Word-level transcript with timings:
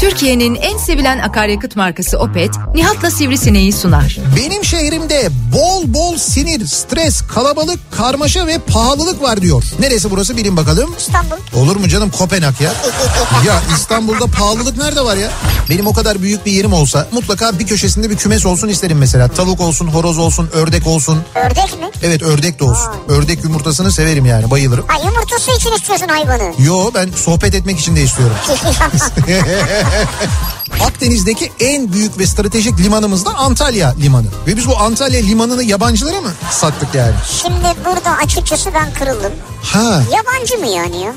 Türkiye'nin 0.00 0.54
en 0.54 0.78
sevilen 0.78 1.18
akaryakıt 1.18 1.76
markası 1.76 2.18
Opet, 2.18 2.50
Nihat'la 2.74 3.10
Sivrisineği 3.10 3.72
sunar. 3.72 4.18
Benim 4.36 4.64
şehrimde 4.64 5.28
bol 5.54 5.94
bol 5.94 6.16
sinir, 6.16 6.66
stres, 6.66 7.22
kalabalık, 7.34 7.92
karmaşa 7.92 8.46
ve 8.46 8.58
pahalılık 8.58 9.22
var 9.22 9.40
diyor. 9.42 9.64
Neresi 9.80 10.10
burası 10.10 10.36
bilin 10.36 10.56
bakalım. 10.56 10.94
İstanbul. 10.98 11.36
Olur 11.56 11.76
mu 11.76 11.88
canım 11.88 12.10
Kopenhag 12.10 12.60
ya? 12.60 12.72
ya 13.46 13.62
İstanbul'da 13.76 14.26
pahalılık 14.26 14.76
nerede 14.76 15.00
var 15.00 15.16
ya? 15.16 15.30
Benim 15.70 15.86
o 15.86 15.92
kadar 15.92 16.22
büyük 16.22 16.46
bir 16.46 16.52
yerim 16.52 16.72
olsa 16.72 17.08
mutlaka 17.12 17.58
bir 17.58 17.66
köşesinde 17.66 18.10
bir 18.10 18.16
kümes 18.16 18.46
olsun 18.46 18.68
isterim 18.68 18.98
mesela. 18.98 19.28
Tavuk 19.28 19.60
olsun, 19.60 19.86
horoz 19.86 20.18
olsun, 20.18 20.48
ördek 20.52 20.86
olsun. 20.86 21.22
Ördek 21.34 21.80
mi? 21.80 21.90
Evet 22.02 22.22
ördek 22.22 22.60
de 22.60 22.64
olsun. 22.64 22.92
Ördek 23.08 23.44
yumurtasını 23.44 23.92
severim 23.92 24.26
yani 24.26 24.50
bayılırım. 24.50 24.84
Ha 24.88 24.98
yumurtası 25.04 25.50
için 25.50 25.72
istiyorsun 25.72 26.08
hayvanı. 26.08 26.52
Yo 26.58 26.90
ben 26.94 27.10
sohbet 27.16 27.54
etmek 27.54 27.80
için 27.80 27.96
de 27.96 28.02
istiyorum. 28.02 28.36
Akdeniz'deki 30.86 31.52
en 31.60 31.92
büyük 31.92 32.18
ve 32.18 32.26
stratejik 32.26 32.80
limanımız 32.80 33.26
da 33.26 33.34
Antalya 33.34 33.94
Limanı. 34.00 34.26
Ve 34.46 34.56
biz 34.56 34.68
bu 34.68 34.78
Antalya 34.78 35.20
Limanı'nı 35.20 35.64
yabancılara 35.64 36.20
mı 36.20 36.30
sattık 36.50 36.94
yani? 36.94 37.14
Şimdi 37.42 37.74
burada 37.84 38.10
açıkçası 38.24 38.70
ben 38.74 38.92
kırıldım. 38.92 39.32
Ha. 39.62 40.02
Yabancı 40.12 40.58
mı 40.58 40.66
yani 40.66 41.00
ya? 41.00 41.12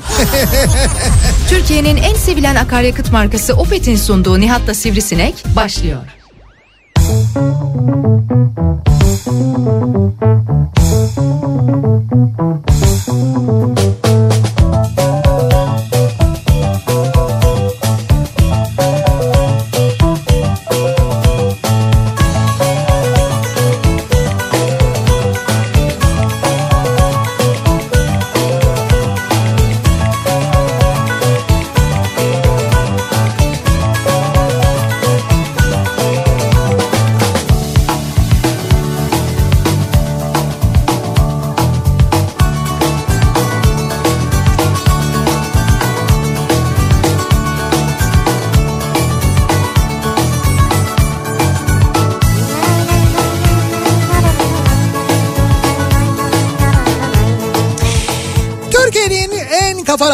Türkiye'nin 1.48 1.96
en 1.96 2.14
sevilen 2.14 2.56
akaryakıt 2.56 3.12
markası 3.12 3.54
Opet'in 3.54 3.96
sunduğu 3.96 4.40
Nihat'la 4.40 4.74
Sivrisinek 4.74 5.44
başlıyor. 5.56 6.00
Türkiye'nin 6.94 7.42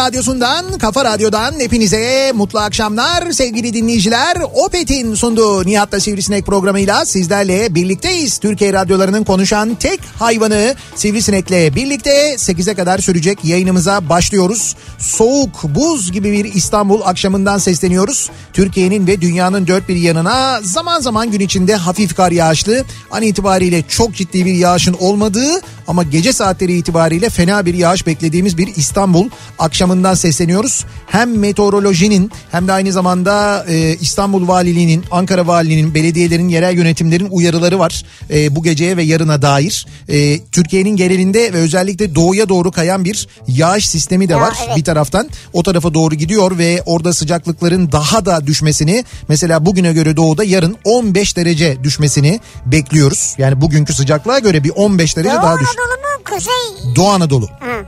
radyosundan, 0.08 0.78
kafa 0.78 1.04
radyodan 1.04 1.60
hepinize 1.60 2.32
mutlu 2.34 2.58
akşamlar 2.58 3.32
sevgili 3.32 3.74
dinleyiciler. 3.74 4.36
Opet'in 4.54 5.14
sunduğu 5.14 5.66
Nihat'la 5.66 6.00
Sivrisinek 6.00 6.46
programıyla 6.46 7.04
sizlerle 7.04 7.74
birlikteyiz. 7.74 8.38
Türkiye 8.38 8.72
radyolarının 8.72 9.24
konuşan 9.24 9.74
tek 9.74 10.00
hayvanı 10.18 10.74
Sivrisinek'le 10.94 11.74
birlikte 11.74 12.34
8'e 12.34 12.74
kadar 12.74 12.98
sürecek 12.98 13.44
yayınımıza 13.44 14.08
başlıyoruz. 14.08 14.76
Soğuk, 14.98 15.64
buz 15.64 16.12
gibi 16.12 16.32
bir 16.32 16.44
İstanbul 16.44 17.00
akşamından 17.04 17.58
sesleniyoruz. 17.58 18.30
Türkiye'nin 18.52 19.06
ve 19.06 19.20
dünyanın 19.20 19.66
dört 19.66 19.88
bir 19.88 19.96
yanına 19.96 20.60
zaman 20.62 21.00
zaman 21.00 21.30
gün 21.30 21.40
içinde 21.40 21.74
hafif 21.74 22.16
kar 22.16 22.32
yağışlı. 22.32 22.84
An 23.10 23.22
itibariyle 23.22 23.82
çok 23.88 24.14
ciddi 24.14 24.44
bir 24.44 24.54
yağışın 24.54 24.96
olmadığı 25.00 25.60
ama 25.86 26.02
gece 26.02 26.32
saatleri 26.32 26.72
itibariyle 26.72 27.30
fena 27.30 27.66
bir 27.66 27.74
yağış 27.74 28.06
beklediğimiz 28.06 28.58
bir 28.58 28.76
İstanbul 28.76 29.28
akşamından 29.58 29.97
sesleniyoruz. 30.16 30.84
Hem 31.06 31.38
meteorolojinin 31.38 32.30
hem 32.52 32.68
de 32.68 32.72
aynı 32.72 32.92
zamanda 32.92 33.64
e, 33.68 33.96
İstanbul 34.00 34.48
Valiliğinin, 34.48 35.04
Ankara 35.10 35.46
Valiliğinin, 35.46 35.94
belediyelerin, 35.94 36.48
yerel 36.48 36.76
yönetimlerin 36.76 37.28
uyarıları 37.30 37.78
var. 37.78 38.04
E, 38.30 38.56
bu 38.56 38.62
geceye 38.62 38.96
ve 38.96 39.02
yarına 39.02 39.42
dair. 39.42 39.86
E, 40.08 40.40
Türkiye'nin 40.52 40.96
genelinde 40.96 41.52
ve 41.52 41.56
özellikle 41.56 42.14
doğuya 42.14 42.48
doğru 42.48 42.70
kayan 42.70 43.04
bir 43.04 43.28
yağış 43.48 43.88
sistemi 43.88 44.28
de 44.28 44.32
Ya, 44.32 44.40
var 44.40 44.54
evet. 44.66 44.76
bir 44.76 44.84
taraftan. 44.84 45.28
O 45.52 45.62
tarafa 45.62 45.94
doğru 45.94 46.14
gidiyor 46.14 46.58
ve 46.58 46.82
orada 46.86 47.12
sıcaklıkların 47.12 47.92
daha 47.92 48.26
da 48.26 48.46
düşmesini 48.46 49.04
mesela 49.28 49.66
bugüne 49.66 49.92
göre 49.92 50.16
doğuda 50.16 50.44
yarın 50.44 50.76
15 50.84 51.36
derece 51.36 51.84
düşmesini 51.84 52.40
bekliyoruz. 52.66 53.34
Yani 53.38 53.60
bugünkü 53.60 53.94
sıcaklığa 53.94 54.38
göre 54.38 54.64
bir 54.64 54.70
15 54.76 55.16
derece 55.16 55.34
Doğu 55.34 55.42
daha 55.42 55.58
düş. 55.60 55.68
Anadolu 55.68 55.96
mu 55.98 56.24
kuzey? 56.24 56.94
Doğu 56.96 57.08
Anadolu. 57.08 57.46
Hı. 57.46 57.84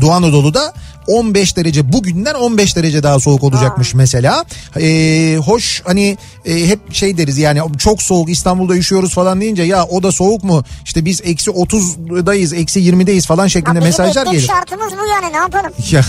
Doğu 0.00 0.12
Anadolu'da 0.12 0.74
15 1.06 1.56
derece 1.56 1.92
bugünden 1.92 2.34
15 2.34 2.76
derece 2.76 3.02
daha 3.02 3.20
soğuk 3.20 3.42
olacakmış 3.42 3.94
mesela. 3.94 4.44
Ee, 4.80 5.38
hoş 5.44 5.82
hani 5.84 6.18
e, 6.44 6.68
hep 6.68 6.94
şey 6.94 7.18
deriz 7.18 7.38
yani 7.38 7.60
çok 7.78 8.02
soğuk 8.02 8.30
İstanbul'da 8.30 8.76
üşüyoruz 8.76 9.14
falan 9.14 9.40
deyince 9.40 9.62
ya 9.62 9.84
o 9.84 10.02
da 10.02 10.12
soğuk 10.12 10.44
mu? 10.44 10.64
İşte 10.84 11.04
biz 11.04 11.20
eksi 11.24 11.50
30'dayız 11.50 12.56
eksi 12.56 12.80
20'deyiz 12.80 13.26
falan 13.26 13.46
şeklinde 13.46 13.80
bizim 13.80 13.88
mesajlar 13.88 14.26
gelir. 14.26 14.46
şartımız 14.46 14.92
bu 14.92 15.06
yani 15.06 15.32
ne 15.32 15.36
yapalım? 15.36 15.72
Ya, 15.90 16.04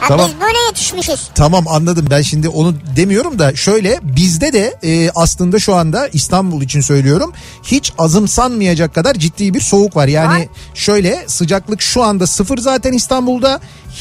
Ha, 0.00 0.08
Tamam. 0.08 0.30
Biz 0.34 0.40
böyle 0.40 0.58
yetişmişiz. 0.66 1.28
Tamam 1.34 1.64
anladım 1.68 2.06
ben 2.10 2.22
şimdi 2.22 2.48
onu 2.48 2.74
demiyorum 2.96 3.38
da 3.38 3.56
şöyle 3.56 3.98
bizde 4.02 4.52
de 4.52 4.74
e, 4.82 5.10
aslında 5.14 5.58
şu 5.58 5.74
anda 5.74 6.08
İstanbul 6.08 6.62
için 6.62 6.80
söylüyorum 6.80 7.32
hiç 7.62 7.92
azımsanmayacak 7.98 8.94
kadar 8.94 9.14
ciddi 9.14 9.54
bir 9.54 9.60
soğuk 9.60 9.96
var. 9.96 10.08
Yani 10.08 10.40
Var. 10.40 10.48
şöyle 10.74 11.24
sıcaklık 11.26 11.82
şu 11.82 12.02
anda 12.02 12.26
sıfır 12.26 12.58
zaten 12.58 12.92
İstanbul'da 12.92 13.60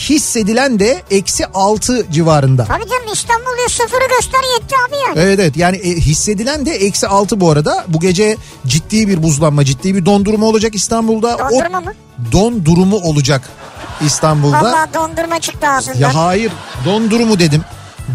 hissedilen 0.10 0.80
de 0.80 1.02
eksi 1.12 1.46
altı 1.46 2.12
civarında. 2.12 2.66
Tabii 2.66 2.90
canım 2.90 3.14
İstanbul'da 3.14 3.70
sıfırı 3.70 4.08
göster 4.10 4.40
yetti 4.60 4.76
abi 4.88 4.96
yani. 5.08 5.28
Evet 5.28 5.40
evet 5.40 5.58
yani 5.58 5.78
e, 5.78 5.96
hissedilen 5.96 6.66
de 6.66 6.72
eksi 6.72 7.08
altı 7.08 7.40
bu 7.40 7.52
arada. 7.52 7.86
Bu 7.88 8.00
gece 8.00 8.38
ciddi 8.68 9.08
bir 9.08 9.24
buzlanma 9.24 9.66
ciddi 9.66 9.96
bir 9.96 10.06
don 10.06 10.26
durumu 10.26 10.46
olacak 10.46 10.76
İstanbul'da. 10.76 11.38
Dondurma 11.40 11.78
o, 11.78 11.82
mı? 11.82 11.94
Don 12.32 12.66
durumu 12.66 12.96
olacak 12.96 13.50
İstanbul'da. 14.02 14.62
Valla 14.62 14.88
dondurma 14.94 15.40
çıktı 15.40 15.68
ağzından. 15.70 16.00
Ya 16.00 16.16
hayır 16.16 16.52
don 16.86 17.12
durumu 17.12 17.40
dedim. 17.40 17.64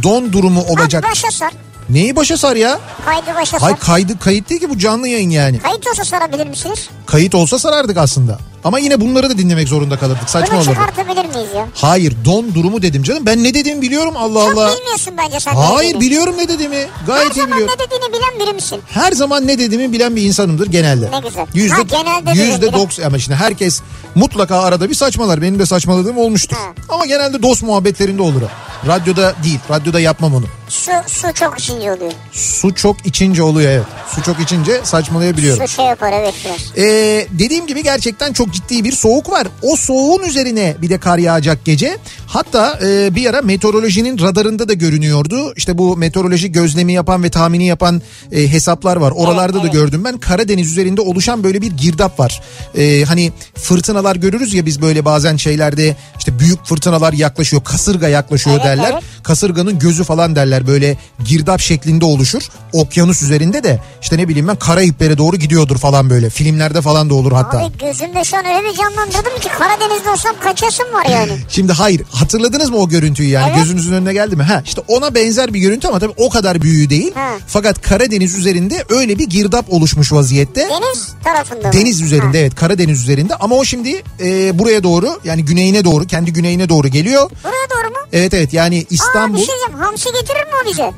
Don 0.02 0.32
durumu 0.32 0.62
olacak. 0.62 1.04
Ha, 1.06 1.10
başa 1.10 1.30
sar. 1.30 1.52
Neyi 1.90 2.16
başa 2.16 2.36
sar 2.36 2.56
ya? 2.56 2.78
Kaydı 3.04 3.34
başa 3.36 3.58
sar. 3.58 3.60
Hay 3.60 3.76
kaydı 3.78 4.18
kayıt 4.18 4.50
değil 4.50 4.60
ki 4.60 4.70
bu 4.70 4.78
canlı 4.78 5.08
yayın 5.08 5.30
yani. 5.30 5.58
Kayıt 5.58 5.86
olsa 5.86 6.04
sarabilir 6.04 6.46
misiniz? 6.46 6.88
Kayıt 7.06 7.34
olsa 7.34 7.58
sarardık 7.58 7.96
aslında. 7.96 8.38
Ama 8.64 8.78
yine 8.78 9.00
bunları 9.00 9.30
da 9.30 9.38
dinlemek 9.38 9.68
zorunda 9.68 9.98
kalırdık. 9.98 10.30
Saçma 10.30 10.54
Bunu 10.54 10.60
olurdu. 10.60 10.74
çıkartabilir 10.74 11.24
miyiz 11.34 11.54
ya? 11.56 11.68
Hayır 11.74 12.14
don 12.24 12.54
durumu 12.54 12.82
dedim 12.82 13.02
canım. 13.02 13.26
Ben 13.26 13.44
ne 13.44 13.54
dediğimi 13.54 13.82
biliyorum 13.82 14.14
Allah 14.16 14.44
Çok 14.44 14.58
Allah. 14.58 14.72
bilmiyorsun 14.76 15.14
bence 15.18 15.40
sen 15.40 15.54
ne 15.54 15.58
Hayır 15.60 15.88
dediğini. 15.88 16.00
biliyorum 16.00 16.34
ne 16.38 16.48
dediğimi. 16.48 16.76
Her 16.76 17.06
Gayet 17.06 17.30
iyi 17.30 17.34
zaman 17.34 17.50
biliyorum. 17.52 17.74
ne 17.80 17.86
dediğini 17.86 18.12
bilen 18.12 18.46
biri 18.46 18.54
misin? 18.54 18.80
Her 18.86 19.12
zaman 19.12 19.46
ne 19.46 19.58
dediğimi 19.58 19.92
bilen 19.92 20.16
bir 20.16 20.22
insanımdır 20.22 20.66
genelde. 20.66 21.10
Ne 21.10 21.20
güzel. 21.28 21.46
Yüzde, 21.54 21.74
Ha, 21.74 21.82
genelde 21.82 22.38
de 22.38 22.42
yüzde 22.44 22.62
bile. 22.68 22.72
doksan 22.72 23.02
ama 23.02 23.18
şimdi 23.18 23.36
herkes 23.36 23.80
mutlaka 24.14 24.60
arada 24.62 24.90
bir 24.90 24.94
saçmalar. 24.94 25.42
Benim 25.42 25.58
de 25.58 25.66
saçmaladığım 25.66 26.18
olmuştur. 26.18 26.56
Ha. 26.56 26.62
Ama 26.88 27.06
genelde 27.06 27.42
dost 27.42 27.62
muhabbetlerinde 27.62 28.22
olur 28.22 28.42
o. 28.42 28.48
Radyoda 28.88 29.34
değil. 29.44 29.58
Radyoda 29.70 30.00
yapmam 30.00 30.34
onu. 30.34 30.44
Su, 30.68 30.90
su 31.06 31.32
çok 31.34 31.58
içince 31.60 31.92
oluyor. 31.92 32.12
Su 32.32 32.74
çok 32.74 33.06
içince 33.06 33.42
oluyor 33.42 33.70
evet. 33.70 33.84
Su 34.14 34.22
çok 34.22 34.40
içince 34.40 34.80
saçmalayabiliyorum. 34.84 35.66
Su 35.68 35.74
şey 35.74 35.84
yapar 35.84 36.12
evet 36.12 36.34
biraz. 36.44 36.78
Ee, 36.86 37.26
dediğim 37.30 37.66
gibi 37.66 37.82
gerçekten 37.82 38.32
çok 38.32 38.47
ciddi 38.52 38.84
bir 38.84 38.92
soğuk 38.92 39.30
var. 39.30 39.46
O 39.62 39.76
soğuğun 39.76 40.22
üzerine 40.22 40.76
bir 40.82 40.90
de 40.90 40.98
kar 40.98 41.18
yağacak 41.18 41.64
gece. 41.64 41.98
Hatta 42.26 42.78
e, 42.82 43.14
bir 43.14 43.26
ara 43.30 43.42
meteorolojinin 43.42 44.18
radarında 44.18 44.68
da 44.68 44.72
görünüyordu. 44.72 45.52
İşte 45.56 45.78
bu 45.78 45.96
meteoroloji 45.96 46.52
gözlemi 46.52 46.92
yapan 46.92 47.22
ve 47.22 47.30
tahmini 47.30 47.66
yapan 47.66 48.02
e, 48.32 48.52
hesaplar 48.52 48.96
var. 48.96 49.10
Oralarda 49.16 49.52
Evet, 49.52 49.54
da 49.54 49.60
evet. 49.60 49.72
gördüm 49.72 50.04
ben. 50.04 50.18
Karadeniz 50.18 50.70
üzerinde 50.72 51.00
oluşan 51.00 51.44
böyle 51.44 51.62
bir 51.62 51.70
girdap 51.70 52.20
var. 52.20 52.42
E, 52.78 53.04
hani 53.04 53.32
fırtınalar 53.54 54.16
görürüz 54.16 54.54
ya 54.54 54.66
biz 54.66 54.82
böyle 54.82 55.04
bazen 55.04 55.36
şeylerde 55.36 55.96
işte 56.18 56.38
büyük 56.38 56.64
fırtınalar 56.66 57.12
yaklaşıyor. 57.12 57.64
Kasırga 57.64 58.08
yaklaşıyor 58.08 58.56
Evet, 58.56 58.66
derler. 58.66 58.90
evet. 58.92 59.02
Kasırganın 59.32 59.78
gözü 59.78 60.04
falan 60.04 60.36
derler 60.36 60.66
böyle 60.66 60.96
girdap 61.24 61.60
şeklinde 61.60 62.04
oluşur. 62.04 62.42
Okyanus 62.72 63.22
üzerinde 63.22 63.64
de 63.64 63.80
işte 64.02 64.18
ne 64.18 64.28
bileyim 64.28 64.48
ben 64.48 64.56
Karayiplere 64.56 65.18
doğru 65.18 65.36
gidiyordur 65.36 65.78
falan 65.78 66.10
böyle. 66.10 66.30
Filmlerde 66.30 66.82
falan 66.82 67.10
da 67.10 67.14
olur 67.14 67.32
hatta. 67.32 67.58
Abi 67.58 67.78
gözümde 67.78 68.24
şu 68.24 68.36
an 68.36 68.44
öyle 68.46 68.68
bir 68.68 68.76
canlandırdım 68.76 69.40
ki 69.40 69.48
Karadeniz'de 69.58 70.10
olsam 70.10 70.36
kaçasım 70.40 70.86
var 70.92 71.06
yani. 71.12 71.32
Şimdi 71.48 71.72
hayır 71.72 72.02
hatırladınız 72.10 72.70
mı 72.70 72.76
o 72.76 72.88
görüntüyü 72.88 73.28
yani 73.28 73.46
Evet. 73.48 73.58
gözünüzün 73.58 73.92
önüne 73.92 74.12
geldi 74.12 74.36
mi? 74.36 74.42
Ha 74.42 74.62
işte 74.64 74.80
ona 74.88 75.14
benzer 75.14 75.54
bir 75.54 75.60
görüntü 75.60 75.88
ama 75.88 75.98
tabii 75.98 76.14
o 76.16 76.28
kadar 76.30 76.62
büyüğü 76.62 76.90
değil. 76.90 77.14
Ha. 77.14 77.30
Fakat 77.46 77.82
Karadeniz 77.82 78.34
üzerinde 78.38 78.84
öyle 78.88 79.18
bir 79.18 79.26
girdap 79.26 79.72
oluşmuş 79.72 80.12
vaziyette. 80.12 80.60
Deniz 80.60 81.08
tarafında 81.24 81.66
mı? 81.68 81.72
Deniz 81.72 82.00
üzerinde 82.00 82.26
Ha. 82.26 82.42
evet 82.42 82.54
Karadeniz 82.54 83.02
üzerinde 83.02 83.34
ama 83.34 83.54
o 83.56 83.64
şimdi 83.64 84.02
e, 84.20 84.58
buraya 84.58 84.82
doğru 84.82 85.20
yani 85.24 85.44
güneyine 85.44 85.84
doğru 85.84 86.06
kendi 86.06 86.32
güneyine 86.32 86.68
doğru 86.68 86.88
geliyor. 86.88 87.30
Buraya 87.44 87.70
doğru 87.70 87.90
mu? 87.90 87.96
Evet 88.12 88.34
evet 88.34 88.52
yani 88.52 88.86
Aa 88.90 88.94
İstanbul. 89.18 89.38
bir 89.38 89.46
şey 89.46 89.54
diyeceğim. 89.56 89.80
Hamsi 89.82 90.04
getirir 90.12 90.44
mi 90.46 90.52
o 90.64 90.70
bize? 90.70 90.92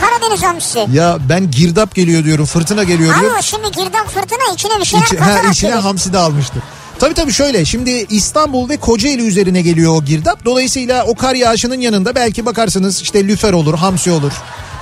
Karadeniz 0.00 0.42
hamsisi. 0.42 0.86
Ya 0.92 1.18
ben 1.28 1.50
girdap 1.50 1.94
geliyor 1.94 2.24
diyorum 2.24 2.44
fırtına 2.46 2.82
geliyor 2.84 3.14
diyorum. 3.14 3.30
Ama 3.30 3.42
şimdi 3.42 3.70
girdap 3.70 4.08
fırtına 4.08 4.54
içine 4.54 4.80
bir 4.80 4.84
şeyler 4.84 5.04
İçi, 5.06 5.16
katarak 5.16 5.44
ha, 5.46 5.50
içine 5.50 5.70
gelir. 5.70 5.82
hamsi 5.82 6.12
de 6.12 6.18
almıştı. 6.18 6.54
Tabii 6.98 7.14
tabii 7.14 7.32
şöyle 7.32 7.64
şimdi 7.64 7.90
İstanbul 8.10 8.68
ve 8.68 8.76
Kocaeli 8.76 9.22
üzerine 9.26 9.62
geliyor 9.62 9.94
o 9.96 10.04
girdap. 10.04 10.44
Dolayısıyla 10.44 11.04
o 11.06 11.14
kar 11.14 11.34
yağışının 11.34 11.80
yanında 11.80 12.14
belki 12.14 12.46
bakarsınız 12.46 13.02
işte 13.02 13.28
lüfer 13.28 13.52
olur, 13.52 13.74
hamsi 13.74 14.10
olur. 14.10 14.32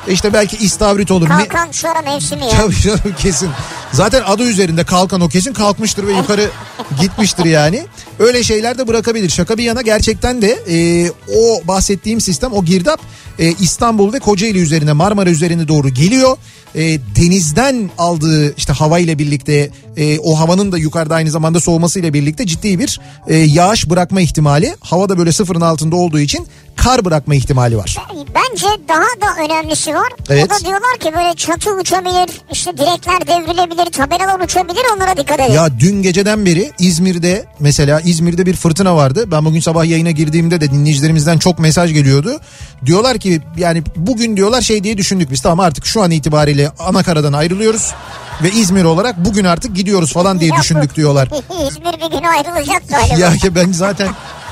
İşte 0.09 0.33
belki 0.33 0.57
istavrit 0.57 1.11
olur. 1.11 1.29
Kalkan 1.29 1.71
şu 1.71 1.89
ara 1.91 2.03
mevsimi 2.03 2.45
ya. 2.45 2.51
Tabii 2.51 2.81
canım 2.81 3.15
kesin. 3.19 3.51
Zaten 3.93 4.23
adı 4.27 4.43
üzerinde 4.43 4.85
kalkan 4.85 5.21
o 5.21 5.29
kesin 5.29 5.53
kalkmıştır 5.53 6.07
ve 6.07 6.13
yukarı 6.13 6.51
gitmiştir 7.01 7.45
yani. 7.45 7.87
Öyle 8.21 8.43
şeyler 8.43 8.79
de 8.79 8.89
bırakabilir. 8.89 9.29
Şaka 9.29 9.59
bir 9.59 9.65
yana 9.65 9.83
gerçekten 9.83 10.43
de 10.43 10.59
e, 10.69 11.11
o 11.37 11.69
bahsettiğim 11.69 12.21
sistem 12.21 12.53
o 12.53 12.65
girdap 12.65 13.01
e, 13.39 13.53
İstanbul 13.53 14.13
ve 14.13 14.19
Kocaeli 14.19 14.59
üzerine 14.59 14.93
Marmara 14.93 15.31
üzerine 15.31 15.69
doğru 15.69 15.89
geliyor. 15.89 16.37
E, 16.75 16.83
denizden 17.17 17.91
aldığı 17.99 18.55
işte 18.57 18.73
hava 18.73 18.99
ile 18.99 19.19
birlikte 19.19 19.71
e, 19.97 20.19
o 20.19 20.39
havanın 20.39 20.73
da 20.73 20.79
yukarıda 20.79 21.15
aynı 21.15 21.31
zamanda 21.31 21.61
soğumasıyla 21.61 22.13
birlikte 22.13 22.47
ciddi 22.47 22.79
bir 22.79 23.01
e, 23.29 23.37
yağış 23.37 23.91
bırakma 23.91 24.21
ihtimali. 24.21 24.75
Havada 24.81 25.19
böyle 25.19 25.33
sıfırın 25.33 25.61
altında 25.61 25.97
olduğu 25.97 26.21
için 26.21 26.47
kar 26.83 27.05
bırakma 27.05 27.35
ihtimali 27.35 27.77
var. 27.77 27.97
Bence 28.35 28.67
daha 28.89 28.99
da 29.01 29.45
önemlisi 29.45 29.95
var. 29.95 30.09
Evet. 30.31 30.47
O 30.47 30.51
da 30.51 30.61
diyorlar 30.61 30.99
ki 31.01 31.13
böyle 31.17 31.35
çatı 31.35 31.71
uçabilir, 31.77 32.41
işte 32.53 32.73
direkler 32.73 33.27
devrilebilir, 33.27 33.93
tabelalar 33.93 34.41
uçabilir 34.41 34.83
onlara 34.97 35.17
dikkat 35.17 35.41
edin. 35.41 35.53
Ya 35.53 35.69
dün 35.81 36.03
geceden 36.03 36.47
beri 36.47 36.73
İzmir'de 36.79 37.45
mesela 37.61 38.01
İzmir'de 38.01 38.47
bir 38.47 38.57
fırtına 38.57 38.97
vardı. 38.97 39.25
Ben 39.31 39.45
bugün 39.45 39.61
sabah 39.61 39.85
yayına 39.85 40.11
girdiğimde 40.11 40.61
de 40.61 40.71
dinleyicilerimizden 40.71 41.39
çok 41.39 41.59
mesaj 41.59 41.93
geliyordu. 41.93 42.41
Diyorlar 42.87 43.19
ki 43.19 43.41
yani 43.57 43.83
bugün 43.97 44.37
diyorlar 44.37 44.61
şey 44.61 44.85
diye 44.85 44.99
düşündük 44.99 45.31
biz 45.31 45.41
tamam 45.43 45.61
artık 45.61 45.87
şu 45.87 46.03
an 46.03 46.11
itibariyle 46.11 46.71
Anakaradan 46.79 47.33
ayrılıyoruz. 47.33 47.95
Ve 48.43 48.51
İzmir 48.51 48.85
olarak 48.85 49.25
bugün 49.25 49.45
artık 49.45 49.77
gidiyoruz 49.77 50.13
falan 50.13 50.41
diye 50.41 50.53
düşündük 50.61 50.97
diyorlar. 50.97 51.29
İzmir 51.69 51.93
bir 51.93 52.19
gün 52.19 52.25
ayrılacak 52.25 52.83
galiba. 52.89 53.21
Ya 53.21 53.55
ben 53.55 53.73
zaten 53.73 54.09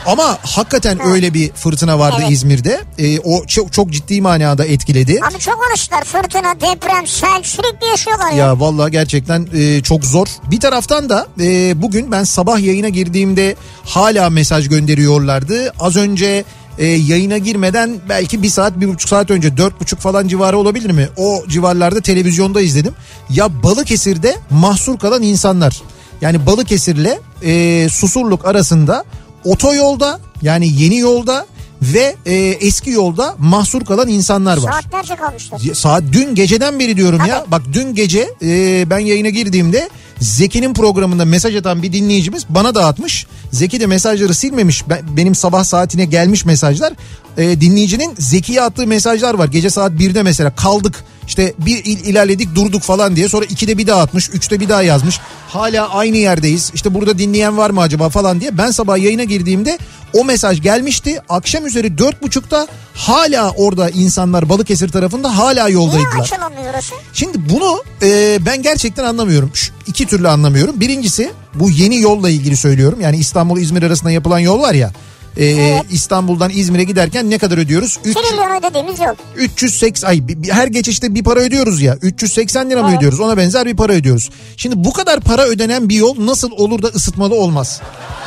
ama 0.09 0.39
hakikaten 0.43 1.07
öyle 1.07 1.35
bir 1.35 1.53
fırtına 1.53 1.99
vardı 1.99 2.17
Evet. 2.21 2.31
İzmir'de. 2.31 2.81
Ee, 2.99 3.21
o 3.21 3.47
çok, 3.47 3.73
çok 3.73 3.91
ciddi 3.91 4.21
manada 4.21 4.65
etkiledi. 4.65 5.21
Abi 5.31 5.39
çok 5.39 5.59
alıştılar 5.71 6.05
fırtına, 6.05 6.55
deprem, 6.61 7.07
sel 7.07 7.43
sürekli 7.43 7.87
yaşıyorlar 7.87 8.31
ya. 8.31 8.37
Ya 8.39 8.61
vallahi 8.61 8.91
gerçekten 8.91 9.49
e, 9.55 9.83
çok 9.83 10.05
zor. 10.05 10.27
Bir 10.51 10.61
taraftan 10.61 11.09
da 11.09 11.27
e, 11.41 11.83
bugün 11.83 12.13
ben 12.13 12.25
sabah 12.25 12.61
yayına 12.61 12.89
girdiğimde 12.89 13.57
hala 13.85 14.31
mesaj 14.31 14.69
gönderiyorlardı. 14.69 15.73
Az 15.81 15.97
önce 15.97 16.45
e, 16.79 16.87
yayına 16.87 17.39
girmeden 17.39 17.97
belki 18.09 18.43
bir 18.43 18.49
saat 18.49 18.81
bir 18.81 18.89
buçuk 18.89 19.09
saat 19.09 19.31
önce 19.31 19.57
dört 19.57 19.81
buçuk 19.81 19.99
falan 20.01 20.29
civarı 20.29 20.59
olabilir 20.59 20.91
mi? 20.91 21.09
O 21.17 21.45
civarlarda 21.49 22.01
televizyonda 22.01 22.61
izledim. 22.61 22.95
Ya 23.31 23.63
Balıkesir'de 23.63 24.37
mahsur 24.51 24.99
kalan 24.99 25.23
insanlar. 25.23 25.83
Yani 26.21 26.47
Balıkesir'le 26.47 27.19
e, 27.43 27.87
Susurluk 27.89 28.47
arasında 28.47 29.05
otoyolda 29.45 30.21
yani 30.43 30.83
yeni 30.83 30.99
yolda 30.99 31.47
ve 31.83 32.17
e, 32.27 32.35
eski 32.37 32.91
yolda 32.91 33.35
mahsur 33.39 33.85
kalan 33.85 34.09
insanlar 34.09 34.57
var. 34.57 34.73
Saatlerce 34.73 35.17
kalmışlar. 35.17 35.75
Saat 35.75 36.03
dün 36.13 36.35
geceden 36.35 36.79
beri 36.79 36.97
diyorum 36.97 37.21
ya. 37.27 37.45
Bak 37.51 37.63
dün 37.73 37.95
gece 37.95 38.29
e, 38.43 38.85
ben 38.91 38.99
yayına 38.99 39.29
girdiğimde 39.29 39.89
Zeki'nin 40.21 40.75
programında 40.75 41.25
mesaj 41.25 41.57
atan 41.57 41.83
bir 41.83 41.93
dinleyicimiz 41.93 42.45
bana 42.49 42.75
dağıtmış. 42.75 43.27
Zeki 43.53 43.81
de 43.81 43.87
mesajları 43.87 44.35
silmemiş. 44.35 44.89
Ben- 44.89 45.17
benim 45.17 45.35
sabah 45.35 45.65
saatine 45.65 46.05
gelmiş 46.05 46.45
mesajlar. 46.45 46.93
E, 47.37 47.61
dinleyicinin 47.61 48.15
Zeki'ye 48.19 48.63
attığı 48.63 48.87
mesajlar 48.87 49.35
var. 49.35 49.49
Gece 49.49 49.71
saat 49.71 49.93
1'de 49.93 50.23
mesela 50.23 50.55
kaldık. 50.57 51.05
İşte 51.29 51.55
bir 51.59 51.85
il 51.85 52.05
ilerledik 52.05 52.55
durduk 52.55 52.83
falan 52.83 53.17
diye. 53.17 53.29
Sonra 53.29 53.45
2'de 53.45 53.79
bir 53.79 53.87
daha 53.87 54.01
atmış. 54.01 54.29
3'te 54.29 54.61
bir 54.61 54.69
daha 54.69 54.83
yazmış. 54.83 55.21
Hala 55.49 55.89
aynı 55.89 56.17
yerdeyiz. 56.17 56.71
İşte 56.75 56.95
burada 56.95 57.19
dinleyen 57.19 57.57
var 57.59 57.71
mı 57.71 57.81
acaba 57.81 58.09
falan 58.09 58.41
diye. 58.41 58.59
Ben 58.59 58.71
sabah 58.71 58.99
yayına 58.99 59.25
girdiğimde 59.25 59.79
o 60.13 60.25
mesaj 60.25 60.63
gelmişti. 60.63 61.21
Akşam 61.29 61.67
üzeri 61.67 61.99
dört 61.99 62.23
buçukta 62.23 62.67
hala 62.95 63.51
orada 63.51 63.91
insanlar 63.91 64.49
Balıkesir 64.49 64.89
tarafında 64.89 65.39
hala 65.39 65.65
Niye 65.65 65.75
yoldaydılar. 65.75 66.21
açılamıyor 66.21 66.71
orası? 66.75 66.95
Şimdi 67.13 67.39
bunu 67.51 67.83
e, 68.03 68.39
ben 68.47 68.63
gerçekten 68.63 69.05
anlamıyorum. 69.05 69.51
Şu, 69.55 69.73
iki 69.87 70.07
türlü 70.07 70.29
anlamıyorum. 70.29 70.81
Birincisi 70.81 71.33
bu 71.55 71.71
yeni 71.71 72.01
yolla 72.01 72.31
ilgili 72.31 72.57
söylüyorum. 72.57 73.01
Yani 73.01 73.17
İstanbul 73.17 73.59
İzmir 73.61 73.83
arasında 73.83 74.11
yapılan 74.11 74.39
yol 74.39 74.61
var 74.61 74.75
ya. 74.75 74.93
E, 75.39 75.83
İstanbul'dan 75.91 76.51
İzmir'e 76.55 76.85
giderken 76.85 77.31
ne 77.31 77.39
kadar 77.39 77.59
ödüyoruz? 77.59 77.99
Üç- 78.05 78.17
Trilyon 78.17 78.61
ödediğimiz 78.61 79.01
yok. 79.01 79.17
380 79.37 80.09
ay 80.09 80.23
her 80.51 80.67
geçişte 80.67 81.15
bir 81.15 81.25
para 81.25 81.41
ödüyoruz 81.41 81.81
ya 81.83 81.97
380 82.03 82.71
lira 82.71 82.83
mı 82.83 82.89
Evet. 82.89 82.99
ödüyoruz 82.99 83.21
ona 83.21 83.37
benzer 83.37 83.67
bir 83.67 83.77
para 83.77 83.93
ödüyoruz. 83.93 84.31
Şimdi 84.57 84.85
bu 84.85 84.93
kadar 84.93 85.21
para 85.21 85.43
ödenen 85.45 85.89
bir 85.89 85.95
yol 85.97 86.27
nasıl 86.27 86.51
olur 86.51 86.83
da 86.83 86.87
ısıtmalı 86.89 87.35
olmaz? 87.35 87.81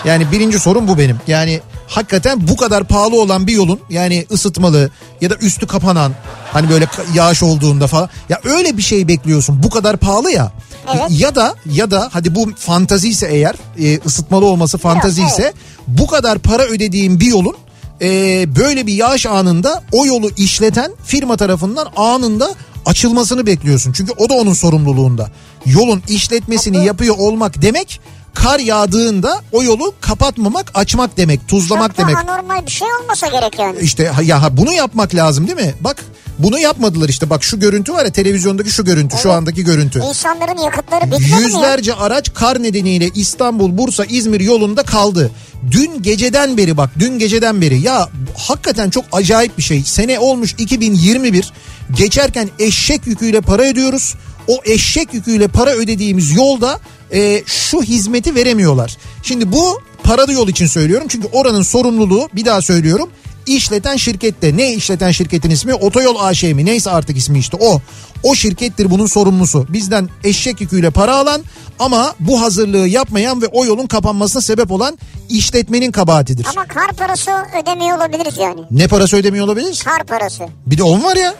Yani 0.05 0.31
birinci 0.31 0.59
sorun 0.59 0.87
bu 0.87 0.97
benim. 0.97 1.17
Yani 1.27 1.59
hakikaten 1.87 2.47
bu 2.47 2.57
kadar 2.57 2.83
pahalı 2.83 3.21
olan 3.21 3.47
bir 3.47 3.53
yolun 3.53 3.79
yani 3.89 4.25
ısıtmalı 4.31 4.89
ya 5.21 5.29
da 5.29 5.35
üstü 5.35 5.67
kapanan 5.67 6.11
hani 6.53 6.69
böyle 6.69 6.87
yağış 7.13 7.43
olduğunda 7.43 7.87
falan 7.87 8.09
ya 8.29 8.39
öyle 8.43 8.77
bir 8.77 8.81
şey 8.81 9.07
bekliyorsun 9.07 9.63
bu 9.63 9.69
kadar 9.69 9.97
pahalı 9.97 10.31
ya. 10.31 10.51
Evet. 10.93 11.03
Ya 11.09 11.35
da 11.35 11.55
ya 11.65 11.91
da 11.91 12.09
hadi 12.11 12.35
bu 12.35 12.51
fantazi 12.55 13.09
ise 13.09 13.27
eğer 13.31 13.55
e, 13.79 13.99
ısıtmalı 14.05 14.45
olması 14.45 14.77
fantazi 14.77 15.21
Evet, 15.21 15.31
ise 15.31 15.53
bu 15.87 16.07
kadar 16.07 16.39
para 16.39 16.63
ödediğin 16.63 17.19
bir 17.19 17.25
yolun 17.25 17.55
e, 18.01 18.07
böyle 18.55 18.87
bir 18.87 18.93
yağış 18.93 19.25
anında 19.25 19.83
o 19.91 20.05
yolu 20.05 20.29
işleten 20.37 20.91
firma 21.03 21.37
tarafından 21.37 21.87
anında 21.95 22.55
açılmasını 22.85 23.45
bekliyorsun. 23.45 23.91
Çünkü 23.91 24.13
o 24.17 24.29
da 24.29 24.33
onun 24.33 24.53
sorumluluğunda. 24.53 25.29
Yolun 25.65 26.03
işletmesini 26.07 26.85
yapıyor 26.85 27.15
olmak 27.17 27.61
demek 27.61 27.99
kar 28.33 28.59
yağdığında 28.59 29.41
o 29.51 29.63
yolu 29.63 29.93
kapatmamak, 30.01 30.71
açmak 30.73 31.17
demek, 31.17 31.47
tuzlamak 31.47 31.95
Çok 31.95 31.97
demek. 31.97 32.17
anormal 32.17 32.65
bir 32.65 32.71
şey 32.71 32.87
olmasa 33.01 33.27
gerek 33.27 33.59
yani. 33.59 33.79
İşte 33.79 34.11
ya 34.23 34.49
bunu 34.51 34.73
yapmak 34.73 35.15
lazım 35.15 35.47
değil 35.47 35.57
mi? 35.67 35.73
Bak 35.81 36.03
bunu 36.39 36.59
yapmadılar 36.59 37.09
işte. 37.09 37.29
Bak 37.29 37.43
şu 37.43 37.59
görüntü 37.59 37.93
var 37.93 38.05
ya 38.05 38.11
televizyondaki 38.11 38.69
şu 38.71 38.85
görüntü, 38.85 39.17
şu 39.17 39.27
Evet. 39.29 39.37
andaki 39.37 39.63
görüntü. 39.63 39.99
İnsanların 39.99 40.57
yakıtları 40.57 41.05
bitmedi 41.05 41.35
mi? 41.35 41.41
Yüzlerce 41.43 41.93
araç 41.93 42.33
kar 42.33 42.63
nedeniyle 42.63 43.09
İstanbul, 43.15 43.77
Bursa, 43.77 44.05
İzmir 44.05 44.39
yolunda 44.39 44.83
kaldı. 44.83 45.31
Dün 45.71 46.01
geceden 46.01 46.57
beri 46.57 46.77
bak 46.77 46.89
dün 46.99 47.19
geceden 47.19 47.61
beri 47.61 47.79
ya 47.79 48.09
hakikaten 48.37 48.89
çok 48.89 49.05
acayip 49.11 49.57
bir 49.57 49.63
şey. 49.63 49.83
Sene 49.83 50.19
olmuş 50.19 50.55
2021 50.57 51.53
geçerken 51.95 52.49
eşek 52.59 53.07
yüküyle 53.07 53.41
para 53.41 53.61
ödüyoruz. 53.63 54.15
O 54.47 54.57
eşek 54.65 55.13
yüküyle 55.13 55.47
para 55.47 55.69
ödediğimiz 55.71 56.31
yolda 56.35 56.79
e, 57.13 57.43
şu 57.45 57.81
hizmeti 57.83 58.35
veremiyorlar. 58.35 58.97
Şimdi 59.23 59.51
bu 59.51 59.81
paralı 60.03 60.33
yol 60.33 60.47
için 60.47 60.65
söylüyorum 60.65 61.07
çünkü 61.09 61.27
oranın 61.31 61.61
sorumluluğu 61.61 62.29
bir 62.33 62.45
daha 62.45 62.61
söylüyorum 62.61 63.09
işleten 63.45 63.95
şirkette 63.95 64.57
ne 64.57 64.73
işleten 64.73 65.11
şirketin 65.11 65.49
ismi 65.49 65.73
otoyol 65.73 66.15
AŞ 66.19 66.43
mi 66.43 66.65
neyse 66.65 66.89
artık 66.89 67.17
ismi 67.17 67.39
işte 67.39 67.57
o. 67.59 67.81
O 68.23 68.35
şirkettir 68.35 68.91
bunun 68.91 69.05
sorumlusu. 69.05 69.65
Bizden 69.69 70.09
eşek 70.23 70.61
yüküyle 70.61 70.89
para 70.89 71.15
alan 71.15 71.41
ama 71.79 72.15
bu 72.19 72.41
hazırlığı 72.41 72.87
yapmayan 72.87 73.41
ve 73.41 73.47
o 73.47 73.65
yolun 73.65 73.87
kapanmasına 73.87 74.41
sebep 74.41 74.71
olan 74.71 74.97
işletmenin 75.29 75.91
kabahatidir. 75.91 76.45
Ama 76.49 76.65
kar 76.65 76.91
parası 76.91 77.31
ödemiyor 77.61 77.97
olabiliriz 77.97 78.37
yani. 78.37 78.61
Ne 78.71 78.87
parası 78.87 79.17
ödemiyor 79.17 79.45
olabilir? 79.45 79.81
Kar 79.85 80.03
parası. 80.03 80.43
Bir 80.65 80.77
de 80.77 80.83
on 80.83 81.03
var 81.03 81.15
ya. 81.15 81.35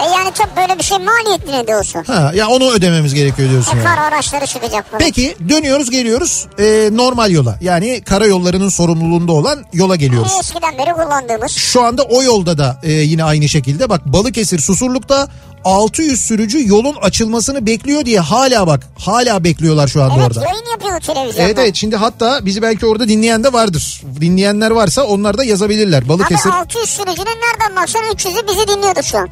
E 0.00 0.10
yani 0.10 0.30
tabii 0.34 0.56
böyle 0.56 0.78
bir 0.78 0.84
şey 0.84 0.98
maliyetli 0.98 1.52
ne 1.52 1.66
de 1.66 1.76
olsa. 1.76 2.02
Ha, 2.06 2.32
ya 2.34 2.48
onu 2.48 2.70
ödememiz 2.70 3.14
gerekiyor 3.14 3.50
diyorsun 3.50 3.76
E 3.76 3.80
yani. 3.80 3.84
kar 3.84 3.98
araçları 3.98 4.46
çıkacak 4.46 4.90
falan. 4.90 4.98
Peki 4.98 5.36
dönüyoruz 5.48 5.90
geliyoruz 5.90 6.46
e, 6.58 6.88
normal 6.92 7.30
yola. 7.30 7.58
Yani 7.60 8.02
karayollarının 8.04 8.68
sorumluluğunda 8.68 9.32
olan 9.32 9.64
yola 9.72 9.96
geliyoruz. 9.96 10.32
E, 10.36 10.38
Eskiden 10.38 10.78
beri 10.78 10.92
kullandığımız. 10.92 11.52
Şu 11.52 11.82
anda 11.82 12.02
o 12.02 12.22
yolda 12.22 12.58
da 12.58 12.80
e, 12.82 12.92
yine 12.92 13.24
aynı 13.24 13.48
şekilde 13.48 13.88
bak 13.88 14.06
Balıkesir 14.06 14.58
Susurluk'ta 14.58 15.28
600 15.64 16.20
sürücü 16.20 16.68
yolun 16.68 16.94
açılmasını 17.02 17.66
bekliyor 17.66 18.04
diye 18.04 18.20
hala 18.20 18.66
bak 18.66 18.86
hala 18.98 19.44
bekliyorlar 19.44 19.88
şu 19.88 20.02
anda 20.02 20.14
Evet 20.14 20.26
orada. 20.26 20.40
yayın 20.44 20.64
yapıyor 20.72 21.00
televizyonda. 21.00 21.42
Evet 21.42 21.58
evet 21.58 21.76
şimdi 21.76 21.96
hatta 21.96 22.46
bizi 22.46 22.62
belki 22.62 22.86
orada 22.86 23.08
dinleyen 23.08 23.44
de 23.44 23.52
vardır. 23.52 24.02
Dinleyenler 24.20 24.70
varsa 24.70 25.02
onlar 25.04 25.38
da 25.38 25.44
yazabilirler. 25.44 26.08
Balıkesir 26.08 26.48
Abi 26.50 26.56
600 26.56 26.90
sürücünün 26.90 27.26
nereden 27.26 27.76
baksan 27.76 28.02
300'ü 28.02 28.48
bizi 28.48 28.68
dinliyordur 28.68 29.02
şu 29.02 29.18
an. 29.18 29.28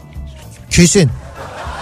Kesin. 0.70 1.10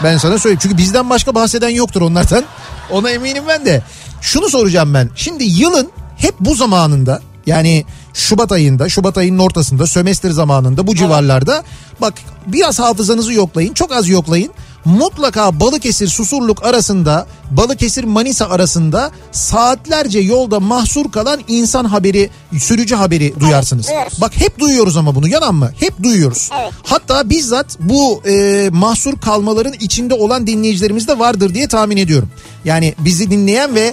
Ben 0.04 0.18
sana 0.18 0.38
söyleyeyim. 0.38 0.60
Çünkü 0.62 0.76
bizden 0.76 1.10
başka 1.10 1.34
bahseden 1.34 1.68
yoktur 1.68 2.00
onlardan. 2.00 2.44
Ona 2.90 3.10
eminim 3.10 3.44
ben 3.48 3.66
de. 3.66 3.82
Şunu 4.20 4.48
soracağım 4.48 4.94
ben. 4.94 5.10
Şimdi 5.16 5.44
yılın 5.44 5.90
hep 6.16 6.34
bu 6.40 6.54
zamanında 6.54 7.20
yani 7.46 7.84
Şubat 8.14 8.52
ayında, 8.52 8.88
Şubat 8.88 9.18
ayının 9.18 9.38
ortasında, 9.38 9.86
sömestr 9.86 10.30
zamanında 10.30 10.86
bu 10.86 10.94
civarlarda 10.94 11.64
bak 12.00 12.14
biraz 12.46 12.78
hafızanızı 12.78 13.32
yoklayın, 13.32 13.74
çok 13.74 13.92
az 13.92 14.08
yoklayın. 14.08 14.52
Mutlaka 14.86 15.60
Balıkesir 15.60 16.08
Susurluk 16.08 16.64
arasında 16.66 17.26
Balıkesir 17.50 18.04
Manisa 18.04 18.46
arasında 18.46 19.10
saatlerce 19.32 20.18
yolda 20.18 20.60
mahsur 20.60 21.12
kalan 21.12 21.40
insan 21.48 21.84
haberi 21.84 22.30
sürücü 22.58 22.94
haberi 22.94 23.40
duyarsınız. 23.40 23.86
duyuyoruz. 23.86 24.20
Bak 24.20 24.32
hep 24.40 24.58
duyuyoruz 24.58 24.96
ama 24.96 25.14
bunu 25.14 25.28
yalan 25.28 25.54
mı? 25.54 25.70
Hep 25.80 26.02
duyuyoruz. 26.02 26.50
Evet. 26.60 26.72
Hatta 26.82 27.30
bizzat 27.30 27.66
bu 27.80 28.22
e, 28.28 28.68
mahsur 28.72 29.18
kalmaların 29.20 29.72
içinde 29.80 30.14
olan 30.14 30.46
dinleyicilerimiz 30.46 31.08
de 31.08 31.18
vardır 31.18 31.54
diye 31.54 31.68
tahmin 31.68 31.96
ediyorum. 31.96 32.30
Yani 32.64 32.94
bizi 32.98 33.30
dinleyen 33.30 33.74
ve 33.74 33.92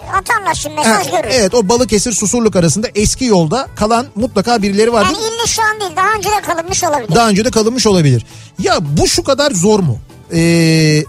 şimdi 0.56 0.76
mesaj 0.76 1.08
Ha, 1.08 1.18
görürüz. 1.18 1.36
evet 1.40 1.54
o 1.56 1.70
Balıkesir 1.70 2.12
Susurluk 2.12 2.56
arasında 2.56 2.88
eski 2.96 3.26
yolda 3.26 3.68
kalan 3.76 4.06
mutlaka 4.16 4.62
birileri 4.62 4.94
vardır. 4.94 5.14
Yani 5.14 5.24
illa 5.36 5.48
şu 5.48 5.62
an 5.62 5.80
değil 5.80 5.92
daha 5.96 6.14
önce 6.18 6.30
de 6.30 6.42
kalınmış 6.42 6.84
olabilir. 6.84 7.16
Daha 7.16 7.30
önce 7.30 7.46
de 7.46 7.52
kalınmış 7.52 7.88
olabilir. 7.88 8.26
Ya 8.60 8.78
bu 8.98 9.08
şu 9.08 9.24
kadar 9.24 9.52
zor 9.52 9.80
mu? 9.80 9.98
Ee, 10.34 11.04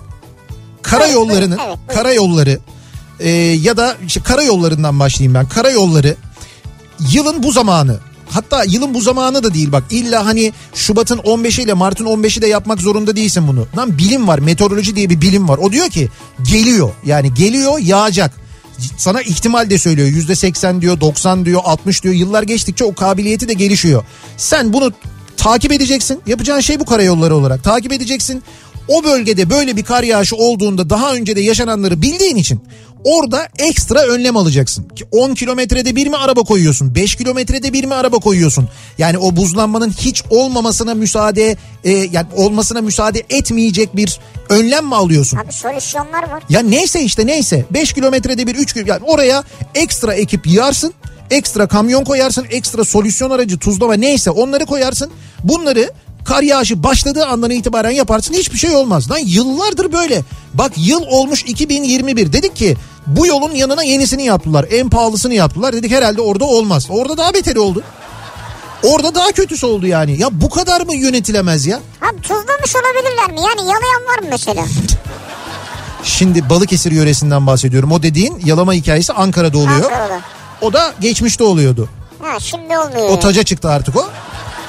karayollarının 0.82 1.58
Evet, 1.66 1.78
evet. 1.86 1.96
karayolları 1.96 2.58
e, 3.20 3.30
ya 3.30 3.76
da 3.76 3.96
işte 4.06 4.20
karayollarından 4.20 5.00
başlayayım 5.00 5.34
ben. 5.34 5.48
Karayolları 5.48 6.16
yılın 7.12 7.42
bu 7.42 7.52
zamanı 7.52 7.98
Hatta 8.34 8.64
yılın 8.64 8.94
bu 8.94 9.00
zamanı 9.00 9.42
da 9.42 9.54
değil 9.54 9.72
bak 9.72 9.84
illa 9.90 10.26
hani 10.26 10.52
Şubat'ın 10.74 11.18
15'i 11.18 11.64
ile 11.64 11.74
Mart'ın 11.74 12.04
15'i 12.04 12.42
de 12.42 12.46
yapmak 12.46 12.80
zorunda 12.80 13.16
değilsin 13.16 13.48
bunu. 13.48 13.66
Lan 13.76 13.98
bilim 13.98 14.28
var 14.28 14.38
meteoroloji 14.38 14.96
diye 14.96 15.10
bir 15.10 15.20
bilim 15.20 15.48
var. 15.48 15.58
O 15.58 15.72
diyor 15.72 15.90
ki 15.90 16.08
geliyor 16.50 16.90
yani 17.06 17.34
geliyor 17.34 17.78
yağacak. 17.78 18.32
Sana 18.96 19.22
ihtimal 19.22 19.70
de 19.70 19.78
söylüyor 19.78 20.08
yüzde 20.08 20.36
80 20.36 20.80
diyor 20.80 21.00
90 21.00 21.44
diyor 21.44 21.60
60 21.64 22.02
diyor 22.02 22.14
yıllar 22.14 22.42
geçtikçe 22.42 22.84
o 22.84 22.94
kabiliyeti 22.94 23.48
de 23.48 23.52
gelişiyor. 23.52 24.04
Sen 24.36 24.72
bunu 24.72 24.92
takip 25.36 25.72
edeceksin 25.72 26.20
yapacağın 26.26 26.60
şey 26.60 26.80
bu 26.80 26.84
karayolları 26.84 27.36
olarak 27.36 27.64
takip 27.64 27.92
edeceksin. 27.92 28.42
O 28.88 29.04
bölgede 29.04 29.50
böyle 29.50 29.76
bir 29.76 29.82
kar 29.82 30.02
yağışı 30.02 30.36
olduğunda 30.36 30.90
daha 30.90 31.14
önce 31.14 31.36
de 31.36 31.40
yaşananları 31.40 32.02
bildiğin 32.02 32.36
için 32.36 32.60
orada 33.04 33.48
ekstra 33.58 34.00
önlem 34.00 34.36
alacaksın. 34.36 34.88
Ki 34.88 35.04
10 35.10 35.34
kilometrede 35.34 35.96
bir 35.96 36.06
mi 36.06 36.16
araba 36.16 36.42
koyuyorsun? 36.42 36.94
5 36.94 37.14
kilometrede 37.14 37.72
bir 37.72 37.84
mi 37.84 37.94
araba 37.94 38.18
koyuyorsun? 38.18 38.68
Yani 38.98 39.18
o 39.18 39.36
buzlanmanın 39.36 39.90
hiç 39.90 40.22
olmamasına 40.30 40.94
müsaade 40.94 41.56
e, 41.84 41.90
yani 41.90 42.26
olmasına 42.36 42.80
müsaade 42.80 43.22
etmeyecek 43.30 43.96
bir 43.96 44.20
önlem 44.48 44.86
mi 44.86 44.94
alıyorsun? 44.96 45.36
Abi 45.36 45.52
solüsyonlar 45.52 46.22
var. 46.22 46.42
Ya 46.48 46.60
neyse 46.60 47.02
işte 47.02 47.26
neyse 47.26 47.64
5 47.70 47.92
kilometrede 47.92 48.46
bir 48.46 48.54
3 48.54 48.72
kilo 48.72 48.84
yani 48.86 49.04
oraya 49.04 49.44
ekstra 49.74 50.14
ekip 50.14 50.46
yığarsın. 50.46 50.94
Ekstra 51.30 51.66
kamyon 51.68 52.04
koyarsın, 52.04 52.46
ekstra 52.50 52.84
solüsyon 52.84 53.30
aracı, 53.30 53.58
tuzlama 53.58 53.94
neyse 53.94 54.30
onları 54.30 54.66
koyarsın. 54.66 55.10
Bunları 55.44 55.90
kar 56.24 56.42
yağışı 56.42 56.82
başladığı 56.82 57.26
andan 57.26 57.50
itibaren 57.50 57.90
yaparsın 57.90 58.34
hiçbir 58.34 58.58
şey 58.58 58.76
olmaz. 58.76 59.10
Lan 59.10 59.18
yıllardır 59.18 59.92
böyle. 59.92 60.22
Bak 60.54 60.72
yıl 60.76 61.02
olmuş 61.02 61.42
2021 61.42 62.32
dedik 62.32 62.56
ki 62.56 62.76
bu 63.06 63.26
yolun 63.26 63.54
yanına 63.54 63.82
yenisini 63.82 64.24
yaptılar. 64.24 64.66
En 64.70 64.90
pahalısını 64.90 65.34
yaptılar. 65.34 65.72
Dedik 65.72 65.92
herhalde 65.92 66.20
orada 66.20 66.44
olmaz. 66.44 66.86
Orada 66.90 67.16
daha 67.16 67.34
beteri 67.34 67.58
oldu. 67.58 67.82
Orada 68.82 69.14
daha 69.14 69.32
kötüsü 69.32 69.66
oldu 69.66 69.86
yani. 69.86 70.20
Ya 70.20 70.28
bu 70.32 70.50
kadar 70.50 70.80
mı 70.80 70.94
yönetilemez 70.94 71.66
ya? 71.66 71.80
Abi 72.02 72.20
tuzlamış 72.20 72.76
olabilirler 72.76 73.30
mi? 73.30 73.40
Yani 73.40 73.60
yalayan 73.60 74.02
var 74.08 74.22
mı 74.22 74.28
mesela? 74.30 74.64
Şimdi 76.02 76.50
Balıkesir 76.50 76.92
yöresinden 76.92 77.46
bahsediyorum. 77.46 77.92
O 77.92 78.02
dediğin 78.02 78.42
yalama 78.44 78.72
hikayesi 78.72 79.12
Ankara'da 79.12 79.58
oluyor. 79.58 79.84
Ankara'da. 79.84 80.20
O 80.60 80.72
da 80.72 80.94
geçmişte 81.00 81.44
oluyordu. 81.44 81.88
Ha 82.22 82.40
şimdi 82.40 82.78
olmuyor. 82.78 83.08
O 83.08 83.20
taca 83.20 83.42
çıktı 83.42 83.68
artık 83.70 83.96
o. 83.96 84.08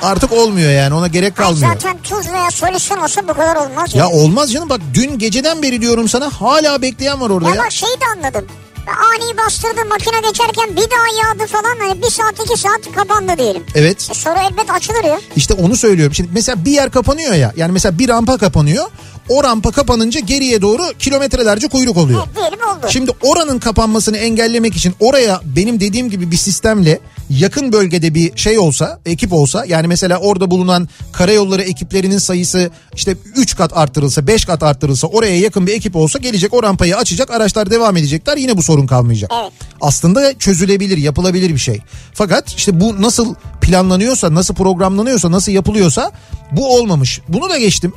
Artık 0.05 0.31
olmuyor 0.31 0.71
yani 0.71 0.93
ona 0.93 1.07
gerek 1.07 1.39
Ay 1.39 1.45
kalmıyor. 1.45 1.73
Zaten 1.73 1.97
tuz 2.03 2.27
veya 2.33 2.51
solüsyon 2.51 2.97
olsa 2.97 3.27
bu 3.27 3.33
kadar 3.33 3.55
olmaz. 3.55 3.95
Ya 3.95 4.09
olmaz 4.09 4.51
canım 4.53 4.69
bak 4.69 4.81
dün 4.93 5.17
geceden 5.19 5.61
beri 5.63 5.81
diyorum 5.81 6.09
sana 6.09 6.29
hala 6.29 6.81
bekleyen 6.81 7.21
var 7.21 7.29
orada 7.29 7.49
Ya 7.49 7.55
ya. 7.55 7.63
bak 7.63 7.71
şeyi 7.71 7.91
de 7.93 8.05
anladım. 8.17 8.45
Ani 8.87 9.37
bastırdı 9.37 9.85
makine 9.89 10.27
geçerken 10.27 10.69
bir 10.69 10.75
daha 10.91 11.27
yağdı 11.27 11.47
falan 11.51 11.75
hani 11.79 12.01
bir 12.01 12.09
saat 12.09 12.33
iki 12.45 12.57
saat 12.61 12.95
kapandı 12.95 13.37
diyelim. 13.37 13.63
Evet 13.75 14.07
E 14.11 14.13
sonra 14.13 14.39
elbet 14.51 14.71
açılır 14.71 15.03
ya. 15.03 15.19
işte 15.35 15.53
onu 15.53 15.75
söylüyorum. 15.77 16.15
Şimdi 16.15 16.29
mesela 16.33 16.65
bir 16.65 16.71
yer 16.71 16.91
kapanıyor 16.91 17.33
ya 17.33 17.53
yani 17.55 17.71
mesela 17.71 17.99
bir 17.99 18.09
rampa 18.09 18.37
kapanıyor. 18.37 18.85
O 19.29 19.43
rampa 19.43 19.71
kapanınca 19.71 20.19
geriye 20.19 20.61
doğru 20.61 20.83
kilometrelerce 20.99 21.67
kuyruk 21.67 21.97
oluyor. 21.97 22.23
Evet, 22.25 22.35
diyelim 22.35 22.59
oldu. 22.59 22.87
Şimdi 22.89 23.11
oranın 23.21 23.59
kapanmasını 23.59 24.17
engellemek 24.17 24.75
için 24.75 24.93
oraya 24.99 25.41
benim 25.55 25.79
dediğim 25.79 26.09
gibi 26.09 26.31
bir 26.31 26.37
sistemle 26.37 26.99
yakın 27.29 27.73
bölgede 27.73 28.13
bir 28.13 28.37
şey 28.37 28.59
olsa, 28.59 28.99
ekip 29.05 29.33
olsa 29.33 29.65
yani 29.65 29.87
mesela 29.87 30.17
orada 30.17 30.51
bulunan 30.51 30.89
karayolları 31.11 31.61
ekiplerinin 31.61 32.17
sayısı 32.17 32.71
işte 32.95 33.17
3 33.35 33.55
kat 33.55 33.77
arttırılsa, 33.77 34.27
5 34.27 34.45
kat 34.45 34.63
arttırılsa 34.63 35.07
oraya 35.07 35.39
yakın 35.39 35.67
bir 35.67 35.73
ekip 35.73 35.95
olsa 35.95 36.19
gelecek 36.19 36.53
o 36.53 36.63
rampayı 36.63 36.97
açacak, 36.97 37.31
araçlar 37.31 37.71
devam 37.71 37.97
edecekler. 37.97 38.37
Yine 38.37 38.57
bu 38.57 38.63
sorun 38.63 38.87
kalmayacak. 38.87 39.31
Evet. 39.41 39.51
Aslında 39.81 40.37
çözülebilir, 40.39 40.97
yapılabilir 40.97 41.49
bir 41.49 41.57
şey. 41.57 41.81
Fakat 42.13 42.53
işte 42.57 42.79
bu 42.79 43.01
nasıl 43.01 43.35
planlanıyorsa, 43.61 44.33
nasıl 44.33 44.55
programlanıyorsa, 44.55 45.31
nasıl 45.31 45.51
yapılıyorsa 45.51 46.11
bu 46.51 46.75
olmamış. 46.75 47.21
Bunu 47.27 47.49
da 47.49 47.57
geçtim. 47.57 47.93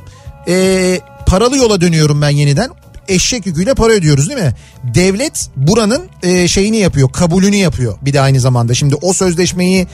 Ee, 0.47 0.99
paralı 1.29 1.57
yola 1.57 1.81
dönüyorum 1.81 2.21
ben 2.21 2.29
yeniden 2.29 2.69
eşek 3.07 3.45
yüküyle 3.45 3.73
para 3.73 3.93
ödüyoruz 3.93 4.29
değil 4.29 4.41
mi? 4.41 4.53
Devlet 4.83 5.49
buranın 5.55 6.01
e, 6.23 6.47
şeyini 6.47 6.77
yapıyor, 6.77 7.11
kabulünü 7.11 7.55
yapıyor 7.55 7.97
bir 8.01 8.13
de 8.13 8.21
aynı 8.21 8.39
zamanda. 8.39 8.73
Şimdi 8.73 8.95
o 8.95 9.13
sözleşmeyi 9.13 9.87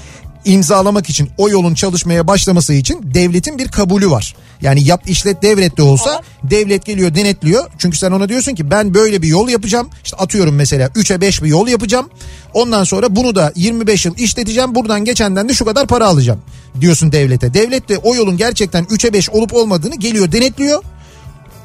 imzalamak 0.45 1.09
için 1.09 1.29
o 1.37 1.49
yolun 1.49 1.73
çalışmaya 1.73 2.27
başlaması 2.27 2.73
için 2.73 3.01
devletin 3.03 3.57
bir 3.57 3.67
kabulü 3.67 4.11
var. 4.11 4.35
Yani 4.61 4.83
yap 4.83 5.01
işlet 5.07 5.41
devlet 5.41 5.77
de 5.77 5.81
olsa 5.81 6.21
devlet 6.43 6.85
geliyor 6.85 7.15
denetliyor. 7.15 7.69
Çünkü 7.77 7.97
sen 7.97 8.11
ona 8.11 8.29
diyorsun 8.29 8.55
ki 8.55 8.71
ben 8.71 8.93
böyle 8.93 9.21
bir 9.21 9.27
yol 9.27 9.49
yapacağım. 9.49 9.89
İşte 10.03 10.17
atıyorum 10.17 10.55
mesela 10.55 10.87
3'e 10.87 11.21
5 11.21 11.43
bir 11.43 11.47
yol 11.47 11.67
yapacağım. 11.67 12.09
Ondan 12.53 12.83
sonra 12.83 13.15
bunu 13.15 13.35
da 13.35 13.51
25 13.55 14.05
yıl 14.05 14.17
işleteceğim. 14.17 14.75
Buradan 14.75 15.05
geçenden 15.05 15.49
de 15.49 15.53
şu 15.53 15.65
kadar 15.65 15.87
para 15.87 16.07
alacağım 16.07 16.39
diyorsun 16.81 17.11
devlete. 17.11 17.53
Devlet 17.53 17.89
de 17.89 17.97
o 17.97 18.15
yolun 18.15 18.37
gerçekten 18.37 18.83
3'e 18.83 19.13
5 19.13 19.29
olup 19.29 19.53
olmadığını 19.53 19.95
geliyor 19.95 20.31
denetliyor 20.31 20.83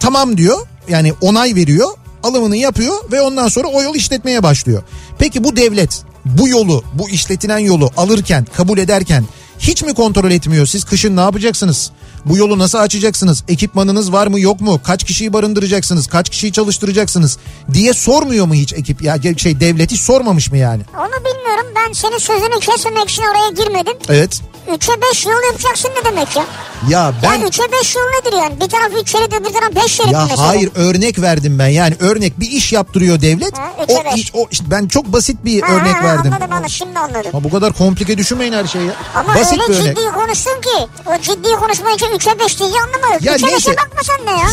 tamam 0.00 0.36
diyor 0.36 0.66
yani 0.88 1.12
onay 1.20 1.54
veriyor 1.54 1.88
alımını 2.22 2.56
yapıyor 2.56 3.12
ve 3.12 3.20
ondan 3.20 3.48
sonra 3.48 3.68
o 3.68 3.82
yol 3.82 3.94
işletmeye 3.94 4.42
başlıyor. 4.42 4.82
Peki 5.18 5.44
bu 5.44 5.56
devlet 5.56 6.02
bu 6.24 6.48
yolu 6.48 6.84
bu 6.94 7.10
işletilen 7.10 7.58
yolu 7.58 7.90
alırken 7.96 8.46
kabul 8.52 8.78
ederken 8.78 9.24
hiç 9.58 9.82
mi 9.82 9.94
kontrol 9.94 10.30
etmiyor 10.30 10.66
siz 10.66 10.84
kışın 10.84 11.16
ne 11.16 11.20
yapacaksınız? 11.20 11.90
Bu 12.24 12.36
yolu 12.36 12.58
nasıl 12.58 12.78
açacaksınız? 12.78 13.44
Ekipmanınız 13.48 14.12
var 14.12 14.26
mı 14.26 14.40
yok 14.40 14.60
mu? 14.60 14.80
Kaç 14.84 15.04
kişiyi 15.04 15.32
barındıracaksınız? 15.32 16.06
Kaç 16.06 16.28
kişiyi 16.30 16.52
çalıştıracaksınız? 16.52 17.38
diye 17.72 17.92
sormuyor 17.92 18.46
mu 18.46 18.54
hiç 18.54 18.72
ekip 18.72 19.02
ya 19.02 19.16
şey 19.36 19.60
devlet 19.60 19.90
hiç 19.90 20.00
sormamış 20.00 20.50
mı 20.50 20.56
yani? 20.56 20.82
Onu 20.98 21.24
bilmiyorum 21.24 21.66
ben 21.76 21.92
senin 21.92 22.18
sözünü 22.18 22.60
kesmemek 22.60 23.10
için 23.10 23.22
oraya 23.22 23.50
girmedim. 23.64 23.94
Evet. 24.08 24.40
3'e 24.68 25.02
5 25.10 25.26
yol 25.26 25.32
yapacaksın 25.50 25.90
ne 26.00 26.04
demek 26.10 26.36
ya? 26.36 26.44
Ya 26.88 27.12
ben 27.22 27.30
Ben... 27.30 27.38
Ya 27.40 27.46
3'e 27.48 27.72
5 27.72 27.96
yol 27.96 28.02
nedir 28.02 28.36
yani? 28.42 28.60
Bir 28.60 28.68
taraf 28.68 28.92
3 29.02 29.10
şerit 29.12 29.32
öbür 29.32 29.50
taraf 29.50 29.84
5 29.84 29.92
şerit 29.92 30.12
Ya 30.12 30.26
mesela? 30.30 30.48
hayır 30.48 30.70
örnek 30.74 31.20
verdim 31.20 31.58
ben 31.58 31.66
yani 31.68 31.94
örnek 32.00 32.40
bir 32.40 32.50
iş 32.50 32.72
yaptırıyor 32.72 33.20
devlet. 33.20 33.58
Ha, 33.58 33.72
o 33.88 34.16
iş 34.16 34.30
o 34.34 34.46
işte 34.50 34.64
ben 34.70 34.86
çok 34.88 35.12
basit 35.12 35.44
bir 35.44 35.62
Ha, 35.62 35.72
örnek 35.72 35.94
ha, 35.96 36.04
verdim. 36.04 36.32
Anladım 36.32 36.52
anladım 36.52 36.70
şimdi 36.70 36.98
anladım. 36.98 37.32
Ha 37.32 37.44
bu 37.44 37.50
kadar 37.50 37.72
komplike 37.72 38.18
düşünmeyin 38.18 38.52
her 38.52 38.66
şeyi 38.66 38.86
ya. 38.86 38.94
Ama 39.14 39.34
basit 39.34 39.52
öyle 39.60 39.72
bir 39.72 39.74
örnek. 39.84 39.96
ciddi 39.96 40.10
konuştun 40.14 40.60
ki 40.60 40.86
o 41.06 41.20
ciddi 41.22 41.50
konuşmayınca 41.52 42.06
3'e 42.10 42.38
5 42.38 42.60
deyince 42.60 42.78
anlamadım. 42.78 43.18
Ya 43.26 43.36
3'e 43.36 43.46
neyse. 43.46 43.70
5'e 43.70 43.76
bakma 43.76 44.00
sen 44.02 44.26
de 44.26 44.30
ya. 44.30 44.48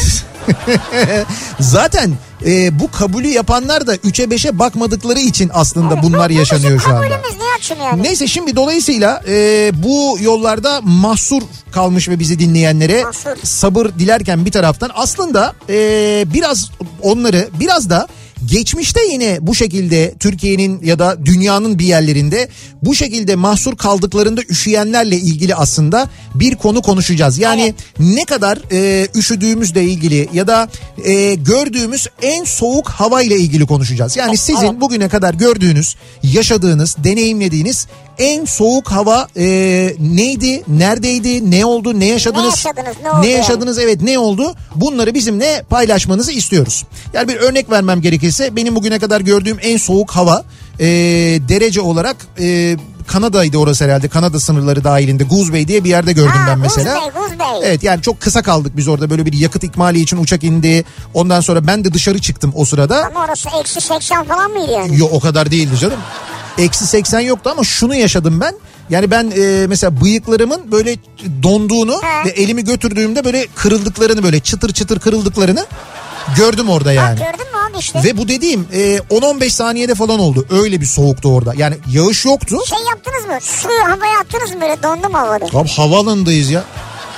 Zaten 1.60 2.14
e, 2.46 2.80
bu 2.80 2.92
kabulü 2.92 3.28
yapanlar 3.28 3.88
da 3.88 3.96
3'e 3.96 4.26
5'e 4.26 4.60
bakmadıkları 4.60 5.20
için 5.20 5.52
aslında 5.54 6.04
bunlar 6.04 6.30
Bu- 6.30 6.34
yaşanıyor 6.34 6.80
şu 6.82 6.90
anda. 6.96 7.06
Yani. 7.84 8.04
Neyse 8.04 8.28
şimdi 8.28 8.56
dolayısıyla 8.56 9.24
e, 9.28 9.72
bu 9.74 10.18
yollarda 10.22 10.82
mahsur 10.82 11.42
kalmış 11.72 12.10
ve 12.10 12.20
bizi 12.20 12.40
dinleyenlere 12.40 13.04
Mahsur. 13.04 13.30
sabır 13.44 13.86
dilerken 14.00 14.46
bir 14.46 14.52
taraftan 14.52 14.90
aslında 14.96 15.54
e, 15.70 15.76
biraz 16.34 16.72
onları 17.02 17.50
biraz 17.60 17.90
da 17.90 18.08
geçmişte 18.46 19.00
yine 19.12 19.38
bu 19.42 19.56
şekilde 19.56 20.14
Türkiye'nin 20.20 20.82
ya 20.84 21.00
da 21.00 21.26
dünyanın 21.26 21.80
bir 21.80 21.86
yerlerinde 21.86 22.50
bu 22.84 22.96
şekilde 22.96 23.36
mahsur 23.36 23.78
kaldıklarında 23.78 24.42
üşüyenlerle 24.50 25.18
ilgili 25.18 25.56
aslında 25.56 26.10
bir 26.36 26.56
konu 26.56 26.82
konuşacağız. 26.82 27.38
Yani 27.38 27.74
ne 28.00 28.26
kadar 28.26 28.60
e, 28.72 29.08
üşüdüğümüzle 29.16 29.84
ilgili 29.84 30.30
ya 30.34 30.48
da 30.48 30.70
e, 31.06 31.36
gördüğümüz 31.36 32.08
en 32.22 32.44
soğuk 32.44 32.90
hava 32.90 33.22
ile 33.22 33.36
ilgili 33.36 33.66
konuşacağız. 33.66 34.18
Yani 34.18 34.38
sizin 34.38 34.82
bugüne 34.82 35.10
kadar 35.10 35.34
gördüğünüz, 35.34 35.96
yaşadığınız, 36.24 36.96
deneyimlediğiniz 37.04 37.88
en 38.20 38.46
soğuk 38.46 38.92
hava 38.92 39.28
e, 39.38 39.46
neydi, 40.00 40.64
neredeydi, 40.68 41.52
ne 41.52 41.66
oldu, 41.66 42.00
ne 42.00 42.06
yaşadınız? 42.06 42.44
Ne 42.44 42.50
yaşadınız, 42.50 42.96
ne 43.04 43.12
oldu 43.12 43.22
Ne 43.22 43.28
yaşadınız, 43.28 43.80
evet 43.80 44.02
ne 44.02 44.20
oldu? 44.20 44.56
Bunları 44.76 45.14
bizimle 45.14 45.64
paylaşmanızı 45.70 46.32
istiyoruz. 46.32 46.86
Yani 47.14 47.28
bir 47.28 47.36
örnek 47.36 47.72
vermem 47.72 48.02
gerekirse 48.02 48.56
benim 48.56 48.76
bugüne 48.76 49.00
kadar 49.00 49.22
gördüğüm 49.22 49.58
en 49.62 49.78
soğuk 49.78 50.12
hava 50.12 50.44
e, 50.80 50.86
derece 51.50 51.82
olarak 51.82 52.16
e, 52.40 52.78
Kanada'ydı 53.08 53.58
orası 53.58 53.84
herhalde. 53.86 54.08
Kanada 54.08 54.40
sınırları 54.40 54.84
dahilinde 54.84 55.24
Goose 55.24 55.54
Bay 55.54 55.68
diye 55.68 55.84
bir 55.84 55.90
yerde 55.90 56.14
gördüm 56.14 56.32
Ha, 56.32 56.48
ben 56.48 56.60
Goose 56.60 56.82
mesela. 56.82 57.02
Bay, 57.02 57.12
Goose 57.12 57.40
Bay. 57.40 57.60
Evet 57.64 57.84
yani 57.84 58.02
çok 58.02 58.22
kısa 58.22 58.42
kaldık 58.42 58.78
biz 58.78 58.88
orada 58.88 59.10
böyle 59.10 59.26
bir 59.26 59.34
yakıt 59.34 59.64
ikmali 59.64 60.02
için 60.02 60.18
uçak 60.18 60.44
indi. 60.44 60.86
Ondan 61.14 61.42
sonra 61.42 61.68
ben 61.68 61.84
de 61.86 61.94
dışarı 61.94 62.20
çıktım 62.20 62.52
o 62.56 62.66
sırada. 62.66 63.06
Ama 63.06 63.26
orası 63.26 63.50
eksi 63.60 63.82
80 63.82 64.24
falan 64.24 64.52
mıydı 64.52 64.72
yani? 64.72 65.00
Yok 65.00 65.10
o 65.14 65.20
kadar 65.20 65.52
değildi 65.52 65.78
canım. 65.78 66.00
Eksi 66.58 66.88
80 66.88 67.20
yoktu 67.20 67.50
ama 67.50 67.64
şunu 67.64 67.96
yaşadım 67.96 68.42
ben. 68.42 68.56
Yani 68.90 69.12
ben 69.12 69.32
e, 69.38 69.68
mesela 69.68 70.02
bıyıklarımın 70.02 70.72
böyle 70.72 70.96
donduğunu 71.44 72.02
He. 72.04 72.26
ve 72.26 72.30
elimi 72.30 72.64
götürdüğümde 72.64 73.26
böyle 73.26 73.48
kırıldıklarını 73.56 74.24
böyle 74.24 74.40
çıtır 74.40 74.74
çıtır 74.74 75.00
kırıldıklarını 75.00 75.66
gördüm 76.38 76.70
orada 76.70 76.92
yani. 76.94 77.20
gördün 77.20 77.52
mü 77.52 77.58
abi 77.72 77.78
işte. 77.80 78.04
Ve 78.04 78.18
bu 78.18 78.28
dediğim 78.28 78.68
e, 78.74 78.98
10-15 78.98 79.50
saniyede 79.50 79.96
falan 79.96 80.20
oldu. 80.20 80.46
Öyle 80.50 80.82
bir 80.82 80.86
soğuktu 80.86 81.34
orada. 81.34 81.54
Yani 81.58 81.76
yağış 81.92 82.26
yoktu. 82.26 82.58
Şey 82.70 82.78
yaptınız 82.90 83.26
mı? 83.26 83.38
Suyu 83.42 83.80
havaya 83.84 84.20
attınız 84.20 84.56
mı 84.56 84.62
böyle 84.62 84.84
dondu 84.84 85.10
mu 85.10 85.18
havada? 85.18 85.46
Abi 85.60 85.70
havaalanındayız 85.70 86.50
ya. 86.50 86.64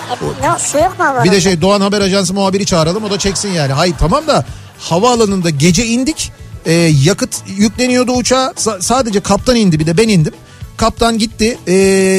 E, 0.09 0.47
ne, 0.47 0.59
su 0.59 0.77
yok 0.77 0.99
mu 0.99 1.05
havada? 1.05 1.23
Bir 1.23 1.31
de 1.31 1.41
şey 1.41 1.61
Doğan 1.61 1.81
Haber 1.81 2.01
Ajansı 2.01 2.33
muhabiri 2.33 2.65
çağıralım 2.65 3.03
o 3.03 3.09
da 3.11 3.19
çeksin 3.19 3.49
yani. 3.49 3.73
Hayır 3.73 3.95
tamam 3.99 4.27
da 4.27 4.45
havaalanında 4.79 5.49
gece 5.49 5.85
indik. 5.85 6.31
E, 6.69 6.73
yakıt 7.03 7.35
yükleniyordu 7.57 8.11
uçağa. 8.11 8.53
Sa- 8.57 8.81
sadece 8.81 9.19
kaptan 9.19 9.55
indi 9.55 9.79
bir 9.79 9.85
de 9.87 9.97
ben 9.97 10.07
indim. 10.07 10.33
Kaptan 10.77 11.17
gitti 11.17 11.57
e, 11.67 11.73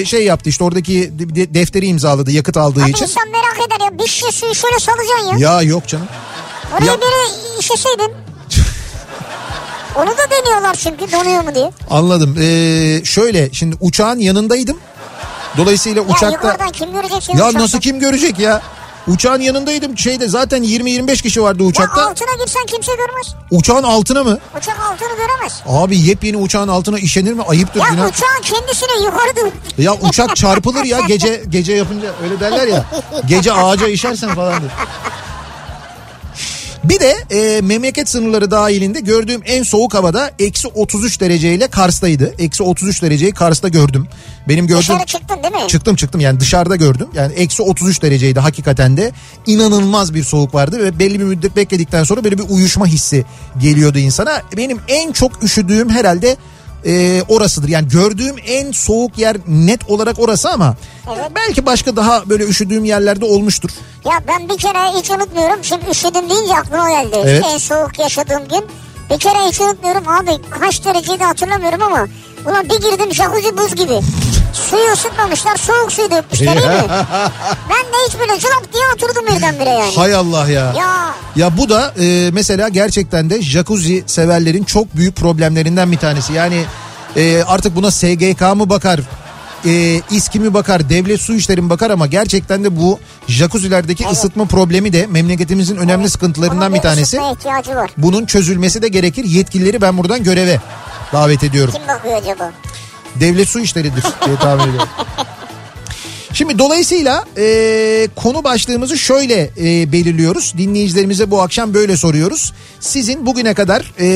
şey 0.05 0.25
yaptı 0.25 0.49
işte 0.49 0.65
oradaki 0.65 1.13
de- 1.19 1.35
de- 1.35 1.55
defteri 1.55 1.87
imzaladı 1.87 2.31
yakıt 2.31 2.57
aldığı 2.57 2.83
Abi 2.85 2.91
için. 2.91 3.05
insan 3.05 3.29
merak 3.29 3.57
eder 3.67 3.85
ya. 3.85 3.99
Bir 3.99 4.07
şişe 4.09 4.33
suyu 4.33 4.55
şöyle 4.55 4.79
salacaksın 4.79 5.39
ya. 5.39 5.53
Ya 5.55 5.63
yok 5.63 5.87
canım. 5.89 6.07
Oraya 6.79 6.85
ya- 6.87 6.99
biri 7.01 7.59
işeseydin. 7.61 8.13
Onu 9.97 10.11
da 10.11 10.23
deniyorlar 10.31 10.75
çünkü 10.75 11.13
donuyor 11.13 11.45
mu 11.45 11.55
diye. 11.55 11.71
Anladım. 11.91 12.37
E, 12.41 13.01
şöyle 13.05 13.53
şimdi 13.53 13.77
uçağın 13.81 14.19
yanındaydım. 14.19 14.77
Dolayısıyla 15.57 16.03
Ya 16.03 16.09
uçakta... 16.09 16.31
yukarıdan 16.31 16.71
kim 16.73 16.93
görecek 16.93 17.23
seni 17.23 17.37
Ya 17.39 17.45
uçakta? 17.45 17.61
nasıl 17.65 17.81
kim 17.81 18.01
görecek 18.01 18.39
ya? 18.39 18.63
Uçağın 19.11 19.41
yanındaydım 19.41 19.99
şeyde 19.99 20.29
zaten 20.29 20.63
20-25 20.65 21.23
kişi 21.23 21.43
vardı 21.43 21.63
Ya 21.63 21.69
uçakta. 21.69 22.07
altına 22.11 22.45
girsen 22.45 22.67
kimse 22.67 22.93
görmez. 22.95 23.35
Uçağın 23.51 23.83
altına 23.83 24.25
mı? 24.25 24.39
Uçak 24.59 24.81
altını 24.81 25.09
göremez. 25.17 25.63
Abi 25.67 25.99
yepyeni 25.99 26.37
uçağın 26.37 26.69
altına 26.69 26.99
işenir 26.99 27.33
mi? 27.33 27.43
Ayıptır 27.49 27.81
Ya 27.81 27.87
günah. 27.91 28.09
uçağın 28.09 28.43
kendisine 28.43 29.05
yukarı 29.05 29.37
dur. 29.37 29.83
Ya 29.83 29.95
uçak 29.95 30.37
çarpılır 30.37 30.85
ya 30.85 31.01
gece 31.01 31.43
gece 31.49 31.73
yapınca 31.73 32.09
öyle 32.25 32.41
derler 32.41 32.67
ya. 32.67 32.85
Gece 33.29 33.53
ağaca 33.53 33.89
işersen 33.89 34.35
falan 34.35 34.61
diye. 34.61 34.71
Bir 36.85 37.01
de 37.01 37.15
e, 37.31 37.61
memleket 37.61 38.09
sınırları 38.09 38.51
dahilinde 38.51 39.01
gördüğüm 39.01 39.43
en 39.45 39.63
soğuk 39.63 39.95
havada 39.95 40.31
eksi 40.39 40.69
33 40.69 41.21
dereceyle 41.21 41.69
Kars'taydı. 41.69 42.35
Eksi 42.39 42.63
33 42.63 43.03
dereceyi 43.03 43.33
Kars'ta 43.33 43.69
gördüm. 43.69 44.09
Benim 44.49 44.67
gördüğüm... 44.67 44.81
Dışarı 44.81 45.07
çıktın 45.07 45.43
değil 45.43 45.55
mi? 45.55 45.69
Çıktım 45.69 45.97
çıktım 45.97 46.21
yani 46.21 46.41
dışarıda 46.41 46.77
gördüm. 46.77 47.09
Yani 47.15 47.33
eksi 47.33 47.63
33 47.63 48.03
dereceydi 48.03 48.41
hakikaten 48.41 48.97
de. 48.97 49.13
inanılmaz 49.47 50.15
bir 50.15 50.25
soğuk 50.25 50.55
vardı 50.55 50.79
ve 50.85 50.99
belli 50.99 51.21
bir 51.21 51.25
müddet 51.25 51.57
bekledikten 51.57 52.05
sonra 52.05 52.25
böyle 52.25 52.39
bir 52.39 52.45
uyuşma 52.49 52.87
hissi 52.87 53.25
geliyordu 53.59 53.99
insana. 53.99 54.43
Benim 54.57 54.81
en 54.89 55.13
çok 55.13 55.45
üşüdüğüm 55.45 55.91
herhalde 55.91 56.37
e, 56.87 57.23
orasıdır. 57.29 57.69
Yani 57.69 57.89
gördüğüm 57.89 58.37
en 58.47 58.73
soğuk 58.73 59.19
yer 59.19 59.37
net 59.49 59.91
olarak 59.91 60.19
orası 60.19 60.51
ama 60.51 60.77
Evet. 61.17 61.31
belki 61.35 61.67
başka 61.67 61.97
daha 61.97 62.29
böyle 62.29 62.45
üşüdüğüm 62.45 62.85
yerlerde 62.85 63.25
olmuştur. 63.25 63.71
Ya 64.05 64.13
ben 64.29 64.49
bir 64.49 64.59
kere 64.59 64.99
hiç 64.99 65.11
unutmuyorum. 65.11 65.65
Şimdi 65.65 65.91
üşüdüm 65.91 66.31
deyince 66.31 66.55
aklıma 66.55 66.91
geldi. 66.91 67.17
Evet. 67.25 67.45
En 67.53 67.59
soğuk 67.59 67.99
yaşadığım 67.99 68.49
gün. 68.49 68.65
Bir 69.11 69.19
kere 69.19 69.39
hiç 69.49 69.61
unutmuyorum 69.61 70.09
abi. 70.09 70.31
Kaç 70.61 70.85
dereceydi 70.85 71.25
hatırlamıyorum 71.25 71.83
ama. 71.83 72.07
Ulan 72.47 72.65
bir 72.65 72.91
girdim 72.91 73.15
jacuzzi 73.15 73.57
buz 73.59 73.75
gibi. 73.75 74.01
Suyu 74.53 74.93
ısıtmamışlar 74.93 75.57
soğuk 75.57 75.93
suyu 75.93 76.11
dökmüşler 76.11 76.57
değil 76.57 76.67
mi? 76.67 76.73
ben 77.71 77.85
de 77.85 77.97
hiç 78.09 78.19
böyle 78.19 78.39
cılap 78.39 78.73
diye 78.73 78.83
oturdum 78.95 79.37
birdenbire 79.37 79.71
yani. 79.71 79.97
Hay 79.97 80.15
Allah 80.15 80.49
ya. 80.51 80.73
Ya 80.79 81.15
Ya 81.37 81.57
bu 81.57 81.69
da 81.69 81.95
e, 82.01 82.31
mesela 82.33 82.69
gerçekten 82.69 83.31
de 83.31 83.43
jacuzzi 83.43 84.05
severlerin 84.07 84.65
çok 84.65 84.97
büyük 84.97 85.17
problemlerinden 85.17 85.93
bir 85.93 85.97
tanesi. 85.97 86.33
Yani 86.33 86.65
e, 87.17 87.43
artık 87.43 87.77
buna 87.77 87.91
SGK 87.91 88.41
mı 88.57 88.71
bakar, 88.71 89.01
e, 89.65 90.01
İSKİ 90.11 90.41
mi 90.41 90.55
bakar, 90.55 90.89
devlet 90.89 91.21
su 91.21 91.35
işleri 91.35 91.63
mi 91.63 91.71
bakar 91.71 91.91
ama 91.91 92.07
gerçekten 92.07 92.65
de 92.65 92.77
bu 92.81 92.99
jacuzzilerdeki 93.29 94.09
ısıtma 94.09 94.45
problemi 94.45 94.93
de 94.93 95.07
memleketimizin 95.07 95.77
önemli 95.77 96.11
sıkıntılarından 96.11 96.61
bunun 96.73 96.75
bir 96.75 96.81
tanesi. 96.83 97.19
Bunun 97.97 98.27
çözülmesi 98.27 98.83
de 98.83 98.89
gerekir. 98.89 99.25
Yetkilileri 99.25 99.81
ben 99.81 99.99
buradan 99.99 100.23
göreve 100.23 100.61
davet 101.13 101.45
ediyorum. 101.45 101.75
Kim 101.75 101.89
bakıyor 101.89 102.17
acaba? 102.17 102.53
Devlet 103.21 103.49
su 103.49 103.61
işleridir 103.61 104.05
diye 104.27 104.37
tahmin 104.37 104.69
ediyorum. 104.69 104.89
Şimdi 106.33 106.59
dolayısıyla 106.59 107.25
e, 107.37 108.09
konu 108.17 108.45
başlığımızı 108.45 108.99
şöyle 108.99 109.51
e, 109.61 109.93
belirliyoruz. 109.93 110.55
Dinleyicilerimize 110.59 111.31
bu 111.31 111.43
akşam 111.43 111.75
böyle 111.75 111.97
soruyoruz. 111.97 112.53
Sizin 112.81 113.27
bugüne 113.27 113.55
kadar 113.55 113.93
e, 114.01 114.07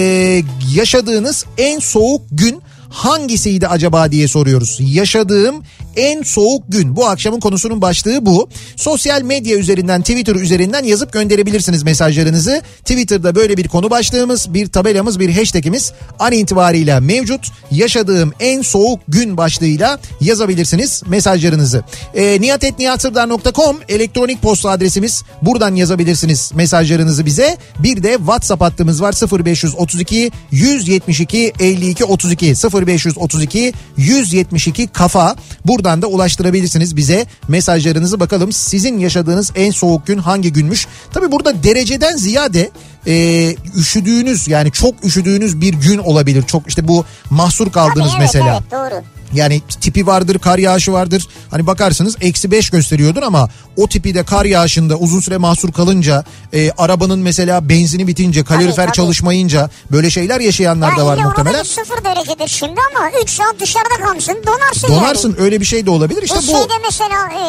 yaşadığınız 0.75 1.45
en 1.59 1.79
soğuk 1.79 2.23
gün 2.31 2.63
hangisiydi 2.95 3.69
acaba 3.69 4.13
diye 4.13 4.29
soruyoruz. 4.29 4.79
Yaşadığım 4.81 5.63
en 5.97 6.23
soğuk 6.23 6.65
gün. 6.69 6.97
Bu 6.97 7.07
akşamın 7.07 7.41
konusunun 7.41 7.83
başlığı 7.83 8.27
bu. 8.27 8.49
Sosyal 8.77 9.23
medya 9.23 9.57
üzerinden 9.57 10.01
Twitter 10.01 10.35
üzerinden 10.35 10.85
yazıp 10.85 11.13
gönderebilirsiniz 11.13 11.83
mesajlarınızı. 11.83 12.63
Twitter'da 12.79 13.35
böyle 13.35 13.57
bir 13.57 13.69
konu 13.69 13.91
başlığımız, 13.91 14.55
bir 14.55 14.67
tabelamız, 14.67 15.21
bir 15.21 15.37
hashtagimiz 15.37 15.93
an 16.19 16.33
itibariyle 16.33 17.01
mevcut. 17.01 17.51
Yaşadığım 17.71 18.33
en 18.41 18.63
soğuk 18.63 19.01
gün 19.09 19.37
başlığıyla 19.37 19.99
yazabilirsiniz 20.21 21.03
mesajlarınızı. 21.07 21.85
E, 22.15 22.41
niyatetniyatsırdar.com 22.41 23.77
elektronik 23.89 24.43
posta 24.43 24.71
adresimiz. 24.71 25.23
Buradan 25.43 25.75
yazabilirsiniz 25.75 26.53
mesajlarınızı 26.55 27.27
bize. 27.27 27.57
Bir 27.79 28.03
de 28.03 28.15
WhatsApp 28.17 28.63
hattımız 28.63 29.03
var 29.03 29.15
0532 29.45 30.31
172 30.51 31.53
52 31.61 32.05
32 32.05 32.57
0532 32.87 33.73
172 33.97 34.87
kafa. 34.87 35.37
Buradan 35.65 36.03
da 36.03 36.07
ulaştırabilirsiniz 36.07 36.97
bize 36.97 37.27
mesajlarınızı 37.49 38.21
bakalım 38.21 38.53
sizin 38.53 38.99
yaşadığınız 38.99 39.53
en 39.57 39.71
soğuk 39.71 40.07
gün 40.07 40.19
hangi 40.19 40.53
günmüş? 40.53 40.87
Tabi 41.13 41.33
burada 41.33 41.63
dereceden 41.63 42.17
ziyade 42.17 42.71
e, 43.07 43.55
üşüdüğünüz 43.77 44.49
yani 44.49 44.73
çok 44.73 45.05
üşüdüğünüz 45.05 45.61
bir 45.61 45.73
gün 45.75 45.99
olabilir. 45.99 46.43
Çok 46.43 46.69
işte 46.69 46.89
bu 46.89 47.05
mahsur 47.31 47.73
kaldınız 47.73 48.13
Tabii, 48.13 48.23
evet, 48.23 48.35
mesela. 48.35 48.61
Evet 48.63 48.93
doğru. 48.93 49.03
Yani 49.33 49.63
tipi 49.81 50.07
vardır 50.07 50.39
kar 50.39 50.59
yağışı 50.59 50.93
vardır. 50.93 51.29
Hani 51.51 51.67
bakarsınız 51.67 52.17
eksi 52.21 52.51
5 52.51 52.71
gösteriyordur 52.71 53.23
ama 53.23 53.49
o 53.77 53.87
tipi 53.89 54.15
de 54.15 54.23
kar 54.25 54.45
yağışında 54.45 54.97
uzun 54.97 55.21
süre 55.21 55.37
mahsur 55.37 55.73
kalınca 55.73 56.25
e, 56.53 56.71
arabanın 56.71 57.19
mesela 57.19 57.69
benzini 57.69 58.07
bitince 58.07 58.45
kalorifer 58.45 58.87
tabii. 58.87 58.97
çalışmayınca 58.97 59.71
böyle 59.93 60.11
şeyler 60.11 60.41
yaşayanlar 60.41 60.97
da 60.97 61.07
var 61.07 61.19
muhtemelen. 61.19 61.63
sıfır 61.63 62.05
derecedir 62.05 62.49
şimdi 62.49 62.81
ama 62.97 63.11
3 63.23 63.31
saat 63.31 63.61
dışarıda 63.61 64.05
kalmışsın 64.05 64.37
donarsın, 64.47 64.89
Donarsın 64.89 65.31
yani. 65.31 65.41
öyle 65.41 65.61
bir 65.61 65.67
şey 65.67 65.87
de 65.87 65.91
olabilir. 65.91 66.23
İşte 66.23 66.37
Biz 66.39 66.49
bu 66.49 66.53
şeyde 66.53 66.73
mesela 66.85 67.29
e, 67.33 67.45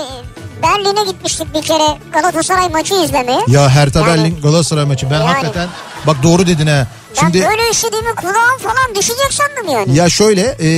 Berlin'e 0.69 1.11
gitmiştik 1.11 1.53
bir 1.53 1.61
kere 1.61 1.97
Galatasaray 2.13 2.69
maçı 2.69 2.93
izlemeye. 2.95 3.39
ya 3.47 3.69
Hertha 3.69 3.99
Yani- 3.99 4.09
Berlin 4.09 4.41
Galatasaray 4.41 4.85
maçı 4.85 5.05
ben 5.09 5.15
Yani- 5.15 5.23
hakikaten 5.25 5.69
bak 6.07 6.23
doğru 6.23 6.47
dedin 6.47 6.67
ha. 6.67 6.87
Şimdi 7.19 7.41
Ben 7.41 7.49
böyle 7.49 7.69
üşüdüğümü 7.71 8.15
kulağım 8.15 8.57
falan 8.63 8.95
düşecek 8.95 9.33
sandım 9.33 9.73
yani. 9.73 9.97
ya 9.97 10.09
şöyle 10.09 10.55
e, 10.59 10.69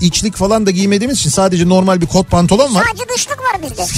içlik 0.00 0.36
falan 0.36 0.66
da 0.66 0.70
giymediğimiz 0.70 1.18
için 1.18 1.30
sadece 1.30 1.68
normal 1.68 2.00
bir 2.00 2.06
kot 2.06 2.30
pantolon 2.30 2.74
var. 2.74 2.84
Sadece 2.88 3.04
dışlık 3.14 3.38
var 3.38 3.62
bizde. 3.62 3.82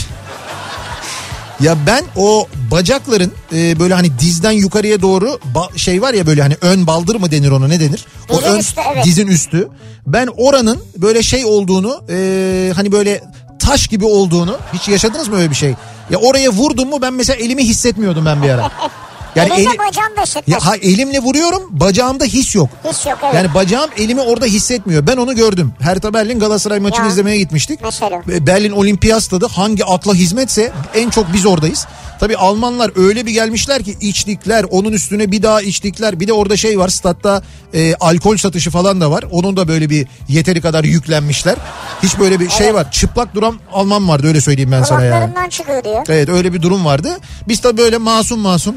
Ya 1.60 1.76
ben 1.86 2.04
o 2.16 2.46
bacakların 2.70 3.32
e, 3.52 3.78
böyle 3.80 3.94
hani 3.94 4.18
dizden 4.18 4.50
yukarıya 4.50 5.02
doğru 5.02 5.38
ba- 5.54 5.78
şey 5.78 6.02
var 6.02 6.14
ya 6.14 6.26
böyle 6.26 6.42
hani 6.42 6.56
ön 6.60 6.86
baldır 6.86 7.14
mı 7.16 7.30
denir 7.30 7.50
ona 7.50 7.68
ne 7.68 7.80
denir? 7.80 8.04
O 8.28 8.38
Dizin 8.38 8.50
ön 8.52 8.58
üstü, 8.58 8.80
evet. 8.94 9.04
dizin 9.04 9.26
üstü. 9.26 9.68
Ben 10.06 10.28
oranın 10.36 10.78
böyle 10.96 11.22
şey 11.22 11.44
olduğunu 11.44 12.02
e, 12.10 12.72
hani 12.76 12.92
böyle 12.92 13.22
taş 13.58 13.86
gibi 13.86 14.04
olduğunu 14.04 14.58
hiç 14.72 14.88
yaşadınız 14.88 15.28
mı 15.28 15.36
öyle 15.36 15.50
bir 15.50 15.54
şey? 15.54 15.74
Ya 16.10 16.18
oraya 16.18 16.50
vurdum 16.50 16.88
mu 16.88 16.98
ben 17.02 17.14
mesela 17.14 17.36
elimi 17.36 17.64
hissetmiyordum 17.64 18.26
ben 18.26 18.42
bir 18.42 18.48
ara. 18.50 18.70
Yani 19.38 19.52
Elinde 19.54 19.70
eli- 19.70 19.78
bacağım 19.78 20.16
da 20.16 20.22
hissetmez. 20.22 20.64
ya 20.64 20.70
ha, 20.70 20.76
elimle 20.76 21.18
vuruyorum 21.18 21.62
bacağımda 21.70 22.24
his 22.24 22.54
yok. 22.54 22.68
Hiç 22.84 23.06
yok 23.06 23.18
evet. 23.24 23.34
Yani 23.34 23.54
bacağım 23.54 23.90
elimi 23.98 24.20
orada 24.20 24.44
hissetmiyor. 24.46 25.06
Ben 25.06 25.16
onu 25.16 25.34
gördüm. 25.36 25.72
Hertha 25.80 26.14
Berlin 26.14 26.38
Galatasaray 26.38 26.78
maçını 26.80 27.04
Ya. 27.04 27.10
izlemeye 27.10 27.38
gitmiştik. 27.38 27.80
Mesela. 27.82 28.22
Berlin 28.26 28.70
Olimpiyat 28.72 29.22
Stadı 29.22 29.46
hangi 29.46 29.84
akla 29.84 30.14
hizmetse 30.14 30.72
en 30.94 31.10
çok 31.10 31.32
biz 31.32 31.46
oradayız. 31.46 31.86
Tabii 32.20 32.36
Almanlar 32.36 32.90
öyle 32.96 33.26
bir 33.26 33.30
gelmişler 33.32 33.82
ki 33.82 33.96
içtikler 34.00 34.64
onun 34.70 34.92
üstüne 34.92 35.30
bir 35.30 35.42
daha 35.42 35.62
içtikler. 35.62 36.20
Bir 36.20 36.28
de 36.28 36.32
orada 36.32 36.56
şey 36.56 36.78
var 36.78 36.88
statta 36.88 37.42
e, 37.74 37.94
alkol 37.94 38.36
satışı 38.36 38.70
falan 38.70 39.00
da 39.00 39.10
var. 39.10 39.24
Onun 39.30 39.56
da 39.56 39.68
böyle 39.68 39.90
bir 39.90 40.06
yeteri 40.28 40.60
kadar 40.60 40.84
yüklenmişler. 40.84 41.56
Hiç 42.02 42.18
böyle 42.18 42.40
bir 42.40 42.48
şey 42.50 42.74
var. 42.74 42.90
Çıplak 42.92 43.34
duran 43.34 43.58
Alman 43.72 44.08
vardı 44.08 44.26
öyle 44.26 44.40
söyleyeyim 44.40 44.72
ben 44.72 44.82
sana 44.82 45.04
yani. 45.04 45.10
Kulaklarından 45.14 45.48
çıkıyor 45.48 45.84
diyor. 45.84 46.06
Evet 46.08 46.28
öyle 46.28 46.52
bir 46.52 46.62
durum 46.62 46.84
vardı. 46.84 47.18
Biz 47.48 47.64
de 47.64 47.76
böyle 47.76 47.98
masum 47.98 48.40
masum 48.40 48.74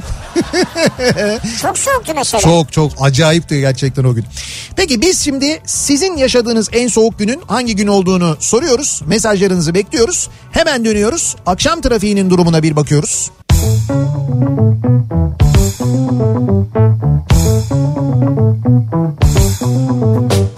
Çok 1.61 1.77
soğuktu 1.77 2.13
mesela. 2.15 2.41
Çok 2.41 2.71
çok 2.71 2.91
acayipti 2.99 3.59
gerçekten 3.59 4.03
o 4.03 4.13
gün. 4.13 4.25
Peki 4.75 5.01
biz 5.01 5.19
şimdi 5.19 5.61
sizin 5.65 6.17
yaşadığınız 6.17 6.69
en 6.73 6.87
soğuk 6.87 7.19
günün 7.19 7.41
hangi 7.47 7.75
gün 7.75 7.87
olduğunu 7.87 8.37
soruyoruz. 8.39 9.01
Mesajlarınızı 9.05 9.73
bekliyoruz. 9.73 10.29
Hemen 10.51 10.85
dönüyoruz. 10.85 11.35
Akşam 11.45 11.81
trafiğinin 11.81 12.29
durumuna 12.29 12.63
bir 12.63 12.75
bakıyoruz. 12.75 13.31
Kafa 20.31 20.50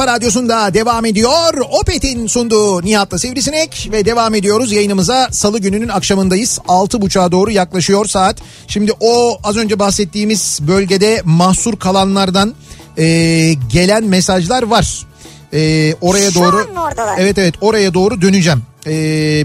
kafa 0.00 0.12
radyosunda 0.12 0.74
devam 0.74 1.04
ediyor. 1.04 1.54
Opet'in 1.80 2.26
sunduğu 2.26 2.82
Nihat'la 2.82 3.18
Sivrisinek 3.18 3.88
ve 3.92 4.04
devam 4.04 4.34
ediyoruz 4.34 4.72
yayınımıza. 4.72 5.28
Salı 5.32 5.58
gününün 5.58 5.88
akşamındayız. 5.88 6.58
6.30'a 6.68 7.32
doğru 7.32 7.50
yaklaşıyor 7.50 8.06
saat. 8.06 8.36
Şimdi 8.68 8.92
o 9.00 9.38
az 9.44 9.56
önce 9.56 9.78
bahsettiğimiz 9.78 10.58
bölgede 10.62 11.22
mahsur 11.24 11.76
kalanlardan 11.78 12.54
e, 12.98 13.04
gelen 13.72 14.04
mesajlar 14.04 14.62
var. 14.62 15.06
E, 15.52 15.94
oraya 16.00 16.30
Şu 16.30 16.40
doğru? 16.40 16.66
Evet 17.18 17.38
evet 17.38 17.54
oraya 17.60 17.94
doğru 17.94 18.22
döneceğim. 18.22 18.62
E, 18.86 18.92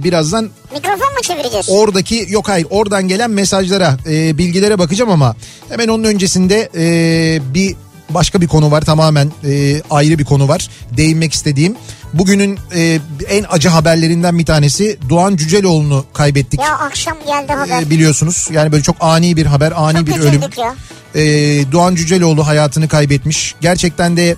birazdan 0.03 0.49
Mikrofon 0.73 1.13
mu 1.13 1.21
çevireceğiz? 1.21 1.69
Oradaki 1.69 2.25
yok 2.29 2.49
hayır 2.49 2.67
oradan 2.69 3.07
gelen 3.07 3.31
mesajlara 3.31 3.97
e, 4.09 4.37
bilgilere 4.37 4.79
bakacağım 4.79 5.11
ama 5.11 5.35
hemen 5.69 5.87
onun 5.87 6.03
öncesinde 6.03 6.69
e, 6.75 7.53
bir 7.53 7.75
başka 8.09 8.41
bir 8.41 8.47
konu 8.47 8.71
var 8.71 8.81
tamamen 8.81 9.31
e, 9.47 9.81
ayrı 9.89 10.19
bir 10.19 10.25
konu 10.25 10.47
var 10.47 10.69
değinmek 10.97 11.33
istediğim. 11.33 11.75
Bugünün 12.13 12.59
e, 12.75 12.99
en 13.29 13.45
acı 13.49 13.69
haberlerinden 13.69 14.39
bir 14.39 14.45
tanesi 14.45 14.97
Doğan 15.09 15.35
Cüceloğlu'nu 15.35 16.05
kaybettik. 16.13 16.59
Ya 16.61 16.77
akşam 16.77 17.17
geldi 17.27 17.53
haber. 17.53 17.81
E, 17.81 17.89
biliyorsunuz 17.89 18.47
yani 18.51 18.71
böyle 18.71 18.83
çok 18.83 18.95
ani 18.99 19.35
bir 19.37 19.45
haber 19.45 19.73
ani 19.75 19.97
Çok 19.97 20.07
bir 20.07 20.19
ölüm. 20.19 20.41
ya. 20.57 20.75
E, 21.15 21.23
Doğan 21.71 21.95
Cüceloğlu 21.95 22.47
hayatını 22.47 22.87
kaybetmiş. 22.87 23.55
Gerçekten 23.61 24.17
de 24.17 24.35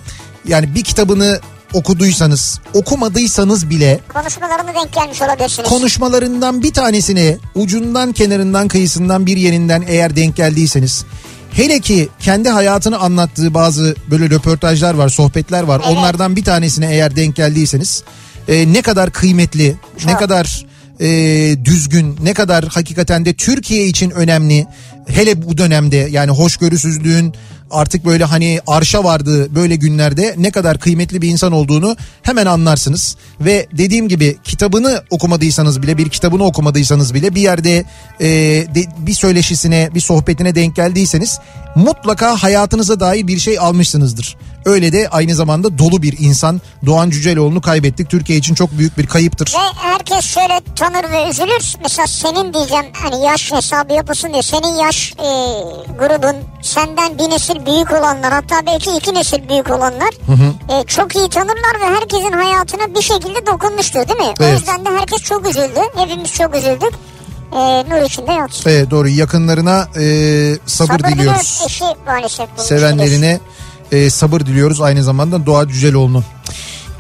yani 0.47 0.75
bir 0.75 0.83
kitabını 0.83 1.39
okuduysanız 1.73 2.59
okumadıysanız 2.73 3.69
bile 3.69 3.99
Konuşmalarına 4.13 4.73
denk 4.75 4.93
gelmiş 4.93 5.21
olabilirsiniz. 5.21 5.69
konuşmalarından 5.69 6.63
bir 6.63 6.73
tanesine 6.73 7.37
ucundan 7.55 8.11
kenarından 8.11 8.67
kıyısından 8.67 9.25
bir 9.25 9.37
yerinden 9.37 9.83
eğer 9.87 10.15
denk 10.15 10.35
geldiyseniz 10.35 11.05
hele 11.51 11.79
ki 11.79 12.09
kendi 12.19 12.49
hayatını 12.49 12.99
anlattığı 12.99 13.53
bazı 13.53 13.95
böyle 14.11 14.29
röportajlar 14.29 14.93
var 14.93 15.09
sohbetler 15.09 15.63
var 15.63 15.81
Evet. 15.85 15.97
onlardan 15.97 16.35
bir 16.35 16.43
tanesine 16.43 16.91
eğer 16.91 17.15
denk 17.15 17.35
geldiyseniz 17.35 18.03
e, 18.47 18.73
ne 18.73 18.81
kadar 18.81 19.11
kıymetli 19.11 19.75
ne 20.05 20.11
Çok. 20.11 20.19
kadar 20.19 20.65
e, 20.99 21.07
düzgün 21.65 22.17
ne 22.23 22.33
kadar 22.33 22.65
hakikaten 22.65 23.25
de 23.25 23.33
Türkiye 23.33 23.87
için 23.87 24.09
önemli 24.09 24.65
hele 25.07 25.41
bu 25.41 25.57
dönemde 25.57 26.07
yani 26.11 26.31
hoşgörüsüzlüğün 26.31 27.33
artık 27.71 28.05
böyle 28.05 28.23
hani 28.23 28.59
arşa 28.67 29.03
vardığı 29.03 29.55
böyle 29.55 29.75
günlerde 29.75 30.35
ne 30.37 30.51
kadar 30.51 30.79
kıymetli 30.79 31.21
bir 31.21 31.29
insan 31.29 31.51
olduğunu 31.51 31.95
hemen 32.21 32.45
anlarsınız. 32.45 33.15
Ve 33.41 33.67
dediğim 33.73 34.07
gibi 34.07 34.37
kitabını 34.43 35.01
okumadıysanız 35.09 35.81
bile 35.81 35.97
bir 35.97 36.09
kitabını 36.09 36.43
okumadıysanız 36.43 37.13
bile 37.13 37.35
bir 37.35 37.41
yerde 37.41 37.83
e, 38.19 38.27
de- 38.75 38.85
bir 38.97 39.13
söyleşisine 39.13 39.89
bir 39.95 39.99
sohbetine 39.99 40.55
denk 40.55 40.75
geldiyseniz 40.75 41.39
mutlaka 41.75 42.43
hayatınıza 42.43 42.99
dair 42.99 43.27
bir 43.27 43.39
şey 43.39 43.59
almışsınızdır. 43.59 44.37
Öyle 44.67 44.91
de 44.91 45.07
aynı 45.11 45.35
zamanda 45.35 45.77
dolu 45.77 46.01
bir 46.01 46.15
insan 46.19 46.61
Doğan 46.85 47.09
Cüceloğlu'nu 47.09 47.61
kaybettik. 47.61 48.09
Türkiye 48.09 48.37
için 48.39 48.55
çok 48.55 48.71
büyük 48.71 48.97
bir 48.97 49.07
kayıptır. 49.07 49.53
Ve 49.53 49.79
herkes 49.81 50.25
şöyle 50.25 50.61
tanır 50.75 51.11
ve 51.11 51.29
üzülür. 51.29 51.75
Mesela 51.83 52.07
senin 52.07 52.53
diyeceğim 52.53 52.85
hani 52.93 53.23
yaş 53.25 53.51
hesabı 53.51 53.93
yapılsın 53.93 54.33
diye 54.33 54.41
senin 54.41 54.75
yaş 54.83 55.13
e, 55.13 55.27
grubun 55.99 56.35
senden 56.61 57.17
bir 57.17 57.29
nesil 57.29 57.65
büyük 57.65 57.91
olanlar 57.91 58.33
hatta 58.33 58.55
belki 58.65 58.89
iki 58.97 59.13
nesil 59.15 59.49
büyük 59.49 59.71
olanlar 59.71 60.09
e, 60.69 60.83
çok 60.87 61.15
iyi 61.15 61.29
tanırlar 61.29 61.75
ve 61.81 61.95
herkesin 61.95 62.31
hayatına 62.31 62.95
bir 62.95 63.01
şekilde 63.01 63.45
dokunmuştur 63.45 64.07
değil 64.07 64.19
mi? 64.19 64.33
O 64.39 64.43
Evet. 64.43 64.59
yüzden 64.59 64.85
de 64.85 64.89
herkes 64.89 65.21
çok 65.21 65.49
üzüldü. 65.49 65.79
Hepimiz 65.95 66.33
çok 66.33 66.55
üzüldük. 66.55 66.91
E, 67.53 67.57
nur 67.89 68.05
içinde 68.05 68.31
yatsın. 68.31 68.69
Evet 68.69 68.91
doğru 68.91 69.07
yakınlarına 69.07 69.87
e, 69.97 70.03
sabır, 70.65 70.99
diliyoruz. 70.99 71.19
diliyoruz. 71.19 71.63
Eşi 71.65 71.83
maalesef 72.05 72.49
Sevenlerine 72.57 73.39
e, 73.91 74.09
sabır 74.09 74.41
diliyoruz 74.41 74.81
aynı 74.81 75.03
zamanda 75.03 75.45
Doğa 75.45 75.67
Cüceloğlu'nu. 75.67 76.23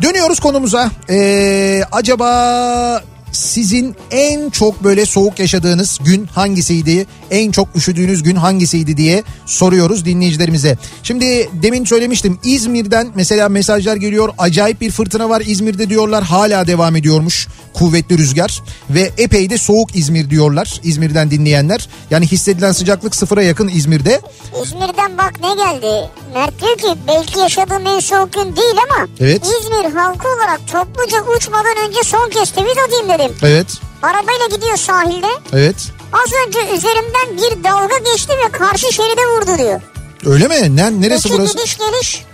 Dönüyoruz 0.01 0.39
konumuza. 0.39 0.91
E, 1.09 1.81
acaba 1.91 3.03
sizin 3.31 3.95
en 4.11 4.49
çok 4.49 4.83
böyle 4.83 5.05
soğuk 5.05 5.39
yaşadığınız 5.39 5.99
gün 6.05 6.25
hangisiydi? 6.25 7.05
En 7.31 7.51
çok 7.51 7.75
üşüdüğünüz 7.75 8.23
gün 8.23 8.35
hangisiydi 8.35 8.97
diye 8.97 9.23
soruyoruz 9.45 10.05
dinleyicilerimize. 10.05 10.77
Şimdi 11.03 11.49
demin 11.53 11.85
söylemiştim 11.85 12.39
İzmir'den 12.43 13.07
mesela 13.15 13.49
mesajlar 13.49 13.95
geliyor. 13.95 14.29
Acayip 14.37 14.81
bir 14.81 14.91
fırtına 14.91 15.29
var 15.29 15.43
İzmir'de 15.45 15.89
diyorlar. 15.89 16.23
Hala 16.23 16.67
devam 16.67 16.95
ediyormuş 16.95 17.47
kuvvetli 17.73 18.17
rüzgar 18.17 18.61
ve 18.89 19.11
epey 19.17 19.49
de 19.49 19.57
soğuk 19.57 19.95
İzmir 19.95 20.29
diyorlar. 20.29 20.79
İzmir'den 20.83 21.31
dinleyenler. 21.31 21.89
Yani 22.09 22.27
hissedilen 22.27 22.71
sıcaklık 22.71 23.15
sıfıra 23.15 23.43
yakın 23.43 23.67
İzmir'de. 23.67 24.21
İzmir'den 24.63 25.17
bak 25.17 25.33
ne 25.41 25.63
geldi. 25.63 26.09
Mert 26.33 26.61
diyor 26.61 26.77
ki 26.77 26.99
belki 27.07 27.39
yaşadığım 27.39 27.87
en 27.87 27.99
soğuk 27.99 28.33
gün 28.33 28.55
değil 28.55 28.75
ama 28.89 29.07
Evet. 29.19 29.43
İzmir 29.45 29.93
halkı 29.93 30.27
olarak 30.27 30.61
topluca 30.71 31.23
uçmadan 31.37 31.87
önce 31.87 32.03
son 32.03 32.29
kez 32.29 32.49
tweet 32.49 32.77
atayım 32.87 33.09
dedim. 33.19 33.37
Evet. 33.43 33.67
Arabayla 34.01 34.47
gidiyor 34.55 34.77
sahilde. 34.77 35.27
Evet. 35.53 35.75
Az 36.13 36.31
önce 36.47 36.59
üzerimden 36.75 37.37
bir 37.37 37.63
dalga 37.63 37.97
geçti 38.11 38.33
ve 38.45 38.51
karşı 38.51 38.93
şeride 38.93 39.21
vurdu 39.21 39.57
diyor. 39.63 39.81
Öyle 40.25 40.47
mi? 40.47 40.75
Ne, 40.75 41.01
neresi 41.01 41.27
İki 41.27 41.37
burası? 41.37 41.57
gidiş 41.57 41.77
geliş 41.77 42.25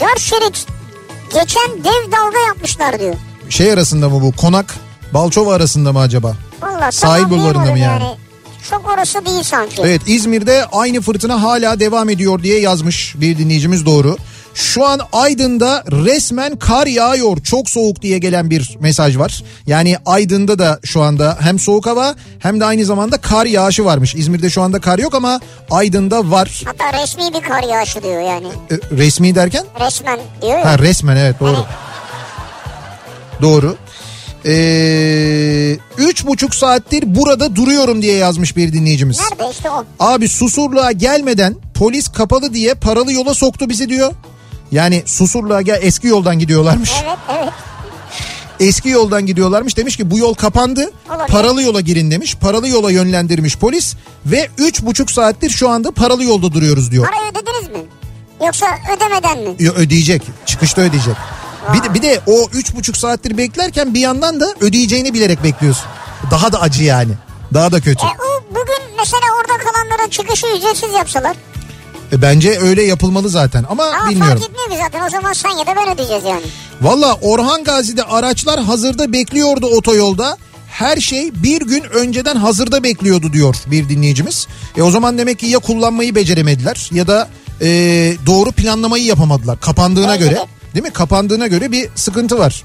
dört 0.00 0.20
şerit 0.20 0.66
geçen 1.34 1.84
dev 1.84 2.12
dalga 2.12 2.38
yapmışlar 2.46 3.00
diyor. 3.00 3.14
Şey 3.50 3.72
arasında 3.72 4.08
mı 4.08 4.22
bu? 4.22 4.32
Konak 4.32 4.74
Balçova 5.14 5.54
arasında 5.54 5.92
mı 5.92 5.98
acaba? 5.98 6.34
Valla 6.62 6.92
Sahil 6.92 7.30
bulvarında 7.30 7.58
mı 7.58 7.64
diyemedim 7.76 7.82
yani? 8.06 8.16
Çok 8.70 8.90
orası 8.94 9.26
değil 9.26 9.42
sanki. 9.42 9.82
Evet 9.82 10.00
İzmir'de 10.06 10.64
aynı 10.72 11.00
fırtına 11.00 11.42
hala 11.42 11.80
devam 11.80 12.08
ediyor 12.10 12.42
diye 12.42 12.60
yazmış 12.60 13.14
bir 13.20 13.38
dinleyicimiz 13.38 13.86
doğru. 13.86 14.16
Şu 14.54 14.86
an 14.86 15.00
Aydın'da 15.12 15.84
resmen 15.90 16.56
kar 16.56 16.86
yağıyor 16.86 17.36
çok 17.42 17.70
soğuk 17.70 18.02
diye 18.02 18.18
gelen 18.18 18.50
bir 18.50 18.76
mesaj 18.80 19.18
var. 19.18 19.42
Yani 19.66 19.96
Aydın'da 20.06 20.58
da 20.58 20.80
şu 20.84 21.02
anda 21.02 21.38
hem 21.40 21.58
soğuk 21.58 21.86
hava 21.86 22.14
hem 22.38 22.60
de 22.60 22.64
aynı 22.64 22.84
zamanda 22.84 23.16
kar 23.18 23.46
yağışı 23.46 23.84
varmış. 23.84 24.14
İzmir'de 24.14 24.50
şu 24.50 24.62
anda 24.62 24.80
kar 24.80 24.98
yok 24.98 25.14
ama 25.14 25.40
Aydın'da 25.70 26.30
var. 26.30 26.62
Hatta 26.64 27.02
resmi 27.02 27.22
bir 27.34 27.40
kar 27.48 27.62
yağışı 27.62 28.02
diyor 28.02 28.20
yani. 28.22 28.46
E, 28.70 28.96
resmi 28.96 29.34
derken? 29.34 29.64
Resmen 29.80 30.20
diyor 30.42 30.58
ya. 30.58 30.64
Ha 30.64 30.78
resmen 30.78 31.16
evet 31.16 31.40
doğru. 31.40 31.56
Doğru. 33.42 33.76
Ee, 34.46 35.76
üç 35.98 36.26
buçuk 36.26 36.54
saattir 36.54 37.14
burada 37.14 37.56
duruyorum 37.56 38.02
diye 38.02 38.16
yazmış 38.16 38.56
bir 38.56 38.72
dinleyicimiz. 38.72 39.20
Nerede 39.20 39.50
işte 39.52 39.70
o. 39.70 39.84
Abi 40.00 40.28
Susurluğa 40.28 40.92
gelmeden 40.92 41.56
polis 41.74 42.08
kapalı 42.08 42.54
diye 42.54 42.74
paralı 42.74 43.12
yola 43.12 43.34
soktu 43.34 43.68
bizi 43.68 43.88
diyor. 43.88 44.12
Yani 44.72 45.02
Susurluğa 45.06 45.62
gel 45.62 45.78
eski 45.82 46.06
yoldan 46.06 46.38
gidiyorlarmış. 46.38 46.90
Evet 47.04 47.18
evet. 47.32 47.52
Eski 48.60 48.88
yoldan 48.88 49.26
gidiyorlarmış. 49.26 49.76
Demiş 49.76 49.96
ki 49.96 50.10
bu 50.10 50.18
yol 50.18 50.34
kapandı. 50.34 50.90
Olabilir. 51.08 51.26
Paralı 51.28 51.62
yola 51.62 51.80
girin 51.80 52.10
demiş. 52.10 52.34
Paralı 52.36 52.68
yola 52.68 52.90
yönlendirmiş 52.90 53.56
polis. 53.58 53.94
Ve 54.26 54.48
üç 54.58 54.82
buçuk 54.82 55.10
saattir 55.10 55.50
şu 55.50 55.68
anda 55.68 55.90
paralı 55.90 56.24
yolda 56.24 56.52
duruyoruz 56.52 56.90
diyor. 56.90 57.06
Parayı 57.06 57.30
ödediniz 57.30 57.68
mi? 57.68 57.84
Yoksa 58.46 58.66
ödemeden 58.96 59.38
mi? 59.38 59.54
Yo, 59.58 59.72
ödeyecek. 59.72 60.22
Çıkışta 60.46 60.80
ödeyecek. 60.82 61.14
Bir 61.74 61.82
de, 61.82 61.94
bir 61.94 62.02
de 62.02 62.20
o 62.26 62.48
üç 62.52 62.74
buçuk 62.74 62.96
saattir 62.96 63.36
beklerken 63.38 63.94
bir 63.94 64.00
yandan 64.00 64.40
da 64.40 64.54
ödeyeceğini 64.60 65.14
bilerek 65.14 65.44
bekliyorsun. 65.44 65.84
Daha 66.30 66.52
da 66.52 66.60
acı 66.60 66.84
yani. 66.84 67.12
Daha 67.54 67.72
da 67.72 67.80
kötü. 67.80 68.04
E 68.06 68.08
o 68.08 68.44
bugün 68.50 68.96
mesela 68.98 69.22
orada 69.40 69.64
kalanlara 69.64 70.10
çıkışı 70.10 70.46
ücretsiz 70.58 70.92
yapsalar. 70.92 71.36
E, 72.12 72.22
bence 72.22 72.58
öyle 72.60 72.82
yapılmalı 72.82 73.28
zaten 73.28 73.64
ama 73.70 73.84
Ama 73.84 74.10
bilmiyorum. 74.10 74.38
fark 74.38 74.50
etmiyor 74.50 74.70
ki 74.70 74.76
zaten 74.84 75.06
o 75.06 75.10
zaman 75.10 75.32
sen 75.32 75.50
ya 75.50 75.66
da 75.66 75.76
ben 75.76 75.94
ödeyeceğiz 75.94 76.24
yani. 76.24 76.42
Valla 76.80 77.14
Orhan 77.22 77.64
Gazi'de 77.64 78.02
araçlar 78.04 78.60
hazırda 78.60 79.12
bekliyordu 79.12 79.66
otoyolda. 79.66 80.36
Her 80.70 80.96
şey 80.96 81.30
bir 81.34 81.60
gün 81.60 81.82
önceden 81.84 82.36
hazırda 82.36 82.82
bekliyordu 82.82 83.32
diyor 83.32 83.54
bir 83.66 83.88
dinleyicimiz. 83.88 84.46
E 84.76 84.82
o 84.82 84.90
zaman 84.90 85.18
demek 85.18 85.38
ki 85.38 85.46
ya 85.46 85.58
kullanmayı 85.58 86.14
beceremediler 86.14 86.88
ya 86.92 87.06
da 87.06 87.28
e, 87.60 87.66
doğru 88.26 88.52
planlamayı 88.52 89.04
yapamadılar 89.04 89.60
kapandığına 89.60 90.08
Bence 90.12 90.24
göre. 90.24 90.34
de. 90.36 90.46
Değil 90.74 90.84
mi? 90.84 90.90
Kapandığına 90.92 91.46
göre 91.46 91.72
bir 91.72 91.88
sıkıntı 91.94 92.38
var. 92.38 92.64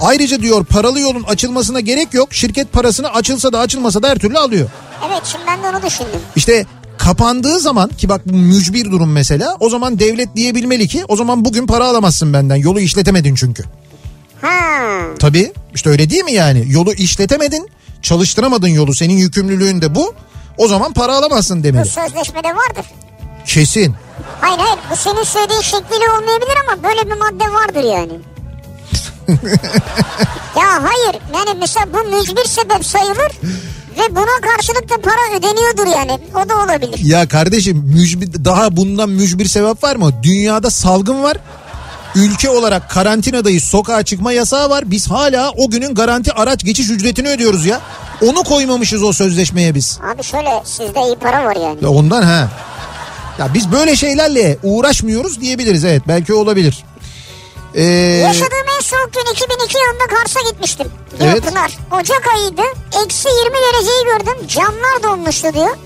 Ayrıca 0.00 0.42
diyor 0.42 0.64
paralı 0.64 1.00
yolun 1.00 1.22
açılmasına 1.22 1.80
gerek 1.80 2.14
yok. 2.14 2.34
Şirket 2.34 2.72
parasını 2.72 3.08
açılsa 3.10 3.52
da 3.52 3.58
açılmasa 3.60 4.02
da 4.02 4.08
her 4.08 4.18
türlü 4.18 4.38
alıyor. 4.38 4.68
Evet 5.08 5.22
şimdi 5.24 5.44
ben 5.46 5.62
de 5.62 5.76
onu 5.76 5.86
düşündüm. 5.86 6.20
İşte 6.36 6.66
kapandığı 6.98 7.58
zaman 7.58 7.88
ki 7.88 8.08
bak 8.08 8.20
bu 8.26 8.32
mücbir 8.36 8.84
durum 8.84 9.12
mesela 9.12 9.56
o 9.60 9.68
zaman 9.70 9.98
devlet 9.98 10.36
diyebilmeli 10.36 10.88
ki 10.88 11.04
o 11.08 11.16
zaman 11.16 11.44
bugün 11.44 11.66
para 11.66 11.84
alamazsın 11.86 12.32
benden 12.32 12.56
yolu 12.56 12.80
işletemedin 12.80 13.34
çünkü. 13.34 13.64
Ha. 14.42 14.48
Tabii 15.18 15.52
işte 15.74 15.90
öyle 15.90 16.10
değil 16.10 16.24
mi 16.24 16.32
yani 16.32 16.64
yolu 16.68 16.92
işletemedin 16.92 17.68
çalıştıramadın 18.02 18.68
yolu 18.68 18.94
senin 18.94 19.16
yükümlülüğün 19.16 19.80
de 19.82 19.94
bu 19.94 20.14
o 20.58 20.68
zaman 20.68 20.92
para 20.92 21.14
alamazsın 21.16 21.58
Bu 21.60 21.64
demeli. 21.64 21.84
sözleşmede 21.88 22.48
vardır. 22.48 22.84
Kesin. 23.48 23.94
Hayır 24.40 24.58
hayır 24.58 24.78
bu 24.90 24.96
senin 24.96 25.24
söylediğin 25.24 25.60
şekliyle 25.60 26.10
olmayabilir 26.18 26.56
ama 26.68 26.82
böyle 26.82 27.10
bir 27.10 27.16
madde 27.16 27.52
vardır 27.54 27.82
yani. 27.82 28.12
ya 30.56 30.82
hayır 30.82 31.22
yani 31.34 31.58
mesela 31.60 31.86
bu 31.92 32.16
mücbir 32.16 32.44
sebep 32.44 32.86
sayılır 32.86 33.32
ve 33.98 34.16
buna 34.16 34.40
karşılık 34.54 34.90
da 34.90 35.00
para 35.02 35.38
ödeniyordur 35.38 35.86
yani. 35.86 36.18
O 36.34 36.48
da 36.48 36.54
olabilir. 36.56 37.00
Ya 37.04 37.28
kardeşim 37.28 37.76
mücbir, 37.94 38.44
daha 38.44 38.76
bundan 38.76 39.10
mücbir 39.10 39.44
sebep 39.46 39.84
var 39.84 39.96
mı? 39.96 40.10
Dünyada 40.22 40.70
salgın 40.70 41.22
var. 41.22 41.36
Ülke 42.14 42.50
olarak 42.50 42.90
karantinadayız 42.90 43.64
sokağa 43.64 44.02
çıkma 44.02 44.32
yasağı 44.32 44.70
var. 44.70 44.90
Biz 44.90 45.10
hala 45.10 45.50
o 45.50 45.70
günün 45.70 45.94
garanti 45.94 46.32
araç 46.32 46.64
geçiş 46.64 46.90
ücretini 46.90 47.28
ödüyoruz 47.28 47.66
ya. 47.66 47.80
Onu 48.22 48.44
koymamışız 48.44 49.02
o 49.02 49.12
sözleşmeye 49.12 49.74
biz. 49.74 49.98
Abi 50.14 50.22
şöyle 50.22 50.62
sizde 50.64 51.00
iyi 51.00 51.16
para 51.16 51.44
var 51.44 51.56
yani. 51.56 51.78
Ya 51.82 51.88
ondan 51.88 52.22
ha. 52.22 52.48
Ya 53.38 53.54
biz 53.54 53.72
böyle 53.72 53.96
şeylerle 53.96 54.58
uğraşmıyoruz 54.62 55.40
diyebiliriz 55.40 55.84
evet 55.84 56.02
belki 56.08 56.34
olabilir. 56.34 56.84
Ee, 57.74 57.82
Yaşadığım 57.84 58.66
en 58.78 58.82
soğuk 58.82 59.12
gün 59.14 59.32
2002 59.32 59.78
yılında 59.78 60.06
Kars'a 60.18 60.40
gitmiştim. 60.50 60.86
Diyor 61.20 61.30
Evet. 61.32 61.44
Pınar. 61.44 61.78
Ocak 62.00 62.22
ayıydı. 62.34 62.62
Eksi 63.04 63.28
20 63.28 63.54
dereceyi 63.54 64.04
gördüm. 64.04 64.46
Camlar 64.48 65.02
donmuştu 65.02 65.54
diyor. 65.54 65.76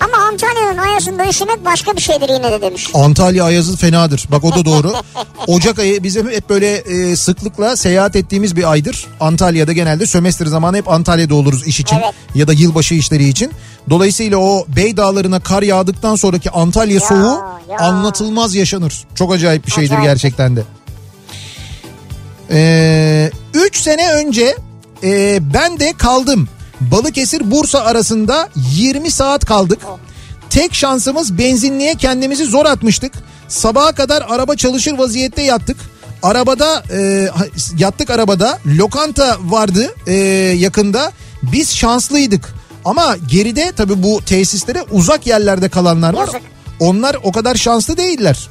Ama 0.00 0.16
Antalya'nın 0.24 0.78
ayazında 0.78 1.28
üşümek 1.28 1.64
başka 1.64 1.96
bir 1.96 2.00
şeydir 2.00 2.28
yine 2.28 2.52
de 2.52 2.60
demiş. 2.62 2.90
Antalya 2.94 3.44
ayazı 3.44 3.76
fenadır. 3.76 4.24
Bak 4.30 4.44
o 4.44 4.52
da 4.52 4.64
doğru. 4.64 4.92
Ocak 5.46 5.78
ayı 5.78 6.02
bizim 6.02 6.30
hep 6.30 6.48
böyle 6.48 6.74
e, 6.76 7.16
sıklıkla 7.16 7.76
seyahat 7.76 8.16
ettiğimiz 8.16 8.56
bir 8.56 8.70
aydır. 8.70 9.06
Antalya'da 9.20 9.72
genelde 9.72 10.06
sömestr 10.06 10.46
zamanı 10.46 10.76
hep 10.76 10.88
Antalya'da 10.88 11.34
oluruz 11.34 11.66
iş 11.66 11.80
için 11.80 11.96
Evet. 11.96 12.14
ya 12.34 12.48
da 12.48 12.52
yılbaşı 12.52 12.94
işleri 12.94 13.28
için. 13.28 13.52
Dolayısıyla 13.90 14.38
o 14.38 14.66
Bey 14.76 14.96
Dağları'na 14.96 15.40
kar 15.40 15.62
yağdıktan 15.62 16.16
sonraki 16.16 16.50
Antalya 16.50 16.94
Ya, 16.94 17.00
soğuğu 17.00 17.42
ya. 17.70 17.78
anlatılmaz 17.78 18.54
yaşanır. 18.54 19.04
Çok 19.14 19.32
acayip 19.32 19.66
bir 19.66 19.70
şeydir 19.72 19.90
Acayip. 19.90 20.04
gerçekten 20.04 20.56
de. 20.56 20.62
Ee, 22.50 23.30
üç 23.54 23.76
sene 23.80 24.12
önce 24.12 24.56
e, 25.02 25.38
ben 25.54 25.80
de 25.80 25.92
kaldım. 25.98 26.48
Balıkesir 26.80 27.50
Bursa 27.50 27.80
arasında 27.84 28.48
20 28.56 29.10
saat 29.10 29.44
kaldık. 29.44 29.78
Tek 30.50 30.74
şansımız 30.74 31.38
benzinliğe 31.38 31.94
kendimizi 31.94 32.44
zor 32.44 32.66
atmıştık. 32.66 33.12
Sabaha 33.48 33.92
kadar 33.92 34.24
araba 34.28 34.56
çalışır 34.56 34.98
vaziyette 34.98 35.42
yattık. 35.42 35.76
Arabada 36.22 36.82
e, 36.92 37.28
yattık 37.78 38.10
arabada. 38.10 38.58
Lokanta 38.66 39.36
vardı 39.44 39.94
e, 40.06 40.12
yakında. 40.58 41.12
Biz 41.42 41.76
şanslıydık. 41.76 42.54
Ama 42.84 43.16
geride 43.30 43.72
tabii 43.76 44.02
bu 44.02 44.20
tesislere 44.26 44.82
uzak 44.90 45.26
yerlerde 45.26 45.68
kalanlar 45.68 46.14
var. 46.14 46.26
Yazık. 46.26 46.40
Onlar 46.80 47.16
o 47.22 47.32
kadar 47.32 47.54
şanslı 47.54 47.96
değiller. 47.96 48.48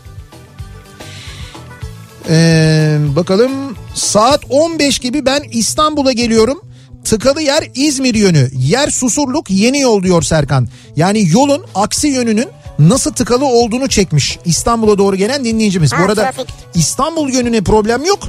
Ee, 2.29 2.97
bakalım 3.15 3.51
saat 3.95 4.41
15 4.49 4.99
gibi 4.99 5.25
ben 5.25 5.43
İstanbul'a 5.51 6.11
geliyorum. 6.11 6.61
Tıkalı 7.05 7.41
yer 7.41 7.63
İzmir 7.75 8.15
yönü. 8.15 8.49
Yer 8.53 8.89
Susurluk 8.89 9.49
yeni 9.49 9.79
yol 9.79 10.03
diyor 10.03 10.21
Serkan. 10.21 10.67
Yani 10.95 11.29
yolun 11.29 11.65
aksi 11.75 12.07
yönünün 12.07 12.47
nasıl 12.79 13.13
tıkalı 13.13 13.45
olduğunu 13.45 13.87
çekmiş. 13.89 14.39
İstanbul'a 14.45 14.97
doğru 14.97 15.15
gelen 15.15 15.45
dinleyicimiz. 15.45 15.93
Ha, 15.93 15.97
Bu 15.99 16.03
arada 16.05 16.21
trafik. 16.21 16.47
İstanbul 16.75 17.29
yönüne 17.29 17.61
problem 17.61 18.03
yok. 18.03 18.19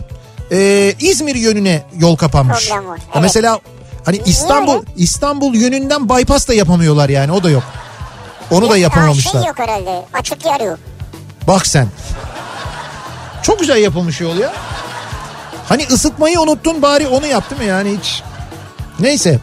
Ee, 0.52 0.94
İzmir 1.00 1.34
yönüne 1.34 1.82
yol 1.98 2.16
kapanmış. 2.16 2.70
Var, 2.70 2.80
evet. 2.88 3.22
Mesela 3.22 3.60
hani 4.04 4.22
İstanbul? 4.26 4.82
İstanbul 4.96 5.54
yönünden 5.54 6.08
bypass 6.08 6.48
da 6.48 6.54
yapamıyorlar 6.54 7.08
yani 7.08 7.32
o 7.32 7.42
da 7.42 7.50
yok. 7.50 7.62
Onu 8.50 8.70
da 8.70 8.76
yapamamışlar. 8.76 9.32
şey 9.32 9.48
yok 9.48 9.58
herhalde. 9.58 10.04
Açık 10.12 10.46
yer 10.46 10.60
yok. 10.60 10.78
Bak 11.48 11.66
sen. 11.66 11.88
Çok 13.42 13.60
güzel 13.60 13.82
yapılmış 13.82 14.20
yol 14.20 14.36
ya. 14.36 14.52
Hani 15.68 15.86
ısıtmayı 15.90 16.40
unuttun 16.40 16.82
bari 16.82 17.08
onu 17.08 17.26
yap 17.26 17.50
değil 17.50 17.62
mi 17.62 17.68
yani 17.68 17.98
hiç. 17.98 18.22
Neyse. 19.00 19.38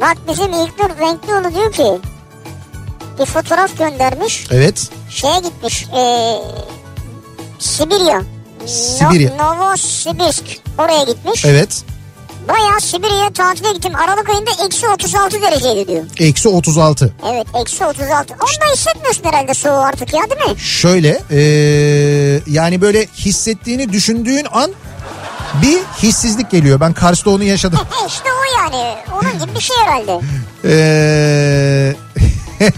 Bak 0.00 0.16
bizim 0.28 0.52
İlknur 0.52 0.98
Renkli 0.98 1.54
diyor 1.54 1.72
ki 1.72 2.00
bir 3.18 3.26
fotoğraf 3.26 3.78
göndermiş. 3.78 4.46
Evet. 4.50 4.90
Şeye 5.10 5.38
gitmiş. 5.40 5.86
Ee, 5.96 6.38
Sibirya. 7.58 8.22
Sibirya. 8.66 9.36
No, 9.36 9.56
Novosibirsk. 9.56 10.44
Oraya 10.78 11.04
gitmiş. 11.04 11.44
Evet. 11.44 11.84
Bayağı 12.48 12.80
Sibirya'ya 12.80 13.32
tatile 13.32 13.72
gittim. 13.72 13.92
Aralık 13.96 14.28
ayında 14.28 14.50
eksi 14.66 14.88
36 14.88 15.42
dereceydi 15.42 15.88
diyor. 15.88 16.04
Eksi 16.18 16.48
36. 16.48 17.12
Evet 17.32 17.46
eksi 17.62 17.86
36. 17.86 18.34
Onda 18.34 18.72
hissetmiyorsun 18.72 19.24
herhalde 19.24 19.54
soğuğu 19.54 19.78
artık 19.78 20.14
ya 20.14 20.20
değil 20.30 20.50
mi? 20.50 20.60
Şöyle 20.60 21.22
ee, 21.30 21.40
yani 22.46 22.80
böyle 22.80 23.06
hissettiğini 23.06 23.92
düşündüğün 23.92 24.46
an 24.52 24.72
bir 25.62 25.78
hissizlik 26.02 26.50
geliyor. 26.50 26.80
Ben 26.80 26.92
Kars'ta 26.92 27.30
onu 27.30 27.44
yaşadım. 27.44 27.78
İşte 28.08 28.28
o 28.32 28.62
yani. 28.62 28.94
Onun 29.12 29.32
gibi 29.46 29.54
bir 29.58 29.60
şey 29.60 29.76
herhalde. 29.76 30.20
Ee, 30.64 31.94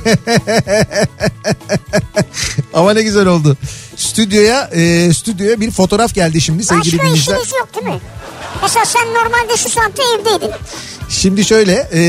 Ama 2.74 2.92
ne 2.92 3.02
güzel 3.02 3.26
oldu. 3.26 3.56
Stüdyoya 3.96 4.70
e, 4.72 5.12
stüdyoya 5.14 5.60
bir 5.60 5.70
fotoğraf 5.70 6.14
geldi 6.14 6.40
şimdi 6.40 6.64
sevgili 6.64 6.92
Başka 6.92 7.04
dinleyiciler. 7.06 7.36
işiniz 7.36 7.52
yok 7.58 7.68
değil 7.74 7.86
mi? 7.86 8.00
Mesela 8.62 8.84
sen 8.84 9.08
normalde 9.14 9.56
şu 9.56 9.68
saatte 9.68 10.02
evdeydin. 10.20 10.50
Şimdi 11.08 11.44
şöyle 11.44 11.88
e, 11.94 12.00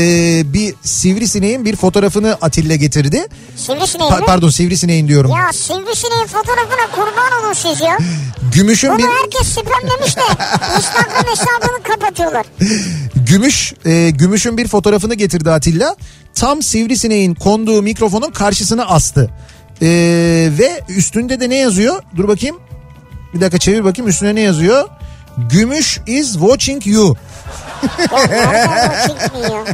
bir 0.52 0.74
sivrisineğin 0.82 1.64
bir 1.64 1.76
fotoğrafını 1.76 2.38
Atilla 2.40 2.74
getirdi. 2.74 3.26
Sivrisineğin 3.56 4.10
Pa- 4.12 4.20
mi? 4.20 4.26
pardon 4.26 4.48
sivrisineğin 4.48 5.08
diyorum. 5.08 5.30
Ya 5.30 5.52
sivrisineğin 5.52 6.26
fotoğrafına 6.26 6.90
kurban 6.94 7.44
olun 7.44 7.52
siz 7.52 7.80
ya. 7.80 7.98
Gümüşün 8.54 8.90
Bunu 8.90 8.98
bir 8.98 9.02
herkes 9.04 9.48
spamlemiş 9.48 10.16
de 10.16 10.20
Instagram 10.76 11.24
hesabını 11.30 11.82
kapatıyorlar. 11.82 12.46
gümüş 13.26 13.74
e, 13.84 14.10
gümüşün 14.10 14.58
bir 14.58 14.68
fotoğrafını 14.68 15.14
getirdi 15.14 15.50
Atilla. 15.50 15.96
Tam 16.34 16.62
sivrisineğin 16.62 17.34
konduğu 17.34 17.82
mikrofonun 17.82 18.30
karşısına 18.30 18.86
astı. 18.86 19.30
E, 19.82 19.86
ve 20.58 20.80
üstünde 20.88 21.40
de 21.40 21.48
ne 21.50 21.56
yazıyor? 21.56 22.02
Dur 22.16 22.28
bakayım. 22.28 22.56
Bir 23.34 23.40
dakika 23.40 23.58
çevir 23.58 23.84
bakayım 23.84 24.08
üstüne 24.10 24.34
ne 24.34 24.40
yazıyor? 24.40 24.88
Gümüş 25.38 26.00
is 26.06 26.32
watching 26.32 26.86
you. 26.86 27.16
Ya 28.30 29.06
çıkmıyor? 29.08 29.66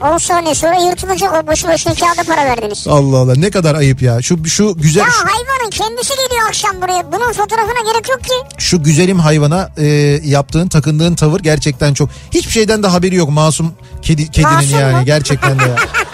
10 0.00 0.18
saniye 0.18 0.54
sonra 0.54 0.74
yırtılacak 0.74 1.32
o 1.34 1.46
boşu 1.46 1.68
boşuna 1.68 1.94
kağıda 1.94 2.22
para 2.34 2.44
verdiniz. 2.44 2.86
Allah 2.88 3.18
Allah 3.18 3.34
ne 3.36 3.50
kadar 3.50 3.74
ayıp 3.74 4.02
ya. 4.02 4.22
Şu 4.22 4.44
şu 4.46 4.74
güzel 4.76 5.00
Ya 5.00 5.06
hayvanın 5.06 5.70
kendisi 5.70 6.10
geliyor 6.10 6.48
akşam 6.48 6.82
buraya. 6.82 7.12
Bunun 7.12 7.32
fotoğrafına 7.32 7.92
gerek 7.92 8.08
yok 8.08 8.24
ki. 8.24 8.32
şu 8.58 8.82
güzelim 8.82 9.18
hayvana 9.18 9.70
e, 9.76 9.86
yaptığın 10.24 10.68
takındığın 10.68 11.14
tavır 11.14 11.40
gerçekten 11.40 11.94
çok. 11.94 12.10
Hiçbir 12.30 12.52
şeyden 12.52 12.82
de 12.82 12.86
haberi 12.86 13.14
yok 13.14 13.30
masum 13.30 13.74
kedi 14.02 14.30
kedinin 14.30 14.54
Masum 14.54 14.78
yani 14.80 14.96
mu? 14.96 15.04
gerçekten 15.04 15.58
de 15.58 15.62
ya. 15.62 15.76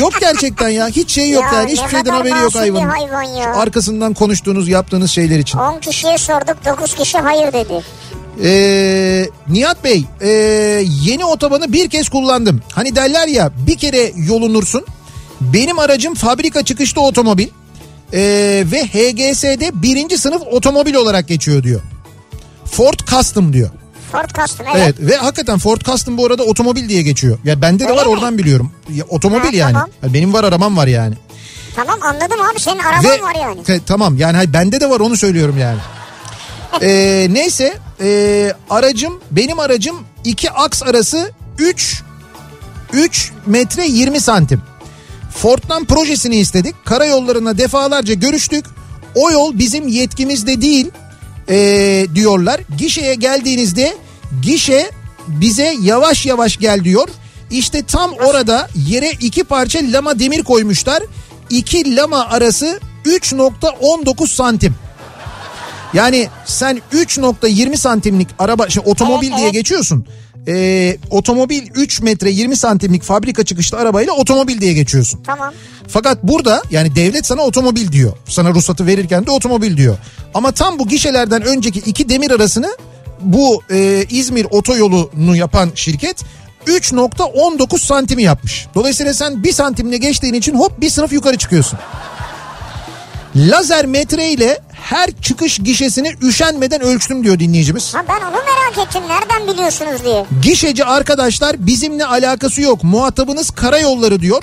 yok 0.00 0.12
gerçekten 0.20 0.68
ya. 0.68 0.88
Hiç 0.88 1.10
şey 1.10 1.30
yok 1.30 1.44
Ya 1.52 1.58
yani. 1.58 1.72
Hiçbir 1.72 1.88
şeyden 1.88 2.10
haberi 2.10 2.38
yok 2.42 2.54
hayvanın. 2.54 2.88
hayvan 2.88 3.22
ya. 3.22 3.54
Arkasından 3.54 4.14
konuştuğunuz, 4.14 4.68
yaptığınız 4.68 5.10
şeyler 5.10 5.38
için. 5.38 5.58
10 5.58 5.80
kişiye 5.80 6.18
sorduk 6.18 6.56
9 6.64 6.94
kişi 6.94 7.18
hayır 7.18 7.52
dedi. 7.52 7.82
Ee, 8.44 9.26
Nihat 9.48 9.84
Bey 9.84 10.04
ee, 10.20 10.28
yeni 11.04 11.24
otobanı 11.24 11.72
bir 11.72 11.90
kez 11.90 12.08
kullandım. 12.08 12.60
Hani 12.72 12.96
derler 12.96 13.28
ya 13.28 13.50
bir 13.66 13.78
kere 13.78 14.12
yolunursun. 14.16 14.84
Benim 15.40 15.78
aracım 15.78 16.14
fabrika 16.14 16.64
çıkışlı 16.64 17.00
otomobil. 17.00 17.48
Ee, 18.12 18.64
ve 18.72 18.84
HGS'de 18.84 19.82
birinci 19.82 20.18
sınıf 20.18 20.42
otomobil 20.42 20.94
olarak 20.94 21.28
geçiyor 21.28 21.62
diyor. 21.62 21.80
Ford 22.64 22.98
Custom 23.10 23.52
diyor. 23.52 23.70
Ford 24.14 24.30
Custom 24.42 24.66
evet. 24.66 24.76
Evet 24.84 24.96
ve 25.00 25.16
hakikaten 25.16 25.58
Ford 25.58 25.80
Custom 25.80 26.18
bu 26.18 26.26
arada 26.26 26.42
otomobil 26.42 26.88
diye 26.88 27.02
geçiyor. 27.02 27.38
Ya 27.44 27.62
bende 27.62 27.84
de 27.84 27.88
Öyle 27.88 27.96
var 28.00 28.06
mi? 28.06 28.10
oradan 28.12 28.38
biliyorum. 28.38 28.72
Ya, 28.90 29.04
otomobil 29.08 29.44
Ha, 29.48 29.56
yani. 29.56 29.72
tamam. 29.72 29.90
Ya 30.02 30.14
benim 30.14 30.32
var 30.32 30.44
arabam 30.44 30.76
var 30.76 30.86
yani. 30.86 31.14
Tamam 31.76 31.98
anladım 32.02 32.40
abi 32.52 32.60
senin 32.60 32.78
araban 32.78 33.04
Ve- 33.04 33.22
var 33.22 33.34
yani. 33.40 33.62
Te- 33.62 33.80
tamam 33.86 34.16
yani 34.16 34.36
hayır, 34.36 34.52
bende 34.52 34.80
de 34.80 34.90
var 34.90 35.00
onu 35.00 35.16
söylüyorum 35.16 35.58
yani. 35.58 35.78
Ee, 36.82 37.26
neyse 37.30 37.74
ee, 38.00 38.52
aracım 38.70 39.20
benim 39.30 39.58
aracım 39.58 39.96
iki 40.24 40.50
aks 40.50 40.82
arası 40.82 41.32
3 41.58 42.02
3 42.92 43.32
metre 43.46 43.86
20 43.86 44.20
santim. 44.20 44.62
Ford'dan 45.36 45.84
projesini 45.84 46.36
istedik. 46.36 46.74
Karayollarına 46.84 47.58
defalarca 47.58 48.14
görüştük. 48.14 48.64
O 49.14 49.30
yol 49.30 49.58
bizim 49.58 49.88
yetkimizde 49.88 50.60
değil. 50.60 50.90
e, 51.48 52.06
diyorlar. 52.14 52.60
Gişeye 52.78 53.14
geldiğinizde 53.14 53.96
gişe 54.42 54.90
bize 55.28 55.74
yavaş 55.82 56.26
yavaş 56.26 56.56
gel 56.56 56.84
diyor. 56.84 57.08
İşte 57.50 57.82
tam 57.82 58.12
orada 58.12 58.68
yere 58.88 59.10
iki 59.10 59.44
parça 59.44 59.78
lama 59.82 60.18
demir 60.18 60.42
koymuşlar. 60.44 61.02
İki 61.50 61.96
lama 61.96 62.26
arası 62.26 62.80
3.19 63.04 64.28
santim. 64.28 64.74
Yani 65.94 66.28
sen 66.44 66.82
3.20 66.92 67.76
santimlik 67.76 68.28
araba, 68.38 68.68
şey, 68.68 68.82
otomobil 68.86 69.26
Evet, 69.28 69.36
diye 69.36 69.46
evet. 69.46 69.54
geçiyorsun. 69.54 70.06
Ee, 70.48 70.96
otomobil 71.10 71.62
3 71.74 72.00
metre 72.02 72.30
20 72.30 72.56
santimlik 72.56 73.02
fabrika 73.02 73.44
çıkışlı 73.44 73.78
arabayla 73.78 74.12
otomobil 74.12 74.60
diye 74.60 74.72
geçiyorsun. 74.72 75.22
Tamam. 75.22 75.54
Fakat 75.88 76.22
burada 76.22 76.62
yani 76.70 76.96
devlet 76.96 77.26
sana 77.26 77.42
otomobil 77.42 77.92
diyor. 77.92 78.12
Sana 78.28 78.50
ruhsatı 78.50 78.86
verirken 78.86 79.26
de 79.26 79.30
otomobil 79.30 79.76
diyor. 79.76 79.98
Ama 80.34 80.52
tam 80.52 80.78
bu 80.78 80.88
gişelerden 80.88 81.42
önceki 81.42 81.78
iki 81.78 82.08
demir 82.08 82.30
arasını 82.30 82.76
bu 83.24 83.62
e, 83.70 84.04
İzmir 84.10 84.46
otoyolunu 84.50 85.36
yapan 85.36 85.70
şirket 85.74 86.24
3.19 86.66 87.78
santimi 87.78 88.22
yapmış. 88.22 88.66
Dolayısıyla 88.74 89.14
sen 89.14 89.42
bir 89.42 89.52
santimle 89.52 89.96
geçtiğin 89.96 90.34
için 90.34 90.54
hop 90.54 90.80
bir 90.80 90.90
sınıf 90.90 91.12
yukarı 91.12 91.38
çıkıyorsun. 91.38 91.78
Lazer 93.36 93.86
metre 93.86 94.28
ile 94.30 94.58
her 94.72 95.10
çıkış 95.22 95.58
gişesini 95.58 96.12
üşenmeden 96.22 96.80
ölçtüm 96.80 97.24
diyor 97.24 97.38
dinleyicimiz. 97.38 97.94
Ha 97.94 98.04
ben 98.08 98.20
onu 98.20 98.30
merak 98.44 98.88
ettim. 98.88 99.02
Nereden 99.08 99.54
biliyorsunuz 99.54 100.04
diye. 100.04 100.26
Gişeci 100.42 100.84
arkadaşlar 100.84 101.66
bizimle 101.66 102.04
alakası 102.04 102.60
yok. 102.60 102.84
Muhatabınız 102.84 103.50
karayolları 103.50 104.20
diyor. 104.20 104.42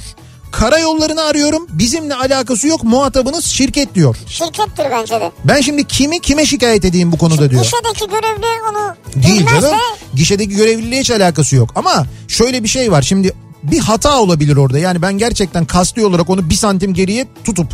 Karayollarını 0.51 1.23
arıyorum. 1.23 1.67
Bizimle 1.69 2.15
alakası 2.15 2.67
yok. 2.67 2.83
Muhatabınız 2.83 3.45
şirket 3.45 3.95
diyor. 3.95 4.15
Şirkettir 4.27 4.85
bence 4.91 5.13
de. 5.13 5.31
Ben 5.45 5.61
şimdi 5.61 5.83
kimi 5.87 6.19
kime 6.19 6.45
şikayet 6.45 6.85
edeyim 6.85 7.11
bu 7.11 7.17
konuda 7.17 7.49
diyor. 7.49 7.63
Gişedeki 7.63 8.07
görevli 8.09 8.45
onu 8.71 8.95
Değil 9.23 9.45
canım. 9.47 9.79
Gişedeki 10.13 10.55
görevliliğe 10.55 11.01
hiç 11.01 11.11
alakası 11.11 11.55
yok. 11.55 11.69
Ama 11.75 12.05
şöyle 12.27 12.63
bir 12.63 12.67
şey 12.67 12.91
var. 12.91 13.01
Şimdi 13.01 13.33
bir 13.63 13.79
hata 13.79 14.19
olabilir 14.19 14.55
orada. 14.57 14.79
Yani 14.79 15.01
ben 15.01 15.17
gerçekten 15.17 15.65
kasti 15.65 16.05
olarak 16.05 16.29
onu 16.29 16.49
bir 16.49 16.55
santim 16.55 16.93
geriye 16.93 17.27
tutup 17.43 17.67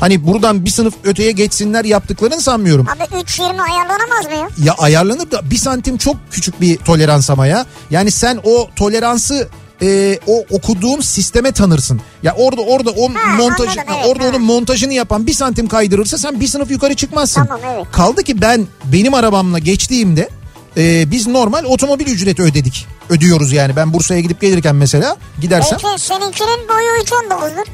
hani 0.00 0.26
buradan 0.26 0.64
bir 0.64 0.70
sınıf 0.70 0.94
öteye 1.04 1.32
geçsinler 1.32 1.84
yaptıklarını 1.84 2.40
sanmıyorum. 2.40 2.86
Abi 2.88 3.02
3.20 3.02 3.42
ayarlanamaz 3.44 4.26
mı 4.26 4.32
ya? 4.32 4.48
Ya 4.64 4.74
ayarlanır 4.78 5.30
da 5.30 5.50
bir 5.50 5.56
santim 5.56 5.96
çok 5.98 6.16
küçük 6.30 6.60
bir 6.60 6.76
tolerans 6.76 7.30
ama 7.30 7.46
ya. 7.46 7.66
Yani 7.90 8.10
sen 8.10 8.40
o 8.44 8.68
toleransı 8.76 9.48
e, 9.82 10.18
o 10.26 10.44
okuduğun 10.50 11.00
sisteme 11.00 11.52
tanırsın. 11.52 12.00
Ya 12.22 12.34
orada 12.38 12.60
orada 12.62 12.90
o 12.90 13.14
Ha, 13.14 13.36
montaj 13.36 13.68
anladım, 13.78 13.94
evet, 13.96 14.06
orada 14.08 14.24
ha. 14.24 14.28
onun 14.28 14.42
montajını 14.42 14.92
yapan 14.92 15.26
bir 15.26 15.32
santim 15.32 15.68
kaydırırsa 15.68 16.18
sen 16.18 16.40
bir 16.40 16.46
sınıf 16.46 16.70
yukarı 16.70 16.94
çıkmazsın. 16.94 17.44
Tamam, 17.44 17.60
evet. 17.74 17.86
Kaldı 17.92 18.22
ki 18.22 18.40
ben 18.40 18.66
benim 18.84 19.14
arabamla 19.14 19.58
geçtiğimde 19.58 20.28
e, 20.76 21.10
biz 21.10 21.26
normal 21.26 21.64
otomobil 21.64 22.06
ücreti 22.06 22.42
ödedik. 22.42 22.86
Ödüyoruz 23.10 23.52
yani. 23.52 23.76
Ben 23.76 23.92
Bursa'ya 23.92 24.20
gidip 24.20 24.40
gelirken 24.40 24.76
mesela 24.76 25.16
gidersem. 25.40 25.78
Belki 25.84 26.02
seninkinin 26.02 26.68
boyu 26.68 27.02
3.19'dur. 27.04 27.66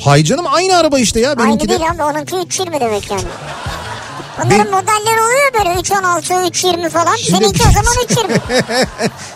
Hay 0.00 0.24
canım 0.24 0.44
aynı 0.52 0.76
araba 0.76 0.98
işte 0.98 1.20
ya. 1.20 1.28
Aynı 1.30 1.38
Benimki 1.44 1.64
de. 1.64 1.68
değil 1.68 1.90
abi 1.90 2.02
onunki 2.02 2.34
3.20 2.34 2.80
demek 2.80 3.10
yani. 3.10 3.22
Bunların 4.38 4.70
modelleri 4.70 5.20
oluyor 5.20 5.52
böyle 5.58 5.80
3.16, 5.80 6.46
3.20 6.50 6.90
falan. 6.90 7.16
Şimdi- 7.16 7.30
Seninki 7.38 7.62
o 7.68 7.72
zaman 7.72 7.94
3.20. 7.94 8.86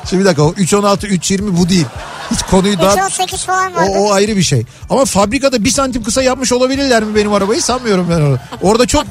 Şimdi 0.10 0.20
bir 0.20 0.26
dakika 0.26 0.42
o 0.42 0.52
316 0.56 1.06
320 1.06 1.56
bu 1.58 1.68
değil. 1.68 1.86
Hiç 2.30 2.42
konuyu 2.42 2.78
daha 2.80 2.94
3.18 2.94 3.46
falan 3.46 3.72
O, 3.72 3.76
vardı. 3.76 3.90
o 3.98 4.12
ayrı 4.12 4.36
bir 4.36 4.42
şey. 4.42 4.64
Ama 4.90 5.04
fabrikada 5.04 5.64
bir 5.64 5.70
santim 5.70 6.02
kısa 6.04 6.22
yapmış 6.22 6.52
olabilirler 6.52 7.02
mi 7.02 7.14
benim 7.14 7.32
arabayı 7.32 7.62
sanmıyorum 7.62 8.06
ben 8.10 8.20
onu. 8.20 8.38
Orada 8.62 8.86
çok 8.86 9.04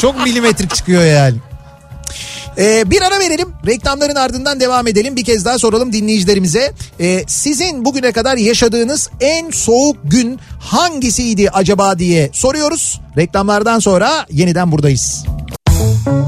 çok 0.00 0.24
milimetrik 0.24 0.74
çıkıyor 0.74 1.04
yani. 1.04 1.34
Ee, 2.58 2.90
bir 2.90 3.02
ara 3.02 3.20
verelim. 3.20 3.48
Reklamların 3.66 4.14
ardından 4.14 4.60
devam 4.60 4.86
edelim. 4.86 5.16
Bir 5.16 5.24
kez 5.24 5.44
daha 5.44 5.58
soralım 5.58 5.92
dinleyicilerimize. 5.92 6.72
Ee, 7.00 7.24
sizin 7.26 7.84
bugüne 7.84 8.12
kadar 8.12 8.36
yaşadığınız 8.36 9.10
en 9.20 9.50
soğuk 9.50 9.96
gün 10.04 10.38
hangisiydi 10.60 11.50
acaba 11.50 11.98
diye 11.98 12.30
soruyoruz. 12.32 13.00
Reklamlardan 13.16 13.78
sonra 13.78 14.26
yeniden 14.30 14.72
buradayız. 14.72 15.24
Kafa 16.06 16.26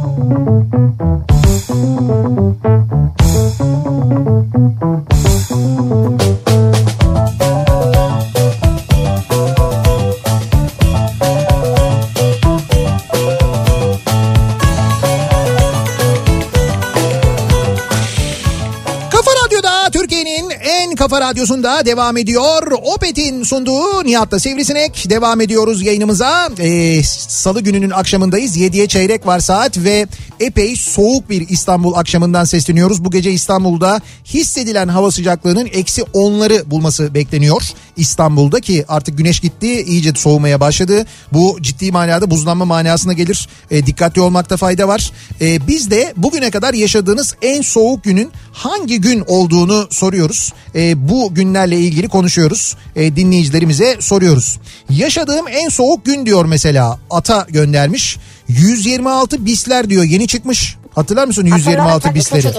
kafa 20.99 21.21
radyosunda 21.21 21.87
devam 21.87 22.17
ediyor. 22.17 22.73
Opet'in 22.95 23.43
sunduğu 23.43 24.05
Nihat'la 24.05 24.39
Sivrisinek 24.39 25.11
devam 25.11 25.41
ediyoruz 25.41 25.83
yayınımıza. 25.83 26.49
Ee, 26.59 27.03
Salı 27.29 27.61
gününün 27.61 27.91
akşamındayız. 27.91 28.57
7'ye 28.57 28.87
çeyrek 28.87 29.27
var 29.27 29.41
saat 29.41 29.79
ve 29.79 30.07
epey 30.41 30.77
soğuk 30.77 31.31
bir 31.31 31.49
İstanbul 31.49 31.95
akşamından 31.95 32.45
sesleniyoruz. 32.45 33.05
Bu 33.05 33.11
gece 33.11 33.33
İstanbul'da 33.33 34.01
hissedilen 34.25 34.89
hava 34.89 35.11
sıcaklığının 35.11 35.69
eksi 35.73 36.03
10'ları 36.03 36.71
bulması 36.71 37.15
bekleniyor. 37.15 37.63
İstanbul'da 37.97 38.61
ki 38.61 38.85
artık 38.89 39.19
güneş 39.19 39.41
gitti 39.41 39.83
iyice 39.83 40.13
soğumaya 40.15 40.61
başladı. 40.61 41.07
Bu 41.33 41.59
ciddi 41.61 41.93
manada 41.93 42.31
buzlanma 42.31 42.65
manasına 42.65 43.13
gelir. 43.13 43.49
E, 43.71 43.87
dikkatli 43.87 44.21
olmakta 44.21 44.57
fayda 44.57 44.89
var. 44.89 45.13
E, 45.41 45.67
biz 45.69 45.91
de 45.91 46.13
bugüne 46.17 46.51
kadar 46.51 46.75
yaşadığınız 46.75 47.35
en 47.43 47.63
soğuk 47.63 48.05
günün 48.05 48.31
hangi 48.53 49.01
gün 49.01 49.25
olduğunu 49.27 49.89
soruyoruz. 49.91 50.53
E, 50.75 50.88
bu 50.97 51.35
günlerle 51.35 51.79
ilgili 51.79 52.09
konuşuyoruz. 52.09 52.77
E, 52.97 53.17
dinleyicilerimize 53.17 53.97
soruyoruz. 54.01 54.59
Yaşadığım 54.91 55.49
en 55.49 55.69
soğuk 55.69 56.05
gün 56.05 56.27
diyor 56.27 56.45
mesela 56.45 56.99
Ata 57.11 57.47
göndermiş. 57.49 58.17
126 58.49 59.47
bisler 59.47 59.91
diyor 59.91 60.05
yeni 60.05 60.29
çıkmış. 60.29 60.77
Hatırlar 60.95 61.25
mısın 61.27 61.47
126 61.47 61.81
Hatırlarım 61.81 62.01
tabii, 62.01 62.19
bisleri? 62.19 62.55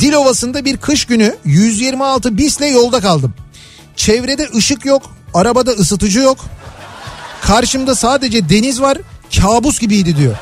Dilovası'nda 0.00 0.64
bir 0.64 0.76
kış 0.76 1.04
günü 1.04 1.36
126 1.44 2.38
bisle 2.38 2.66
yolda 2.66 3.00
kaldım. 3.00 3.34
Çevrede 3.96 4.48
ışık 4.56 4.84
yok, 4.84 5.02
arabada 5.34 5.70
ısıtıcı 5.70 6.20
yok. 6.20 6.38
Karşımda 7.42 7.94
sadece 7.94 8.48
deniz 8.48 8.80
var, 8.80 8.98
kabus 9.40 9.78
gibiydi 9.78 10.16
diyor. 10.16 10.36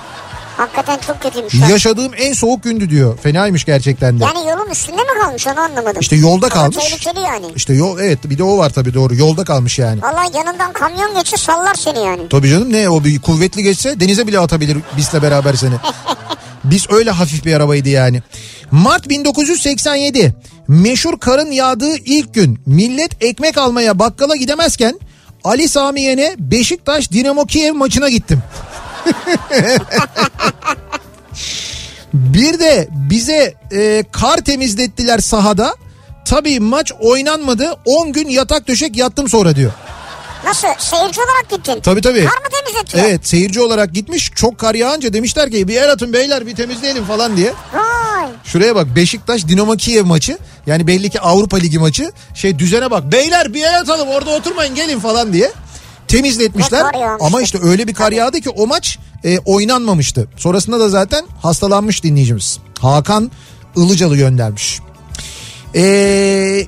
Hakikaten 0.58 0.98
çok 1.06 1.22
kötüymüş. 1.22 1.54
Yaşadığım 1.70 2.12
en 2.16 2.32
soğuk 2.32 2.62
gündü 2.62 2.90
diyor. 2.90 3.18
Fenaymış 3.18 3.64
gerçekten 3.64 4.20
de. 4.20 4.24
Yani 4.24 4.48
yolun 4.48 4.70
üstünde 4.70 5.02
mi 5.02 5.08
kalmış 5.22 5.46
onu 5.46 5.60
anlamadım. 5.60 6.00
İşte 6.00 6.16
yolda 6.16 6.46
Ama 6.46 6.54
kalmış. 6.54 6.76
tehlikeli 6.76 7.20
yani. 7.20 7.46
İşte 7.56 7.74
yol 7.74 8.00
evet 8.00 8.18
bir 8.30 8.38
de 8.38 8.42
o 8.42 8.58
var 8.58 8.70
tabii 8.70 8.94
doğru. 8.94 9.14
Yolda 9.14 9.44
kalmış 9.44 9.78
yani. 9.78 10.02
Vallahi 10.02 10.36
yanından 10.36 10.72
kamyon 10.72 11.14
geçse 11.14 11.36
sallar 11.36 11.74
seni 11.74 11.98
yani. 11.98 12.28
Tabii 12.28 12.48
canım 12.50 12.72
ne 12.72 12.88
o 12.88 13.04
bir 13.04 13.20
kuvvetli 13.20 13.62
geçse 13.62 14.00
denize 14.00 14.26
bile 14.26 14.38
atabilir 14.38 14.78
bizle 14.96 15.22
beraber 15.22 15.54
seni. 15.54 15.74
Biz 16.64 16.86
öyle 16.90 17.10
hafif 17.10 17.44
bir 17.44 17.54
arabaydı 17.54 17.88
yani. 17.88 18.22
Mart 18.70 19.08
1987 19.08 20.34
meşhur 20.68 21.20
karın 21.20 21.50
yağdığı 21.50 21.96
ilk 21.96 22.34
gün 22.34 22.58
millet 22.66 23.24
ekmek 23.24 23.58
almaya 23.58 23.98
bakkala 23.98 24.36
gidemezken 24.36 25.00
Ali 25.44 25.68
Sami 25.68 26.02
Yen'e 26.02 26.34
Beşiktaş 26.38 27.12
Dinamo 27.12 27.46
Kiev 27.46 27.74
maçına 27.74 28.08
gittim. 28.08 28.42
Bir 32.12 32.58
de 32.58 32.88
bize 32.90 33.54
e, 33.72 34.04
kar 34.12 34.36
temizlettiler 34.36 35.18
sahada. 35.18 35.74
Tabii 36.24 36.60
maç 36.60 36.92
oynanmadı. 37.00 37.76
10 37.84 38.12
gün 38.12 38.28
yatak 38.28 38.68
döşek 38.68 38.96
yattım 38.96 39.28
sonra 39.28 39.56
diyor. 39.56 39.72
Nasıl? 40.44 40.68
Seyirci 40.78 41.20
olarak 41.20 41.50
gittin. 41.50 41.80
Tabii 41.80 42.00
tabii. 42.00 42.24
Kar 42.24 42.38
mı 42.38 42.48
temizletiyor? 42.50 43.04
Evet 43.04 43.28
seyirci 43.28 43.60
olarak 43.60 43.94
gitmiş 43.94 44.30
çok 44.34 44.58
kar 44.58 44.74
yağınca 44.74 45.12
demişler 45.12 45.50
ki 45.50 45.68
bir 45.68 45.76
el 45.76 45.92
atın 45.92 46.12
beyler 46.12 46.46
bir 46.46 46.56
temizleyelim 46.56 47.04
falan 47.04 47.36
diye. 47.36 47.52
Vay. 47.74 48.28
Şuraya 48.44 48.74
bak 48.74 48.86
Beşiktaş 48.96 49.48
Dinamo 49.48 49.76
Kiev 49.76 50.04
maçı 50.04 50.38
yani 50.66 50.86
belli 50.86 51.10
ki 51.10 51.20
Avrupa 51.20 51.56
Ligi 51.56 51.78
maçı 51.78 52.12
şey 52.34 52.58
düzene 52.58 52.90
bak 52.90 53.12
beyler 53.12 53.54
bir 53.54 53.62
el 53.62 53.80
atalım 53.80 54.08
orada 54.08 54.30
oturmayın 54.30 54.74
gelin 54.74 55.00
falan 55.00 55.32
diye 55.32 55.52
temizletmişler. 56.08 56.82
Ama 57.20 57.42
işte 57.42 57.58
öyle 57.62 57.88
bir 57.88 57.94
kar 57.94 58.12
yağdı 58.12 58.40
ki 58.40 58.50
o 58.50 58.66
maç 58.66 58.98
e, 59.24 59.38
oynanmamıştı. 59.38 60.28
Sonrasında 60.36 60.80
da 60.80 60.88
zaten 60.88 61.24
hastalanmış 61.42 62.04
dinleyicimiz. 62.04 62.58
Hakan 62.80 63.30
Ilıcalı 63.76 64.16
göndermiş. 64.16 64.80
Eee 65.74 66.66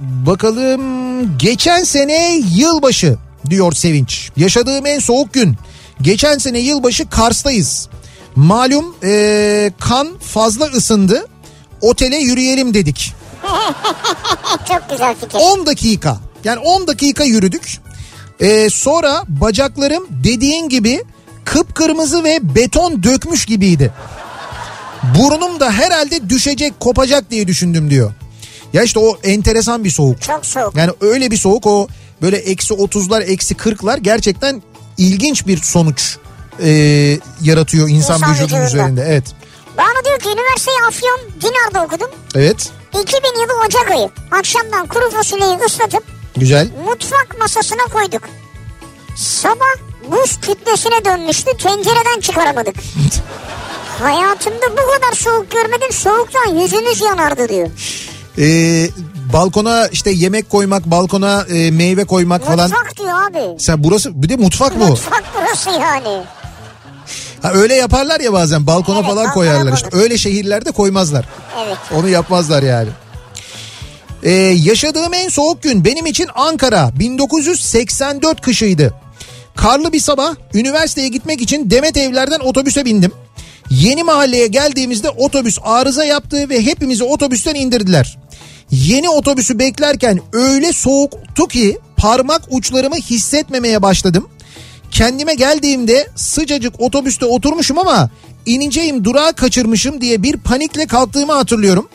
Bakalım 0.00 1.38
geçen 1.38 1.84
sene 1.84 2.36
yılbaşı 2.54 3.16
diyor 3.50 3.72
Sevinç. 3.72 4.30
Yaşadığım 4.36 4.86
en 4.86 4.98
soğuk 4.98 5.32
gün. 5.32 5.56
Geçen 6.02 6.38
sene 6.38 6.58
yılbaşı 6.58 7.08
Kars'tayız. 7.10 7.88
Malum 8.36 8.94
eee, 9.02 9.72
kan 9.80 10.08
fazla 10.18 10.64
ısındı. 10.64 11.26
Otele 11.80 12.16
yürüyelim 12.16 12.74
dedik. 12.74 13.14
Çok 14.68 14.90
güzel 14.90 15.14
fikir. 15.14 15.38
10 15.38 15.66
dakika. 15.66 16.16
Yani 16.44 16.58
10 16.58 16.86
dakika 16.86 17.24
yürüdük. 17.24 17.78
Ee, 18.40 18.70
sonra 18.70 19.22
bacaklarım 19.28 20.06
dediğin 20.10 20.68
gibi 20.68 21.02
Kıpkırmızı 21.44 22.24
ve 22.24 22.38
beton 22.54 23.02
dökmüş 23.02 23.46
gibiydi. 23.46 23.92
Burnum 25.18 25.60
da 25.60 25.72
herhalde 25.72 26.28
düşecek 26.28 26.80
kopacak 26.80 27.30
diye 27.30 27.46
düşündüm 27.46 27.90
diyor. 27.90 28.12
Ya 28.72 28.82
işte 28.82 28.98
o 29.00 29.18
enteresan 29.22 29.84
bir 29.84 29.90
soğuk. 29.90 30.22
Çok 30.22 30.46
soğuk. 30.46 30.76
Yani 30.76 30.90
öyle 31.00 31.30
bir 31.30 31.36
soğuk 31.36 31.66
o 31.66 31.88
böyle 32.22 32.36
eksi 32.36 32.74
30'lar 32.74 33.22
eksi 33.22 33.54
40'lar 33.54 33.98
gerçekten 34.00 34.62
ilginç 34.98 35.46
bir 35.46 35.62
sonuç 35.62 36.16
e, 36.62 36.70
yaratıyor 37.42 37.88
insan, 37.88 38.18
İnsan 38.18 38.34
vücudunun 38.34 38.66
üzerinde. 38.66 39.04
Evet. 39.08 39.24
Bana 39.78 40.04
diyor 40.04 40.18
ki 40.18 40.28
üniversiteyi 40.28 40.76
Afyon 40.88 41.20
Dinar'da 41.42 41.84
okudum. 41.84 42.10
Evet. 42.34 42.70
2000 43.02 43.40
yılı 43.40 43.66
Ocak 43.66 43.90
ayı. 43.90 44.10
Akşamdan 44.30 44.86
kuru 44.86 45.10
fasulyeyi 45.10 45.56
ıslatıp 45.66 46.15
Güzel. 46.36 46.68
mutfak 46.86 47.36
masasına 47.40 47.82
koyduk. 47.92 48.22
Sabah 49.16 49.76
buz 50.10 50.40
kütlesine 50.40 51.04
dönmüştü 51.04 51.50
tencereden 51.56 52.20
çıkaramadık. 52.20 52.76
Hayatımda 54.02 54.66
bu 54.72 54.76
kadar 54.76 55.14
soğuk 55.16 55.50
görmedim. 55.50 55.92
Soğuktan 55.92 56.54
yüzünüz 56.60 57.00
yanardı 57.00 57.48
diyor. 57.48 57.68
Ee, 58.38 58.88
balkona 59.32 59.86
işte 59.86 60.10
yemek 60.10 60.50
koymak, 60.50 60.86
balkona 60.86 61.42
e, 61.50 61.70
meyve 61.70 62.04
koymak 62.04 62.44
falan. 62.44 62.70
Mutfak 62.70 62.96
diyor 62.98 63.30
abi. 63.30 63.60
Sen 63.60 63.84
burası 63.84 64.22
bir 64.22 64.28
de 64.28 64.36
mutfak 64.36 64.80
bu. 64.80 64.86
Mutfak 64.86 65.24
burası 65.38 65.70
yani. 65.70 66.22
Ha, 67.42 67.52
öyle 67.52 67.74
yaparlar 67.74 68.20
ya 68.20 68.32
bazen 68.32 68.66
balkona 68.66 68.98
Evet, 68.98 69.08
falan 69.08 69.32
koyarlar. 69.32 69.72
İşte 69.72 69.88
öyle 69.92 70.18
şehirlerde 70.18 70.70
koymazlar. 70.70 71.28
Evet. 71.66 71.76
Onu 71.94 72.08
yapmazlar 72.08 72.62
yani. 72.62 72.88
Ee, 74.26 74.30
yaşadığım 74.62 75.14
en 75.14 75.28
soğuk 75.28 75.62
gün 75.62 75.84
benim 75.84 76.06
için 76.06 76.28
Ankara 76.34 76.90
1984 76.98 78.40
kışıydı. 78.40 78.94
Karlı 79.56 79.92
bir 79.92 80.00
sabah 80.00 80.34
üniversiteye 80.54 81.08
gitmek 81.08 81.40
için 81.40 81.70
Demet 81.70 81.96
Evler'den 81.96 82.40
otobüse 82.40 82.84
bindim. 82.84 83.12
Yeni 83.70 84.02
mahalleye 84.02 84.46
geldiğimizde 84.46 85.10
otobüs 85.10 85.58
arıza 85.62 86.04
yaptı 86.04 86.48
ve 86.48 86.66
hepimizi 86.66 87.04
otobüsten 87.04 87.54
indirdiler. 87.54 88.18
Yeni 88.70 89.08
otobüsü 89.08 89.58
beklerken 89.58 90.20
öyle 90.32 90.72
soğuktu 90.72 91.48
ki 91.48 91.78
parmak 91.96 92.42
uçlarımı 92.50 92.96
hissetmemeye 92.96 93.82
başladım. 93.82 94.28
Kendime 94.90 95.34
geldiğimde 95.34 96.08
sıcacık 96.16 96.80
otobüste 96.80 97.26
oturmuşum 97.26 97.78
ama 97.78 98.10
ineceğim 98.46 99.04
durağı 99.04 99.32
kaçırmışım 99.32 100.00
diye 100.00 100.22
bir 100.22 100.36
panikle 100.36 100.86
kalktığımı 100.86 101.32
hatırlıyorum. 101.32 101.88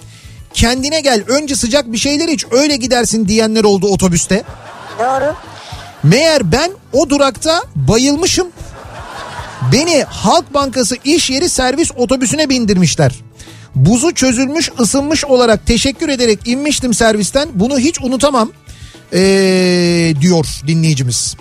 Kendine 0.54 1.02
gel 1.02 1.24
önce 1.28 1.56
sıcak 1.56 1.91
bir 1.91 1.97
şeyler 1.97 2.28
iç 2.28 2.45
öyle 2.52 2.76
gidersin 2.76 3.28
diyenler 3.28 3.64
oldu 3.64 3.88
otobüste. 3.88 4.43
Doğru. 4.99 5.36
Meğer 6.04 6.52
ben 6.52 6.72
o 6.93 7.10
durakta 7.10 7.64
bayılmışım. 7.76 8.47
Beni 9.72 10.04
Halk 10.04 10.54
Bankası 10.54 10.95
iş 11.04 11.30
yeri 11.30 11.49
servis 11.49 11.91
otobüsüne 11.95 12.49
bindirmişler. 12.49 13.16
Buzu 13.76 14.14
çözülmüş 14.14 14.72
ısınmış 14.80 15.26
olarak 15.26 15.66
teşekkür 15.66 16.10
ederek 16.10 16.39
inmiştim 16.45 16.93
servisten. 16.93 17.49
Bunu 17.54 17.80
hiç 17.80 18.02
unutamam 18.02 18.52
ee, 19.14 20.14
diyor 20.22 20.45
dinleyicimiz. 20.68 21.36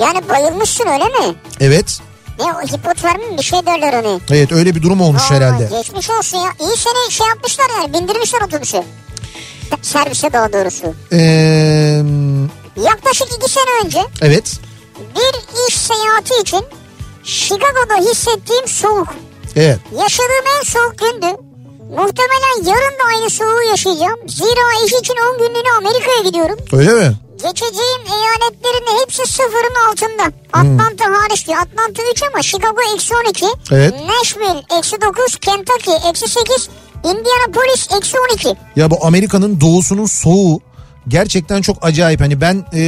Yani 0.00 0.28
bayılmışsın 0.28 0.86
öyle 0.86 1.04
mi? 1.04 1.34
Evet. 1.60 2.00
Ne 2.38 2.44
o 2.44 2.62
hipotermi 2.66 3.38
bir 3.38 3.42
şey 3.42 3.66
derler 3.66 3.92
hani. 3.92 4.20
Evet 4.30 4.52
öyle 4.52 4.74
bir 4.74 4.82
durum 4.82 5.00
olmuş 5.00 5.22
Aa, 5.22 5.34
herhalde. 5.34 5.68
Geçmiş 5.76 6.10
olsun 6.10 6.38
ya. 6.38 6.50
İyi 6.60 6.76
seni 6.76 7.12
şey 7.12 7.26
yapmışlar 7.26 7.66
yani 7.80 7.92
bindirmişler 7.92 8.40
otobüse. 8.40 8.84
Servise 9.82 10.32
daha 10.32 10.52
doğrusu. 10.52 10.94
Ee, 11.12 12.02
Yaklaşık 12.84 13.28
iki 13.36 13.50
sene 13.52 13.84
önce 13.84 14.00
evet. 14.22 14.60
bir 15.16 15.68
iş 15.68 15.74
seyahati 15.76 16.34
için 16.40 16.64
Chicago'da 17.24 18.10
hissettiğim 18.10 18.68
soğuk. 18.68 19.08
Evet. 19.56 19.78
Yaşadığım 20.02 20.46
en 20.58 20.64
soğuk 20.64 20.98
gündü. 20.98 21.26
Muhtemelen 21.90 22.64
yarın 22.64 22.98
da 22.98 23.02
aynı 23.14 23.30
soğuğu 23.30 23.62
yaşayacağım. 23.70 24.28
Zira 24.28 24.86
iş 24.86 24.92
için 24.92 25.14
10 25.34 25.38
günlüğüne 25.38 25.72
Amerika'ya 25.78 26.22
gidiyorum. 26.24 26.56
Öyle 26.72 26.92
mi? 26.92 27.14
Geçeceğim 27.42 28.02
eyaletlerin 28.06 29.02
hepsi 29.02 29.32
sıfırın 29.32 29.90
altında. 29.90 30.32
Atlanta 30.52 31.04
hariç 31.04 31.46
diyor. 31.46 31.58
Atlanta 31.58 32.02
3 32.12 32.22
ama 32.22 32.42
Chicago 32.42 32.80
eksi 32.94 33.14
12. 33.14 33.46
Evet. 33.70 33.94
Nashville 34.06 34.78
eksi 34.78 34.96
9. 35.00 35.36
Kentucky 35.36 35.96
eksi 36.10 36.28
8. 36.28 36.68
Indianapolis 37.04 37.88
eksi 37.96 38.16
12. 38.32 38.48
Ya 38.76 38.90
bu 38.90 39.06
Amerika'nın 39.06 39.60
doğusunun 39.60 40.06
soğuğu 40.06 40.60
gerçekten 41.08 41.62
çok 41.62 41.86
acayip. 41.86 42.20
Hani 42.20 42.40
ben 42.40 42.64
e, 42.74 42.80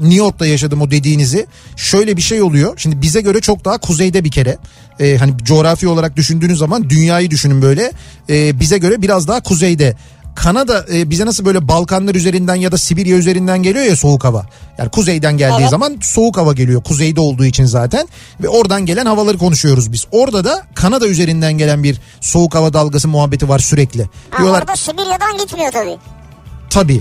New 0.00 0.14
York'ta 0.14 0.46
yaşadım 0.46 0.82
o 0.82 0.90
dediğinizi. 0.90 1.46
Şöyle 1.76 2.16
bir 2.16 2.22
şey 2.22 2.42
oluyor. 2.42 2.74
Şimdi 2.76 3.02
bize 3.02 3.20
göre 3.20 3.40
çok 3.40 3.64
daha 3.64 3.78
kuzeyde 3.78 4.24
bir 4.24 4.30
kere. 4.30 4.58
E, 5.00 5.16
hani 5.16 5.32
coğrafi 5.44 5.88
olarak 5.88 6.16
düşündüğünüz 6.16 6.58
zaman 6.58 6.90
dünyayı 6.90 7.30
düşünün 7.30 7.62
böyle. 7.62 7.92
E, 8.30 8.60
bize 8.60 8.78
göre 8.78 9.02
biraz 9.02 9.28
daha 9.28 9.42
kuzeyde. 9.42 9.96
Kanada 10.34 10.84
e, 10.92 11.10
bize 11.10 11.26
nasıl 11.26 11.44
böyle 11.44 11.68
Balkanlar 11.68 12.14
üzerinden 12.14 12.54
ya 12.54 12.72
da 12.72 12.78
Sibirya 12.78 13.16
üzerinden 13.16 13.62
geliyor 13.62 13.84
ya 13.84 13.96
soğuk 13.96 14.24
hava. 14.24 14.46
Yani 14.78 14.90
kuzeyden 14.90 15.36
geldiği 15.36 15.60
Evet. 15.60 15.70
zaman 15.70 15.96
soğuk 16.02 16.36
hava 16.36 16.52
geliyor. 16.52 16.82
Kuzeyde 16.82 17.20
olduğu 17.20 17.44
için 17.44 17.64
zaten. 17.64 18.08
Ve 18.42 18.48
oradan 18.48 18.86
gelen 18.86 19.06
havaları 19.06 19.38
konuşuyoruz 19.38 19.92
biz. 19.92 20.04
Orada 20.12 20.44
da 20.44 20.62
Kanada 20.74 21.06
üzerinden 21.06 21.52
gelen 21.52 21.82
bir 21.82 22.00
soğuk 22.20 22.54
hava 22.54 22.72
dalgası 22.72 23.08
muhabbeti 23.08 23.48
var 23.48 23.58
sürekli. 23.58 24.08
Ha, 24.30 24.38
Diyorlar 24.38 24.60
orada 24.60 24.76
Sibirya'dan 24.76 25.38
gitmiyor 25.38 25.72
tabii. 25.72 25.96
Tabii. 26.70 27.00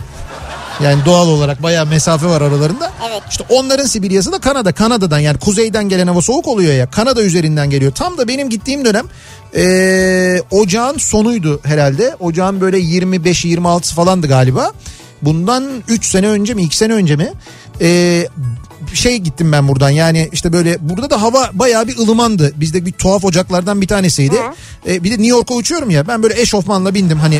Yani 0.83 1.05
doğal 1.05 1.27
olarak 1.27 1.63
bayağı 1.63 1.85
mesafe 1.85 2.25
var 2.27 2.41
aralarında. 2.41 2.91
Evet. 3.09 3.21
İşte 3.29 3.43
onların 3.49 3.85
Sibirya'sı 3.85 4.31
da 4.31 4.39
Kanada. 4.39 4.71
Kanada'dan 4.71 5.19
yani 5.19 5.37
kuzeyden 5.39 5.89
gelen 5.89 6.07
hava 6.07 6.21
soğuk 6.21 6.47
oluyor 6.47 6.73
ya. 6.73 6.89
Kanada 6.91 7.21
üzerinden 7.23 7.69
geliyor. 7.69 7.91
Tam 7.91 8.17
da 8.17 8.27
benim 8.27 8.49
gittiğim 8.49 8.85
dönem 8.85 9.05
eee, 9.55 10.41
ocağın 10.51 10.97
sonuydu 10.97 11.61
herhalde. 11.63 12.15
Ocağın 12.19 12.61
böyle 12.61 12.79
25-26 12.79 13.93
falandı 13.93 14.27
galiba. 14.27 14.71
Bundan 15.21 15.69
3 15.87 16.05
sene 16.05 16.27
önce 16.27 16.53
mi 16.53 16.61
2 16.63 16.77
sene 16.77 16.93
önce 16.93 17.15
mi? 17.15 17.31
Eee 17.79 18.27
şey 18.93 19.17
gittim 19.17 19.51
ben 19.51 19.67
buradan 19.67 19.89
yani 19.89 20.29
işte 20.31 20.53
böyle 20.53 20.77
burada 20.89 21.09
da 21.09 21.21
hava 21.21 21.49
bayağı 21.53 21.87
bir 21.87 21.97
ılımandı. 21.97 22.51
Bizde 22.55 22.85
bir 22.85 22.91
tuhaf 22.91 23.25
ocaklardan 23.25 23.81
bir 23.81 23.87
tanesiydi. 23.87 24.35
E, 24.87 25.03
bir 25.03 25.09
de 25.09 25.13
New 25.13 25.27
York'a 25.27 25.53
uçuyorum 25.53 25.89
ya 25.89 26.07
ben 26.07 26.23
böyle 26.23 26.41
eşofmanla 26.41 26.93
bindim 26.93 27.17
hani 27.19 27.39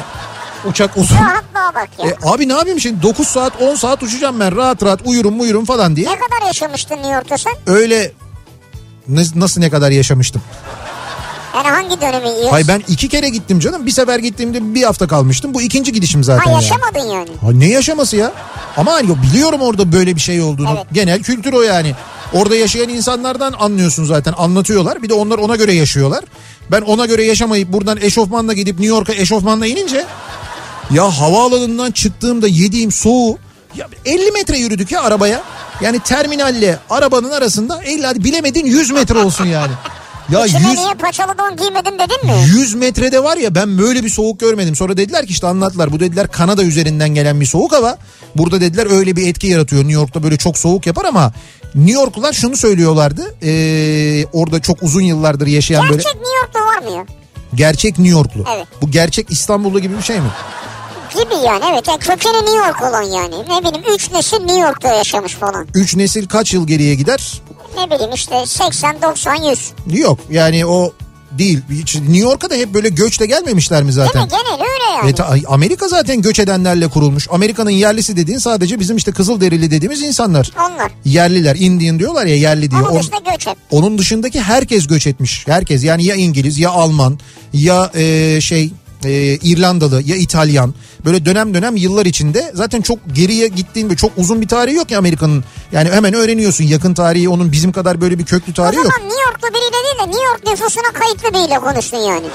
uçak 0.70 0.98
uzun. 0.98 1.16
Rahatlığa 1.16 1.74
bak 1.76 1.90
ya. 2.00 2.10
E, 2.10 2.16
abi 2.24 2.48
ne 2.50 2.54
yapayım 2.54 2.80
şimdi 2.80 3.02
9 3.04 3.28
saat 3.28 3.62
10 3.62 3.76
saat 3.76 4.04
uçacağım 4.04 4.40
ben 4.40 4.56
rahat 4.56 4.84
rahat 4.84 5.00
uyurum 5.06 5.40
uyurum 5.42 5.66
falan 5.66 5.96
diye. 5.96 6.10
Ne 6.10 6.16
kadar 6.16 6.48
yaşamıştın 6.48 6.96
New 6.96 7.14
York'ta 7.14 7.38
sen? 7.38 7.54
Öyle 7.68 8.12
nasıl 9.36 9.62
ne 9.62 9.70
kadar 9.70 9.92
yaşamıştım. 9.92 10.42
Yani 11.56 11.68
hangi 11.68 12.02
dönemi 12.02 12.28
yiyorsun? 12.30 12.50
Hay 12.52 12.68
ben 12.68 12.84
iki 12.88 13.10
kere 13.10 13.30
gittim 13.30 13.60
canım. 13.60 13.86
Bir 13.86 13.92
sefer 13.92 14.20
gittiğimde 14.20 14.76
bir 14.76 14.84
hafta 14.84 15.08
kalmıştım. 15.08 15.54
Bu 15.54 15.62
ikinci 15.62 15.92
gidişim 15.94 16.24
zaten 16.24 16.44
Ha 16.44 16.52
yani. 16.52 16.64
yaşamadın 16.64 17.12
yani. 17.14 17.30
Ha, 17.42 17.52
ne 17.52 17.68
yaşaması 17.68 18.16
ya? 18.16 18.32
Ama 18.78 18.94
hani 18.94 19.22
biliyorum 19.24 19.62
orada 19.62 19.92
böyle 19.92 20.16
bir 20.16 20.22
şey 20.22 20.42
olduğunu. 20.42 20.70
Evet. 20.76 20.86
Genel 20.94 21.24
kültür 21.24 21.54
o 21.54 21.62
yani. 21.62 21.96
Orada 22.34 22.56
yaşayan 22.56 22.90
insanlardan 22.90 23.54
anlıyorsun 23.60 24.06
zaten. 24.06 24.34
Anlatıyorlar. 24.38 25.04
Bir 25.04 25.10
de 25.10 25.14
onlar 25.14 25.38
ona 25.38 25.56
göre 25.56 25.74
yaşıyorlar. 25.74 26.24
Ben 26.72 26.82
ona 26.82 27.06
göre 27.06 27.26
yaşamayıp 27.26 27.74
buradan 27.74 27.98
eşofmanla 28.02 28.54
gidip 28.54 28.80
New 28.80 28.96
York'a 28.96 29.14
eşofmanla 29.14 29.66
inince 29.68 30.06
ya 30.92 31.20
havaalanından 31.20 31.92
çıktığımda 31.92 32.48
yediğim 32.48 32.92
soğuğu 32.92 33.38
ya 33.76 33.88
50 34.06 34.32
metre 34.32 34.58
yürüdük 34.58 34.92
ya 34.92 35.02
arabaya. 35.02 35.42
Yani 35.82 36.00
terminalle 36.00 36.80
arabanın 36.90 37.32
arasında 37.32 37.84
50 37.84 38.06
hadi 38.06 38.24
bilemedin 38.24 38.66
100 38.66 38.92
metre 38.92 39.18
olsun 39.18 39.46
yani. 39.46 39.72
Ya 40.32 40.46
İçine 40.46 40.72
100 40.72 40.80
niye 40.80 40.94
paçalı 40.94 41.38
don 41.38 41.58
giymedin 41.58 42.00
dedin 42.00 42.26
mi? 42.26 42.34
100 42.46 42.74
metrede 42.74 43.24
var 43.24 43.38
ya 43.38 43.56
ben 43.56 43.78
böyle 43.78 44.04
bir 44.04 44.10
soğuk 44.10 44.40
görmedim. 44.40 44.76
Sonra 44.76 44.98
dediler 44.98 45.26
ki 45.26 45.32
işte 45.32 45.48
anlattılar. 45.48 45.92
Bu 45.92 46.00
dediler 46.00 46.28
Kanada 46.28 46.64
üzerinden 46.64 47.10
gelen 47.10 47.42
bir 47.42 47.46
soğuk 47.46 47.72
hava. 47.72 47.98
Burada 48.36 48.62
dediler 48.62 48.92
öyle 48.92 49.16
bir 49.16 49.28
etki 49.28 49.48
yaratıyor. 49.48 49.82
New 49.82 49.94
York'ta 49.94 50.24
böyle 50.24 50.38
çok 50.38 50.58
soğuk 50.58 50.88
yapar 50.88 51.06
ama 51.06 51.34
New 51.76 51.94
Yorklular 51.94 52.34
şunu 52.34 52.58
söylüyorlardı. 52.58 53.36
Ee, 53.44 54.26
orada 54.34 54.62
çok 54.62 54.84
uzun 54.84 55.02
yıllardır 55.02 55.48
yaşayan 55.48 55.84
böyle 55.90 55.96
Gerçek 56.04 56.16
New 56.16 56.38
York'ta 56.38 56.60
var 56.60 56.98
mı 57.00 57.06
gerçek 57.56 58.00
New 58.00 58.18
Yorklu. 58.18 58.44
Evet. 58.56 58.68
Bu 58.82 58.92
gerçek 58.92 59.32
İstanbullu 59.32 59.80
gibi 59.80 59.98
bir 59.98 60.02
şey 60.02 60.20
mi? 60.20 60.30
Gibi 61.14 61.36
yani 61.46 61.64
evet. 61.74 61.88
Yani 61.88 62.00
kökeni 62.00 62.38
New 62.38 62.58
York 62.58 62.82
olan 62.82 63.04
yani. 63.04 63.36
Ne 63.50 63.60
bileyim 63.60 63.96
3 63.96 64.12
nesil 64.12 64.38
New 64.38 64.60
York'ta 64.60 64.94
yaşamış 64.94 65.34
falan. 65.34 65.68
Üç 65.74 65.96
nesil 65.96 66.28
kaç 66.28 66.54
yıl 66.54 66.68
geriye 66.68 66.96
gider? 66.96 67.42
Ne 67.78 67.92
bileyim 67.96 68.14
işte 68.14 68.46
80, 68.46 69.02
90, 69.02 69.36
100. 69.36 69.72
Yok 70.00 70.20
yani 70.32 70.66
o 70.66 70.94
değil. 71.32 71.60
Hiç 71.72 71.96
New 71.96 72.18
York'a 72.18 72.50
da 72.50 72.56
hep 72.56 72.74
böyle 72.74 72.90
göçle 72.90 73.26
gelmemişler 73.26 73.84
mi 73.84 73.88
Değil 73.88 73.96
zaten? 74.08 74.22
mi? 74.24 74.28
Genel 74.30 74.54
öyle 74.74 74.98
yani. 74.98 75.10
E, 75.10 75.16
ta- 75.16 75.36
Amerika 75.48 75.88
zaten 75.88 76.22
göç 76.22 76.40
edenlerle 76.40 76.88
kurulmuş. 76.88 77.28
Amerika'nın 77.32 77.70
yerlisi 77.70 78.18
dediğin 78.18 78.38
sadece 78.38 78.80
bizim 78.80 78.98
işte 78.98 79.12
Kızılderili 79.12 79.72
dediğimiz 79.72 80.02
insanlar. 80.02 80.52
Onlar. 80.60 80.92
Yerliler, 81.06 81.56
Indian 81.56 82.00
diyorlar 82.00 82.26
ya 82.26 82.36
yerli 82.36 82.72
diye. 82.72 82.82
Ama 82.82 82.90
On- 82.90 83.00
dışında 83.00 83.32
göç 83.32 83.48
hep. 83.48 83.58
onun 83.72 83.98
dışındaki 83.98 84.42
herkes 84.42 84.88
göç 84.88 85.08
etmiş. 85.08 85.48
Herkes 85.48 85.84
yani 85.84 86.04
ya 86.04 86.16
İngiliz 86.16 86.60
ya 86.60 86.70
Alman 86.72 87.20
ya 87.54 87.92
e, 87.96 88.38
şey 88.42 88.72
e, 89.06 89.38
İrlandalı 89.38 90.02
ya 90.02 90.16
İtalyan 90.16 90.74
böyle 91.06 91.26
dönem 91.26 91.54
dönem 91.54 91.76
yıllar 91.76 92.06
içinde 92.06 92.52
zaten 92.54 92.82
çok 92.82 93.00
geriye 93.14 93.48
gittiğin 93.48 93.90
ve 93.90 93.96
çok 93.96 94.12
uzun 94.18 94.42
bir 94.42 94.48
tarihi 94.48 94.76
yok 94.76 94.92
ya 94.92 94.98
Amerika'nın. 95.00 95.44
Yani 95.72 95.90
hemen 95.92 96.14
öğreniyorsun 96.14 96.64
yakın 96.64 96.94
tarihi 96.94 97.30
onun 97.30 97.52
bizim 97.52 97.72
kadar 97.72 98.02
böyle 98.02 98.20
bir 98.20 98.26
köklü 98.26 98.52
O 98.52 98.56
tarihi 98.56 98.78
yok. 98.78 98.86
zaman 98.86 99.10
New 99.10 99.24
Yorklu 99.24 99.48
biriyle 99.48 99.84
değil 99.84 100.00
de 100.08 100.12
New 100.12 100.26
York 100.26 100.48
nüfusuna 100.48 100.92
kayıtlı 100.94 101.34
biriyle 101.34 101.60
konuştun 101.60 101.98
yani. 101.98 102.26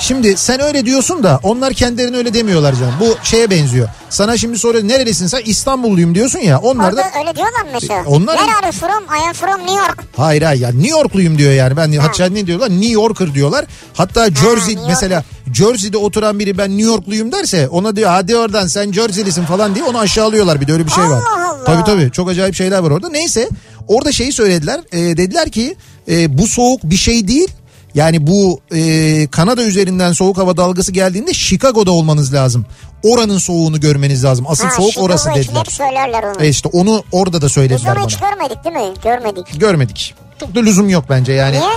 Şimdi 0.00 0.36
sen 0.36 0.60
öyle 0.60 0.86
diyorsun 0.86 1.22
da 1.22 1.40
onlar 1.42 1.72
kendilerine 1.74 2.16
öyle 2.16 2.34
demiyorlar 2.34 2.74
canım. 2.74 2.94
Bu 3.00 3.16
şeye 3.22 3.50
benziyor. 3.50 3.88
Sana 4.10 4.36
şimdi 4.36 4.58
soruyor 4.58 4.88
nerelisin 4.88 5.26
sen 5.26 5.40
İstanbulluyum 5.44 6.14
diyorsun 6.14 6.38
ya. 6.38 6.58
Onlar 6.58 6.96
da 6.96 7.04
öyle 7.18 7.36
diyorlar 7.36 7.62
mı 7.62 7.68
mesela? 7.72 8.04
Onlar- 8.06 8.36
Where 8.36 8.56
are 8.56 8.66
you 8.66 8.72
from? 8.72 9.04
I 9.18 9.26
am 9.28 9.32
from 9.32 9.60
New 9.60 9.74
York. 9.86 10.02
hayır 10.16 10.42
hayır 10.42 10.60
ya 10.60 10.68
New 10.68 10.88
Yorkluyum 10.88 11.38
diyor 11.38 11.52
yani. 11.52 11.76
Ben 11.76 11.92
hatta 11.92 12.26
ne 12.26 12.46
diyorlar? 12.46 12.70
New 12.70 12.88
Yorker 12.92 13.34
diyorlar. 13.34 13.64
Hatta 13.94 14.30
Jersey 14.30 14.74
New 14.76 14.88
mesela 14.88 15.24
Jersey'de 15.54 15.96
oturan 15.96 16.38
biri 16.38 16.58
ben 16.58 16.70
New 16.70 16.86
Yorkluyum 16.86 17.32
derse 17.32 17.68
ona 17.68 17.96
diyor 17.96 18.10
hadi 18.10 18.36
oradan 18.36 18.66
sen 18.66 18.92
Jersey'lisin 18.92 19.44
falan 19.44 19.74
diye 19.74 19.84
onu 19.84 19.98
aşağılıyorlar. 19.98 20.60
Bir 20.60 20.66
de 20.66 20.72
öyle 20.72 20.86
bir 20.86 20.90
şey 20.90 21.04
var. 21.04 21.22
Allah 21.32 21.48
Allah. 21.50 21.64
Tabii 21.64 21.84
tabii 21.84 22.10
çok 22.12 22.28
acayip 22.30 22.54
şeyler 22.54 22.78
var 22.78 22.90
orada. 22.90 23.08
Neyse 23.08 23.48
orada 23.88 24.12
şeyi 24.12 24.32
söylediler. 24.32 24.80
E, 24.92 24.98
dediler 24.98 25.50
ki 25.50 25.76
e, 26.08 26.38
bu 26.38 26.46
soğuk 26.46 26.80
bir 26.84 26.96
şey 26.96 27.28
değil. 27.28 27.48
Yani 27.94 28.26
bu 28.26 28.60
e, 28.74 29.26
Kanada 29.30 29.62
üzerinden 29.62 30.12
soğuk 30.12 30.38
hava 30.38 30.56
dalgası 30.56 30.92
geldiğinde 30.92 31.32
Chicago'da 31.32 31.90
olmanız 31.90 32.34
lazım. 32.34 32.66
Oranın 33.02 33.38
soğuğunu 33.38 33.80
görmeniz 33.80 34.24
lazım. 34.24 34.46
Asıl 34.48 34.64
Ha, 34.64 34.70
soğuk 34.70 34.88
Chicago 34.90 35.06
orası 35.06 35.30
dediler. 35.34 35.60
hep 35.60 35.72
söylerler 35.72 36.22
onu. 36.22 36.42
E 36.44 36.48
işte 36.48 36.68
onu 36.72 37.04
orada 37.12 37.40
da 37.42 37.46
Biz 37.46 37.52
söylediler 37.52 37.90
onu 37.92 37.96
bana. 38.00 38.06
hiç 38.06 38.16
görmedik 38.18 38.64
değil 38.64 38.76
mi? 38.76 38.94
Görmedik. 39.04 39.60
Görmedik. 39.60 40.14
Çok 40.40 40.54
da 40.54 40.60
lüzum 40.60 40.88
yok 40.88 41.04
bence 41.10 41.32
yani. 41.32 41.52
Niye? 41.60 41.70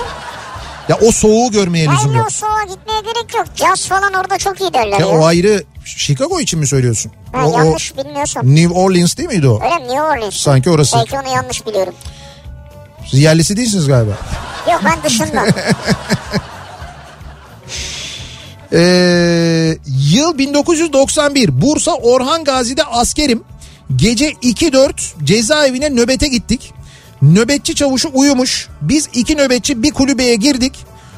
Ya 0.88 0.98
o 1.08 1.12
soğuğu 1.12 1.50
görmeye 1.50 1.86
lüzum 1.88 1.96
Hayır 2.08 2.18
yok. 2.18 2.26
o 2.26 2.30
soğuğa 2.30 2.62
gitmeye 2.62 3.00
gerek 3.00 3.34
yok. 3.36 3.46
Caz 3.56 3.86
falan 3.86 4.12
orada 4.14 4.38
çok 4.38 4.60
iyi 4.60 4.74
derler 4.74 5.00
Ya 5.00 5.06
ya. 5.06 5.08
o 5.08 5.24
ayrı 5.24 5.64
Chicago 5.84 6.40
için 6.40 6.58
mi 6.60 6.66
söylüyorsun? 6.66 7.12
Ha, 7.32 7.46
o, 7.46 7.52
o 7.52 7.58
yanlış 7.58 7.96
bilmiyorsun. 7.96 8.40
New 8.44 8.74
Orleans 8.74 9.16
değil 9.16 9.28
miydi 9.28 9.48
o? 9.48 9.60
Öyle? 9.64 9.74
New 9.88 10.02
Orleans. 10.02 10.34
Sanki 10.36 10.70
orası. 10.70 10.96
Belki 10.96 11.18
onu 11.18 11.34
yanlış 11.34 11.66
biliyorum. 11.66 11.94
Siz 13.10 13.20
yerlisi 13.20 13.56
değilsiniz 13.56 13.86
galiba. 13.86 14.12
Yok 14.72 14.80
ben 14.84 15.02
dışında. 15.04 15.46
Ee, 18.74 19.78
yıl 20.12 20.38
1991 20.38 21.62
Bursa 21.62 21.94
Orhan 21.94 22.44
Gazi'de 22.44 22.84
askerim. 22.84 23.42
Gece 23.96 24.30
2-4 24.30 24.92
cezaevine 25.24 25.90
nöbete 25.90 26.28
gittik. 26.28 26.72
Nöbetçi 27.22 27.74
çavuşu 27.74 28.10
uyumuş. 28.14 28.68
Biz 28.80 29.08
iki 29.14 29.36
nöbetçi 29.36 29.82
bir 29.82 29.90
kulübeye 29.90 30.34
girdik. 30.34 30.72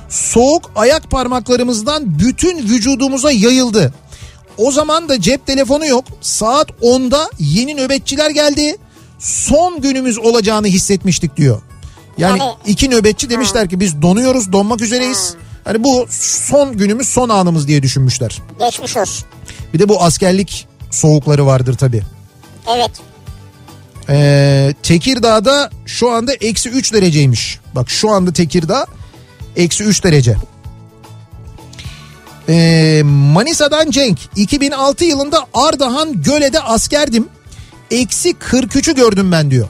Soğuk 0.09 0.71
ayak 0.77 1.11
parmaklarımızdan 1.11 2.19
bütün 2.19 2.59
vücudumuza 2.59 3.31
yayıldı. 3.33 3.95
O 4.57 4.71
zaman 4.73 5.09
da 5.09 5.21
cep 5.21 5.47
telefonu 5.47 5.87
yok. 5.87 6.05
Saat 6.21 6.71
10'da 6.71 7.31
yeni 7.39 7.77
nöbetçiler 7.77 8.31
geldi. 8.31 8.77
Son 9.19 9.81
günümüz 9.81 10.19
olacağını 10.19 10.67
hissetmiştik 10.67 11.37
diyor. 11.37 11.63
Yani 12.19 12.39
Yani- 12.39 12.53
iki 12.67 12.91
nöbetçi 12.91 13.31
demişler 13.31 13.69
ki 13.69 13.81
biz 13.81 14.03
donuyoruz, 14.03 14.53
donmak 14.53 14.81
üzereyiz. 14.81 15.35
Hani 15.65 15.85
bu 15.85 16.07
son 16.11 16.77
günümüz, 16.77 17.09
son 17.09 17.29
anımız 17.29 17.69
diye 17.69 17.83
düşünmüşler. 17.83 18.43
Geçmiş 18.59 18.97
olsun. 18.97 19.25
Bir 19.75 19.79
de 19.79 19.89
bu 19.89 20.03
askerlik 20.03 20.67
soğukları 20.91 21.47
vardır 21.47 21.75
tabii. 21.75 22.03
Evet. 22.77 22.91
Ee, 24.09 24.75
Tekirdağ'da 24.83 25.71
şu 25.87 26.11
anda 26.11 26.33
eksi 26.35 26.69
3 26.69 26.93
dereceymiş. 26.93 27.61
Bak 27.75 27.91
şu 27.91 28.11
anda 28.11 28.33
Tekirdağ 28.33 28.87
eksi 29.57 29.85
3 29.85 30.05
derece. 30.05 30.37
Ee, 32.49 33.03
Manisa'dan 33.05 33.91
Cenk 33.91 34.19
2006 34.37 35.05
yılında 35.05 35.47
Ardahan 35.55 36.23
Göle'de 36.23 36.61
askerdim. 36.61 37.29
Eksi 37.91 38.31
43'ü 38.35 38.95
gördüm 38.95 39.33
ben 39.33 39.51
diyor. 39.51 39.69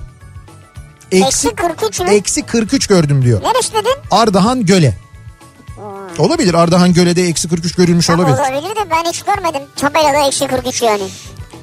Eksi 1.12 1.54
43 1.54 2.00
mü? 2.00 2.10
Eksi 2.10 2.42
43 2.42 2.86
gördüm 2.86 3.24
diyor. 3.24 3.42
Neresi 3.42 3.72
dedin? 3.72 3.92
Ardahan 4.10 4.66
Göle. 4.66 4.94
Olabilir 6.18 6.54
Ardahan 6.54 6.92
Göle'de 6.94 7.22
eksi 7.28 7.48
43 7.48 7.74
görülmüş 7.74 8.10
Olabilir. 8.10 8.26
olabilir. 8.38 8.52
olabilir 8.52 8.76
de 8.76 8.90
ben 8.90 9.04
hiç 9.10 9.22
görmedim. 9.22 9.62
Tabelada 9.76 10.26
eksi 10.26 10.46
43 10.46 10.82
yani. 10.82 11.02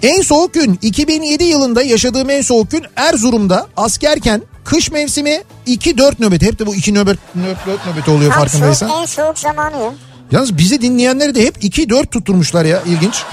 En 0.03 0.21
soğuk 0.21 0.53
gün 0.53 0.79
2007 0.81 1.43
yılında 1.43 1.81
yaşadığım 1.83 2.29
en 2.29 2.41
soğuk 2.41 2.71
gün 2.71 2.83
Erzurum'da 2.95 3.67
askerken 3.77 4.41
kış 4.63 4.91
mevsimi 4.91 5.41
2-4 5.67 6.13
nöbet. 6.19 6.41
Hep 6.41 6.59
de 6.59 6.65
bu 6.67 6.75
2 6.75 6.93
nöbet, 6.93 7.17
nöbet, 7.35 7.67
nöbet 7.67 7.85
nöbeti 7.85 8.11
oluyor 8.11 8.31
soğuk, 8.33 8.43
farkındaysan. 8.43 8.89
en 9.01 9.05
soğuk 9.05 9.39
zamanı 9.39 9.77
ya. 9.83 9.93
Yalnız 10.31 10.57
bizi 10.57 10.81
dinleyenleri 10.81 11.35
de 11.35 11.45
hep 11.45 11.63
2-4 11.63 12.05
tutturmuşlar 12.09 12.65
ya 12.65 12.81
ilginç. 12.85 13.23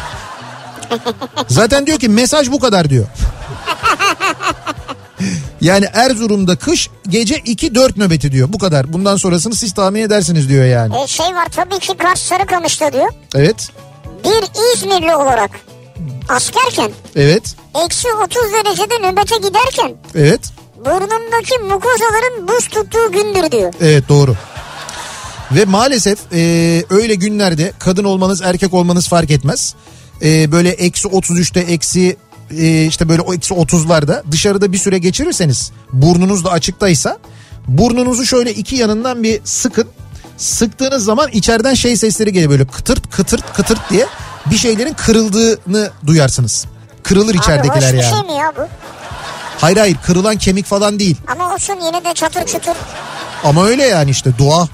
Zaten 1.49 1.87
diyor 1.87 1.99
ki 1.99 2.09
mesaj 2.09 2.51
bu 2.51 2.61
kadar 2.61 2.91
diyor. 2.91 3.07
Yani 5.61 5.87
Erzurum'da 5.93 6.57
kış 6.57 6.91
gece 7.09 7.35
2-4 7.35 7.99
nöbeti 8.01 8.33
diyor. 8.33 8.49
Bu 8.53 8.59
kadar. 8.59 8.93
Bundan 8.93 9.17
sonrasını 9.17 9.55
siz 9.55 9.75
tahmin 9.75 10.01
edersiniz 10.03 10.49
diyor 10.49 10.65
yani. 10.65 11.03
E, 11.03 11.07
şey 11.07 11.27
var 11.27 11.47
tabii 11.57 11.79
ki 11.79 11.97
Kars 11.97 12.21
Sarıkamış'ta 12.23 12.93
diyor. 12.93 13.09
Evet. 13.35 13.69
Bir 14.25 14.75
İzmirli 14.77 15.17
olarak 15.17 15.51
askerken 16.29 16.91
Evet. 17.17 17.55
eksi 17.87 18.09
30 18.25 18.43
derecede 18.53 18.95
nöbete 19.09 19.37
giderken 19.37 19.95
Evet. 20.15 20.41
burnundaki 20.77 21.59
mukozaların 21.63 22.49
buz 22.49 22.69
tuttuğu 22.69 23.13
gündür 23.13 23.51
diyor. 23.53 23.73
Evet 23.81 24.09
doğru. 24.09 24.35
Ve 25.53 25.65
maalesef 25.65 26.19
e, 26.33 26.39
öyle 26.91 27.15
günlerde 27.15 27.73
kadın 27.79 28.05
olmanız 28.05 28.43
erkek 28.43 28.75
olmanız 28.75 29.09
fark 29.09 29.31
etmez. 29.31 29.75
E, 30.23 30.53
böyle 30.53 30.71
eksi 30.71 31.09
33'te 31.09 31.61
eksi 31.61 32.17
e, 32.51 32.85
işte 32.85 33.09
böyle 33.09 33.23
o 33.23 33.35
eksi 33.35 33.55
30'larda 33.55 34.23
dışarıda 34.31 34.73
bir 34.73 34.79
süre 34.79 34.99
geçirirseniz 34.99 35.73
burnunuz 35.93 36.45
da 36.45 36.51
açıktaysa 36.51 37.19
burnunuzu 37.69 38.27
şöyle 38.27 38.55
iki 38.55 38.77
yanından 38.77 39.23
bir 39.23 39.41
sıkın. 39.45 39.89
Sıktığınız 40.37 41.05
zaman 41.05 41.29
içeriden 41.33 41.75
şey 41.75 41.97
sesleri 41.97 42.33
geliyor 42.33 42.51
böyle 42.51 42.67
kıtırt 42.67 43.11
kıtırt 43.11 43.53
kıtırt 43.53 43.91
diye 43.91 44.07
bir 44.47 44.57
şeylerin 44.57 44.95
kırıldığını 44.95 45.91
duyarsınız. 46.07 46.67
Kırılır 47.03 47.31
Abi 47.35 47.39
içeridekiler 47.39 47.95
yani. 47.95 48.11
şey 48.11 48.23
mi 48.35 48.41
ya 48.41 48.53
bu? 48.57 48.61
Hayır 49.61 49.77
hayır 49.77 49.97
kırılan 50.07 50.37
kemik 50.37 50.67
falan 50.67 50.99
değil. 50.99 51.17
Ama 51.27 51.55
olsun 51.55 51.75
yine 51.87 52.05
de 52.05 52.15
çatır 52.15 52.47
çutur. 52.47 52.75
Ama 53.45 53.67
öyle 53.67 53.83
yani 53.85 54.11
işte 54.11 54.39
doğa. 54.39 54.69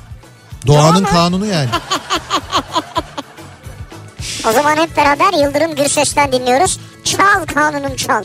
Doğanın 0.67 1.03
mı? 1.03 1.09
kanunu 1.09 1.47
yani. 1.47 1.69
O 4.49 4.53
zaman 4.53 4.77
hep 4.77 4.97
beraber 4.97 5.33
Yıldırım 5.33 5.75
Gürses'ten 5.75 6.33
dinliyoruz. 6.33 6.79
Çal 7.05 7.47
kanunum 7.55 7.97
çal. 7.97 8.25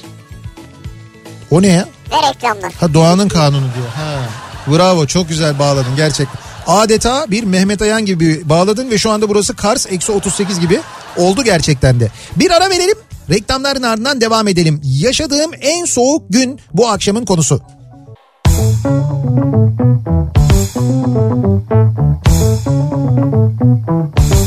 O 1.51 1.61
ne 1.61 1.67
ya? 1.67 1.87
Ve 2.11 2.29
reklamlar. 2.29 2.73
Ha 2.73 2.93
doğanın 2.93 3.27
kanunu 3.27 3.65
diyor. 3.75 3.87
Ha. 3.95 4.19
Bravo 4.67 5.05
çok 5.05 5.29
güzel 5.29 5.59
bağladın 5.59 5.95
gerçekten. 5.95 6.41
Adeta 6.67 7.25
bir 7.31 7.43
Mehmet 7.43 7.81
Ayan 7.81 8.05
gibi 8.05 8.49
bağladın 8.49 8.89
ve 8.91 8.97
şu 8.97 9.11
anda 9.11 9.29
burası 9.29 9.55
Kars 9.55 9.87
eksi 9.91 10.11
38 10.11 10.59
gibi 10.59 10.81
oldu 11.17 11.43
gerçekten 11.43 11.99
de. 11.99 12.11
Bir 12.35 12.51
ara 12.51 12.69
verelim 12.69 12.95
reklamların 13.29 13.83
ardından 13.83 14.21
devam 14.21 14.47
edelim. 14.47 14.81
Yaşadığım 14.83 15.51
en 15.61 15.85
soğuk 15.85 16.23
gün 16.29 16.59
bu 16.73 16.89
akşamın 16.89 17.25
konusu. 17.25 17.61
Kafa 24.23 24.38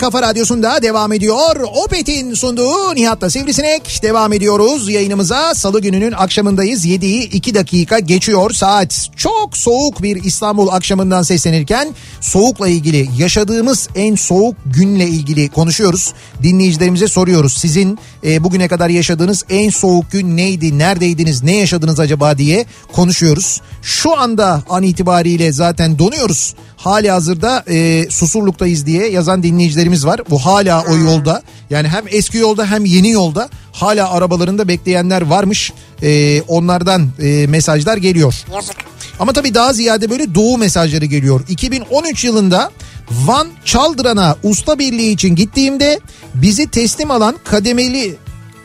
kafa 0.00 0.22
radyosunda 0.22 0.82
devam 0.82 1.12
ediyor. 1.12 1.56
Opet'in 1.84 2.34
sunduğu 2.34 2.94
Nihat'la 2.94 3.30
Sivrisinek 3.30 4.02
devam 4.02 4.32
ediyoruz. 4.32 4.88
Yayınımıza 4.88 5.54
salı 5.54 5.80
gününün 5.80 6.12
akşamındayız. 6.12 6.86
7'yi 6.86 7.22
2 7.22 7.54
dakika 7.54 7.98
geçiyor 7.98 8.50
saat. 8.50 9.08
Çok 9.16 9.56
soğuk 9.56 10.02
bir 10.02 10.24
İstanbul 10.24 10.68
akşamından 10.68 11.22
seslenirken 11.22 11.94
soğukla 12.20 12.68
ilgili 12.68 13.08
yaşadığımız 13.18 13.88
en 13.94 14.14
soğuk 14.14 14.56
günle 14.66 15.06
ilgili 15.06 15.48
konuşuyoruz. 15.48 16.12
Dinleyicilerimize 16.42 17.08
soruyoruz. 17.08 17.52
Sizin 17.52 17.98
e, 18.24 18.44
bugüne 18.44 18.68
kadar 18.68 18.88
yaşadığınız 18.88 19.44
en 19.50 19.70
soğuk 19.70 20.10
gün 20.10 20.36
neydi? 20.36 20.78
Neredeydiniz? 20.78 21.42
Ne 21.42 21.56
yaşadınız 21.56 22.00
acaba 22.00 22.38
diye 22.38 22.64
konuşuyoruz. 22.92 23.60
Şu 23.82 24.18
anda 24.18 24.62
an 24.68 24.82
itibariyle 24.82 25.52
zaten 25.52 25.98
donuyoruz. 25.98 26.54
Hali 26.80 27.10
hazırda 27.10 27.64
e, 27.68 28.06
Susurluk'tayız 28.10 28.86
diye 28.86 29.08
yazan 29.10 29.42
dinleyicilerimiz 29.42 30.06
var. 30.06 30.20
Bu 30.30 30.38
hala 30.38 30.84
o 30.88 30.96
yolda. 30.96 31.42
Yani 31.70 31.88
hem 31.88 32.04
eski 32.08 32.38
yolda 32.38 32.66
hem 32.70 32.84
yeni 32.84 33.10
yolda 33.10 33.48
hala 33.72 34.10
arabalarında 34.10 34.68
bekleyenler 34.68 35.22
varmış. 35.22 35.72
Ee, 36.02 36.42
onlardan 36.48 37.08
e, 37.22 37.46
mesajlar 37.46 37.96
geliyor. 37.96 38.34
Yazık. 38.54 38.76
Ama 39.18 39.32
tabii 39.32 39.54
daha 39.54 39.72
ziyade 39.72 40.10
böyle 40.10 40.34
doğu 40.34 40.58
mesajları 40.58 41.04
geliyor. 41.04 41.40
2013 41.48 42.24
yılında 42.24 42.70
Van 43.10 43.48
Çaldıran'a 43.64 44.36
usta 44.42 44.78
birliği 44.78 45.12
için 45.12 45.34
gittiğimde 45.34 46.00
bizi 46.34 46.70
teslim 46.70 47.10
alan 47.10 47.36
kademeli 47.44 48.16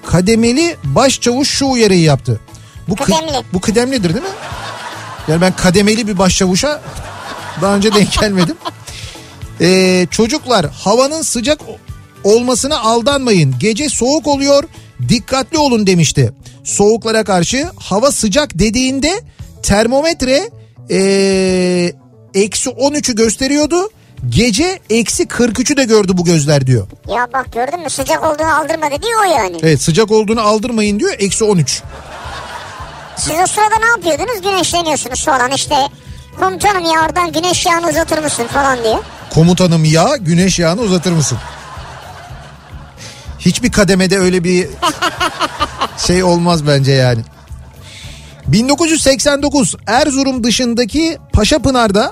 kademeli 0.05 0.75
başçavuş 0.83 1.49
şu 1.49 1.65
uyarıyı 1.67 2.01
yaptı. 2.01 2.39
Bu 2.87 2.93
kı- 2.93 3.03
Kıdemli. 3.05 3.43
bu 3.53 3.61
kıdemlidir 3.61 4.09
değil 4.13 4.25
mi? 4.25 4.31
Yani 5.27 5.41
ben 5.41 5.55
kademeli 5.55 6.07
bir 6.07 6.17
başçavuşa 6.17 6.81
daha 7.61 7.75
önce 7.75 7.93
denk 7.93 8.19
gelmedim. 8.19 8.55
Ee, 9.61 10.07
çocuklar 10.11 10.65
havanın 10.69 11.21
sıcak 11.21 11.59
olmasına 12.23 12.79
aldanmayın. 12.79 13.55
Gece 13.59 13.89
soğuk 13.89 14.27
oluyor 14.27 14.63
dikkatli 15.09 15.57
olun 15.57 15.87
demişti. 15.87 16.33
Soğuklara 16.63 17.23
karşı 17.23 17.69
hava 17.79 18.11
sıcak 18.11 18.59
dediğinde 18.59 19.21
termometre 19.63 20.49
ee, 20.91 21.91
eksi 22.33 22.69
13'ü 22.69 23.15
gösteriyordu. 23.15 23.89
Gece 24.29 24.79
eksi 24.89 25.23
43'ü 25.23 25.77
de 25.77 25.83
gördü 25.83 26.11
bu 26.15 26.25
gözler 26.25 26.67
diyor. 26.67 26.87
Ya 27.07 27.27
bak 27.33 27.53
gördün 27.53 27.79
mü 27.79 27.89
sıcak 27.89 28.23
olduğunu 28.23 28.55
aldırmadı 28.55 29.01
diyor 29.01 29.19
o 29.21 29.23
yani. 29.23 29.57
Evet 29.63 29.81
sıcak 29.81 30.11
olduğunu 30.11 30.41
aldırmayın 30.41 30.99
diyor 30.99 31.15
eksi 31.19 31.43
13. 31.43 31.81
Siz 33.17 33.33
o 33.43 33.47
sırada 33.47 33.75
ne 33.79 33.85
yapıyordunuz? 33.85 34.41
Güneşleniyorsunuz 34.41 35.25
falan 35.25 35.51
işte. 35.51 35.75
Komutanım 36.39 36.85
ya 36.85 37.01
oradan 37.05 37.31
güneş 37.31 37.65
yağını 37.65 37.87
uzatır 37.89 38.17
mısın 38.23 38.47
falan 38.53 38.83
diye. 38.83 38.99
Komutanım 39.33 39.85
ya 39.85 40.17
güneş 40.19 40.59
yağını 40.59 40.81
uzatır 40.81 41.11
mısın? 41.11 41.37
Hiçbir 43.39 43.71
kademede 43.71 44.19
öyle 44.19 44.43
bir 44.43 44.67
şey 46.07 46.23
olmaz 46.23 46.67
bence 46.67 46.91
yani. 46.91 47.21
1989 48.47 49.75
Erzurum 49.87 50.43
dışındaki 50.43 51.17
Paşapınar'da 51.33 52.11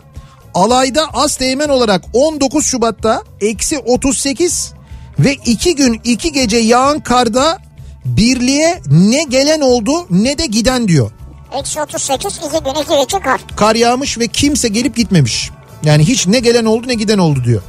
alayda 0.54 1.08
az 1.14 1.36
teğmen 1.36 1.70
olarak 1.70 2.02
19 2.14 2.66
Şubat'ta 2.66 3.24
eksi 3.42 3.78
38 3.78 4.74
ve 5.20 5.34
2 5.34 5.76
gün 5.76 6.02
2 6.04 6.32
gece 6.32 6.58
yağan 6.58 7.00
karda 7.00 7.58
birliğe 8.06 8.82
ne 8.92 9.24
gelen 9.24 9.62
oldu 9.62 9.92
ne 10.10 10.38
de 10.38 10.46
giden 10.46 10.88
diyor. 10.88 11.12
Eksi 11.60 11.82
38 11.82 12.38
iki 12.38 12.64
gün 12.64 12.82
iki 12.82 12.96
gece 13.02 13.20
kar. 13.20 13.42
Kar 13.56 13.76
yağmış 13.76 14.18
ve 14.20 14.28
kimse 14.28 14.68
gelip 14.68 14.96
gitmemiş. 14.96 15.50
Yani 15.84 16.04
hiç 16.08 16.28
ne 16.28 16.40
gelen 16.40 16.66
oldu 16.66 16.88
ne 16.88 16.94
giden 16.94 17.18
oldu 17.18 17.44
diyor. 17.46 17.62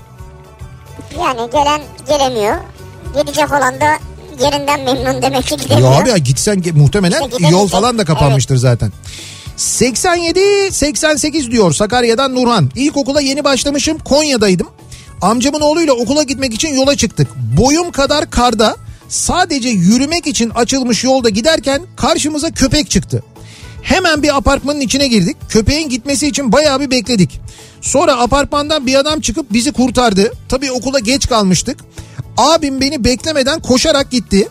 Yani 1.20 1.50
gelen 1.50 1.80
gelemiyor. 2.08 2.56
Gidecek 3.20 3.50
olan 3.52 3.80
da 3.80 3.98
yerinden 4.44 4.80
memnun 4.80 5.22
demek 5.22 5.44
ki 5.46 5.54
Ya 5.54 5.56
gidemiyor. 5.62 6.02
abi 6.02 6.08
ya 6.08 6.16
gitsen 6.18 6.62
muhtemelen 6.74 7.22
İşte 7.28 7.48
yol 7.48 7.68
falan 7.68 7.98
da 7.98 8.04
kapanmıştır 8.04 8.56
zaten. 8.56 8.92
87-88 9.58 11.50
diyor 11.50 11.72
Sakarya'dan 11.72 12.34
Nurhan. 12.34 12.70
İlkokula 12.74 13.20
yeni 13.20 13.44
başlamışım 13.44 13.98
Konya'daydım. 13.98 14.68
Amcamın 15.22 15.60
oğluyla 15.60 15.92
okula 15.94 16.22
gitmek 16.22 16.54
için 16.54 16.68
yola 16.74 16.96
çıktık. 16.96 17.28
Boyum 17.36 17.90
kadar 17.92 18.30
karda 18.30 18.76
sadece 19.08 19.68
yürümek 19.68 20.26
için 20.26 20.50
açılmış 20.50 21.04
yolda 21.04 21.28
giderken 21.28 21.82
karşımıza 21.96 22.50
köpek 22.50 22.90
çıktı. 22.90 23.22
Hemen 23.84 24.22
bir 24.22 24.36
apartmanın 24.36 24.80
içine 24.80 25.08
girdik. 25.08 25.36
Köpeğin 25.48 25.88
gitmesi 25.88 26.26
için 26.26 26.52
bayağı 26.52 26.80
bir 26.80 26.90
bekledik. 26.90 27.40
Sonra 27.80 28.16
apartmandan 28.20 28.86
bir 28.86 28.94
adam 28.94 29.20
çıkıp 29.20 29.52
bizi 29.52 29.72
kurtardı. 29.72 30.32
Tabii 30.48 30.72
okula 30.72 30.98
geç 30.98 31.28
kalmıştık. 31.28 31.78
Abim 32.36 32.80
beni 32.80 33.04
beklemeden 33.04 33.60
koşarak 33.60 34.10
gitti. 34.10 34.48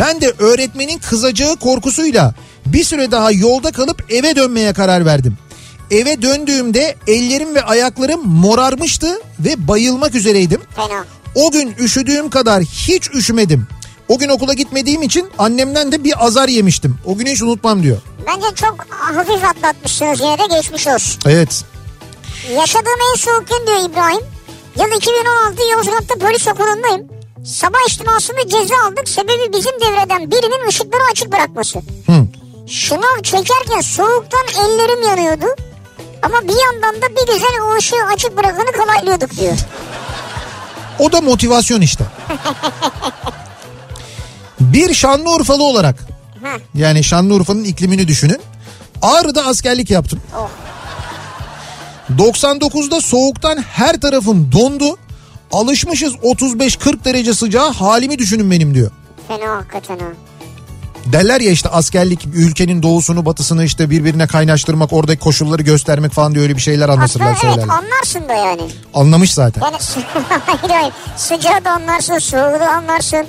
Ben 0.00 0.20
de 0.20 0.32
öğretmenin 0.38 0.98
kızacağı 0.98 1.56
korkusuyla 1.56 2.34
bir 2.66 2.84
süre 2.84 3.10
daha 3.10 3.30
yolda 3.32 3.72
kalıp 3.72 4.12
eve 4.12 4.36
dönmeye 4.36 4.72
karar 4.72 5.06
verdim. 5.06 5.38
Eve 5.90 6.22
döndüğümde 6.22 6.96
ellerim 7.06 7.54
ve 7.54 7.62
ayaklarım 7.62 8.28
morarmıştı 8.28 9.20
ve 9.40 9.68
bayılmak 9.68 10.14
üzereydim. 10.14 10.60
Fena. 10.76 11.04
O 11.34 11.50
gün 11.50 11.74
üşüdüğüm 11.78 12.30
kadar 12.30 12.62
hiç 12.62 13.10
üşümedim. 13.14 13.66
O 14.08 14.18
gün 14.18 14.28
okula 14.28 14.54
gitmediğim 14.54 15.02
için 15.02 15.28
annemden 15.38 15.92
de 15.92 16.04
bir 16.04 16.26
azar 16.26 16.48
yemiştim. 16.48 16.98
O 17.06 17.16
günü 17.16 17.30
hiç 17.30 17.42
unutmam 17.42 17.82
diyor. 17.82 17.98
Bence 18.26 18.54
çok 18.54 18.86
hafif 18.90 19.44
atlatmışsınız 19.44 20.20
yine 20.20 20.38
de 20.38 20.46
geçmiş 20.56 20.86
olsun. 20.86 21.20
Evet. 21.26 21.64
Yaşadığım 22.56 23.00
en 23.12 23.16
soğuk 23.16 23.48
gün 23.48 23.66
diyor 23.66 23.90
İbrahim. 23.90 24.24
Yıl 24.78 24.96
2016 24.96 25.62
Yozgat'ta 25.72 26.14
polis 26.26 26.48
okulundayım. 26.48 27.08
Sabah 27.44 27.78
içtimasında 27.88 28.48
ceza 28.48 28.74
aldık. 28.86 29.08
Sebebi 29.08 29.52
bizim 29.52 29.72
devreden 29.80 30.30
birinin 30.30 30.68
ışıkları 30.68 31.02
açık 31.12 31.32
bırakması. 31.32 31.78
Hı. 31.78 32.26
Şınav 32.66 33.22
çekerken 33.22 33.80
soğuktan 33.80 34.46
ellerim 34.64 35.02
yanıyordu. 35.02 35.44
Ama 36.22 36.42
bir 36.42 36.56
yandan 36.66 37.02
da 37.02 37.16
bir 37.16 37.32
güzel 37.32 37.60
o 37.62 37.76
ışığı 37.76 38.04
açık 38.14 38.36
bırakanı 38.36 38.72
kolaylıyorduk 38.72 39.36
diyor. 39.36 39.56
O 40.98 41.12
da 41.12 41.20
motivasyon 41.20 41.80
işte. 41.80 42.04
bir 44.60 44.94
Şanlıurfalı 44.94 45.64
olarak 45.64 45.96
Yani 46.74 47.04
Şanlıurfa'nın 47.04 47.64
iklimini 47.64 48.08
düşünün. 48.08 48.38
Ağrı'da 49.02 49.46
askerlik 49.46 49.90
yaptım. 49.90 50.20
Oh. 50.38 50.48
99'da 52.18 53.00
soğuktan 53.00 53.58
her 53.58 54.00
tarafım 54.00 54.52
dondu. 54.52 54.96
Alışmışız 55.52 56.12
35-40 56.14 57.04
derece 57.04 57.34
sıcağa 57.34 57.72
halimi 57.72 58.18
düşünün 58.18 58.50
benim 58.50 58.74
diyor. 58.74 58.90
Fena 59.28 59.56
hakikaten 59.56 59.98
ha. 59.98 60.04
Derler 61.12 61.40
ya 61.40 61.50
işte 61.50 61.68
askerlik 61.68 62.26
ülkenin 62.34 62.82
doğusunu 62.82 63.26
batısını 63.26 63.64
işte 63.64 63.90
birbirine 63.90 64.26
kaynaştırmak 64.26 64.92
oradaki 64.92 65.20
koşulları 65.20 65.62
göstermek 65.62 66.12
falan 66.12 66.34
diye 66.34 66.42
öyle 66.42 66.56
bir 66.56 66.60
şeyler 66.60 66.88
anlatırlar 66.88 67.32
Aslında 67.32 67.46
evet 67.52 67.54
söylerler. 67.54 67.74
anlarsın 67.74 68.28
da 68.28 68.32
yani. 68.34 68.62
Anlamış 68.94 69.34
zaten. 69.34 69.62
Yani 69.62 69.76
hayır 70.46 70.74
hayır. 70.74 70.92
Sıcağı 71.16 71.64
da 71.64 71.70
anlarsın, 71.70 72.18
soğuğu 72.18 72.60
da 72.60 72.70
anlarsın. 72.70 73.26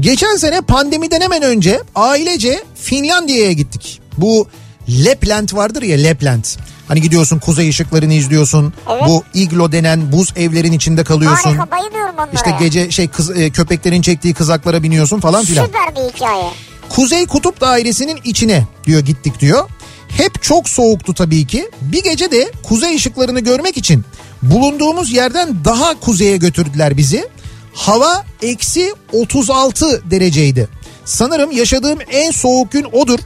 Geçen 0.00 0.36
sene 0.36 0.60
pandemiden 0.60 1.20
hemen 1.20 1.42
önce 1.42 1.80
ailece 1.94 2.64
Finlandiya'ya 2.74 3.52
gittik. 3.52 4.00
Bu 4.18 4.48
Lapland 4.88 5.48
vardır 5.52 5.82
ya 5.82 5.98
Lapland. 6.08 6.44
Hani 6.88 7.00
gidiyorsun 7.02 7.38
kuzey 7.38 7.68
ışıklarını 7.68 8.14
izliyorsun. 8.14 8.74
Evet. 8.90 9.02
Bu 9.08 9.24
iglo 9.34 9.72
denen 9.72 10.12
buz 10.12 10.32
evlerin 10.36 10.72
içinde 10.72 11.04
kalıyorsun. 11.04 11.50
Harika 11.56 11.70
bayılıyorum 11.70 12.14
onlara. 12.14 12.30
İşte 12.34 12.50
gece 12.60 12.90
şey 12.90 13.08
kız, 13.08 13.30
e, 13.40 13.50
köpeklerin 13.50 14.02
çektiği 14.02 14.34
kızaklara 14.34 14.82
biniyorsun 14.82 15.20
falan 15.20 15.44
filan. 15.44 15.64
Süper 15.66 15.96
bir 15.96 16.14
hikaye. 16.16 16.50
Kuzey 16.88 17.26
Kutup 17.26 17.60
Dairesi'nin 17.60 18.18
içine 18.24 18.66
diyor 18.84 19.00
gittik 19.00 19.40
diyor. 19.40 19.68
Hep 20.08 20.42
çok 20.42 20.68
soğuktu 20.68 21.14
tabii 21.14 21.46
ki. 21.46 21.70
Bir 21.80 22.02
gece 22.02 22.30
de 22.30 22.52
kuzey 22.62 22.96
ışıklarını 22.96 23.40
görmek 23.40 23.76
için 23.76 24.04
bulunduğumuz 24.42 25.12
yerden 25.12 25.64
daha 25.64 26.00
kuzeye 26.00 26.36
götürdüler 26.36 26.96
bizi. 26.96 27.28
Hava 27.74 28.24
eksi 28.42 28.94
36 29.12 30.10
dereceydi. 30.10 30.68
Sanırım 31.04 31.50
yaşadığım 31.50 31.98
en 32.10 32.30
soğuk 32.30 32.72
gün 32.72 32.84
odur. 32.92 33.18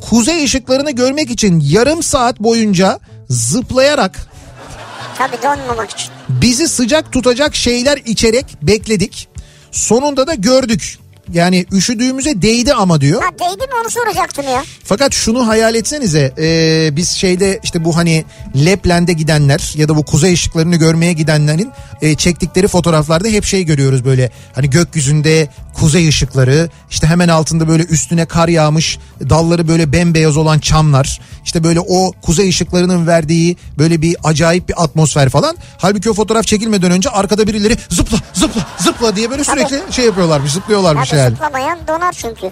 Kuzey 0.00 0.44
ışıklarını 0.44 0.90
görmek 0.90 1.30
için 1.30 1.60
yarım 1.68 2.02
saat 2.02 2.40
boyunca 2.40 3.00
zıplayarak 3.28 4.26
Tabii 5.18 5.36
donmamak 5.42 5.90
için. 5.90 6.10
bizi 6.28 6.68
sıcak 6.68 7.12
tutacak 7.12 7.54
şeyler 7.54 7.96
içerek 8.06 8.46
bekledik. 8.62 9.28
Sonunda 9.72 10.26
da 10.26 10.34
gördük. 10.34 10.98
Yani 11.32 11.66
üşüdüğümüze 11.72 12.42
değdi 12.42 12.74
ama 12.74 13.00
diyor. 13.00 13.22
Ha 13.22 13.28
değdi 13.32 13.66
mi 13.66 13.74
onu 13.82 13.90
soracaktım 13.90 14.44
ya. 14.44 14.64
Fakat 14.84 15.12
şunu 15.12 15.46
hayal 15.46 15.74
etsenize 15.74 16.32
e, 16.38 16.88
biz 16.96 17.08
şeyde 17.08 17.60
işte 17.62 17.84
bu 17.84 17.96
hani 17.96 18.24
Lapland'e 18.56 19.12
gidenler 19.12 19.72
ya 19.76 19.88
da 19.88 19.96
bu 19.96 20.04
kuzey 20.04 20.32
ışıklarını 20.32 20.76
görmeye 20.76 21.12
gidenlerin 21.12 21.70
e, 22.02 22.14
çektikleri 22.14 22.68
fotoğraflarda 22.68 23.28
hep 23.28 23.44
şey 23.44 23.64
görüyoruz 23.64 24.04
böyle 24.04 24.30
hani 24.54 24.70
gökyüzünde 24.70 25.48
kuzey 25.74 26.08
ışıkları 26.08 26.70
işte 26.90 27.06
hemen 27.06 27.28
altında 27.28 27.68
böyle 27.68 27.82
üstüne 27.82 28.26
kar 28.26 28.48
yağmış 28.48 28.98
dalları 29.30 29.68
böyle 29.68 29.92
bembeyaz 29.92 30.36
olan 30.36 30.58
çamlar 30.58 31.20
işte 31.44 31.64
böyle 31.64 31.80
o 31.80 32.12
kuzey 32.22 32.48
ışıklarının 32.48 33.06
verdiği 33.06 33.56
böyle 33.78 34.02
bir 34.02 34.16
acayip 34.24 34.68
bir 34.68 34.84
atmosfer 34.84 35.28
falan. 35.28 35.56
Halbuki 35.78 36.10
o 36.10 36.14
fotoğraf 36.14 36.46
çekilmeden 36.46 36.90
önce 36.90 37.10
arkada 37.10 37.46
birileri 37.46 37.76
zıpla 37.88 38.18
zıpla 38.32 38.66
zıpla 38.78 39.16
diye 39.16 39.30
böyle 39.30 39.44
sürekli 39.44 39.82
şey 39.90 40.04
yapıyorlarmış 40.04 40.52
zıplıyorlarmış 40.52 41.08
Tabii 41.08 41.20
yani. 41.20 41.30
zıplamayan 41.30 41.78
donar 41.88 42.12
çünkü. 42.12 42.50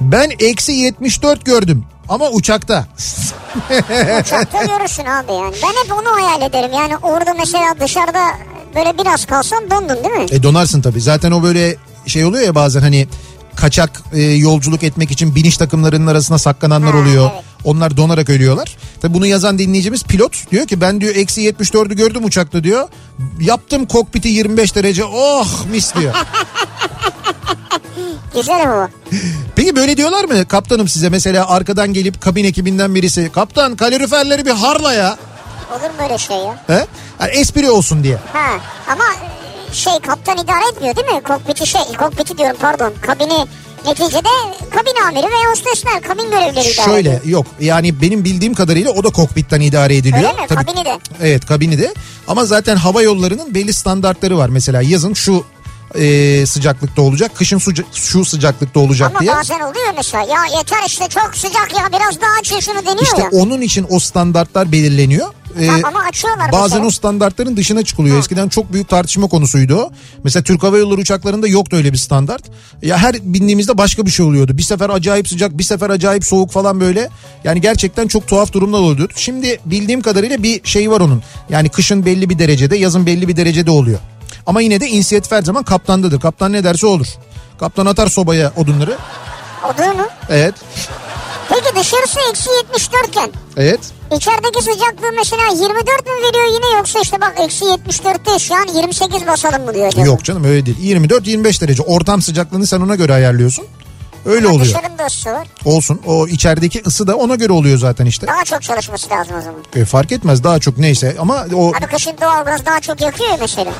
Ben 0.00 0.30
eksi 0.40 0.72
74 0.72 1.44
gördüm 1.44 1.84
ama 2.08 2.30
uçakta. 2.30 2.86
Uçakta 4.20 4.64
görürsün 4.64 5.04
abi 5.04 5.32
yani. 5.32 5.54
Ben 5.62 5.84
hep 5.84 5.92
onu 5.92 6.22
hayal 6.22 6.42
ederim. 6.42 6.70
Yani 6.72 6.96
orada 6.96 7.34
mesela 7.34 7.74
dışarıda 7.80 8.24
böyle 8.74 8.98
biraz 8.98 9.24
kalsan 9.26 9.70
dondun 9.70 9.96
değil 10.04 10.14
mi? 10.14 10.26
E 10.30 10.42
donarsın 10.42 10.82
tabii. 10.82 11.00
Zaten 11.00 11.30
o 11.30 11.42
böyle 11.42 11.76
şey 12.06 12.24
oluyor 12.24 12.44
ya 12.44 12.54
bazen 12.54 12.80
hani 12.80 13.08
kaçak 13.56 14.02
e, 14.12 14.22
yolculuk 14.22 14.82
etmek 14.82 15.10
için 15.10 15.34
biniş 15.34 15.56
takımlarının 15.56 16.06
arasına 16.06 16.38
saklananlar 16.38 16.92
Ha, 16.94 16.98
oluyor. 17.00 17.30
evet. 17.34 17.44
Onlar 17.64 17.96
donarak 17.96 18.30
ölüyorlar. 18.30 18.76
Tabi 19.02 19.14
bunu 19.14 19.26
yazan 19.26 19.58
dinleyicimiz 19.58 20.02
pilot 20.04 20.50
diyor 20.50 20.66
ki 20.66 20.80
ben 20.80 21.00
diyor 21.00 21.14
eksi 21.16 21.40
74'ü 21.50 21.94
gördüm 21.94 22.24
uçakta 22.24 22.64
diyor. 22.64 22.88
Yaptım 23.40 23.86
kokpiti 23.86 24.28
25 24.28 24.74
derece 24.74 25.04
oh 25.04 25.66
mis 25.70 25.94
diyor. 25.94 26.14
Güzel 28.34 28.66
bu. 28.68 28.88
Peki 29.56 29.76
böyle 29.76 29.96
diyorlar 29.96 30.24
mı 30.24 30.44
kaptanım 30.48 30.88
size 30.88 31.08
mesela 31.08 31.48
arkadan 31.48 31.92
gelip 31.92 32.20
kabin 32.20 32.44
ekibinden 32.44 32.94
birisi 32.94 33.30
kaptan 33.34 33.76
kaloriferleri 33.76 34.46
bir 34.46 34.50
harla 34.50 34.92
ya. 34.92 35.16
Olur 35.72 35.90
mu 35.90 36.02
öyle 36.04 36.18
şey 36.18 36.36
ya? 36.36 36.64
He? 36.66 36.86
Yani 37.20 37.30
espri 37.30 37.70
olsun 37.70 38.04
diye. 38.04 38.16
Ha 38.32 38.48
ama 38.92 39.04
e, 39.70 39.74
şey 39.74 39.92
kaptan 40.06 40.38
idare 40.38 40.68
etmiyor 40.72 40.96
değil 40.96 41.06
mi? 41.06 41.22
Kokpiti 41.22 41.66
şey 41.66 41.80
kokpiti 41.98 42.38
diyorum 42.38 42.56
pardon 42.60 42.92
kabini 43.02 43.46
neticede 43.86 44.28
kabin 44.70 45.02
amiri 45.08 45.26
ve 45.26 45.50
hostesler 45.50 46.02
kabin 46.02 46.30
görevlileri 46.30 46.68
idare 46.72 46.84
Şöyle 46.86 47.08
ediyor. 47.08 47.24
yok 47.24 47.46
yani 47.60 48.00
benim 48.00 48.24
bildiğim 48.24 48.54
kadarıyla 48.54 48.90
o 48.90 49.04
da 49.04 49.10
kokpitten 49.10 49.60
idare 49.60 49.96
ediliyor. 49.96 50.30
Öyle 50.30 50.42
mi? 50.42 50.46
Kabini 50.48 50.84
de. 50.84 50.98
Evet 51.22 51.46
kabini 51.46 51.78
de 51.78 51.94
ama 52.28 52.44
zaten 52.44 52.76
hava 52.76 53.02
yollarının 53.02 53.54
belli 53.54 53.72
standartları 53.72 54.38
var. 54.38 54.48
Mesela 54.48 54.82
yazın 54.82 55.14
şu 55.14 55.44
e, 55.98 56.46
sıcaklıkta 56.46 57.02
olacak 57.02 57.36
kışın 57.36 57.58
su, 57.58 57.70
şu 57.94 58.24
sıcaklıkta 58.24 58.80
olacak 58.80 59.10
Ama 59.10 59.20
diye. 59.20 59.32
bazen 59.32 59.60
oluyor 59.60 59.94
mesela 59.96 60.24
ya 60.24 60.58
yeter 60.58 60.82
işte 60.86 61.08
çok 61.08 61.36
sıcak 61.36 61.72
ya 61.78 61.88
biraz 61.98 62.20
daha 62.20 62.30
açın 62.40 62.60
şunu 62.60 62.78
deniyor 62.86 63.02
İşte 63.02 63.22
ya. 63.22 63.28
onun 63.32 63.60
için 63.60 63.86
o 63.90 63.98
standartlar 63.98 64.72
belirleniyor. 64.72 65.26
Açıyorlar 66.08 66.52
bazen 66.52 66.62
mesela. 66.62 66.86
o 66.86 66.90
standartların 66.90 67.56
dışına 67.56 67.84
çıkılıyor. 67.84 68.18
Eskiden 68.18 68.48
çok 68.48 68.72
büyük 68.72 68.88
tartışma 68.88 69.26
konusuydu 69.28 69.76
o. 69.76 69.90
Mesela 70.24 70.42
Türk 70.42 70.62
Hava 70.62 70.78
Yolları 70.78 71.00
uçaklarında 71.00 71.48
yoktu 71.48 71.76
öyle 71.76 71.92
bir 71.92 71.98
standart. 71.98 72.42
Ya 72.82 72.98
her 72.98 73.14
bindiğimizde 73.22 73.78
başka 73.78 74.06
bir 74.06 74.10
şey 74.10 74.26
oluyordu. 74.26 74.58
Bir 74.58 74.62
sefer 74.62 74.90
acayip 74.90 75.28
sıcak, 75.28 75.58
bir 75.58 75.64
sefer 75.64 75.90
acayip 75.90 76.24
soğuk 76.24 76.50
falan 76.50 76.80
böyle. 76.80 77.08
Yani 77.44 77.60
gerçekten 77.60 78.08
çok 78.08 78.26
tuhaf 78.26 78.52
durumlar 78.52 78.78
oluyordu. 78.78 79.12
Şimdi 79.16 79.60
bildiğim 79.66 80.00
kadarıyla 80.02 80.42
bir 80.42 80.60
şey 80.64 80.90
var 80.90 81.00
onun. 81.00 81.22
Yani 81.50 81.68
kışın 81.68 82.06
belli 82.06 82.30
bir 82.30 82.38
derecede, 82.38 82.76
yazın 82.76 83.06
belli 83.06 83.28
bir 83.28 83.36
derecede 83.36 83.70
oluyor. 83.70 83.98
Ama 84.46 84.60
yine 84.60 84.80
de 84.80 84.88
inisiyatif 84.88 85.32
her 85.32 85.42
zaman 85.42 85.62
kaptandadır. 85.62 86.20
Kaptan 86.20 86.52
ne 86.52 86.64
derse 86.64 86.86
olur. 86.86 87.06
Kaptan 87.60 87.86
atar 87.86 88.06
sobaya 88.06 88.52
odunları. 88.56 88.96
Odun 89.74 89.96
mu? 89.96 90.06
Evet. 90.28 90.54
Peki 91.48 91.76
dışarısı 91.76 92.18
eksi 92.30 92.50
74 92.50 93.08
iken 93.08 93.30
Evet. 93.56 93.80
içerideki 94.16 94.62
sıcaklığı 94.62 95.12
mesela 95.16 95.42
24 95.42 95.86
mi 96.06 96.12
veriyor 96.12 96.46
yine 96.54 96.76
yoksa 96.78 97.00
işte 97.00 97.20
bak 97.20 97.34
eksi 97.38 97.64
74'te 97.64 98.38
şu 98.38 98.54
an 98.54 98.66
28 98.74 99.26
basalım 99.26 99.64
mı 99.64 99.74
diyor 99.74 99.86
acaba? 99.86 100.06
Yok 100.06 100.24
canım 100.24 100.44
öyle 100.44 100.66
değil. 100.66 100.78
24-25 100.80 101.60
derece. 101.60 101.82
Ortam 101.82 102.22
sıcaklığını 102.22 102.66
sen 102.66 102.80
ona 102.80 102.94
göre 102.94 103.12
ayarlıyorsun. 103.14 103.66
Öyle 104.26 104.46
Ama 104.46 104.54
oluyor. 104.54 104.66
Dışarının 104.76 104.98
da 104.98 105.32
var. 105.32 105.48
Olsun. 105.64 106.00
O 106.06 106.26
içerideki 106.26 106.82
ısı 106.86 107.06
da 107.06 107.16
ona 107.16 107.34
göre 107.34 107.52
oluyor 107.52 107.78
zaten 107.78 108.06
işte. 108.06 108.26
Daha 108.26 108.44
çok 108.44 108.62
çalışması 108.62 109.10
lazım 109.10 109.36
o 109.38 109.40
zaman. 109.40 109.60
E, 109.74 109.84
fark 109.84 110.12
etmez 110.12 110.44
daha 110.44 110.58
çok 110.58 110.78
neyse 110.78 111.16
ama 111.18 111.46
o 111.54 111.68
Abi 111.68 111.86
kışın 111.86 112.12
doğalgaz 112.20 112.66
daha 112.66 112.80
çok 112.80 113.00
yakıyor 113.00 113.30
ya 113.30 113.36
mesela. 113.40 113.72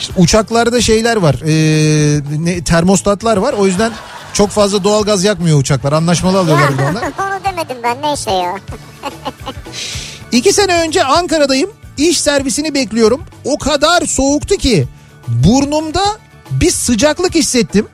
İşte 0.00 0.12
uçaklarda 0.16 0.80
şeyler 0.80 1.16
var. 1.16 1.34
E, 1.34 2.20
ne, 2.38 2.64
termostatlar 2.64 3.36
var. 3.36 3.52
O 3.52 3.66
yüzden 3.66 3.92
çok 4.32 4.50
fazla 4.50 4.84
doğalgaz 4.84 5.24
yakmıyor 5.24 5.58
uçaklar. 5.58 5.92
Anlaşmalı 5.92 6.38
alıyorlar 6.38 6.68
onlar. 6.90 7.02
onu 7.02 7.44
demedim 7.44 7.76
ben 7.82 8.02
neyse 8.02 8.30
ya. 8.30 8.56
İki 10.32 10.52
sene 10.52 10.74
önce 10.80 11.04
Ankara'dayım. 11.04 11.70
İş 11.96 12.20
servisini 12.20 12.74
bekliyorum. 12.74 13.22
O 13.44 13.58
kadar 13.58 14.06
soğuktu 14.06 14.56
ki 14.56 14.88
burnumda 15.28 16.04
bir 16.50 16.70
sıcaklık 16.70 17.34
hissettim. 17.34 17.86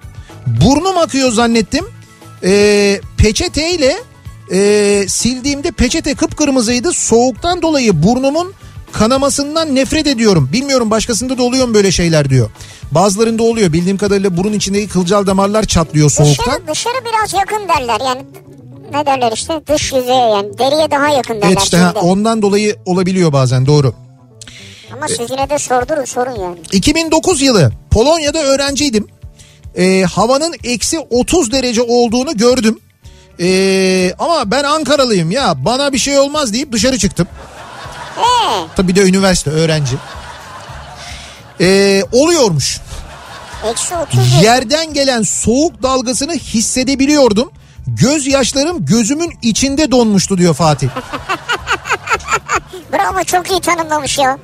Burnum 0.46 0.98
akıyor 0.98 1.32
zannettim. 1.32 1.84
Ee, 2.44 3.00
peçeteyle 3.16 3.96
e, 4.52 5.04
sildiğimde 5.08 5.70
peçete 5.70 6.14
kıpkırmızıydı. 6.14 6.92
Soğuktan 6.92 7.62
dolayı 7.62 8.02
burnumun 8.02 8.54
kanamasından 8.92 9.74
nefret 9.74 10.06
ediyorum. 10.06 10.48
Bilmiyorum 10.52 10.90
başkasında 10.90 11.38
da 11.38 11.42
oluyor 11.42 11.68
mu 11.68 11.74
böyle 11.74 11.92
şeyler 11.92 12.30
diyor. 12.30 12.50
Bazılarında 12.90 13.42
oluyor. 13.42 13.72
Bildiğim 13.72 13.96
kadarıyla 13.98 14.36
burun 14.36 14.52
içindeki 14.52 14.88
kılcal 14.88 15.26
damarlar 15.26 15.64
çatlıyor 15.64 16.10
soğuktan. 16.10 16.46
Dışarı, 16.46 16.68
dışarı 16.68 17.04
biraz 17.04 17.32
yakın 17.32 17.68
derler 17.68 18.00
yani. 18.06 18.22
Ne 18.92 19.06
derler 19.06 19.32
işte 19.32 19.60
dış 19.68 19.92
yüzeye 19.92 20.28
yani 20.30 20.58
deriye 20.58 20.90
daha 20.90 21.08
yakın 21.08 21.34
derler. 21.34 21.46
Evet 21.48 21.62
işte 21.62 21.76
ha, 21.76 21.94
ondan 22.02 22.42
dolayı 22.42 22.76
olabiliyor 22.86 23.32
bazen 23.32 23.66
doğru. 23.66 23.94
Ama 24.92 25.08
siz 25.08 25.30
yine 25.30 25.50
de 25.50 25.58
sordurun 25.58 26.04
sorun 26.04 26.40
yani. 26.40 26.56
2009 26.72 27.42
yılı 27.42 27.72
Polonya'da 27.90 28.42
öğrenciydim. 28.42 29.06
Ee, 29.76 30.02
havanın 30.02 30.54
eksi 30.64 30.98
30 30.98 31.52
derece 31.52 31.82
olduğunu 31.82 32.36
gördüm. 32.36 32.78
Ee, 33.40 34.12
ama 34.18 34.50
ben 34.50 34.64
Ankaralıyım 34.64 35.30
ya 35.30 35.64
bana 35.64 35.92
bir 35.92 35.98
şey 35.98 36.18
olmaz 36.18 36.52
deyip 36.52 36.72
dışarı 36.72 36.98
çıktım. 36.98 37.28
Tabii 38.76 38.88
bir 38.88 38.94
de 38.96 39.02
üniversite 39.08 39.50
öğrenci. 39.50 39.96
Ee, 41.60 42.02
oluyormuş. 42.12 42.80
eksi 43.70 43.94
30 43.96 44.32
diyor. 44.32 44.42
Yerden 44.42 44.94
gelen 44.94 45.22
soğuk 45.22 45.82
dalgasını 45.82 46.32
hissedebiliyordum. 46.34 47.50
Gözyaşlarım 47.86 48.86
gözümün 48.86 49.38
içinde 49.42 49.90
donmuştu 49.90 50.38
diyor 50.38 50.54
Fatih. 50.54 50.88
Bravo 52.92 53.24
çok 53.24 53.50
iyi 53.50 53.60
tanımlamış 53.60 54.18
ya. 54.18 54.38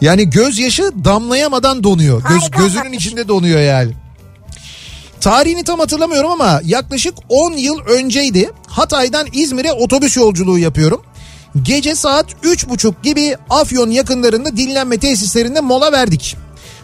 Yani 0.00 0.30
gözyaşı 0.30 0.90
damlayamadan 1.04 1.84
donuyor. 1.84 2.22
Göz, 2.28 2.50
gözünün 2.50 2.92
içinde 2.92 3.28
donuyor 3.28 3.60
yani. 3.60 3.92
Tarihini 5.20 5.64
tam 5.64 5.78
hatırlamıyorum 5.80 6.30
ama 6.30 6.60
yaklaşık 6.64 7.14
10 7.28 7.52
yıl 7.52 7.78
önceydi. 7.78 8.50
Hatay'dan 8.66 9.26
İzmir'e 9.32 9.72
otobüs 9.72 10.16
yolculuğu 10.16 10.58
yapıyorum. 10.58 11.02
Gece 11.62 11.94
saat 11.94 12.26
3.30 12.44 12.94
gibi 13.02 13.36
Afyon 13.50 13.90
yakınlarında 13.90 14.56
dinlenme 14.56 14.98
tesislerinde 14.98 15.60
mola 15.60 15.92
verdik. 15.92 16.36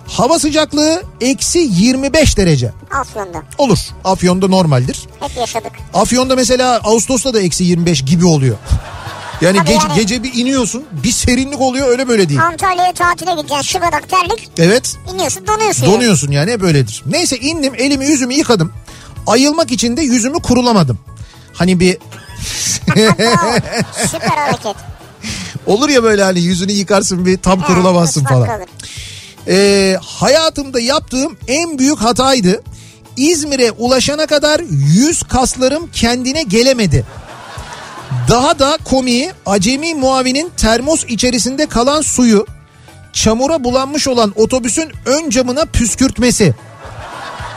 Hava 0.07 0.39
sıcaklığı 0.39 1.03
eksi 1.21 1.59
25 1.59 2.37
derece. 2.37 2.73
Afyon'da. 3.01 3.43
Olur. 3.59 3.79
Afyon'da 4.05 4.49
normaldir. 4.49 5.01
Hep 5.21 5.37
yaşadık. 5.37 5.73
Afyon'da 5.95 6.37
mesela 6.37 6.81
Ağustos'ta 6.85 7.35
da 7.35 7.41
eksi 7.41 7.64
25 7.64 8.05
gibi 8.05 8.27
oluyor. 8.27 8.57
Yani, 9.41 9.57
Tabii 9.59 9.68
gece, 9.68 9.87
yani- 9.89 9.95
gece 10.01 10.23
bir 10.23 10.35
iniyorsun 10.35 10.85
bir 11.05 11.11
serinlik 11.11 11.61
oluyor 11.61 11.89
öyle 11.89 12.09
böyle 12.09 12.29
değil. 12.29 12.41
Antalya'ya 12.43 12.93
tatile 12.93 13.31
gideceksin 13.31 13.62
şıbadak 13.62 14.09
terlik 14.09 14.49
Evet 14.59 14.97
iniyorsun 15.14 15.47
donuyorsun. 15.47 15.85
yani. 15.85 15.95
Donuyorsun 15.95 16.31
yani 16.31 16.51
hep 16.53 16.62
öyledir. 16.62 17.03
Neyse 17.07 17.37
indim 17.39 17.73
elimi 17.77 18.07
yüzümü 18.07 18.35
yıkadım. 18.35 18.73
Ayılmak 19.27 19.73
için 19.73 19.97
de 19.97 20.03
yüzümü 20.03 20.39
kurulamadım. 20.43 20.99
Hani 21.53 21.81
bir. 21.81 21.99
Süper 24.11 24.28
hareket. 24.28 24.76
olur 25.66 25.88
ya 25.88 26.03
böyle 26.03 26.22
hani 26.22 26.41
yüzünü 26.41 26.72
yıkarsın 26.72 27.26
bir 27.26 27.38
tam 27.38 27.62
kurulamazsın 27.62 28.24
falan. 28.24 28.47
kalır. 28.47 28.68
Ee, 29.49 29.97
hayatımda 30.05 30.80
yaptığım 30.80 31.36
en 31.49 31.78
büyük 31.78 31.99
hataydı. 31.99 32.62
İzmir'e 33.16 33.70
ulaşana 33.70 34.26
kadar 34.26 34.61
yüz 34.70 35.22
kaslarım 35.22 35.91
kendine 35.93 36.43
gelemedi. 36.43 37.05
Daha 38.28 38.59
da 38.59 38.78
komiği 38.84 39.32
acemi 39.47 39.95
muavinin 39.95 40.51
termos 40.57 41.05
içerisinde 41.09 41.66
kalan 41.66 42.01
suyu 42.01 42.47
çamura 43.12 43.64
bulanmış 43.64 44.09
olan 44.09 44.32
otobüsün 44.36 44.93
ön 45.07 45.30
camına 45.30 45.64
püskürtmesi. 45.64 46.55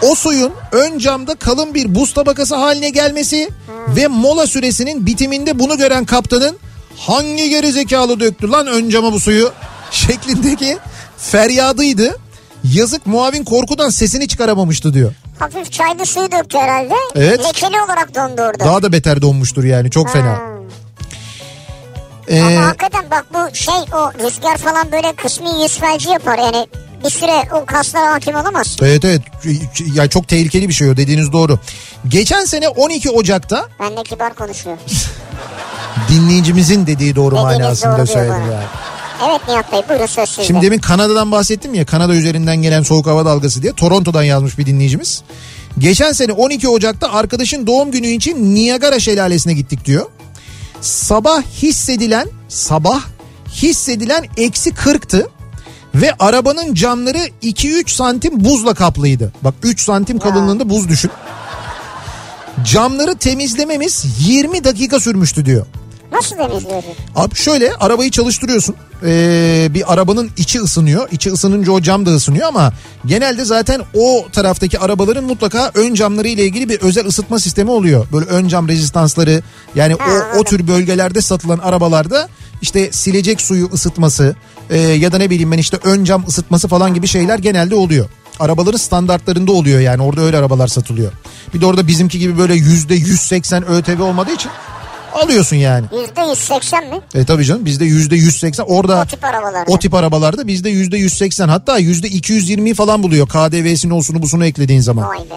O 0.01 0.15
suyun 0.15 0.53
ön 0.71 0.97
camda 0.99 1.35
kalın 1.35 1.73
bir 1.73 1.95
buz 1.95 2.13
tabakası 2.13 2.55
haline 2.55 2.89
gelmesi 2.89 3.49
ve 3.87 4.07
mola 4.07 4.47
süresinin 4.47 5.05
bitiminde 5.05 5.59
bunu 5.59 5.77
gören 5.77 6.05
kaptanın 6.05 6.57
hangi 6.97 7.49
gerizekalı 7.49 8.19
döktü 8.19 8.51
lan 8.51 8.67
ön 8.67 8.89
cama 8.89 9.13
bu 9.13 9.19
suyu 9.19 9.51
şeklindeki 9.91 10.77
feryadıydı. 11.17 12.17
Yazık 12.73 13.05
muavin 13.05 13.43
korkudan 13.43 13.89
sesini 13.89 14.27
çıkaramamıştı 14.27 14.93
diyor. 14.93 15.13
Hafif 15.39 15.71
çaylı 15.71 16.05
suyu 16.05 16.31
döktü 16.31 16.57
herhalde. 16.57 16.93
Evet. 17.15 17.39
Lekeli 17.39 17.81
olarak 17.81 18.15
dondu 18.15 18.41
orada. 18.41 18.65
Daha 18.65 18.83
da 18.83 18.91
beter 18.91 19.21
donmuştur 19.21 19.63
yani 19.63 19.91
çok 19.91 20.09
fena. 20.09 20.37
Hmm. 20.37 20.53
Ee, 22.27 22.41
Ama 22.41 22.65
hakikaten 22.65 23.05
bak 23.11 23.25
bu 23.33 23.55
şey 23.55 23.73
o 23.75 24.11
rüzgar 24.25 24.57
falan 24.57 24.91
böyle 24.91 25.13
kısmi 25.13 25.47
yüz 25.63 25.77
felci 25.77 26.09
yapar 26.09 26.37
yani 26.37 26.67
bir 27.03 27.09
süre 27.09 27.43
o 27.51 27.65
kaslara 27.65 28.11
hakim 28.13 28.35
olamaz. 28.35 28.77
evet 28.81 29.05
evet 29.05 29.21
ya 29.93 30.07
çok 30.09 30.27
tehlikeli 30.27 30.69
bir 30.69 30.73
şey 30.73 30.89
o 30.89 30.97
dediğiniz 30.97 31.31
doğru. 31.33 31.59
Geçen 32.07 32.45
sene 32.45 32.67
12 32.69 33.09
Ocak'ta 33.09 33.67
Ben 33.79 33.97
de 33.97 34.03
kibar 34.03 34.33
konuşuyor. 34.33 34.77
dinleyicimizin 36.09 36.87
dediği 36.87 37.15
doğru 37.15 37.35
Dediğiniz 37.35 37.59
manasında 37.59 37.97
doğru 37.97 38.07
söyledim 38.07 38.51
yani. 38.51 38.63
Evet 39.29 39.41
Nihat 39.47 39.71
Bey 39.71 39.81
buyurun 39.89 40.05
söz 40.05 40.29
sizde. 40.29 40.43
Şimdi 40.43 40.61
demin 40.61 40.79
Kanada'dan 40.79 41.31
bahsettim 41.31 41.73
ya 41.73 41.85
Kanada 41.85 42.13
üzerinden 42.13 42.61
gelen 42.61 42.83
soğuk 42.83 43.07
hava 43.07 43.25
dalgası 43.25 43.61
diye 43.63 43.73
Toronto'dan 43.73 44.23
yazmış 44.23 44.57
bir 44.57 44.65
dinleyicimiz. 44.65 45.23
Geçen 45.77 46.11
sene 46.11 46.31
12 46.31 46.69
Ocak'ta 46.69 47.11
arkadaşın 47.13 47.67
doğum 47.67 47.91
günü 47.91 48.07
için 48.07 48.55
Niagara 48.55 48.99
Şelalesi'ne 48.99 49.53
gittik 49.53 49.85
diyor. 49.85 50.05
Sabah 50.81 51.41
hissedilen 51.41 52.27
sabah 52.49 53.01
hissedilen 53.53 54.25
eksi 54.37 54.69
40'tı 54.69 55.27
ve 55.95 56.13
arabanın 56.19 56.73
camları 56.73 57.17
2-3 57.43 57.91
santim 57.91 58.45
buzla 58.45 58.73
kaplıydı. 58.73 59.33
Bak 59.41 59.53
3 59.63 59.81
santim 59.81 60.19
kalınlığında 60.19 60.69
buz 60.69 60.89
düşün. 60.89 61.11
Camları 62.63 63.15
temizlememiz 63.15 64.05
20 64.19 64.63
dakika 64.63 64.99
sürmüştü 64.99 65.45
diyor. 65.45 65.65
Nasıl 66.13 66.35
temizliyorsun? 66.35 66.91
Abi 67.15 67.35
şöyle 67.35 67.73
arabayı 67.73 68.11
çalıştırıyorsun. 68.11 68.75
Ee, 69.05 69.67
bir 69.73 69.93
arabanın 69.93 70.31
içi 70.37 70.59
ısınıyor. 70.61 71.07
İçi 71.11 71.31
ısınınca 71.31 71.71
o 71.71 71.81
cam 71.81 72.05
da 72.05 72.09
ısınıyor 72.09 72.47
ama 72.47 72.73
genelde 73.05 73.45
zaten 73.45 73.81
o 73.93 74.25
taraftaki 74.31 74.79
arabaların 74.79 75.23
mutlaka 75.23 75.71
ön 75.75 75.93
camları 75.93 76.27
ile 76.27 76.45
ilgili 76.45 76.69
bir 76.69 76.79
özel 76.81 77.05
ısıtma 77.07 77.39
sistemi 77.39 77.71
oluyor. 77.71 78.07
Böyle 78.13 78.25
ön 78.25 78.47
cam 78.47 78.67
rezistansları 78.67 79.41
yani 79.75 79.93
Ha, 79.99 80.05
o, 80.35 80.39
o 80.39 80.43
tür 80.43 80.67
bölgelerde 80.67 81.21
satılan 81.21 81.59
arabalarda 81.59 82.29
işte 82.61 82.91
silecek 82.91 83.41
suyu 83.41 83.69
ısıtması 83.73 84.35
e, 84.69 84.77
ya 84.77 85.11
da 85.11 85.17
ne 85.17 85.29
bileyim 85.29 85.51
ben 85.51 85.57
işte 85.57 85.77
ön 85.83 86.03
cam 86.03 86.25
ısıtması 86.27 86.67
falan 86.67 86.93
gibi 86.93 87.07
şeyler 87.07 87.39
genelde 87.39 87.75
oluyor. 87.75 88.05
Arabaların 88.39 88.77
standartlarında 88.77 89.51
oluyor 89.51 89.79
yani 89.79 90.03
orada 90.03 90.21
öyle 90.21 90.37
arabalar 90.37 90.67
satılıyor. 90.67 91.11
Bir 91.53 91.61
de 91.61 91.65
orada 91.65 91.87
bizimki 91.87 92.19
gibi 92.19 92.37
böyle 92.37 92.55
yüzde 92.55 92.95
180 92.95 93.67
ÖTV 93.67 94.01
olmadığı 94.01 94.31
için 94.33 94.51
alıyorsun 95.15 95.55
yani. 95.55 95.85
Yüzde 96.01 96.21
180 96.29 96.83
mi? 96.89 97.01
E 97.15 97.25
tabii 97.25 97.45
canım 97.45 97.65
bizde 97.65 97.85
yüzde 97.85 98.15
180 98.15 98.63
orada 98.67 99.01
O 99.01 99.05
tip 99.05 99.23
arabalarda. 99.23 99.71
o 99.71 99.79
tip 99.79 99.93
arabalarda 99.93 100.47
bizde 100.47 100.69
yüzde 100.69 100.97
180 100.97 101.47
hatta 101.49 101.77
yüzde 101.77 102.07
220 102.07 102.73
falan 102.73 103.03
buluyor 103.03 103.27
KDV'sini 103.27 103.93
olsunu 103.93 104.21
busunu 104.21 104.45
eklediğin 104.45 104.81
zaman. 104.81 105.07
Vay 105.09 105.19
be. 105.19 105.35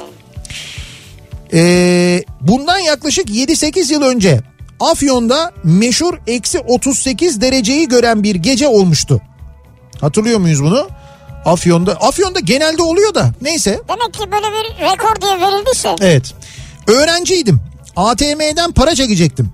Ee, 1.53 2.25
bundan 2.41 2.79
yaklaşık 2.79 3.29
7-8 3.31 3.93
yıl 3.93 4.03
önce 4.03 4.41
Afyon'da 4.81 5.53
meşhur 5.65 6.19
eksi 6.27 6.59
38 6.59 7.41
dereceyi 7.41 7.89
gören 7.89 8.23
bir 8.23 8.35
gece 8.35 8.69
olmuştu. 8.69 9.21
Hatırlıyor 10.01 10.39
muyuz 10.39 10.63
bunu? 10.63 10.89
Afyon'da 11.45 11.93
Afyon'da 11.93 12.41
genelde 12.41 12.83
oluyor 12.83 13.15
da 13.15 13.31
neyse 13.43 13.81
Demek 13.89 14.15
ki 14.15 14.33
böyle 14.33 14.47
bir 14.47 14.85
rekor 14.93 15.21
diye 15.23 15.41
verildiyse. 15.41 15.95
Evet. 16.01 16.35
Öğrenciydim. 16.87 17.61
ATM'den 17.97 18.73
para 18.73 18.95
çekecektim. 18.95 19.51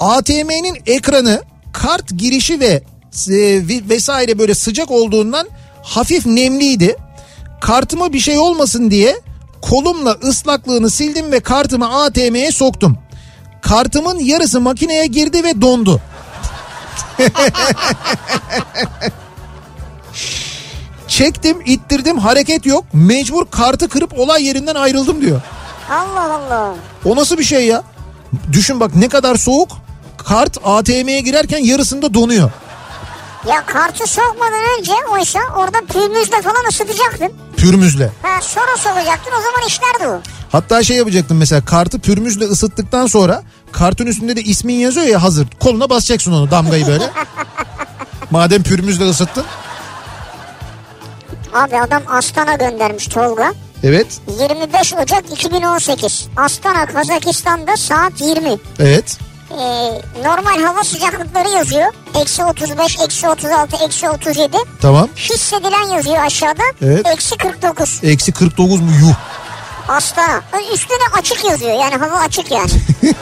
ATM'nin 0.00 0.82
ekranı 0.86 1.42
kart 1.72 2.10
girişi 2.18 2.60
ve 2.60 2.82
e, 3.30 3.62
vesaire 3.88 4.38
böyle 4.38 4.54
sıcak 4.54 4.90
olduğundan 4.90 5.48
hafif 5.82 6.26
nemliydi. 6.26 6.96
Kartıma 7.60 8.12
bir 8.12 8.20
şey 8.20 8.38
olmasın 8.38 8.90
diye 8.90 9.20
kolumla 9.62 10.10
ıslaklığını 10.10 10.90
sildim 10.90 11.32
ve 11.32 11.40
kartımı 11.40 12.02
ATM'ye 12.02 12.52
soktum. 12.52 12.98
Kartımın 13.62 14.18
yarısı 14.18 14.60
makineye 14.60 15.06
girdi 15.06 15.44
ve 15.44 15.60
dondu. 15.60 16.00
Çektim, 21.08 21.62
ittirdim, 21.66 22.18
hareket 22.18 22.66
yok. 22.66 22.84
Mecbur 22.92 23.46
kartı 23.50 23.88
kırıp 23.88 24.18
olay 24.18 24.44
yerinden 24.44 24.74
ayrıldım 24.74 25.20
diyor. 25.20 25.40
Allah 25.90 26.34
Allah. 26.34 26.74
O 27.04 27.16
nasıl 27.16 27.38
bir 27.38 27.44
şey 27.44 27.66
ya? 27.66 27.82
Düşün 28.52 28.80
bak 28.80 28.94
ne 28.94 29.08
kadar 29.08 29.36
soğuk. 29.36 29.68
Kart 30.16 30.58
ATM'ye 30.64 31.20
girerken 31.20 31.58
yarısında 31.58 32.14
donuyor. 32.14 32.50
Ya 33.48 33.66
kartı 33.66 34.06
sokmadan 34.06 34.60
önce 34.78 34.92
oysa 35.12 35.38
orada 35.56 35.78
pürmüzle 35.92 36.42
falan 36.42 36.68
ısıtacaktın. 36.68 37.32
Pürmüzle. 37.56 38.10
Ha 38.22 38.40
sonra 38.42 38.76
sokacaktın 38.76 39.32
o 39.32 39.42
zaman 39.42 39.68
işlerdi 39.68 40.08
o. 40.08 40.20
Hatta 40.52 40.82
şey 40.82 40.96
yapacaktım 40.96 41.36
mesela 41.38 41.64
kartı 41.64 41.98
pürmüzle 41.98 42.44
ısıttıktan 42.44 43.06
sonra 43.06 43.42
kartın 43.72 44.06
üstünde 44.06 44.36
de 44.36 44.40
ismin 44.42 44.74
yazıyor 44.74 45.06
ya 45.06 45.22
hazır. 45.22 45.46
Koluna 45.60 45.90
basacaksın 45.90 46.32
onu 46.32 46.50
damgayı 46.50 46.86
böyle. 46.86 47.10
Madem 48.30 48.62
pürmüzle 48.62 49.04
ısıttın. 49.04 49.44
Abi 51.54 51.80
adam 51.80 52.02
Astana 52.08 52.54
göndermiş 52.54 53.06
Tolga. 53.06 53.52
Evet. 53.84 54.06
25 54.40 54.94
Ocak 54.94 55.24
2018. 55.32 56.28
Astana 56.36 56.86
Kazakistan'da 56.86 57.76
saat 57.76 58.20
20. 58.20 58.48
Evet. 58.78 59.18
Ee, 59.50 59.54
normal 60.24 60.62
hava 60.62 60.84
sıcaklıkları 60.84 61.48
yazıyor. 61.48 61.92
Eksi 62.20 62.44
35, 62.44 62.98
eksi 63.04 63.28
36, 63.28 63.84
eksi 63.84 64.10
37. 64.10 64.56
Tamam. 64.80 65.08
Hissedilen 65.16 65.96
yazıyor 65.96 66.16
aşağıda. 66.16 66.62
Evet. 66.82 67.06
Eksi 67.06 67.36
49. 67.36 68.00
Eksi 68.02 68.32
49 68.32 68.80
mu 68.80 68.90
yuh. 69.00 69.14
Astana. 69.88 70.42
Üstüne 70.74 71.18
açık 71.18 71.44
yazıyor. 71.44 71.72
Yani 71.72 71.94
hava 71.94 72.16
açık 72.16 72.50
yani. 72.50 72.70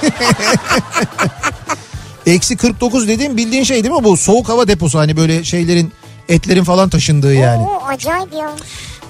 Eksi 2.27 2.57
49 2.57 3.09
dediğim 3.09 3.37
bildiğin 3.37 3.65
şey 3.65 3.85
değil 3.85 3.95
mi 3.95 4.05
bu? 4.05 4.17
Soğuk 4.17 4.49
hava 4.49 4.69
deposu 4.69 4.99
hani 4.99 5.17
böyle 5.17 5.45
şeylerin 5.45 5.93
etlerin 6.29 6.65
falan 6.65 6.89
taşındığı 6.89 7.35
yani. 7.35 7.63
Oo 7.63 7.83
acayip 7.87 8.33
ya. 8.33 8.51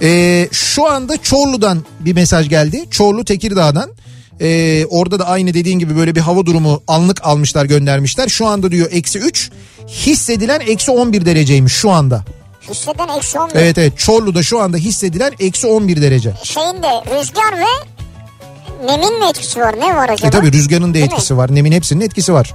Ee, 0.03 0.49
şu 0.53 0.91
anda 0.91 1.17
Çorlu'dan 1.23 1.85
bir 2.01 2.13
mesaj 2.13 2.49
geldi. 2.49 2.85
Çorlu 2.91 3.25
Tekirdağ'dan. 3.25 3.91
Ee, 4.41 4.87
orada 4.91 5.19
da 5.19 5.27
aynı 5.27 5.55
dediğin 5.55 5.79
gibi 5.79 5.97
böyle 5.97 6.15
bir 6.15 6.21
hava 6.21 6.47
durumu 6.47 6.83
anlık 6.89 7.27
almışlar 7.27 7.65
göndermişler. 7.65 8.29
Şu 8.29 8.47
anda 8.47 8.71
diyor 8.71 8.89
eksi 8.93 9.19
3 9.19 9.51
hissedilen 9.89 10.61
eksi 10.61 10.91
11 10.91 11.25
dereceymiş 11.27 11.73
şu 11.73 11.91
anda. 11.91 12.25
Hisseden 12.71 13.09
eksi 13.17 13.39
11. 13.39 13.55
Evet 13.57 13.79
evet 13.79 13.99
Çorlu'da 13.99 14.43
şu 14.43 14.61
anda 14.61 14.77
hissedilen 14.77 15.33
eksi 15.41 15.67
11 15.67 16.03
derece. 16.03 16.33
Şeyin 16.43 16.83
de 16.83 17.19
rüzgar 17.21 17.59
ve 17.59 17.93
nemin 18.87 19.19
mi 19.19 19.25
etkisi 19.31 19.61
var? 19.61 19.75
Ne 19.81 19.97
var 19.97 20.09
acaba? 20.09 20.29
E 20.29 20.31
tabi 20.31 20.53
rüzgarın 20.53 20.91
da 20.91 20.95
Değil 20.95 21.07
mi? 21.07 21.13
etkisi 21.13 21.37
var. 21.37 21.55
Nemin 21.55 21.73
hepsinin 21.73 22.05
etkisi 22.05 22.33
var. 22.33 22.55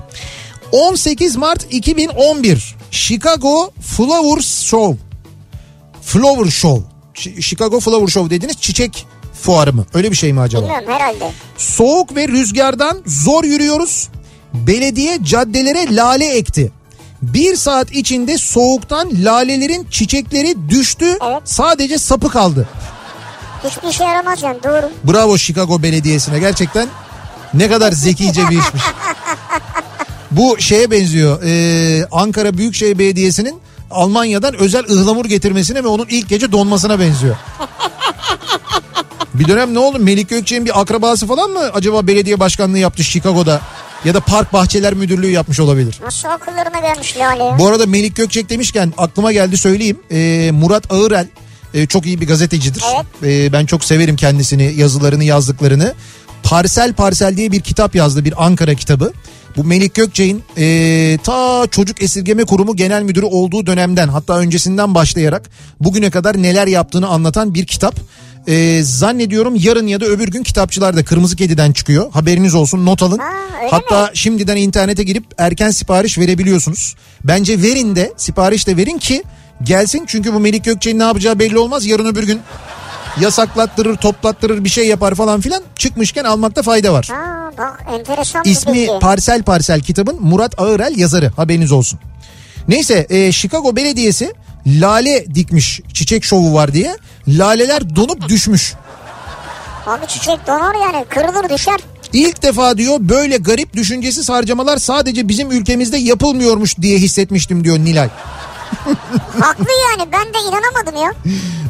18 0.71 1.35
Mart 1.35 1.67
2011 1.73 2.75
Chicago 2.91 3.71
Flowers 3.81 4.63
Show. 4.63 4.97
Flower 6.01 6.51
Show. 6.51 6.96
Chicago 7.17 7.79
Flower 7.79 8.07
Show 8.07 8.29
dediğiniz 8.35 8.57
çiçek 8.61 9.05
fuarı 9.41 9.73
mı? 9.73 9.85
Öyle 9.93 10.11
bir 10.11 10.15
şey 10.15 10.33
mi 10.33 10.39
acaba? 10.39 10.61
Bilmiyorum 10.61 10.87
herhalde. 10.91 11.31
Soğuk 11.57 12.15
ve 12.15 12.27
rüzgardan 12.27 13.01
zor 13.05 13.43
yürüyoruz. 13.43 14.09
Belediye 14.53 15.19
caddelere 15.23 15.95
lale 15.95 16.37
ekti. 16.37 16.71
Bir 17.21 17.55
saat 17.55 17.91
içinde 17.91 18.37
soğuktan 18.37 19.09
lalelerin 19.23 19.87
çiçekleri 19.91 20.69
düştü. 20.69 21.05
Evet. 21.05 21.41
Sadece 21.45 21.97
sapı 21.97 22.29
kaldı. 22.29 22.67
Hiçbir 23.63 23.87
işe 23.87 24.03
yaramaz 24.03 24.43
yani 24.43 24.57
doğru. 24.63 24.91
Bravo 25.03 25.37
Chicago 25.37 25.83
Belediyesi'ne 25.83 26.39
gerçekten 26.39 26.87
ne 27.53 27.69
kadar 27.69 27.91
zekice 27.91 28.41
bir 28.49 28.59
işmiş. 28.59 28.83
Bu 30.31 30.59
şeye 30.59 30.91
benziyor. 30.91 31.41
Ee, 31.43 32.05
Ankara 32.11 32.57
Büyükşehir 32.57 32.99
Belediyesi'nin 32.99 33.59
Almanya'dan 33.91 34.55
özel 34.55 34.83
ıhlamur 34.83 35.25
getirmesine 35.25 35.83
ve 35.83 35.87
onun 35.87 36.05
ilk 36.09 36.29
gece 36.29 36.51
donmasına 36.51 36.99
benziyor. 36.99 37.35
Bir 39.33 39.47
dönem 39.47 39.73
ne 39.73 39.79
oldu? 39.79 39.99
Melik 39.99 40.29
Gökçe'nin 40.29 40.65
bir 40.65 40.81
akrabası 40.81 41.27
falan 41.27 41.49
mı 41.49 41.59
acaba 41.73 42.07
belediye 42.07 42.39
başkanlığı 42.39 42.77
yaptı 42.79 43.03
Chicago'da? 43.03 43.61
Ya 44.05 44.13
da 44.13 44.19
Park 44.19 44.53
Bahçeler 44.53 44.93
Müdürlüğü 44.93 45.31
yapmış 45.31 45.59
olabilir. 45.59 45.99
Nasıl 46.03 46.29
akıllarına 46.29 46.79
gelmiş 46.79 47.17
Lale? 47.17 47.59
Bu 47.59 47.67
arada 47.67 47.85
Melik 47.85 48.15
Gökçek 48.15 48.49
demişken 48.49 48.93
aklıma 48.97 49.31
geldi 49.31 49.57
söyleyeyim. 49.57 49.99
Ee, 50.11 50.51
Murat 50.53 50.91
Ağırel 50.91 51.27
e, 51.73 51.85
çok 51.85 52.05
iyi 52.05 52.21
bir 52.21 52.27
gazetecidir. 52.27 52.83
Ee, 53.23 53.51
ben 53.53 53.65
çok 53.65 53.83
severim 53.83 54.15
kendisini, 54.15 54.73
yazılarını, 54.77 55.23
yazdıklarını. 55.23 55.93
Parsel 56.43 56.93
Parsel 56.93 57.37
diye 57.37 57.51
bir 57.51 57.61
kitap 57.61 57.95
yazdı, 57.95 58.25
bir 58.25 58.45
Ankara 58.45 58.75
kitabı. 58.75 59.13
Bu 59.57 59.63
Melik 59.63 59.95
Gökçek'in 59.95 60.43
e, 60.57 61.17
ta 61.23 61.67
çocuk 61.71 62.03
esirgeme 62.03 62.43
kurumu 62.43 62.75
genel 62.75 63.01
müdürü 63.03 63.25
olduğu 63.25 63.65
dönemden 63.65 64.07
hatta 64.07 64.37
öncesinden 64.37 64.95
başlayarak 64.95 65.49
bugüne 65.79 66.09
kadar 66.09 66.41
neler 66.41 66.67
yaptığını 66.67 67.07
anlatan 67.07 67.53
bir 67.53 67.65
kitap. 67.65 67.95
E, 68.47 68.83
zannediyorum 68.83 69.55
yarın 69.55 69.87
ya 69.87 70.01
da 70.01 70.05
öbür 70.05 70.27
gün 70.27 70.43
kitapçılarda 70.43 71.05
Kırmızı 71.05 71.35
Kedi'den 71.35 71.71
çıkıyor. 71.71 72.11
Haberiniz 72.11 72.55
olsun 72.55 72.85
not 72.85 73.03
alın. 73.03 73.19
Öyle 73.19 73.69
Hatta 73.71 74.11
şimdiden 74.13 74.57
internete 74.57 75.03
girip 75.03 75.25
erken 75.37 75.71
sipariş 75.71 76.17
verebiliyorsunuz. 76.17 76.95
Bence 77.23 77.61
verin 77.61 77.95
de 77.95 78.13
sipariş 78.17 78.67
de 78.67 78.77
verin 78.77 78.97
ki 78.97 79.23
gelsin. 79.63 80.03
Çünkü 80.07 80.33
bu 80.33 80.39
Melik 80.39 80.65
Gökçe'nin 80.65 80.99
ne 80.99 81.03
yapacağı 81.03 81.39
belli 81.39 81.57
olmaz. 81.57 81.85
Yarın 81.85 82.05
öbür 82.05 82.23
gün 82.23 82.39
yasaklattırır, 83.21 83.95
toplattırır 83.95 84.63
bir 84.63 84.69
şey 84.69 84.87
yapar 84.87 85.15
falan 85.15 85.41
filan. 85.41 85.63
Çıkmışken 85.75 86.23
almakta 86.23 86.61
fayda 86.61 86.93
var. 86.93 87.07
Ha 87.11 87.51
bak 87.57 87.83
enteresan 87.99 88.43
bir 88.43 88.49
İsmi 88.49 88.73
bilgi. 88.73 88.91
Parsel 89.01 89.43
Parsel 89.43 89.81
kitabın 89.81 90.17
Murat 90.21 90.59
Ağırel 90.59 90.97
yazarı 90.97 91.31
haberiniz 91.35 91.71
olsun. 91.71 91.99
Neyse 92.67 93.07
e, 93.09 93.31
Chicago 93.31 93.75
Belediyesi 93.75 94.33
lale 94.67 95.35
dikmiş 95.35 95.81
çiçek 95.93 96.23
şovu 96.23 96.53
var 96.53 96.73
diye. 96.73 96.97
Laleler 97.27 97.95
donup 97.95 98.29
düşmüş. 98.29 98.73
Abi 99.87 100.07
çiçek 100.07 100.47
donar 100.47 100.75
yani 100.75 101.05
kırılır 101.09 101.49
düşer. 101.49 101.79
İlk 102.13 102.43
defa 102.43 102.77
diyor 102.77 102.97
böyle 102.99 103.37
garip 103.37 103.73
düşüncesiz 103.73 104.29
harcamalar 104.29 104.77
sadece 104.77 105.27
bizim 105.27 105.51
ülkemizde 105.51 105.97
yapılmıyormuş 105.97 106.77
diye 106.77 106.97
hissetmiştim 106.97 107.63
diyor 107.63 107.77
Nilay. 107.79 108.09
Haklı 109.39 109.65
yani 109.89 110.11
ben 110.11 110.25
de 110.33 110.37
inanamadım 110.47 111.03
ya. 111.03 111.13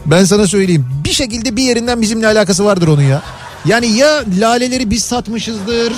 Ben 0.06 0.26
sana 0.26 0.48
söyleyeyim 0.48 0.88
bir 1.04 1.14
şekilde 1.14 1.56
bir 1.56 1.64
yerinden 1.64 2.02
bizimle 2.02 2.28
alakası 2.28 2.66
vardır 2.66 2.88
onun 2.88 3.02
ya. 3.02 3.22
Yani 3.66 3.88
ya 3.88 4.24
laleleri 4.40 4.90
biz 4.92 5.04
satmışızdır 5.04 5.94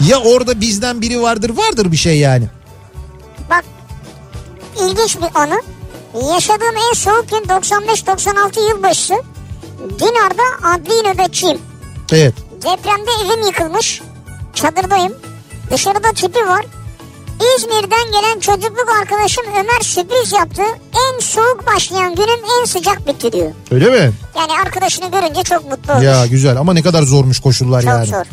ya 0.00 0.18
orada 0.18 0.60
bizden 0.60 1.00
biri 1.00 1.22
vardır 1.22 1.50
vardır 1.50 1.92
bir 1.92 1.96
şey 1.96 2.18
yani. 2.18 2.44
Bak 3.50 3.64
ilginç 4.76 5.16
bir 5.16 5.40
anı. 5.40 5.62
Yaşadığım 6.34 6.76
en 6.90 6.94
soğuk 6.94 7.30
gün 7.30 7.36
95-96 7.48 8.70
yılbaşı. 8.70 9.14
Dinar'da 10.00 10.68
adli 10.68 11.08
nöbetçiyim. 11.08 11.58
Evet 12.12 12.34
Depremde 12.62 13.10
evim 13.24 13.46
yıkılmış. 13.46 14.02
Çadırdayım. 14.54 15.12
Dışarıda 15.70 16.12
tipi 16.12 16.46
var. 16.46 16.66
İzmir'den 17.40 18.12
gelen 18.12 18.40
çocukluk 18.40 18.88
arkadaşım 19.00 19.44
Ömer 19.60 19.80
sürpriz 19.80 20.32
yaptı. 20.32 20.62
En 20.92 21.20
soğuk 21.20 21.64
başlayan 21.66 22.14
günüm 22.14 22.40
en 22.60 22.64
sıcak 22.64 23.06
bitti 23.06 23.32
diyor. 23.32 23.50
Öyle 23.70 23.90
mi? 23.90 24.12
Yani 24.36 24.52
arkadaşını 24.64 25.10
görünce 25.10 25.42
çok 25.42 25.70
mutlu 25.70 25.92
olmuş. 25.92 26.04
Ya 26.04 26.26
güzel 26.26 26.56
ama 26.56 26.72
ne 26.72 26.82
kadar 26.82 27.02
zormuş 27.02 27.40
koşullar 27.40 27.82
çok 27.82 27.88
yani. 27.88 28.06
zor. 28.06 28.24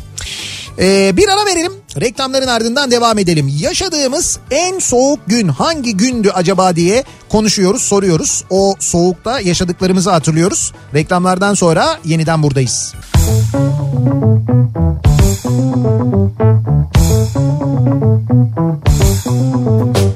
Ee, 0.79 1.17
bir 1.17 1.29
ara 1.29 1.45
verelim. 1.45 1.73
Reklamların 2.01 2.47
ardından 2.47 2.91
devam 2.91 3.17
edelim. 3.19 3.53
Yaşadığımız 3.59 4.39
en 4.51 4.79
soğuk 4.79 5.19
gün 5.27 5.47
hangi 5.47 5.97
gündü 5.97 6.31
acaba 6.33 6.75
diye 6.75 7.03
konuşuyoruz, 7.29 7.81
soruyoruz. 7.81 8.43
O 8.49 8.75
soğukta 8.79 9.39
yaşadıklarımızı 9.39 10.11
hatırlıyoruz. 10.11 10.73
Reklamlardan 10.93 11.53
sonra 11.53 11.99
yeniden 12.05 12.43
buradayız. 12.43 12.93
Kafa 18.27 20.06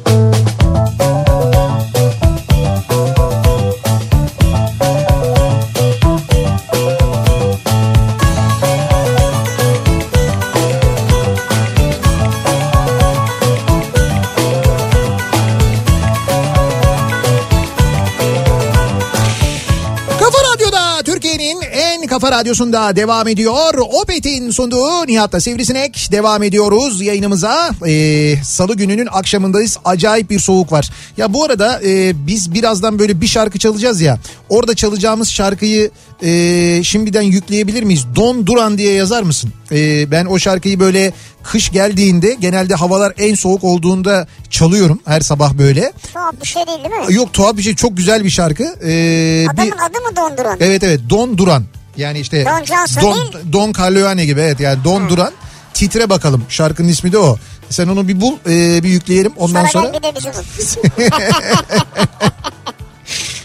kafa 22.22 22.38
radyosunda 22.38 22.96
devam 22.96 23.28
ediyor. 23.28 23.74
Opet'in 24.02 24.52
sunduğu 24.52 25.08
Nihat'la 25.08 25.40
Sivrisinek 25.40 26.08
devam 26.12 26.44
ediyoruz 26.44 27.02
yayınımıza. 27.02 27.70
Ee, 27.88 28.36
Salı 28.44 28.76
gününün 28.76 29.08
akşamındayız. 29.12 29.78
Acayip 29.86 30.30
bir 30.30 30.40
soğuk 30.40 30.72
var. 30.72 30.90
Ya 31.18 31.34
bu 31.34 31.44
arada 31.44 31.82
e, 31.86 32.14
biz 32.28 32.54
birazdan 32.54 33.00
böyle 33.00 33.22
bir 33.22 33.28
şarkı 33.28 33.60
çalacağız 33.60 34.02
ya. 34.02 34.20
Orada 34.50 34.76
çalacağımız 34.76 35.30
şarkıyı 35.30 35.92
e, 36.24 36.84
şimdiden 36.84 37.22
yükleyebilir 37.22 37.84
miyiz? 37.84 38.06
Don 38.16 38.48
Duran 38.48 38.78
diye 38.78 38.94
yazar 38.94 39.24
mısın? 39.24 39.54
E, 39.72 40.12
ben 40.12 40.26
o 40.26 40.40
şarkıyı 40.40 40.80
böyle 40.80 41.14
kış 41.44 41.72
geldiğinde 41.72 42.38
genelde 42.40 42.76
havalar 42.76 43.14
en 43.18 43.36
soğuk 43.36 43.64
olduğunda 43.64 44.28
çalıyorum 44.50 45.00
her 45.06 45.22
sabah 45.22 45.54
böyle. 45.54 45.94
Tuhaf 46.14 46.42
bir 46.42 46.48
şey 46.48 46.68
değil 46.68 46.80
değil 46.80 47.08
mi? 47.08 47.16
Yok 47.16 47.34
tuhaf 47.34 47.58
bir 47.58 47.62
şey 47.62 47.76
çok 47.76 47.98
güzel 47.98 48.24
bir 48.24 48.30
şarkı. 48.30 48.64
Ee, 48.64 49.48
Adamın 49.54 49.72
bir, 49.72 49.78
adı 49.78 50.00
mı 50.02 50.16
donduran? 50.16 50.58
evet 50.60 50.84
evet 50.84 51.00
Don 51.10 51.38
Duran. 51.38 51.64
Yani 51.98 52.20
işte 52.20 52.46
Don 52.46 52.66
Johnson 52.66 53.04
Don. 53.04 53.54
Don 53.54 53.74
Corleone 53.74 54.26
gibi 54.26 54.40
evet 54.40 54.60
yani 54.60 54.84
Don 54.84 55.10
Duran. 55.10 55.32
Titre 55.74 56.10
bakalım 56.10 56.46
şarkının 56.50 56.88
ismi 56.88 57.12
de 57.12 57.18
o. 57.18 57.38
Sen 57.70 57.88
onu 57.88 58.08
bir 58.08 58.22
bul 58.22 58.34
e, 58.50 58.84
bir 58.84 58.90
yükleyelim 58.90 59.34
ondan 59.38 59.66
Sonra, 59.66 59.86
sonra 59.86 59.98
bir 59.98 60.04
de 60.04 60.14
bizim. 60.16 60.34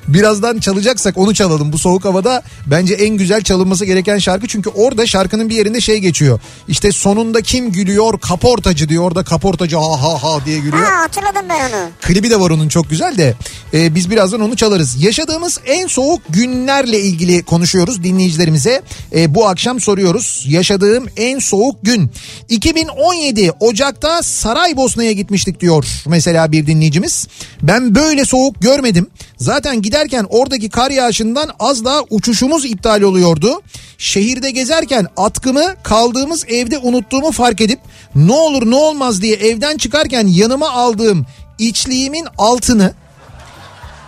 birazdan 0.09 0.59
çalacaksak 0.59 1.19
onu 1.19 1.35
çalalım. 1.35 1.73
Bu 1.73 1.79
soğuk 1.79 2.05
havada 2.05 2.43
bence 2.67 2.95
en 2.95 3.17
güzel 3.17 3.43
çalınması 3.43 3.85
gereken 3.85 4.19
şarkı. 4.19 4.47
Çünkü 4.47 4.71
orada 4.71 5.07
şarkının 5.07 5.49
bir 5.49 5.57
yerinde 5.57 5.81
şey 5.81 5.99
geçiyor. 5.99 6.41
İşte 6.69 6.93
sonunda 6.93 7.41
kim 7.43 7.73
gülüyor 7.73 8.21
kaportacı 8.21 8.89
diyor. 8.89 9.05
Orada 9.05 9.25
kaportacı 9.25 9.77
ha 9.77 10.03
ha 10.03 10.23
ha 10.23 10.47
diye 10.47 10.59
gülüyor. 10.59 10.85
ha 10.85 11.03
hatırladım 11.03 11.49
ben 11.49 11.71
onu. 11.71 11.91
Klibi 12.01 12.31
de 12.31 12.41
var 12.41 12.51
onun 12.51 12.69
çok 12.69 12.91
güzel 12.91 13.19
de 13.19 13.35
e, 13.75 13.95
biz 13.95 14.11
birazdan 14.11 14.41
onu 14.41 14.57
çalarız. 14.57 15.03
Yaşadığımız 15.03 15.61
en 15.67 15.87
soğuk 15.87 16.23
günlerle 16.29 17.01
ilgili 17.01 17.43
konuşuyoruz 17.43 18.03
dinleyicilerimize. 18.05 18.83
E, 19.15 19.35
bu 19.35 19.49
akşam 19.49 19.81
soruyoruz. 19.81 20.45
Yaşadığım 20.49 21.07
en 21.17 21.39
soğuk 21.39 21.77
gün. 21.83 22.11
2017 22.49 23.53
Ocak'ta 23.61 24.23
Saraybosna'ya 24.23 25.13
gitmiştik 25.13 25.61
diyor 25.61 25.85
mesela 26.07 26.53
bir 26.53 26.67
dinleyicimiz. 26.67 27.27
Ben 27.63 27.95
böyle 27.95 28.25
soğuk 28.25 28.63
görmedim. 28.63 29.07
Zaten 29.37 29.82
giderken 29.82 30.26
oradaki 30.30 30.68
kar 30.68 30.91
yağışından 30.91 31.51
az 31.61 31.84
daha 31.84 32.01
uçuşumuz 32.11 32.64
iptal 32.64 33.03
oluyordu. 33.03 33.62
Şehirde 33.99 34.51
gezerken 34.51 35.07
atkımı 35.16 35.74
kaldığımız 35.82 36.45
evde 36.49 36.78
unuttuğumu 36.78 37.32
fark 37.32 37.61
edip 37.61 37.80
ne 38.14 38.32
olur 38.32 38.70
ne 38.70 38.74
olmaz 38.76 39.22
diye 39.22 39.37
evden 39.37 39.76
çıkarken 39.76 40.26
yanıma 40.26 40.70
aldığım 40.70 41.26
içliğimin 41.59 42.26
altını 42.39 42.95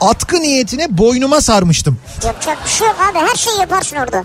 atkı 0.00 0.40
niyetine 0.40 0.98
boynuma 0.98 1.40
sarmıştım. 1.40 1.98
Yapacak 2.24 2.58
bir 2.64 2.70
şey 2.70 2.86
yok 2.86 2.96
abi 3.10 3.18
her 3.18 3.36
şeyi 3.36 3.58
yaparsın 3.60 3.96
orada. 3.96 4.24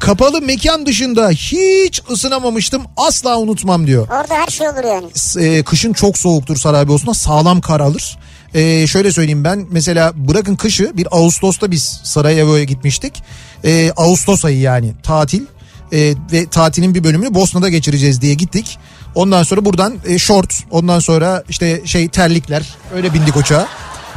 Kapalı 0.00 0.40
mekan 0.42 0.86
dışında 0.86 1.28
hiç 1.30 2.02
ısınamamıştım 2.10 2.82
asla 2.96 3.38
unutmam 3.38 3.86
diyor. 3.86 4.08
Orada 4.08 4.34
her 4.34 4.46
şey 4.46 4.68
olur 4.68 4.84
yani. 4.84 5.06
S- 5.14 5.42
e, 5.44 5.62
kışın 5.62 5.92
çok 5.92 6.18
soğuktur 6.18 6.56
Saraybosna 6.56 7.14
sağlam 7.14 7.60
kar 7.60 7.80
alır. 7.80 8.18
E, 8.54 8.86
şöyle 8.86 9.12
söyleyeyim 9.12 9.44
ben 9.44 9.66
mesela 9.70 10.12
bırakın 10.16 10.56
kışı 10.56 10.92
bir 10.96 11.08
Ağustos'ta 11.10 11.70
biz 11.70 12.00
Sarajevo'ya 12.04 12.64
gitmiştik. 12.64 13.22
E, 13.64 13.92
Ağustos 13.96 14.44
ayı 14.44 14.58
yani 14.58 14.92
tatil 15.02 15.42
E, 15.92 16.14
ve 16.32 16.46
tatilin 16.46 16.94
bir 16.94 17.04
bölümünü 17.04 17.34
Bosna'da 17.34 17.68
geçireceğiz 17.68 18.20
diye 18.20 18.34
gittik. 18.34 18.78
Ondan 19.14 19.42
sonra 19.42 19.64
buradan 19.64 19.94
e, 20.06 20.18
short 20.18 20.54
ondan 20.70 20.98
sonra 20.98 21.42
işte 21.48 21.82
şey 21.84 22.08
terlikler 22.08 22.76
öyle 22.94 23.14
bindik 23.14 23.36
uçağa. 23.36 23.68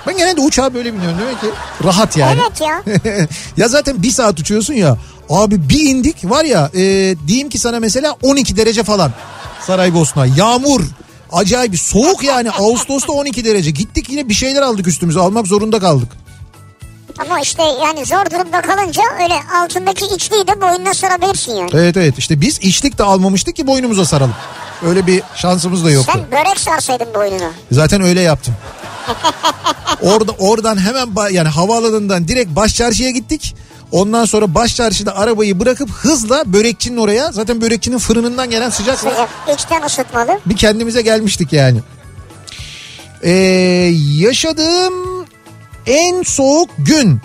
Ben 0.07 0.17
genelde 0.17 0.41
uçağa 0.41 0.73
böyle 0.73 0.93
biniyorum 0.93 1.17
demek 1.19 1.41
ki 1.41 1.47
rahat 1.83 2.17
yani. 2.17 2.39
Evet 2.41 2.61
ya. 2.61 3.27
ya 3.57 3.67
zaten 3.67 4.03
bir 4.03 4.11
saat 4.11 4.39
uçuyorsun 4.39 4.73
ya. 4.73 4.97
Abi 5.29 5.69
bir 5.69 5.79
indik 5.79 6.29
var 6.29 6.45
ya 6.45 6.69
e, 6.73 7.15
diyeyim 7.27 7.49
ki 7.49 7.59
sana 7.59 7.79
mesela 7.79 8.15
12 8.21 8.57
derece 8.57 8.83
falan 8.83 9.13
Saraybosna. 9.67 10.25
Yağmur. 10.25 10.81
Acayip 11.31 11.79
soğuk 11.79 12.23
yani 12.23 12.51
Ağustos'ta 12.59 13.11
12 13.11 13.45
derece. 13.45 13.71
Gittik 13.71 14.09
yine 14.09 14.29
bir 14.29 14.33
şeyler 14.33 14.61
aldık 14.61 14.87
üstümüze 14.87 15.19
almak 15.19 15.47
zorunda 15.47 15.79
kaldık. 15.79 16.09
Ama 17.19 17.39
işte 17.39 17.63
yani 17.63 18.05
zor 18.05 18.25
durumda 18.31 18.61
kalınca 18.61 19.01
öyle 19.23 19.33
altındaki 19.63 20.05
içliği 20.05 20.47
de 20.47 20.61
boynuna 20.61 20.93
sarabilirsin 20.93 21.55
yani. 21.55 21.69
Evet 21.73 21.97
evet 21.97 22.17
işte 22.17 22.41
biz 22.41 22.59
içlik 22.59 22.97
de 22.97 23.03
almamıştık 23.03 23.55
ki 23.55 23.67
boynumuza 23.67 24.05
saralım. 24.05 24.35
Öyle 24.85 25.07
bir 25.07 25.23
şansımız 25.35 25.85
da 25.85 25.91
yoktu. 25.91 26.11
Sen 26.15 26.31
börek 26.31 26.59
sarsaydın 26.59 27.13
boynuna. 27.13 27.51
Zaten 27.71 28.01
öyle 28.01 28.21
yaptım. 28.21 28.53
Orada 30.01 30.31
oradan 30.31 30.77
hemen 30.77 31.31
yani 31.31 31.49
havaalanından 31.49 32.27
direkt 32.27 32.55
baş 32.55 32.75
çarşıya 32.75 33.09
gittik. 33.09 33.55
Ondan 33.91 34.25
sonra 34.25 34.55
baş 34.55 34.75
çarşıda 34.75 35.15
arabayı 35.15 35.59
bırakıp 35.59 35.89
hızla 35.89 36.43
börekçinin 36.45 36.97
oraya 36.97 37.31
zaten 37.31 37.61
börekçinin 37.61 37.97
fırınından 37.97 38.49
gelen 38.49 38.69
sıcak 38.69 38.99
Sıcak. 38.99 39.29
İçten 39.55 39.81
ısıtmalı. 39.83 40.39
bir 40.45 40.57
kendimize 40.57 41.01
gelmiştik 41.01 41.53
yani. 41.53 41.79
Ee, 43.23 43.31
yaşadığım 44.17 45.25
en 45.85 46.23
soğuk 46.23 46.69
gün. 46.77 47.21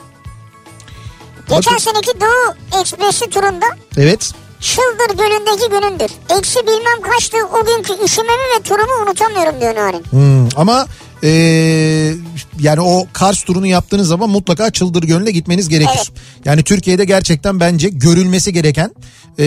Geçen 1.49 1.79
seneki 1.79 2.21
Doğu 2.21 2.81
Ekspresi 2.81 3.31
turunda 3.31 3.67
Evet. 3.97 4.33
Çıldır 4.61 5.19
Gölü'ndeki 5.19 5.71
günümdür. 5.71 6.11
Eksi 6.39 6.59
bilmem 6.67 7.01
kaçtı 7.13 7.37
o 7.53 7.65
günkü 7.67 8.05
üşümemi 8.05 8.43
ve 8.59 8.63
turumu 8.63 9.03
unutamıyorum 9.07 9.61
diyor 9.61 9.75
Narin. 9.75 10.05
Hmm, 10.11 10.49
ama 10.57 10.87
ee, 11.23 12.13
yani 12.61 12.81
o 12.81 13.07
Kars 13.13 13.43
turunu 13.43 13.67
yaptığınız 13.67 14.09
zaman 14.09 14.31
mutlaka 14.31 14.71
Çıldır 14.71 15.03
Gölü'ne 15.03 15.31
gitmeniz 15.31 15.69
gerekir. 15.69 15.91
Evet. 15.97 16.13
Yani 16.45 16.63
Türkiye'de 16.63 17.05
gerçekten 17.05 17.61
bence 17.61 17.89
görülmesi 17.89 18.53
gereken 18.53 18.95
ee, 19.39 19.43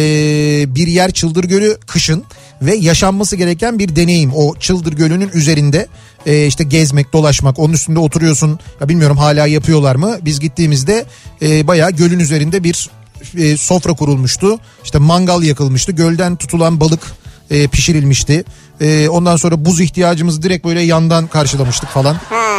bir 0.76 0.88
yer 0.88 1.12
Çıldır 1.12 1.44
Gölü 1.44 1.78
kışın 1.88 2.24
ve 2.62 2.76
yaşanması 2.76 3.36
gereken 3.36 3.80
bir 3.80 3.96
deneyim. 3.96 4.32
O 4.36 4.56
Çıldır 4.56 4.94
Gölü'nün 4.94 5.30
üzerinde 5.34 5.88
ee, 6.26 6.46
işte 6.46 6.64
gezmek, 6.64 7.14
dolaşmak, 7.14 7.60
onun 7.60 7.74
üstünde 7.74 8.00
oturuyorsun. 8.00 8.60
Ya 8.82 8.90
bilmiyorum 8.90 9.18
hala 9.18 9.48
yapıyorlar 9.48 9.96
mı? 9.96 10.18
Biz 10.22 10.40
gittiğimizde 10.40 11.06
ee, 11.42 11.68
bayağı 11.68 11.92
gölün 11.92 12.20
üzerinde 12.20 12.64
bir 12.64 12.90
e, 13.38 13.58
sofra 13.58 13.94
kurulmuştu. 13.94 14.60
İşte 14.84 14.98
mangal 14.98 15.44
yakılmıştı. 15.44 15.92
Gölden 15.92 16.36
tutulan 16.36 16.80
balık 16.80 17.02
e, 17.50 17.68
pişirilmişti. 17.68 18.44
E, 18.82 19.10
ondan 19.10 19.36
sonra 19.36 19.66
buz 19.66 19.82
ihtiyacımızı 19.82 20.42
direkt 20.42 20.66
böyle 20.66 20.82
yandan 20.82 21.28
karşılamıştık 21.28 21.90
falan. 21.90 22.14
Ha. 22.30 22.50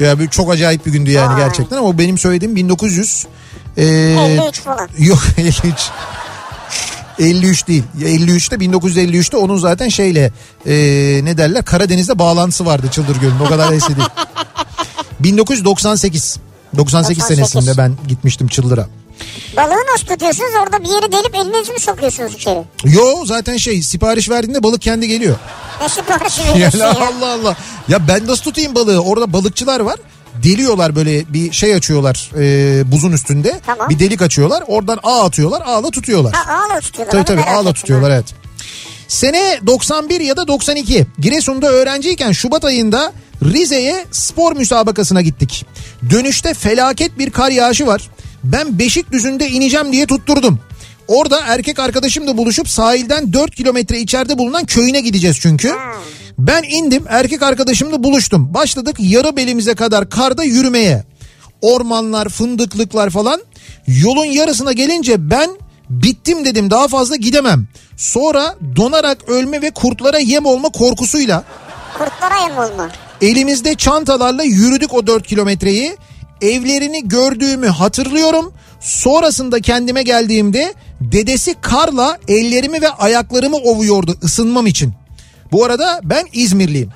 Ya 0.00 0.18
bir 0.18 0.28
çok 0.28 0.50
acayip 0.50 0.86
bir 0.86 0.92
gündü 0.92 1.10
yani 1.10 1.34
Vay. 1.34 1.44
gerçekten 1.44 1.76
ama 1.76 1.98
benim 1.98 2.18
söylediğim 2.18 2.56
1900 2.56 3.26
e, 3.76 3.84
53 3.84 4.60
falan. 4.60 4.88
Yok 4.98 5.18
53. 5.38 5.90
53 7.18 7.68
değil. 7.68 7.82
53'te 8.00 8.56
1953'te 8.56 9.36
onun 9.36 9.56
zaten 9.56 9.88
şeyle 9.88 10.32
e, 10.66 10.74
ne 11.24 11.38
derler 11.38 11.64
Karadeniz'de 11.64 12.18
bağlantısı 12.18 12.66
vardı 12.66 12.86
Çıldır 12.90 13.16
Gölü'nün. 13.16 13.40
O 13.40 13.48
kadar 13.48 13.72
eski 13.72 13.96
değil. 13.96 14.08
1998. 15.20 16.36
98 16.76 17.18
98. 17.18 17.24
senesinde 17.24 17.78
ben 17.78 17.96
gitmiştim 18.08 18.48
Çıldır'a. 18.48 18.86
Balığı 19.56 19.76
nasıl 19.92 20.06
tutuyorsunuz? 20.06 20.50
Orada 20.62 20.84
bir 20.84 20.88
yeri 20.88 21.12
delip 21.12 21.34
elinizi 21.34 21.72
mi 21.72 21.80
sokuyorsunuz 21.80 22.34
içeri? 22.34 22.62
Yo 22.84 23.24
zaten 23.26 23.56
şey 23.56 23.82
sipariş 23.82 24.30
verdiğinde 24.30 24.62
balık 24.62 24.82
kendi 24.82 25.08
geliyor. 25.08 25.36
Ne 25.82 25.88
siparişi 25.88 26.44
veriyorsun 26.48 26.78
ya? 26.78 26.90
Allah 26.90 27.32
Allah. 27.32 27.56
Ya 27.88 28.08
ben 28.08 28.26
nasıl 28.26 28.42
tutayım 28.42 28.74
balığı? 28.74 29.00
Orada 29.00 29.32
balıkçılar 29.32 29.80
var. 29.80 29.96
deliyorlar 30.42 30.96
böyle 30.96 31.32
bir 31.32 31.52
şey 31.52 31.74
açıyorlar 31.74 32.30
e, 32.38 32.92
buzun 32.92 33.12
üstünde. 33.12 33.60
Tamam. 33.66 33.88
Bir 33.90 33.98
delik 33.98 34.22
açıyorlar. 34.22 34.64
Oradan 34.66 34.98
ağ 35.02 35.24
atıyorlar. 35.24 35.62
Ağla 35.66 35.90
tutuyorlar. 35.90 36.32
Ha 36.32 36.54
ağla 36.70 36.80
tutuyorlar. 36.80 37.12
Tabii 37.12 37.24
tabii 37.24 37.42
ağla 37.50 37.72
tutuyorlar 37.72 38.10
ha. 38.10 38.16
evet. 38.16 38.34
Sene 39.08 39.58
91 39.66 40.20
ya 40.20 40.36
da 40.36 40.48
92 40.48 41.06
Giresun'da 41.18 41.68
öğrenciyken 41.68 42.32
Şubat 42.32 42.64
ayında 42.64 43.12
Rize'ye 43.44 44.04
spor 44.12 44.56
müsabakasına 44.56 45.20
gittik. 45.22 45.66
Dönüşte 46.10 46.54
felaket 46.54 47.18
bir 47.18 47.30
kar 47.30 47.50
yağışı 47.50 47.86
var. 47.86 48.10
Ben 48.44 48.78
Beşikdüzü'nde 48.78 49.48
ineceğim 49.48 49.92
diye 49.92 50.06
tutturdum. 50.06 50.58
Orada 51.08 51.40
erkek 51.46 51.78
arkadaşımla 51.78 52.36
buluşup 52.36 52.68
sahilden 52.68 53.32
4 53.32 53.54
kilometre 53.54 54.00
içeride 54.00 54.38
bulunan 54.38 54.64
köyüne 54.64 55.00
gideceğiz 55.00 55.36
çünkü. 55.40 55.72
Ben 56.38 56.62
indim 56.62 57.04
erkek 57.08 57.42
arkadaşımla 57.42 58.02
buluştum. 58.04 58.54
Başladık 58.54 58.96
yarı 58.98 59.36
belimize 59.36 59.74
kadar 59.74 60.10
karda 60.10 60.44
yürümeye. 60.44 61.04
Ormanlar, 61.60 62.28
fındıklıklar 62.28 63.10
falan. 63.10 63.40
Yolun 63.86 64.24
yarısına 64.24 64.72
gelince 64.72 65.30
ben 65.30 65.50
bittim 65.90 66.44
dedim 66.44 66.70
daha 66.70 66.88
fazla 66.88 67.16
gidemem. 67.16 67.66
Sonra 67.96 68.56
donarak 68.76 69.28
ölme 69.28 69.62
ve 69.62 69.70
kurtlara 69.70 70.18
yem 70.18 70.46
olma 70.46 70.68
korkusuyla 70.68 71.44
Kurtlara 71.98 72.40
yem 72.48 72.58
olma. 72.58 72.88
elimizde 73.20 73.74
çantalarla 73.74 74.42
yürüdük 74.42 74.94
o 74.94 75.06
4 75.06 75.26
kilometreyi. 75.26 75.96
Evlerini 76.42 77.08
gördüğümü 77.08 77.66
hatırlıyorum. 77.66 78.52
Sonrasında 78.80 79.60
kendime 79.60 80.02
geldiğimde 80.02 80.74
dedesi 81.00 81.54
karla 81.60 82.18
ellerimi 82.28 82.82
ve 82.82 82.88
ayaklarımı 82.88 83.56
ovuyordu 83.56 84.18
ısınmam 84.22 84.66
için. 84.66 84.92
Bu 85.52 85.64
arada 85.64 86.00
ben 86.04 86.26
İzmirliyim. 86.32 86.90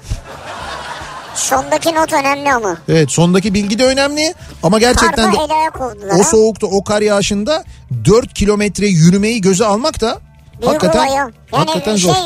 Sondaki 1.35 1.95
not 1.95 2.13
önemli 2.13 2.53
ama. 2.53 2.79
Evet 2.89 3.11
sondaki 3.11 3.55
bilgi 3.55 3.79
de 3.79 3.85
önemli 3.85 4.35
ama 4.63 4.79
gerçekten 4.79 5.33
de 5.33 5.37
Karda 5.37 6.15
o 6.19 6.23
soğukta 6.23 6.67
o 6.67 6.85
kar 6.85 7.03
yağışında 7.03 7.65
4 8.05 8.35
kilometre 8.35 8.87
yürümeyi 8.87 9.41
göze 9.41 9.65
almak 9.65 10.01
da 10.01 10.21
Büyük 10.61 10.69
hakikaten 10.75 10.99
olay 10.99 11.09
ya. 11.09 11.15
Yani 11.17 11.31
hakikaten 11.53 11.97
şey 11.97 12.11
zor. 12.11 12.17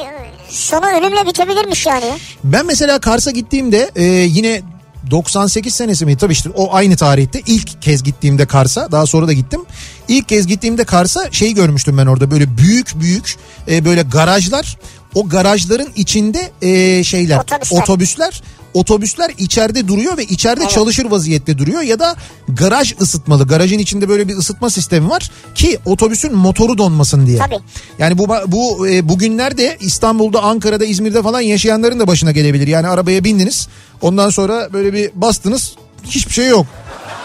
sonu 0.48 0.86
ölümle 0.86 1.26
bitebilirmiş 1.26 1.86
yani. 1.86 2.12
Ben 2.44 2.66
mesela 2.66 2.98
Kars'a 3.00 3.30
gittiğimde 3.30 3.90
e, 3.96 4.02
yine 4.04 4.62
98 5.11 5.74
senesi 5.74 6.07
mi? 6.07 6.16
Tabii 6.16 6.32
işte 6.32 6.50
o 6.50 6.74
aynı 6.74 6.96
tarihte 6.96 7.42
ilk 7.46 7.82
kez 7.82 8.02
gittiğimde 8.02 8.46
Kars'a 8.46 8.92
daha 8.92 9.07
sonra 9.07 9.26
da 9.26 9.32
gittim. 9.32 9.61
İlk 10.09 10.28
kez 10.28 10.46
gittiğimde 10.46 10.84
Kars'a 10.84 11.32
şey 11.32 11.54
görmüştüm 11.54 11.98
ben 11.98 12.07
orada 12.07 12.30
böyle 12.30 12.59
büyük 12.59 13.00
büyük 13.00 13.36
e, 13.68 13.84
böyle 13.84 14.02
garajlar. 14.02 14.78
O 15.14 15.28
garajların 15.28 15.88
içinde 15.96 16.50
e, 16.62 17.04
şeyler 17.04 17.38
Otobüsler. 17.38 17.82
otobüsler 17.82 18.42
otobüsler 18.77 19.31
içeride 19.39 19.89
duruyor 19.89 20.16
ve 20.16 20.24
içeride 20.24 20.68
çalışır 20.68 21.05
vaziyette 21.05 21.59
duruyor 21.59 21.83
ya 21.83 21.99
da 21.99 22.16
garaj 22.49 22.95
ısıtmalı. 23.01 23.47
Garajın 23.47 23.79
içinde 23.79 24.09
böyle 24.09 24.29
bir 24.29 24.37
ısıtma 24.37 24.70
sistemi 24.70 25.11
var 25.11 25.31
ki 25.55 25.79
otobüsün 25.85 26.35
motoru 26.35 26.79
donmasın 26.79 27.27
diye. 27.27 27.39
Tabii. 27.39 27.59
Yani 27.99 28.18
bu 28.18 28.29
bu 28.47 28.89
e, 28.89 29.09
bugünlerde 29.09 29.77
İstanbul'da, 29.81 30.43
Ankara'da, 30.43 30.85
İzmir'de 30.85 31.22
falan 31.22 31.41
yaşayanların 31.41 32.01
da 32.01 32.07
başına 32.07 32.33
gelebilir. 32.33 32.66
Yani 32.66 32.89
arabaya 32.89 33.24
bindiniz. 33.24 33.68
Ondan 34.03 34.31
sonra 34.31 34.72
böyle 34.72 34.93
bir 34.93 35.11
bastınız. 35.14 35.72
Hiçbir 36.05 36.33
şey 36.33 36.49
yok. 36.49 36.66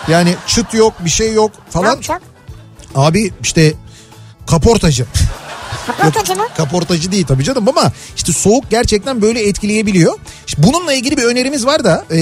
Yani 0.08 0.36
çıt 0.48 0.74
yok, 0.74 0.94
bir 1.06 1.10
şey 1.10 1.34
yok 1.34 1.52
Ne 1.66 1.72
falan. 1.72 1.90
yapacak? 1.90 2.22
Abi 2.96 3.32
işte 3.42 3.74
kaportacı. 4.48 5.06
Kaportacı 5.88 6.36
mı? 6.36 6.44
Kaportacı 6.58 7.12
değil 7.12 7.26
tabii 7.28 7.44
canım 7.44 7.70
ama 7.70 7.92
işte 8.16 8.34
soğuk 8.34 8.70
gerçekten 8.70 9.22
böyle 9.22 9.48
etkileyebiliyor. 9.48 10.14
İşte 10.48 10.64
bununla 10.64 10.94
ilgili 10.94 11.18
bir 11.18 11.24
önerimiz 11.24 11.66
var 11.66 11.84
da 11.84 12.06
e, 12.12 12.20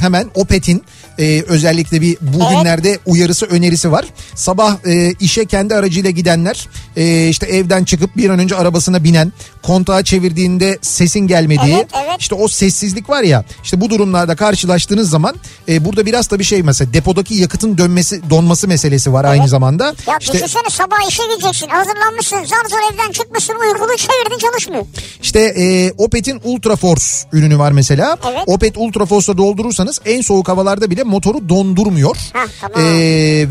hemen 0.00 0.30
Opet'in 0.34 0.84
e, 1.20 1.42
özellikle 1.48 2.00
bir 2.00 2.16
bugünlerde 2.20 2.98
uyarısı 3.06 3.46
önerisi 3.46 3.92
var. 3.92 4.04
Sabah 4.34 4.76
e, 4.86 5.12
işe 5.20 5.44
kendi 5.44 5.74
aracıyla 5.74 6.10
gidenler 6.10 6.68
e, 6.96 7.28
işte 7.28 7.46
evden 7.46 7.84
çıkıp 7.84 8.16
bir 8.16 8.30
an 8.30 8.38
önce 8.38 8.56
arabasına 8.56 9.04
binen 9.04 9.32
kontağı 9.62 10.04
çevirdiğinde 10.04 10.78
sesin 10.82 11.20
gelmediği 11.20 11.74
Evet, 11.74 11.88
evet. 12.04 12.16
işte 12.20 12.34
o 12.34 12.48
sessizlik 12.48 13.10
var 13.10 13.22
ya 13.22 13.44
işte 13.64 13.80
bu 13.80 13.90
durumlarda 13.90 14.36
karşılaştığınız 14.36 15.10
zaman 15.10 15.34
e, 15.68 15.84
burada 15.84 16.06
biraz 16.06 16.30
da 16.30 16.38
bir 16.38 16.44
şey 16.44 16.62
mesela 16.62 16.92
depodaki 16.92 17.34
yakıtın 17.34 17.78
dönmesi 17.78 18.30
donması 18.30 18.68
meselesi 18.68 19.12
var 19.12 19.24
aynı 19.24 19.48
zamanda. 19.48 19.84
Ya 20.06 20.16
İşte- 20.20 20.32
düşünsene 20.32 20.70
sabah 20.70 21.08
işe 21.08 21.22
gideceksin 21.34 21.68
hazırlanmışsın 21.68 22.36
zar 22.36 22.64
zor 22.70 22.94
evden 22.94 23.12
çıkmışsın 23.12 23.54
uykulu 23.54 23.96
çevirdin 23.96 24.38
çalışmıyor. 24.38 24.86
İşte 25.22 25.40
e, 25.40 25.92
Opet'in 25.98 26.40
Ultra 26.44 26.76
Force 26.76 27.04
ürünü 27.32 27.58
var 27.58 27.72
mesela. 27.72 28.16
Evet. 28.30 28.42
Opet 28.46 28.74
Ultra 28.76 29.06
Force'la 29.06 29.38
doldurursanız 29.38 30.00
en 30.04 30.20
soğuk 30.20 30.48
havalarda 30.48 30.90
bile 30.90 31.02
motoru 31.10 31.48
dondurmuyor. 31.48 32.16
Hah, 32.32 32.46
tamam. 32.60 32.80
E, 32.80 32.92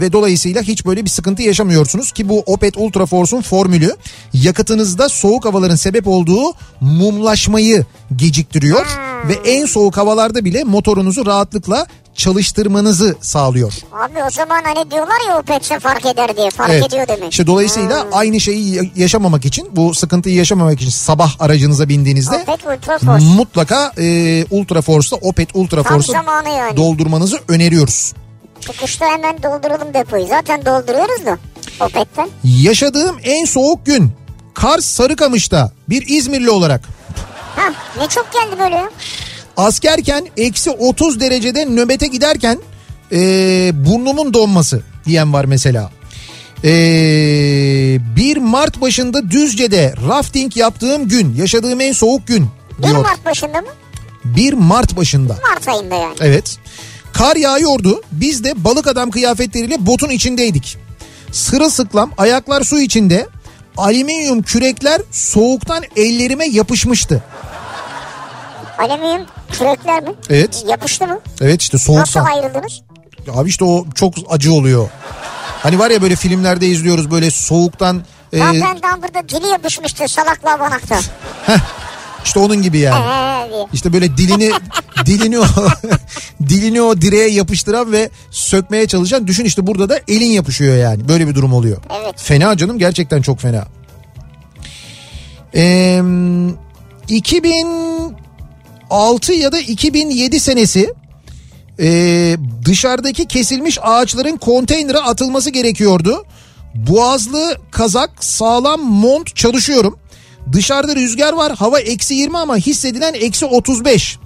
ve 0.02 0.12
dolayısıyla 0.14 0.62
hiç 0.62 0.86
böyle 0.86 1.06
bir 1.06 1.10
sıkıntı 1.10 1.42
yaşamıyorsunuz 1.42 2.12
ki 2.12 2.30
bu 2.30 2.40
Opet 2.46 2.78
Ultra 2.78 3.06
Force'un 3.06 3.42
formülü 3.42 3.96
yakıtınızda 4.34 5.10
soğuk 5.10 5.46
havaların 5.46 5.76
sebep 5.76 6.08
olduğu 6.08 6.54
mumlaşmayı 6.82 7.86
geciktiriyor 8.16 8.86
Hmm. 8.86 9.30
ve 9.30 9.34
en 9.46 9.66
soğuk 9.66 9.98
havalarda 9.98 10.46
bile 10.46 10.64
motorunuzu 10.64 11.26
rahatlıkla 11.26 11.86
çalıştırmanızı 12.16 13.16
sağlıyor. 13.22 13.74
Abi 13.94 14.24
o 14.28 14.30
zaman 14.30 14.62
hani 14.64 14.92
diyorlar 14.92 15.28
ya 15.30 15.38
o 15.40 15.42
petse 15.42 15.80
fark 15.80 16.06
eder 16.06 16.38
diye 16.38 16.50
fark 16.50 16.72
ediyor 16.88 17.08
demek. 17.08 17.32
İşte 17.32 17.48
dolayısıyla 17.48 18.06
aynı 18.12 18.40
şeyi 18.40 18.76
ya- 18.76 18.84
yaşamamak 18.96 19.46
için 19.46 19.70
bu 19.76 19.94
sıkıntıyı 19.94 20.36
yaşamamak 20.36 20.82
için 20.82 20.90
sabah 20.92 21.36
aracınıza 21.40 21.90
bindiğinizde 21.90 22.36
Opet 22.36 22.60
Ultra 22.66 22.98
Force. 23.00 23.26
mutlaka 23.26 23.92
e, 23.98 24.46
Ultra 24.52 24.82
Force'da 24.82 25.16
Opet 25.16 25.50
Ultra 25.54 25.84
zamanı 26.00 26.50
yani. 26.50 26.78
doldurmanızı 26.78 27.40
öneriyoruz. 27.48 28.14
Çıkışta 28.62 29.06
hemen 29.06 29.38
dolduralım 29.44 29.94
depoyu. 29.94 30.28
Zaten 30.28 30.66
dolduruyoruz 30.66 31.26
da 31.26 31.38
Opet'ten. 31.80 32.30
Yaşadığım 32.44 33.18
en 33.24 33.46
soğuk 33.46 33.86
gün 33.86 34.12
Kars 34.54 34.86
Sarıkamış'ta 34.86 35.72
bir 35.90 36.08
İzmirli 36.08 36.50
olarak 36.50 36.82
Ha 37.56 37.74
ne 37.98 38.08
çok 38.08 38.28
geldi 38.34 38.60
böyle 38.60 38.76
ya. 38.76 38.90
Askerken 39.60 40.28
eksi 40.38 40.72
30 40.72 41.20
derecede 41.20 41.66
nöbete 41.66 42.08
giderken 42.08 42.60
e, 43.12 43.18
burnumun 43.86 44.34
donması 44.34 44.84
diyen 45.06 45.34
var 45.34 45.46
mesela. 45.46 45.92
E, 46.64 46.72
bir 48.16 48.38
Mart 48.38 48.82
başında 48.82 49.32
Düzce'de 49.32 49.94
rafting 50.08 50.58
yaptığım 50.58 51.08
gün 51.08 51.36
yaşadığım 51.36 51.82
en 51.82 51.92
soğuk 51.92 52.28
gün 52.28 52.50
1 52.80 52.84
diyor. 52.84 53.02
Mart 53.02 53.26
başında 53.26 53.62
mı? 53.62 53.68
1 54.26 54.54
Mart 54.54 54.98
başında. 54.98 55.38
Mart 55.54 55.68
ayında 55.68 55.96
yani. 55.96 56.16
Evet. 56.20 56.58
Kar 57.14 57.36
yağıyordu. 57.36 58.02
Biz 58.12 58.44
de 58.44 58.64
balık 58.64 58.88
adam 58.88 59.12
kıyafetleriyle 59.12 59.86
botun 59.86 60.10
içindeydik. 60.10 60.78
Sırılsıklam 61.32 62.12
ayaklar 62.18 62.64
su 62.64 62.80
içinde. 62.82 63.28
Alüminyum 63.78 64.42
kürekler 64.42 65.02
soğuktan 65.12 65.84
ellerime 65.96 66.46
yapışmıştı. 66.46 67.24
Alüminyum 68.78 69.26
kürekler 69.52 70.04
mi? 70.04 70.10
Evet. 70.30 70.64
Yapıştı 70.68 71.08
mı? 71.08 71.20
Evet 71.42 71.62
işte 71.62 71.78
Nasıl 71.78 71.94
soğuktan. 71.94 72.26
ayrıldınız? 72.26 72.82
Abi 73.34 73.50
işte 73.50 73.66
o 73.66 73.86
çok 73.96 74.14
acı 74.30 74.54
oluyor. 74.54 74.90
Hani 75.64 75.80
var 75.80 75.92
ya 75.92 76.02
böyle 76.02 76.16
filmlerde 76.16 76.68
izliyoruz 76.68 77.12
böyle 77.12 77.32
soğuktan 77.32 78.04
e, 78.34 78.38
Zaten 78.40 78.78
Dumbledore 78.78 79.30
dili 79.30 79.48
yapışmıştı 79.52 80.08
salakla 80.08 80.60
banakta. 80.60 81.00
işte 82.26 82.40
onun 82.40 82.62
gibi 82.62 82.78
yani. 82.78 83.50
Diye. 83.52 83.66
İşte 83.74 83.94
böyle 83.94 84.18
dilini 84.18 84.52
dilini 85.06 85.40
o 85.40 85.44
dilini 86.50 86.82
o 86.82 87.02
direğe 87.02 87.30
yapıştıran 87.30 87.92
ve 87.92 88.10
sökmeye 88.32 88.88
çalışan 88.88 89.28
düşün 89.28 89.46
işte 89.46 89.68
burada 89.68 89.90
da 89.90 90.00
elin 90.08 90.30
yapışıyor 90.32 90.78
yani. 90.78 91.08
Böyle 91.08 91.28
bir 91.28 91.36
durum 91.36 91.54
oluyor. 91.54 91.78
Evet. 92.04 92.14
Fena 92.18 92.58
canım 92.58 92.80
gerçekten 92.80 93.22
çok 93.22 93.40
fena. 93.40 93.66
Ee, 95.56 96.02
2006 98.90 99.34
ya 99.34 99.52
da 99.52 99.60
2007 99.60 100.40
senesi 100.40 100.94
ee, 101.82 102.38
dışarıdaki 102.66 103.26
kesilmiş 103.26 103.78
ağaçların 103.82 104.38
konteynere 104.38 104.98
atılması 104.98 105.50
gerekiyordu. 105.50 106.26
Boğazlı 106.76 107.58
kazak 107.72 108.24
sağlam 108.24 108.82
mont 108.82 109.36
çalışıyorum. 109.36 110.00
Dışarıda 110.54 110.96
rüzgar 110.96 111.34
var 111.34 111.56
hava 111.56 111.80
eksi 111.80 112.14
20 112.14 112.38
ama 112.38 112.58
hissedilen 112.58 113.14
eksi 113.14 113.46
35. 113.46 114.18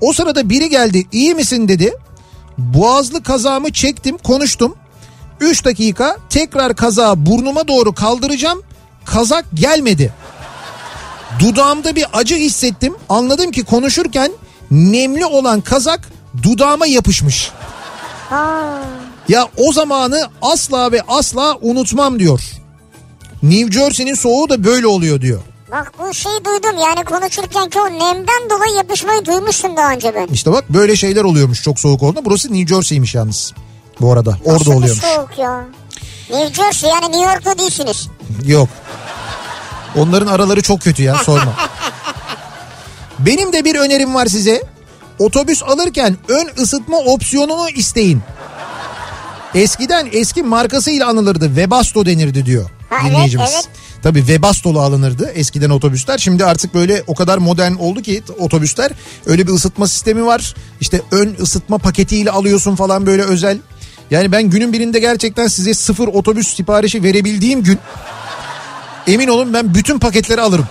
O 0.00 0.12
sırada 0.12 0.50
biri 0.50 0.68
geldi 0.70 1.04
iyi 1.12 1.34
misin 1.34 1.68
dedi. 1.68 1.92
Boğazlı 2.58 3.22
kazağımı 3.22 3.72
çektim 3.72 4.18
konuştum. 4.18 4.74
3 5.40 5.64
dakika 5.64 6.16
tekrar 6.30 6.76
kazağı 6.76 7.26
burnuma 7.26 7.68
doğru 7.68 7.94
kaldıracağım. 7.94 8.62
Kazak 9.04 9.44
gelmedi. 9.54 10.12
Dudağımda 11.40 11.96
bir 11.96 12.06
acı 12.12 12.34
hissettim. 12.36 12.94
Anladım 13.08 13.50
ki 13.50 13.64
konuşurken 13.64 14.32
nemli 14.70 15.26
olan 15.26 15.60
kazak 15.60 16.00
dudağıma 16.42 16.86
yapışmış. 16.86 17.50
Ha. 18.30 18.78
Ya 19.28 19.48
o 19.56 19.72
zamanı 19.72 20.28
asla 20.42 20.92
ve 20.92 21.02
asla 21.08 21.56
unutmam 21.60 22.18
diyor. 22.18 22.40
New 23.42 23.72
Jersey'nin 23.72 24.14
soğuğu 24.14 24.48
da 24.48 24.64
böyle 24.64 24.86
oluyor 24.86 25.20
diyor. 25.20 25.40
Bak 25.72 25.92
bu 25.98 26.14
şeyi 26.14 26.44
duydum 26.44 26.78
yani 26.78 27.04
konuşurken 27.04 27.68
ki 27.70 27.80
o 27.80 27.86
nemden 27.90 28.50
dolayı 28.50 28.74
yapışmayı 28.76 29.24
duymuştum 29.24 29.76
daha 29.76 29.92
önce 29.92 30.14
ben. 30.14 30.26
İşte 30.26 30.52
bak 30.52 30.64
böyle 30.70 30.96
şeyler 30.96 31.24
oluyormuş 31.24 31.62
çok 31.62 31.80
soğuk 31.80 32.02
olduğunda. 32.02 32.24
Burası 32.24 32.52
New 32.52 32.74
Jersey'miş 32.74 33.14
yalnız. 33.14 33.52
Bu 34.00 34.12
arada 34.12 34.38
orada 34.44 34.54
Nasıl 34.58 34.70
bir 34.70 34.76
oluyormuş. 34.76 35.04
soğuk 35.04 35.38
ya. 35.38 35.64
New 36.30 36.54
Jersey 36.54 36.90
yani 36.90 37.12
New 37.18 37.32
York'ta 37.32 37.58
değilsiniz. 37.58 38.08
Yok. 38.46 38.68
Onların 39.96 40.26
araları 40.26 40.62
çok 40.62 40.80
kötü 40.82 41.02
ya 41.02 41.14
sorma. 41.16 41.54
Benim 43.18 43.52
de 43.52 43.64
bir 43.64 43.74
önerim 43.74 44.14
var 44.14 44.26
size. 44.26 44.62
Otobüs 45.18 45.62
alırken 45.62 46.16
ön 46.28 46.48
ısıtma 46.62 46.96
opsiyonunu 46.98 47.70
isteyin. 47.70 48.22
Eskiden 49.54 50.08
eski 50.12 50.42
markasıyla 50.42 51.08
anılırdı. 51.08 51.46
Webasto 51.46 52.06
denirdi 52.06 52.46
diyor 52.46 52.70
Ha, 52.90 52.96
evet, 53.02 53.10
dinleyicimiz. 53.12 53.50
evet. 53.54 53.68
Tabii 54.02 54.18
Webasto'lu 54.18 54.80
alınırdı 54.80 55.30
eskiden 55.34 55.70
otobüsler. 55.70 56.18
Şimdi 56.18 56.44
artık 56.44 56.74
böyle 56.74 57.02
o 57.06 57.14
kadar 57.14 57.38
modern 57.38 57.74
oldu 57.74 58.02
ki 58.02 58.22
otobüsler. 58.38 58.90
Öyle 59.26 59.46
bir 59.46 59.52
ısıtma 59.52 59.88
sistemi 59.88 60.26
var. 60.26 60.54
İşte 60.80 61.02
ön 61.10 61.36
ısıtma 61.40 61.78
paketiyle 61.78 62.30
alıyorsun 62.30 62.76
falan 62.76 63.06
böyle 63.06 63.22
özel. 63.22 63.58
Yani 64.10 64.32
ben 64.32 64.42
günün 64.42 64.72
birinde 64.72 64.98
gerçekten 64.98 65.46
size 65.46 65.74
sıfır 65.74 66.08
otobüs 66.08 66.56
siparişi 66.56 67.02
verebildiğim 67.02 67.62
gün 67.62 67.78
emin 69.06 69.28
olun 69.28 69.52
ben 69.52 69.74
bütün 69.74 69.98
paketleri 69.98 70.40
alırım. 70.40 70.66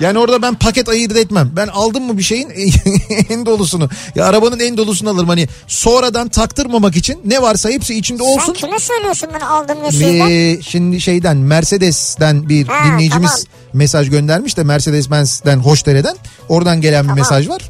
Yani 0.00 0.18
orada 0.18 0.42
ben 0.42 0.54
paket 0.54 0.88
ayırt 0.88 1.16
etmem. 1.16 1.50
Ben 1.56 1.66
aldım 1.68 2.04
mı 2.04 2.18
bir 2.18 2.22
şeyin 2.22 2.50
en 3.30 3.46
dolusunu. 3.46 3.88
Ya 4.14 4.24
arabanın 4.26 4.58
en 4.60 4.76
dolusunu 4.76 5.10
alırım. 5.10 5.28
Hani 5.28 5.48
sonradan 5.66 6.28
taktırmamak 6.28 6.96
için 6.96 7.20
ne 7.24 7.42
varsa 7.42 7.70
hepsi 7.70 7.94
içinde 7.94 8.22
Sen 8.22 8.30
olsun. 8.30 8.52
kime 8.52 8.78
söylüyorsun 8.78 9.28
bunu 9.38 9.52
aldın 9.52 9.82
ve 9.82 9.92
şeyden? 9.92 10.30
Ee, 10.30 10.62
şimdi 10.62 11.00
şeyden 11.00 11.36
Mercedes'ten 11.36 12.48
bir 12.48 12.66
Ha, 12.66 12.84
dinleyicimiz 12.86 13.30
tamam. 13.30 13.44
mesaj 13.72 14.10
göndermiş 14.10 14.56
de 14.56 14.60
Mercedes-Benz'den 14.64 15.58
Hoşdere'den 15.58 16.16
oradan 16.48 16.80
gelen 16.80 17.08
bir 17.08 17.12
mesaj 17.12 17.48
var. 17.48 17.62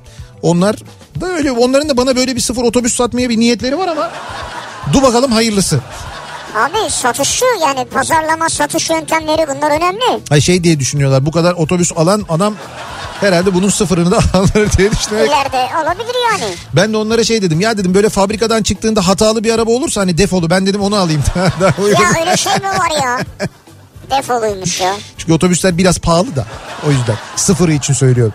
Onlar 0.43 0.77
böyle 1.21 1.53
onların 1.53 1.89
da 1.89 1.97
bana 1.97 2.17
böyle 2.17 2.37
bir 2.37 2.41
sıfır 2.41 2.63
otobüs 2.63 2.95
satmaya 2.97 3.29
bir 3.29 3.39
niyetleri 3.41 3.79
var 3.79 3.89
ama 3.89 4.11
dur 4.93 5.03
bakalım 5.03 5.33
hayırlısı. 5.33 5.81
Abi 6.59 6.91
satışçı 6.91 7.45
yani 7.63 7.85
pazarlama 7.85 8.49
satış 8.49 8.91
yöntemleri 8.91 9.47
bunlar 9.49 9.71
önemli. 9.77 10.21
Ay 10.31 10.41
şey 10.41 10.65
diye 10.65 10.81
düşünüyorlar 10.81 11.27
bu 11.27 11.31
kadar 11.31 11.53
otobüs 11.53 11.93
alan 11.97 12.25
adam 12.29 12.55
herhalde 13.21 13.55
bunun 13.55 13.69
sıfırını 13.69 14.11
da 14.11 14.19
alır 14.35 14.73
diye 14.79 14.91
düşünerek. 14.93 15.29
İleride 15.29 15.69
olabilir 15.83 16.15
yani. 16.33 16.55
Ben 16.77 16.93
de 16.93 16.97
onlara 16.97 17.25
şey 17.25 17.43
dedim 17.43 17.61
ya 17.61 17.79
dedim 17.79 17.95
böyle 17.95 18.09
fabrikadan 18.09 18.63
çıktığında 18.63 19.09
hatalı 19.09 19.45
bir 19.45 19.53
araba 19.55 19.71
olursa 19.71 20.01
hani 20.01 20.19
defolu 20.19 20.51
ben 20.51 20.67
dedim 20.67 20.81
onu 20.81 20.97
alayım. 20.97 21.23
Ya 22.01 22.21
öyle 22.21 22.37
şey 22.37 22.53
mi 22.53 22.65
var 22.69 23.03
ya? 23.03 23.21
Defoluymuş 24.11 24.81
ya. 24.81 24.95
Çünkü 25.19 25.33
otobüsler 25.33 25.79
biraz 25.79 25.99
pahalı 25.99 26.37
da 26.37 26.47
o 26.87 26.91
yüzden 26.91 27.17
sıfırı 27.37 27.73
için 27.73 27.95
söylüyorum. 27.95 28.35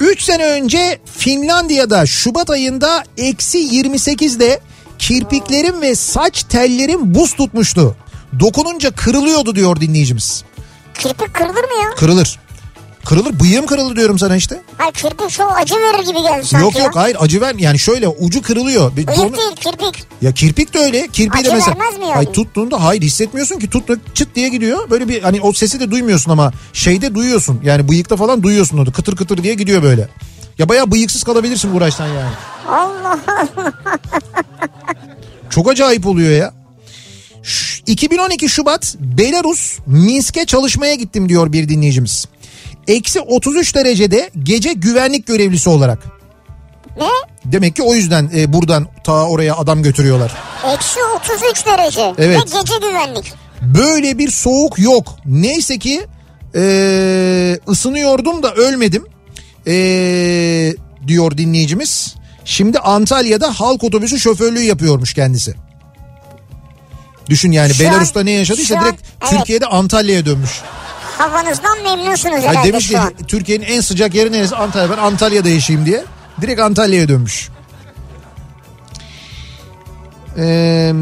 3 0.00 0.22
sene 0.22 0.44
önce 0.44 1.00
Finlandiya'da 1.18 2.06
Şubat 2.06 2.50
ayında 2.50 3.04
eksi 3.16 3.58
28'de 3.58 4.60
kirpiklerim 5.06 5.80
ve 5.80 5.94
saç 5.94 6.42
tellerim 6.42 7.14
buz 7.14 7.32
tutmuştu. 7.36 7.96
Dokununca 8.40 8.90
kırılıyordu 8.90 9.54
diyor 9.56 9.80
dinleyicimiz. 9.80 10.44
Kirpik 10.94 11.34
kırılır 11.34 11.54
mı 11.64 11.82
ya? 11.84 11.90
Kırılır. 11.96 12.38
Kırılır 13.04 13.40
bıyığım 13.40 13.66
kırılır 13.66 13.96
diyorum 13.96 14.18
sana 14.18 14.36
işte. 14.36 14.62
Hayır 14.78 14.92
kirpik 14.92 15.30
çok 15.30 15.52
acı 15.58 15.74
verir 15.74 16.06
gibi 16.06 16.22
geldi 16.22 16.46
sanki 16.46 16.64
yok 16.64 16.76
ya. 16.76 16.84
yok 16.84 16.96
hayır 16.96 17.16
acı 17.20 17.40
ver 17.40 17.54
yani 17.54 17.78
şöyle 17.78 18.08
ucu 18.08 18.42
kırılıyor. 18.42 18.96
Bıyık 18.96 19.08
donu- 19.08 19.36
değil 19.36 19.56
kirpik. 19.56 20.04
Ya 20.22 20.32
kirpik 20.32 20.74
de 20.74 20.78
öyle. 20.78 21.08
Kirpiği 21.08 21.44
de 21.44 21.48
Acı 21.48 21.56
mesela. 21.56 21.76
vermez 21.78 21.98
mi 21.98 22.04
yani? 22.04 22.14
Ay 22.16 22.32
tuttuğunda 22.32 22.84
hayır 22.84 23.02
hissetmiyorsun 23.02 23.58
ki 23.58 23.70
tuttu 23.70 24.00
çıt 24.14 24.34
diye 24.34 24.48
gidiyor. 24.48 24.90
Böyle 24.90 25.08
bir 25.08 25.22
hani 25.22 25.40
o 25.40 25.52
sesi 25.52 25.80
de 25.80 25.90
duymuyorsun 25.90 26.30
ama 26.30 26.52
şeyde 26.72 27.14
duyuyorsun. 27.14 27.60
Yani 27.64 27.88
bıyıkta 27.88 28.16
falan 28.16 28.42
duyuyorsun 28.42 28.78
onu. 28.78 28.92
Kıtır 28.92 29.16
kıtır 29.16 29.42
diye 29.42 29.54
gidiyor 29.54 29.82
böyle. 29.82 30.08
Ya 30.58 30.68
bayağı 30.68 30.90
bıyıksız 30.90 31.22
kalabilirsin 31.24 31.74
uğraşsan 31.76 32.06
yani. 32.06 32.34
Allah 32.68 33.18
Çok 35.50 35.70
acayip 35.70 36.06
oluyor 36.06 36.30
ya. 36.30 36.52
Ş- 37.42 37.82
2012 37.86 38.48
Şubat 38.48 38.96
Belarus 38.98 39.78
Minsk'e 39.86 40.44
çalışmaya 40.46 40.94
gittim 40.94 41.28
diyor 41.28 41.52
bir 41.52 41.68
dinleyicimiz. 41.68 42.26
Eksi 42.88 43.20
33 43.20 43.74
derecede 43.74 44.30
gece 44.42 44.72
güvenlik 44.72 45.26
görevlisi 45.26 45.70
olarak. 45.70 45.98
ne? 46.98 47.06
Demek 47.44 47.76
ki 47.76 47.82
o 47.82 47.94
yüzden 47.94 48.30
e, 48.36 48.52
buradan 48.52 48.86
ta 49.04 49.26
oraya 49.28 49.56
adam 49.56 49.82
götürüyorlar. 49.82 50.32
Eksi 50.74 50.98
33 51.16 51.66
derece. 51.66 52.14
Evet. 52.18 52.38
Ve 52.54 52.58
gece 52.60 52.74
güvenlik. 52.88 53.32
Böyle 53.62 54.18
bir 54.18 54.30
soğuk 54.30 54.78
yok. 54.78 55.16
Neyse 55.26 55.78
ki 55.78 56.06
eee, 56.54 57.58
ısınıyordum 57.68 58.42
da 58.42 58.54
ölmedim 58.54 59.04
Eee, 59.66 60.74
diyor 61.06 61.36
dinleyicimiz. 61.38 62.14
Şimdi 62.44 62.78
Antalya'da 62.78 63.60
halk 63.60 63.84
otobüsü 63.84 64.20
şoförlüğü 64.20 64.62
yapıyormuş 64.62 65.14
kendisi. 65.14 65.54
Düşün 67.28 67.52
yani 67.52 67.74
Şu 67.74 67.84
an- 67.86 67.92
Belarus'ta 67.92 68.22
ne 68.22 68.30
yaşadıysa 68.30 68.76
an- 68.78 68.84
direkt 68.84 69.02
evet. 69.22 69.30
Türkiye'de 69.32 69.66
Antalya'ya 69.66 70.26
dönmüş. 70.26 70.60
Havanızdan 71.18 71.82
memnunsunuz 71.82 72.42
herhalde 72.44 72.68
demiş 72.68 72.88
ki 72.88 72.98
an. 72.98 73.12
Türkiye'nin 73.28 73.64
en 73.64 73.80
sıcak 73.80 74.14
yeri 74.14 74.32
neresi? 74.32 74.56
Antalya. 74.56 74.90
Ben 74.90 75.02
Antalya'da 75.02 75.48
yaşayayım 75.48 75.86
diye. 75.86 76.04
Direkt 76.40 76.60
Antalya'ya 76.60 77.08
dönmüş. 77.08 77.48
Ee, 80.38 80.92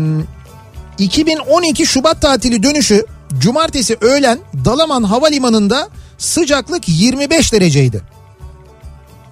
2012 0.98 1.86
Şubat 1.86 2.22
tatili 2.22 2.62
dönüşü 2.62 3.06
cumartesi 3.38 3.96
öğlen 4.00 4.38
Dalaman 4.64 5.02
Havalimanı'nda 5.02 5.88
sıcaklık 6.18 6.88
25 6.88 7.52
dereceydi. 7.52 8.02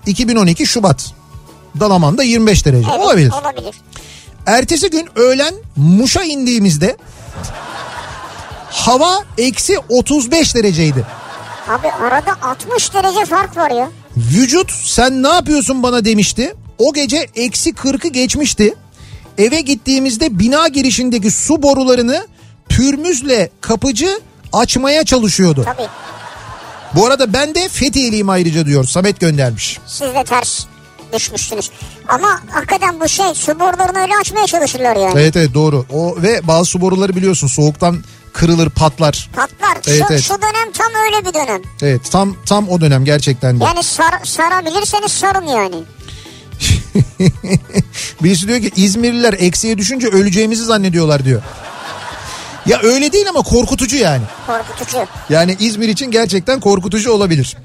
2012 0.06 0.66
Şubat. 0.66 1.12
Dalaman'da 1.80 2.22
25 2.22 2.66
derece. 2.66 2.88
Evet, 2.90 3.00
Olabilir. 3.00 3.32
Olabilir. 3.42 3.74
Ertesi 4.46 4.90
gün 4.90 5.08
öğlen 5.16 5.54
Muş'a 5.76 6.22
indiğimizde 6.22 6.96
hava 8.70 9.18
eksi 9.38 9.78
35 9.88 10.54
dereceydi. 10.54 11.06
Abi 11.68 11.90
arada 11.92 12.32
60 12.42 12.94
derece 12.94 13.24
fark 13.24 13.56
var 13.56 13.70
ya. 13.70 13.90
Vücut 14.16 14.72
sen 14.72 15.22
ne 15.22 15.28
yapıyorsun 15.28 15.82
bana 15.82 16.04
demişti. 16.04 16.54
O 16.78 16.92
gece 16.92 17.26
eksi 17.34 17.70
40'ı 17.70 18.08
geçmişti. 18.10 18.74
Eve 19.38 19.60
gittiğimizde 19.60 20.38
bina 20.38 20.68
girişindeki 20.68 21.30
su 21.30 21.62
borularını 21.62 22.26
pürmüzle 22.68 23.50
kapıcı 23.60 24.20
açmaya 24.52 25.04
çalışıyordu. 25.04 25.62
Tabii. 25.64 25.88
Bu 26.94 27.06
arada 27.06 27.32
ben 27.32 27.54
de 27.54 27.68
Fethiye'liyim 27.68 28.28
ayrıca 28.28 28.66
diyor. 28.66 28.84
Samet 28.84 29.20
göndermiş. 29.20 29.78
Siz 29.86 30.14
de 30.14 30.24
ters 30.24 30.64
düşmüşsünüz. 31.12 31.70
Ama 32.08 32.40
hakikaten 32.50 33.00
bu 33.00 33.08
şey 33.08 33.34
su 33.34 33.60
borularını 33.60 33.98
öyle 33.98 34.16
açmaya 34.20 34.46
çalışırlar 34.46 34.96
yani. 34.96 35.20
Evet 35.20 35.36
evet 35.36 35.54
doğru. 35.54 35.86
O 35.92 36.22
ve 36.22 36.40
bazı 36.46 36.64
su 36.64 36.80
boruları 36.80 37.16
biliyorsun 37.16 37.46
soğuktan 37.46 38.04
kırılır 38.32 38.70
patlar. 38.70 39.30
Patlar. 39.36 39.78
Evet, 39.86 39.98
şu, 39.98 40.12
evet. 40.12 40.22
şu 40.22 40.34
dönem 40.34 40.72
tam 40.72 40.92
öyle 41.06 41.28
bir 41.28 41.34
dönem. 41.34 41.62
Evet 41.82 42.10
tam 42.10 42.36
tam 42.46 42.68
o 42.68 42.80
dönem 42.80 43.04
gerçekten 43.04 43.60
de. 43.60 43.64
Yani 43.64 43.82
sar, 43.82 44.20
sarabilirseniz 44.24 45.12
sarın 45.12 45.46
yani. 45.46 45.76
Birisi 48.22 48.48
diyor 48.48 48.60
ki 48.60 48.70
İzmirliler 48.76 49.32
eksiye 49.32 49.78
düşünce 49.78 50.06
öleceğimizi 50.06 50.64
zannediyorlar 50.64 51.24
diyor. 51.24 51.42
Ya 52.68 52.80
öyle 52.82 53.12
değil 53.12 53.28
ama 53.28 53.42
korkutucu 53.42 53.96
yani. 53.96 54.22
Korkutucu. 54.46 54.98
Yani 55.30 55.56
İzmir 55.60 55.88
için 55.88 56.10
gerçekten 56.10 56.60
korkutucu 56.60 57.12
olabilir. 57.12 57.56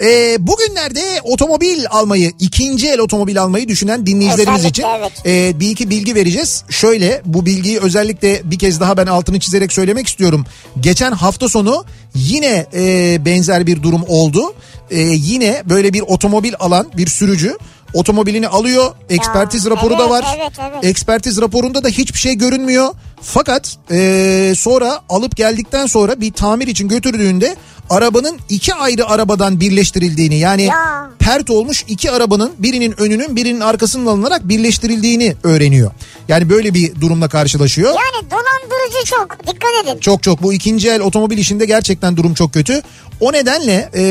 Ee, 0.00 0.36
bugünlerde 0.46 1.20
otomobil 1.22 1.84
almayı, 1.90 2.32
ikinci 2.38 2.88
el 2.88 3.00
otomobil 3.00 3.42
almayı 3.42 3.68
düşünen 3.68 4.06
dinleyicilerimiz 4.06 4.58
Özellikle, 4.58 4.68
için 4.68 4.84
evet. 4.98 5.12
e, 5.26 5.60
bir 5.60 5.70
iki 5.70 5.90
bilgi 5.90 6.14
vereceğiz. 6.14 6.64
Şöyle 6.70 7.22
bu 7.24 7.46
bilgiyi 7.46 7.80
özellikle 7.80 8.40
bir 8.44 8.58
kez 8.58 8.80
daha 8.80 8.96
ben 8.96 9.06
altını 9.06 9.40
çizerek 9.40 9.72
söylemek 9.72 10.06
istiyorum. 10.06 10.46
Geçen 10.80 11.12
hafta 11.12 11.48
sonu 11.48 11.84
yine 12.14 12.66
e, 12.74 13.16
benzer 13.24 13.66
bir 13.66 13.82
durum 13.82 14.04
oldu. 14.08 14.54
E, 14.90 15.00
yine 15.00 15.62
böyle 15.68 15.92
bir 15.92 16.00
otomobil 16.00 16.54
alan 16.58 16.86
bir 16.96 17.06
sürücü 17.06 17.58
otomobilini 17.94 18.48
alıyor. 18.48 18.94
Ekspertiz 19.10 19.66
raporu 19.66 19.98
da 19.98 20.02
evet, 20.02 20.10
var. 20.10 20.24
evet, 20.36 20.52
evet. 20.60 20.84
Ekspertiz 20.84 21.40
raporunda 21.40 21.84
da 21.84 21.88
hiçbir 21.88 22.18
şey 22.18 22.34
görünmüyor. 22.34 22.94
Fakat 23.22 23.76
e, 23.90 24.52
sonra 24.56 25.00
alıp 25.08 25.36
geldikten 25.36 25.86
sonra 25.86 26.20
bir 26.20 26.32
tamir 26.32 26.66
için 26.66 26.88
götürdüğünde 26.88 27.56
arabanın 27.90 28.38
iki 28.48 28.74
ayrı 28.74 29.06
arabadan 29.08 29.60
birleştirildiğini 29.60 30.38
yani 30.38 30.62
Ya. 30.62 31.10
pert 31.18 31.50
olmuş 31.50 31.84
iki 31.88 32.10
arabanın 32.10 32.52
birinin 32.58 33.00
önünün 33.00 33.36
birinin 33.36 33.60
arkasının 33.60 34.06
alınarak 34.06 34.48
birleştirildiğini 34.48 35.36
öğreniyor. 35.42 35.90
Yani 36.28 36.50
böyle 36.50 36.74
bir 36.74 37.00
durumla 37.00 37.28
karşılaşıyor. 37.28 37.88
Yani 37.88 38.30
dolandırıcı 38.30 39.04
çok. 39.10 39.46
Dikkat 39.46 39.70
edin. 39.84 40.00
Çok 40.00 40.22
çok 40.22 40.42
bu 40.42 40.52
ikinci 40.52 40.88
el 40.88 41.00
otomobil 41.00 41.38
işinde 41.38 41.66
gerçekten 41.66 42.16
durum 42.16 42.34
çok 42.34 42.54
kötü. 42.54 42.82
O 43.20 43.32
nedenle 43.32 43.90
e, 43.94 44.04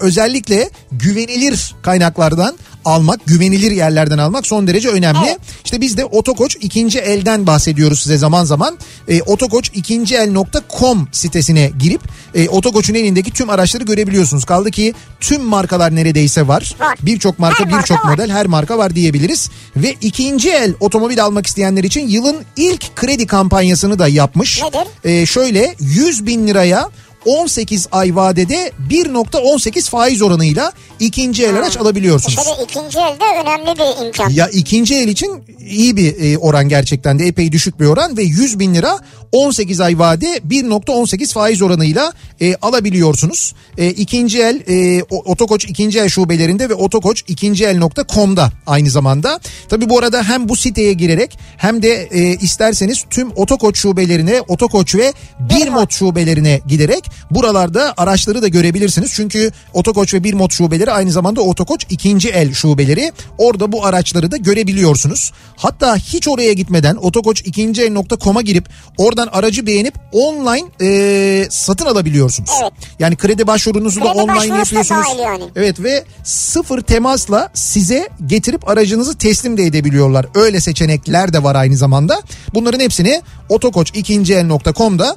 özellikle 0.00 0.70
güvenilir 0.92 1.74
kaynaklardan 1.82 2.54
almak, 2.84 3.26
güvenilir 3.26 3.70
yerlerden 3.70 4.18
almak 4.18 4.46
son 4.46 4.66
derece 4.66 4.88
önemli. 4.88 5.26
Evet. 5.26 5.38
İşte 5.64 5.80
biz 5.80 5.96
de 5.96 6.04
Otokoç 6.04 6.56
ikinci 6.60 6.98
elden 6.98 7.46
bahsediyoruz 7.46 8.00
size 8.00 8.18
zaman 8.18 8.44
zaman. 8.44 8.78
E, 9.08 9.18
otokoç2el.com 9.18 11.08
sitesine 11.12 11.70
girip 11.78 12.00
e, 12.34 12.48
Otokoç'un 12.48 12.94
elindeki 12.94 13.30
tüm 13.30 13.50
araçları 13.50 13.84
görebiliyorsunuz. 13.84 14.44
Kaldı 14.44 14.70
ki 14.70 14.94
tüm 15.20 15.42
markalar 15.42 15.94
neredeyse 15.94 16.48
var. 16.48 16.74
Var. 16.80 16.98
Birçok 17.02 17.38
marka, 17.38 17.68
birçok 17.68 18.04
model, 18.04 18.30
her 18.30 18.46
marka 18.46 18.78
var 18.78 18.94
diyebiliriz. 18.94 19.50
Ve 19.76 19.94
ikinci 20.00 20.50
el 20.50 20.74
otomobil 20.80 21.24
almak 21.24 21.46
isteyenler 21.46 21.84
için 21.84 22.08
yılın 22.08 22.36
ilk 22.56 22.96
kredi 22.96 23.26
kampanyasını 23.26 23.98
da 23.98 24.08
yapmış. 24.08 24.62
Nedir? 24.62 24.88
E, 25.04 25.26
şöyle 25.26 25.74
100 25.80 26.26
bin 26.26 26.46
liraya 26.46 26.88
18 27.26 27.88
ay 27.92 28.16
vadede 28.16 28.72
1.18 28.90 29.90
faiz 29.90 30.22
oranıyla 30.22 30.72
ikinci 31.00 31.44
el 31.44 31.56
araç 31.56 31.76
alabiliyorsunuz. 31.76 32.38
İşte 32.38 32.62
ikinci 32.64 32.98
elde 32.98 33.24
önemli 33.42 33.78
bir 33.78 34.06
imkan. 34.06 34.30
Ya 34.30 34.48
ikinci 34.48 34.94
el 34.94 35.08
için 35.08 35.42
iyi 35.60 35.96
bir 35.96 36.32
e, 36.32 36.38
oran 36.38 36.68
gerçekten 36.68 37.18
de 37.18 37.26
epey 37.26 37.52
düşük 37.52 37.80
bir 37.80 37.86
oran 37.86 38.16
ve 38.16 38.22
100 38.22 38.58
bin 38.58 38.74
lira 38.74 38.98
18 39.32 39.80
ay 39.80 39.98
vade 39.98 40.26
1.18 40.26 41.32
faiz 41.32 41.62
oranıyla 41.62 42.12
e, 42.40 42.54
alabiliyorsunuz. 42.54 43.54
E, 43.78 43.90
ikinci 43.90 44.42
el 44.42 44.62
e, 44.68 45.02
Otokoç 45.02 45.64
ikinci 45.64 45.98
el 46.00 46.08
şubelerinde 46.08 46.68
ve 46.68 46.74
Otokoç 46.74 47.24
ikinci 47.28 47.64
el.com'da 47.64 48.52
aynı 48.66 48.90
zamanda. 48.90 49.40
Tabi 49.68 49.88
bu 49.88 49.98
arada 49.98 50.22
hem 50.22 50.48
bu 50.48 50.56
siteye 50.56 50.92
girerek 50.92 51.38
hem 51.56 51.82
de 51.82 52.08
e, 52.10 52.36
isterseniz 52.36 53.04
tüm 53.10 53.30
Otokoç 53.36 53.78
şubelerine 53.78 54.40
Otokoç 54.40 54.94
ve 54.94 55.12
Birmot 55.40 55.92
şubelerine 55.92 56.60
giderek 56.66 57.10
buralarda 57.30 57.94
araçları 57.96 58.42
da 58.42 58.48
görebilirsiniz. 58.48 59.12
Çünkü 59.14 59.50
Otokoç 59.72 60.14
ve 60.14 60.24
Birmot 60.24 60.52
şubeleri 60.52 60.90
aynı 60.92 61.12
zamanda 61.12 61.40
Otokoç 61.40 61.86
ikinci 61.90 62.28
el 62.28 62.52
şubeleri. 62.52 63.12
Orada 63.38 63.72
bu 63.72 63.86
araçları 63.86 64.30
da 64.30 64.36
görebiliyorsunuz. 64.36 65.32
Hatta 65.56 65.96
hiç 65.96 66.28
oraya 66.28 66.52
gitmeden 66.52 66.96
otokoç 66.96 67.42
ikinci 67.44 67.82
el.com'a 67.82 68.42
girip 68.42 68.68
oradan 68.98 69.28
aracı 69.32 69.66
beğenip 69.66 69.94
online 70.12 70.66
e, 70.80 71.46
satın 71.50 71.86
alabiliyorsunuz. 71.86 72.50
Evet. 72.62 72.72
Yani 72.98 73.16
kredi 73.16 73.46
başvurunuzu 73.46 74.00
da 74.00 74.12
Kredi 74.12 74.22
online 74.22 74.50
da 74.54 74.56
yapıyorsunuz. 74.56 75.06
dahil 75.06 75.18
yani. 75.18 75.44
Evet 75.56 75.80
ve 75.82 76.04
sıfır 76.24 76.80
temasla 76.80 77.50
size 77.54 78.08
getirip 78.26 78.68
aracınızı 78.68 79.18
teslim 79.18 79.56
de 79.56 79.62
edebiliyorlar. 79.62 80.26
Öyle 80.34 80.60
seçenekler 80.60 81.32
de 81.32 81.42
var 81.42 81.54
aynı 81.54 81.76
zamanda. 81.76 82.22
Bunların 82.54 82.80
hepsini 82.80 83.22
otokoç 83.48 83.90
ikinci 83.94 84.34
el.com'da 84.34 85.16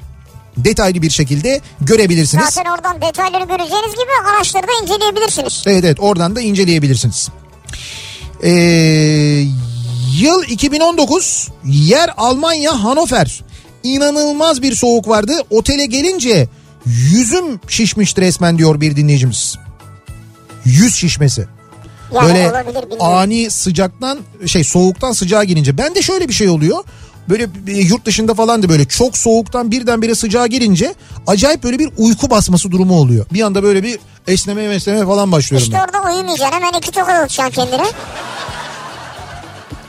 detaylı 0.57 1.01
bir 1.01 1.09
şekilde 1.09 1.61
görebilirsiniz. 1.81 2.45
Zaten 2.49 2.71
oradan 2.71 3.01
detayları 3.01 3.43
göreceğiniz 3.43 3.91
gibi 3.91 4.29
araçları 4.35 4.67
da 4.67 4.71
inceleyebilirsiniz. 4.83 5.63
Evet 5.67 5.83
evet 5.83 5.97
oradan 5.99 6.35
da 6.35 6.41
inceleyebilirsiniz. 6.41 7.29
Ee, 8.43 8.49
yıl 10.19 10.43
2019 10.49 11.47
yer 11.65 12.09
Almanya 12.17 12.83
Hannover. 12.83 13.43
İnanılmaz 13.83 14.61
bir 14.61 14.75
soğuk 14.75 15.07
vardı. 15.07 15.33
Otele 15.49 15.85
gelince 15.85 16.49
yüzüm 16.85 17.59
şişmişti 17.67 18.21
resmen 18.21 18.57
diyor 18.57 18.81
bir 18.81 18.95
dinleyicimiz. 18.95 19.55
Yüz 20.65 20.95
şişmesi. 20.95 21.47
Yani 22.13 22.27
Böyle 22.27 22.49
olabilir 22.49 22.81
bilmiyorum. 22.81 23.05
ani 23.05 23.51
sıcaktan 23.51 24.19
şey 24.45 24.63
soğuktan 24.63 25.11
sıcağa 25.11 25.43
girince. 25.43 25.77
Ben 25.77 25.95
de 25.95 26.01
şöyle 26.01 26.29
bir 26.29 26.33
şey 26.33 26.49
oluyor. 26.49 26.83
Böyle 27.29 27.47
yurt 27.67 28.05
dışında 28.05 28.33
falan 28.33 28.63
da 28.63 28.69
böyle 28.69 28.85
çok 28.85 29.17
soğuktan 29.17 29.71
birdenbire 29.71 30.15
sıcağa 30.15 30.47
girince 30.47 30.95
acayip 31.27 31.63
böyle 31.63 31.79
bir 31.79 31.89
uyku 31.97 32.29
basması 32.29 32.71
durumu 32.71 32.99
oluyor. 32.99 33.25
Bir 33.33 33.41
anda 33.41 33.63
böyle 33.63 33.83
bir 33.83 33.99
esnemeye 34.27 34.67
meslemeye 34.69 35.05
falan 35.05 35.31
başlıyorum 35.31 35.63
İşte 35.67 35.77
ben. 35.77 35.83
orada 35.99 36.09
uyumayacaksın 36.15 36.55
hemen 36.55 36.73
iki 36.79 36.91
tokat 36.91 37.09
atacaksın 37.23 37.51
kendine. 37.61 37.87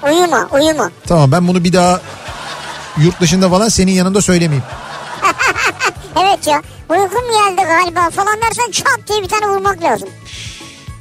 Uyuma 0.05 0.49
uyuma. 0.53 0.91
Tamam 1.07 1.33
ben 1.33 1.49
bunu 1.49 1.65
bir 1.65 1.73
daha 1.73 2.01
yurt 2.99 3.21
dışında 3.21 3.51
falan 3.51 3.69
senin 3.69 3.93
yanında 3.93 4.21
söylemeyeyim. 4.23 4.65
Evet 6.23 6.47
ya 6.47 6.63
uykum 6.91 7.09
geldi 7.33 7.69
galiba 7.69 8.11
falan 8.11 8.37
dersen 8.43 8.71
çat 8.71 9.01
diye 9.09 9.23
bir 9.23 9.29
tane 9.29 9.47
vurmak 9.49 9.83
lazım. 9.83 10.09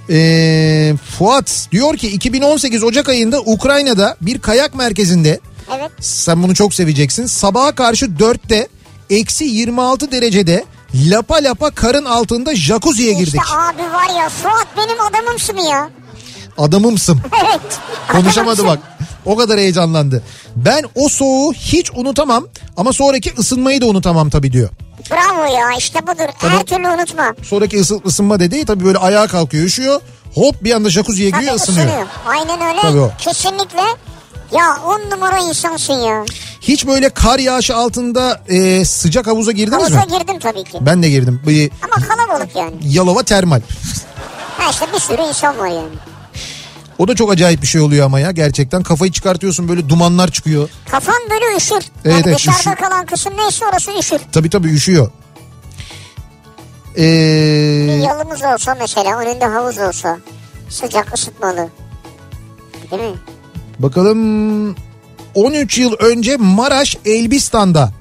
Ee, 0.10 0.94
Fuat 1.18 1.68
diyor 1.72 1.98
ki 1.98 2.08
2018 2.08 2.84
Ocak 2.84 3.10
ayında 3.10 3.42
Ukrayna'da 3.42 4.18
bir 4.22 4.40
kayak 4.42 4.76
merkezinde 4.76 5.40
Evet. 5.78 5.92
sen 6.00 6.44
bunu 6.44 6.56
çok 6.56 6.74
seveceksin. 6.74 7.26
Sabaha 7.26 7.76
karşı 7.76 8.06
4'te 8.06 8.68
eksi 9.10 9.44
26 9.46 10.12
derecede 10.12 10.66
lapa 10.96 11.36
lapa 11.36 11.72
karın 11.72 12.06
altında 12.06 12.56
jacuzziye 12.56 13.14
girdik. 13.14 13.42
İşte 13.46 13.56
abi 13.58 13.94
var 13.94 14.20
ya 14.22 14.30
Fuat 14.30 14.68
benim 14.78 15.02
adamımsın 15.02 15.58
ya. 15.58 15.90
Adamımsın. 16.58 17.20
Evet. 17.46 17.62
Konuşamadı 18.12 18.62
adamımsın. 18.62 18.68
bak. 18.68 18.80
O 19.26 19.36
kadar 19.36 19.60
heyecanlandı. 19.60 20.24
Ben 20.56 20.84
o 20.96 21.10
soğuğu 21.10 21.54
hiç 21.54 21.92
unutamam 21.96 22.48
ama 22.78 22.94
sonraki 22.94 23.34
ısınmayı 23.40 23.82
da 23.82 23.86
unutamam 23.86 24.30
tabii 24.30 24.52
diyor. 24.52 24.70
Bravo 25.12 25.46
ya 25.56 25.72
işte 25.78 26.02
budur. 26.08 26.34
Her 26.38 26.52
Tabii. 26.52 26.66
türlü 26.66 26.88
unutma. 26.88 27.34
Sonraki 27.44 27.80
ısı, 27.80 28.00
ısınma 28.06 28.40
dediği 28.40 28.66
tabii 28.66 28.86
böyle 28.86 28.98
ayağa 28.98 29.28
kalkıyor 29.28 29.64
üşüyor. 29.64 30.02
Hop 30.36 30.64
bir 30.64 30.72
anda 30.72 30.90
jacuzziye 30.90 31.30
giriyor 31.30 31.56
ısınıyor. 31.56 31.86
ısınıyor. 31.88 32.08
Aynen 32.28 32.62
öyle. 32.70 32.82
Tabii 32.82 33.00
o. 33.00 33.12
Kesinlikle. 33.18 33.82
Ya 34.58 34.78
on 34.86 35.10
numara 35.12 35.40
insansın 35.40 35.94
ya. 35.94 36.26
Hiç 36.62 36.88
böyle 36.88 37.10
kar 37.10 37.40
yağışı 37.40 37.76
altında 37.76 38.42
e, 38.48 38.86
sıcak 38.86 39.28
havuza 39.28 39.52
girdiniz 39.52 39.78
Havuza 39.82 40.00
mi? 40.00 40.08
girdim 40.20 40.40
tabii 40.40 40.64
ki. 40.64 40.78
Ben 40.82 41.04
de 41.04 41.10
girdim. 41.10 41.42
Bir 41.48 41.72
Ama 41.82 42.08
kalabalık 42.08 42.56
yani. 42.56 42.76
Yalova 42.84 43.24
termal. 43.24 43.62
Ha 44.58 44.72
işte 44.72 44.86
bir 44.94 45.00
sürü 45.00 45.22
insan 45.22 45.60
var 45.60 45.68
yani. 45.68 45.96
O 46.98 47.08
da 47.08 47.16
çok 47.16 47.32
acayip 47.32 47.62
bir 47.62 47.68
şey 47.68 47.82
oluyor 47.82 48.06
ama 48.06 48.20
ya 48.20 48.32
gerçekten 48.32 48.84
kafayı 48.84 49.12
çıkartıyorsun 49.12 49.70
böyle 49.70 49.90
dumanlar 49.90 50.32
çıkıyor. 50.32 50.70
Kafan 50.92 51.16
böyle 51.30 51.58
üşür. 51.58 51.76
Evet, 51.76 51.86
yani 52.06 52.24
evet, 52.26 52.38
dışarıda 52.38 52.60
üşür. 52.60 52.76
kalan 52.76 53.06
kısım 53.06 53.34
neyse 53.38 53.66
orası 53.72 53.92
üşür. 54.00 54.20
Tabii 54.32 54.50
tabii 54.50 54.68
üşüyor. 54.70 55.12
Bir 56.96 57.02
Ee, 57.02 57.06
yalımız 58.04 58.42
olsa 58.44 58.76
mesela 58.80 59.20
önünde 59.20 59.46
havuz 59.46 59.78
olsa 59.78 60.18
sıcak 60.70 61.14
ısıtmalı. 61.14 61.70
Değil 62.92 63.02
mi? 63.04 63.16
Bakalım 63.80 64.76
13 65.36 65.78
yıl 65.78 65.94
önce 65.94 66.38
Maraş 66.38 66.98
Elbistan'da 67.06 67.92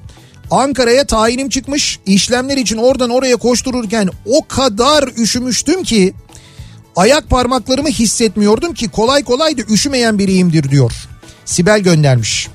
Ankara'ya 0.50 1.06
tayinim 1.06 1.48
çıkmış. 1.48 1.98
İşlemler 2.06 2.56
için 2.56 2.76
oradan 2.76 3.10
oraya 3.10 3.36
koştururken 3.36 4.08
o 4.26 4.46
kadar 4.48 5.08
üşümüştüm 5.18 5.82
ki 5.82 6.14
ayak 6.96 7.30
parmaklarımı 7.30 7.88
hissetmiyordum 7.88 8.74
ki 8.74 8.88
kolay 8.88 9.24
kolay 9.24 9.58
da 9.58 9.62
üşümeyen 9.62 10.18
biriyimdir 10.18 10.70
diyor. 10.70 10.92
Sibel 11.44 11.80
göndermiş. 11.80 12.48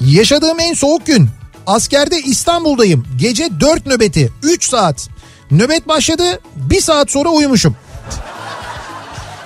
Yaşadığım 0.00 0.60
en 0.60 0.74
soğuk 0.74 1.06
gün. 1.06 1.28
Askerde 1.66 2.18
İstanbul'dayım. 2.18 3.06
Gece 3.16 3.48
4 3.60 3.86
nöbeti. 3.86 4.32
3 4.42 4.68
saat. 4.68 5.08
Nöbet 5.50 5.88
başladı. 5.88 6.40
1 6.56 6.80
saat 6.80 7.10
sonra 7.10 7.28
uyumuşum. 7.28 7.76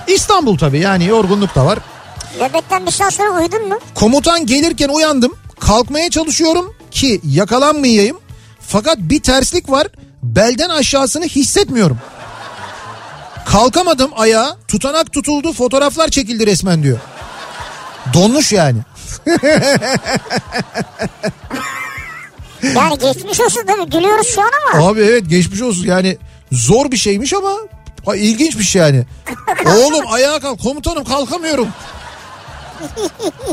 İstanbul 0.08 0.58
tabii 0.58 0.78
yani 0.78 1.04
yorgunluk 1.06 1.54
da 1.54 1.66
var. 1.66 1.78
Nöbetten 2.40 2.86
bir 2.86 2.90
saat 2.90 3.14
sonra 3.14 3.30
uyudun 3.40 3.68
mu? 3.68 3.78
Komutan 3.94 4.46
gelirken 4.46 4.88
uyandım. 4.88 5.36
Kalkmaya 5.60 6.10
çalışıyorum 6.10 6.74
ki 6.90 7.20
yakalanmayayım. 7.24 8.18
Fakat 8.60 8.98
bir 8.98 9.22
terslik 9.22 9.70
var. 9.70 9.86
Belden 10.22 10.68
aşağısını 10.70 11.24
hissetmiyorum. 11.24 11.98
Kalkamadım 13.46 14.10
ayağa. 14.16 14.56
Tutanak 14.68 15.12
tutuldu. 15.12 15.52
Fotoğraflar 15.52 16.08
çekildi 16.08 16.46
resmen 16.46 16.82
diyor. 16.82 16.98
Donmuş 18.14 18.52
yani. 18.52 18.78
Yani 22.74 22.98
geçmiş 22.98 23.40
olsun 23.40 23.62
tabii 23.66 23.90
gülüyoruz 23.90 24.26
şu 24.34 24.42
an 24.42 24.50
ama. 24.74 24.86
Abi 24.86 25.00
evet 25.00 25.28
geçmiş 25.28 25.62
olsun 25.62 25.84
yani 25.86 26.18
zor 26.52 26.90
bir 26.90 26.96
şeymiş 26.96 27.32
ama 27.34 27.52
ha, 28.06 28.16
ilginç 28.16 28.58
bir 28.58 28.64
şey 28.64 28.82
yani. 28.82 29.04
Oğlum 29.66 30.04
ayağa 30.10 30.40
kalk 30.40 30.62
komutanım 30.62 31.04
kalkamıyorum. 31.04 31.68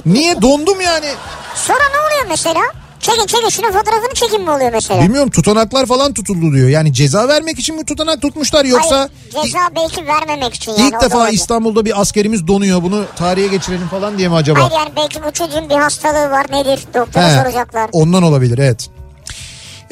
Niye 0.05 0.41
dondum 0.41 0.81
yani? 0.81 1.09
Sonra 1.55 1.84
ne 1.93 1.99
oluyor 1.99 2.25
mesela? 2.30 2.61
Çekin 2.99 3.25
çekin 3.25 3.49
şunun 3.49 3.71
fotoğrafını 3.71 4.13
çekin 4.13 4.41
mi 4.41 4.51
oluyor 4.51 4.71
mesela? 4.71 5.01
Bilmiyorum 5.01 5.30
tutanaklar 5.30 5.85
falan 5.85 6.13
tutuldu 6.13 6.53
diyor. 6.53 6.69
Yani 6.69 6.93
ceza 6.93 7.27
vermek 7.27 7.59
için 7.59 7.75
mi 7.75 7.85
tutanak 7.85 8.21
tutmuşlar 8.21 8.65
yoksa 8.65 9.09
Hayır, 9.34 9.45
ceza 9.45 9.59
belki 9.75 10.07
vermemek 10.07 10.53
için 10.53 10.71
yani. 10.71 10.88
ilk 10.88 11.01
defa 11.01 11.17
olabilir. 11.17 11.34
İstanbul'da 11.38 11.85
bir 11.85 12.01
askerimiz 12.01 12.47
donuyor 12.47 12.84
bunu 12.84 13.05
tarihe 13.15 13.47
geçirelim 13.47 13.88
falan 13.88 14.17
diye 14.17 14.27
mi 14.30 14.35
acaba? 14.35 14.59
Hayır 14.59 14.71
yani 14.71 14.89
belki 14.95 15.23
bu 15.23 15.31
çocuğun 15.31 15.69
bir 15.69 15.75
hastalığı 15.75 16.31
var 16.31 16.45
nedir 16.49 16.80
doktora 16.93 17.30
He, 17.30 17.43
soracaklar. 17.43 17.89
Ondan 17.91 18.23
olabilir 18.23 18.57
evet. 18.57 18.89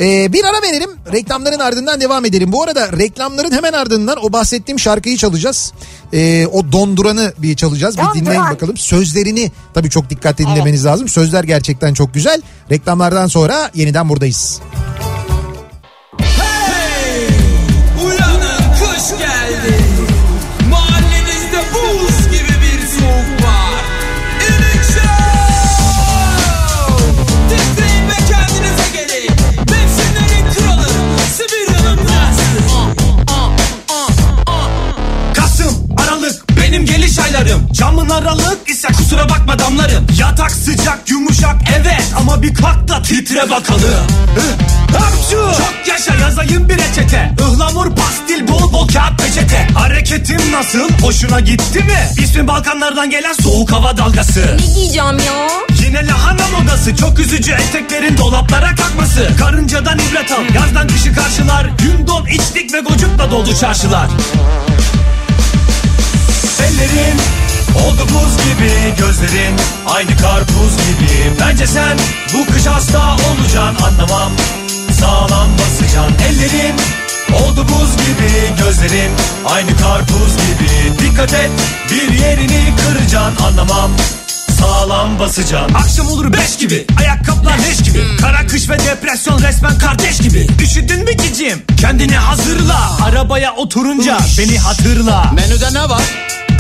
Ee, 0.01 0.33
bir 0.33 0.43
ara 0.43 0.61
verelim 0.61 0.89
reklamların 1.13 1.59
ardından 1.59 2.01
devam 2.01 2.25
edelim. 2.25 2.51
Bu 2.51 2.63
arada 2.63 2.91
reklamların 2.91 3.51
hemen 3.51 3.73
ardından 3.73 4.25
o 4.25 4.33
bahsettiğim 4.33 4.79
şarkıyı 4.79 5.17
çalacağız. 5.17 5.73
Ee, 6.13 6.47
o 6.47 6.71
donduranı 6.71 7.33
bir 7.37 7.55
çalacağız. 7.55 7.97
Bir 7.97 8.01
Donduran. 8.03 8.25
dinleyin 8.25 8.43
bakalım. 8.43 8.77
Sözlerini 8.77 9.51
tabii 9.73 9.89
çok 9.89 10.09
dikkatli 10.09 10.45
dinlemeniz 10.47 10.85
lazım. 10.85 11.07
Sözler 11.07 11.43
gerçekten 11.43 11.93
çok 11.93 12.13
güzel. 12.13 12.41
Reklamlardan 12.71 13.27
sonra 13.27 13.71
yeniden 13.73 14.09
buradayız. 14.09 14.61
Hey! 14.71 15.10
Kusura 39.71 39.81
bakma 39.81 39.83
damlarım 39.83 40.05
Yatak 40.19 40.51
sıcak 40.51 41.09
yumuşak 41.09 41.55
evet. 41.79 42.03
Ama 42.17 42.41
bir 42.41 42.53
kalk 42.53 42.87
da 42.87 43.01
titre 43.01 43.49
bakalım. 43.49 44.07
Hapşu 44.99 45.57
Çok 45.57 45.87
yaşa 45.87 46.15
yazayım 46.15 46.69
bir 46.69 46.77
reçete. 46.77 47.31
Ihlamur 47.39 47.95
pastil 47.95 48.47
bol 48.47 48.73
bol 48.73 48.87
kağıt 48.87 49.19
peçete. 49.19 49.67
Hareketim 49.73 50.51
nasıl? 50.51 50.89
Hoşuna 51.01 51.39
gitti 51.39 51.79
mi? 51.83 52.23
İsmi 52.23 52.47
Balkanlardan 52.47 53.09
gelen 53.09 53.33
soğuk 53.33 53.71
hava 53.71 53.97
dalgası. 53.97 54.57
Ne 54.59 54.73
giyeceğim 54.75 55.19
ya? 55.19 55.47
Yine 55.83 56.07
lahana 56.07 56.47
modası. 56.59 56.95
Çok 56.95 57.19
üzücü 57.19 57.51
eteklerin 57.51 58.17
dolaplara 58.17 58.75
kalkması. 58.75 59.29
Karıncadan 59.39 59.99
ibret 59.99 60.31
al. 60.31 60.55
Yazdan 60.55 60.87
kışı 60.87 61.13
karşılar. 61.13 61.65
Gün 61.65 62.07
don 62.07 62.25
içlik 62.25 62.73
ve 62.73 62.79
gocukla 62.79 63.31
doldu 63.31 63.55
çarşılar. 63.59 64.07
Ellerin 66.59 67.17
oldu 67.75 68.07
buz 68.09 68.37
gibi 68.45 68.71
Gözlerin 68.97 69.55
aynı 69.87 70.17
karpuz 70.17 70.77
gibi. 70.77 71.39
Bence 71.39 71.67
sen 71.67 71.97
bu 72.33 72.53
kış 72.53 72.65
hasta 72.65 73.15
olacaksın 73.15 73.85
anlamam. 73.85 74.31
Sağlam 74.99 75.47
basacaksın 75.57 76.15
ellerin. 76.29 76.75
Oldu 77.33 77.65
buz 77.69 77.91
gibi 77.97 78.63
gözlerin 78.63 79.11
aynı 79.45 79.77
karpuz 79.77 80.33
gibi. 80.35 80.99
Dikkat 80.99 81.33
et 81.33 81.49
bir 81.91 82.13
yerini 82.13 82.73
kıracaksın 82.77 83.43
anlamam. 83.43 83.91
Sağlam 84.59 85.19
basacaksın. 85.19 85.73
Akşam 85.73 86.07
olur 86.07 86.33
beş 86.33 86.57
gibi 86.57 86.85
Ayakkabılar 86.99 87.57
leş 87.57 87.81
gibi. 87.81 88.03
Kara 88.21 88.47
kış 88.47 88.69
ve 88.69 88.79
depresyon 88.79 89.41
resmen 89.41 89.77
kardeş 89.77 90.17
gibi. 90.17 90.47
Düşündün 90.59 91.03
mü 91.03 91.17
cicim? 91.17 91.61
Kendini 91.77 92.15
hazırla. 92.15 92.91
Arabaya 93.05 93.53
oturunca 93.55 94.17
beni 94.37 94.59
hatırla. 94.59 95.31
Menüde 95.35 95.73
ne 95.73 95.89
var? 95.89 96.01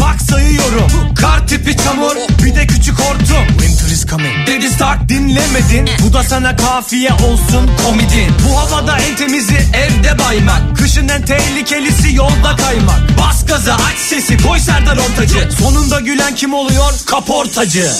Bak 0.01 0.21
sayıyorum. 0.21 1.15
Kar 1.15 1.47
tipi 1.47 1.77
çamur 1.77 2.15
Bir 2.43 2.55
de 2.55 2.67
küçük 2.67 2.99
hortum. 2.99 3.47
Winter 3.47 3.87
is 3.91 4.05
coming 4.07 4.47
Dedi 4.47 4.69
start 4.69 5.09
dinlemedin. 5.09 5.89
Bu 6.03 6.13
da 6.13 6.23
sana 6.23 6.55
kafiye 6.55 7.13
olsun 7.13 7.69
komedin. 7.85 8.33
Bu 8.47 8.57
havada 8.59 8.97
en 8.99 9.15
temizi 9.15 9.57
evde 9.73 10.19
baymak. 10.19 10.77
Kışın 10.77 11.07
en 11.07 11.25
tehlikelisi 11.25 12.15
yolda 12.15 12.55
kaymak. 12.55 12.99
Bas 13.19 13.45
gaza 13.45 13.73
aç 13.73 13.97
sesi 13.97 14.37
koy 14.43 14.59
Serdar 14.59 14.97
Ortacı. 14.97 15.49
Sonunda 15.59 15.99
gülen 15.99 16.35
kim 16.35 16.53
oluyor? 16.53 16.93
Kaportacı 17.05 17.91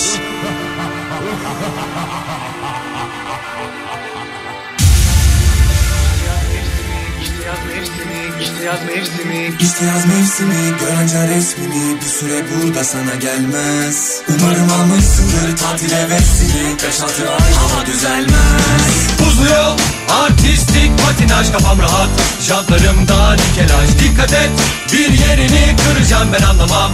İşte 8.41 9.85
yaz 9.85 10.05
mevsimi. 10.05 10.77
Görünce 10.79 11.27
resmini 11.27 12.01
Bir 12.01 12.05
süre 12.05 12.43
burada 12.49 12.83
sana 12.83 13.15
gelmez. 13.15 14.21
Umarım 14.29 14.71
almışsındır 14.71 15.57
tatil 15.57 15.91
hevesini 15.91 16.77
Beş 16.83 17.01
altı 17.01 17.29
ay 17.31 17.53
hava 17.53 17.85
düzelmez. 17.85 19.19
Buzlu 19.19 19.45
yol 19.45 19.77
Artistik 20.23 20.91
patinaj 21.05 21.51
kafam 21.51 21.79
rahat. 21.79 22.09
Jantlarımda 22.39 23.33
nikelaj 23.33 23.89
Dikkat 23.99 24.33
et 24.33 24.51
bir 24.93 25.09
yerini 25.09 25.75
kıracağım 25.75 26.29
ben 26.33 26.43
anlamam. 26.45 26.91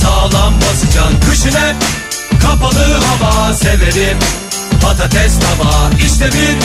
Sağlam 0.00 0.54
basacaksın 0.60 1.20
kışın 1.30 1.58
hep 1.58 1.76
Kapalı 2.42 3.00
hava 3.00 3.54
severim. 3.54 4.18
Patates 4.82 5.38
tava 5.38 5.90
işte 6.06 6.26
bir 6.26 6.56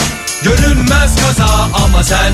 Görünmez 0.42 1.16
kaza 1.16 1.68
ama 1.84 2.04
sen 2.04 2.32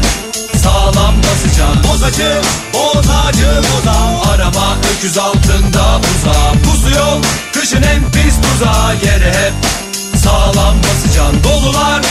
Sağlam 0.67 1.15
basacaksın 1.23 1.85
Bozacı, 1.89 2.41
bozacı, 2.75 3.63
boza. 3.63 4.31
Arama 4.31 4.77
öküz 4.93 5.19
altında 5.19 6.01
buza. 6.03 6.55
Buzlu 6.65 6.91
yol, 6.91 7.23
kışın 7.55 7.83
en 7.83 8.11
pis 8.11 8.35
tuza 8.35 8.93
Yere 9.05 9.29
hep 9.29 9.53
sağlam 10.25 10.77
basacaksın 10.83 11.45
Dolular 11.45 12.03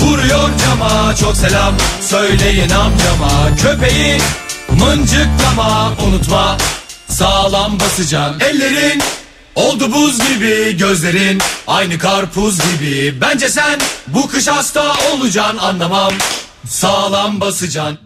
vuruyor 0.00 0.50
cama. 0.64 1.14
Çok 1.16 1.36
selam 1.36 1.74
söyleyin 2.00 2.70
amcama. 2.70 3.56
Köpeği 3.62 4.20
mıncıklama. 4.68 5.92
Unutma 6.06 6.56
sağlam 7.08 7.80
basacaksın 7.80 8.40
Ellerin 8.40 9.02
Oldu 9.54 9.92
buz 9.92 10.18
gibi 10.28 10.76
gözlerin 10.76 11.42
aynı 11.66 11.98
karpuz 11.98 12.58
gibi. 12.58 13.20
Bence 13.20 13.48
sen 13.48 13.80
bu 14.06 14.28
kış 14.28 14.48
hasta 14.48 14.94
olacaksın. 15.12 15.58
Anlamam 15.58 16.12
Sağlam 16.66 17.40
basacaksın 17.40 17.98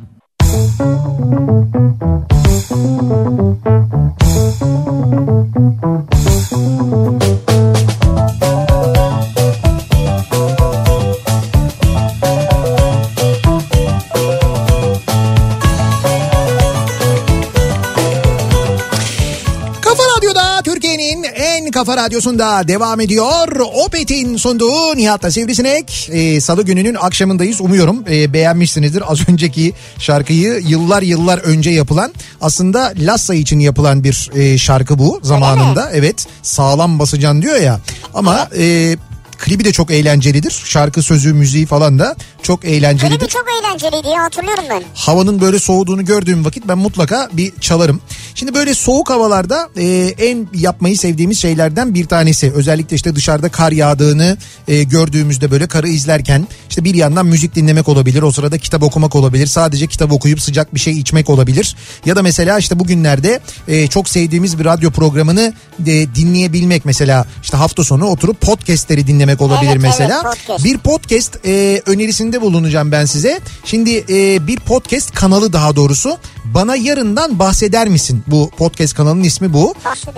kafa 21.77 21.97
radyosunda 21.97 22.69
devam 22.69 23.01
ediyor. 23.01 23.61
Opet'in 23.85 24.36
sunduğu 24.36 24.97
Nihat'la 24.97 25.31
Sivrisinek. 25.31 26.09
Ee, 26.12 26.40
Salı 26.40 26.62
gününün 26.62 26.94
akşamındayız 26.94 27.61
umuyorum 27.61 28.05
ee, 28.11 28.32
beğenmişsinizdir. 28.32 29.12
Az 29.12 29.28
önceki 29.28 29.73
şarkıyı 29.98 30.62
yıllar 30.66 31.03
yıllar 31.03 31.39
önce 31.39 31.70
yapılan 31.70 32.15
aslında 32.40 32.93
Lassa 32.98 33.35
için 33.35 33.59
yapılan 33.59 34.05
bir 34.05 34.31
e, 34.35 34.59
şarkı 34.59 34.98
bu 34.98 35.20
zamanında. 35.23 35.90
Evet 35.93 36.27
sağlam 36.43 36.98
basacan 36.98 37.43
diyor 37.43 37.61
ya 37.61 37.81
ama... 38.15 38.48
E, 38.59 38.97
Klibi 39.39 39.65
de 39.65 39.73
çok 39.73 39.90
eğlencelidir. 39.90 40.51
Şarkı 40.51 41.03
sözü, 41.03 41.32
müziği 41.32 41.66
falan 41.66 41.98
da 41.98 42.16
çok 42.43 42.65
eğlencelidir. 42.65 43.19
Klibi 43.19 43.28
çok 43.28 43.44
eğlenceliydi 43.61 44.09
ya 44.09 44.23
hatırlıyorum 44.23 44.65
ben. 44.70 44.82
havanın 44.94 45.40
böyle 45.40 45.59
soğuduğunu 45.59 46.05
gördüğüm 46.05 46.44
vakit 46.44 46.69
ben 46.69 46.78
mutlaka 46.78 47.28
bir 47.32 47.53
çalarım. 47.61 48.01
Şimdi 48.37 48.55
böyle 48.55 48.75
soğuk 48.75 49.11
havalarda 49.11 49.69
e, 49.77 49.87
en 50.19 50.49
yapmayı 50.55 50.99
sevdiğimiz 50.99 51.41
şeylerden 51.41 51.95
bir 51.95 52.07
tanesi. 52.07 52.53
Özellikle 52.53 52.97
işte 52.97 53.17
dışarıda 53.17 53.49
kar 53.49 53.73
yağdığını 53.73 54.37
e, 54.69 54.83
gördüğümüzde 54.83 55.51
böyle 55.51 55.67
karı 55.67 55.89
izlerken 55.89 56.49
işte 56.69 56.85
bir 56.85 56.95
yandan 56.95 57.27
müzik 57.27 57.55
dinlemek 57.55 57.89
olabilir. 57.89 58.23
O 58.23 58.33
sırada 58.33 58.59
kitap 58.59 58.83
okumak 58.83 59.17
olabilir. 59.17 59.47
Sadece 59.47 59.87
kitap 59.87 60.13
okuyup 60.13 60.41
sıcak 60.41 60.75
bir 60.75 60.81
şey 60.81 60.99
içmek 60.99 61.31
olabilir. 61.31 61.77
Ya 62.07 62.17
da 62.17 62.23
mesela 62.23 62.59
işte 62.59 62.79
bugünlerde 62.79 63.41
e, 63.69 63.87
çok 63.87 64.09
sevdiğimiz 64.09 64.59
bir 64.59 64.65
radyo 64.65 64.91
programını 64.91 65.53
e, 65.87 66.15
dinleyebilmek 66.15 66.85
mesela 66.85 67.25
işte 67.43 67.57
hafta 67.57 67.85
sonu 67.85 68.05
oturup 68.05 68.41
podcastleri 68.41 69.07
dinlemek 69.07 69.41
olabilir 69.41 69.71
Evet, 69.73 69.81
evet, 69.85 69.99
mesela. 69.99 70.23
podcast. 70.23 70.65
Bir 70.65 70.79
podcast 70.79 71.47
e, 71.47 71.83
önerisinde 71.87 72.41
bulunacağım 72.41 72.93
ben 72.93 73.05
size. 73.05 73.41
Şimdi 73.65 74.05
e, 74.09 74.47
bir 74.47 74.57
podcast 74.57 75.15
kanalı 75.15 75.53
daha 75.53 75.77
doğrusu. 75.77 76.19
Bana 76.45 76.77
yarından 76.77 77.39
bahseder 77.39 77.89
misin? 77.89 78.23
Bu 78.27 78.51
podcast 78.51 78.94
kanalının 78.94 79.24
ismi 79.24 79.53
bu. 79.53 79.74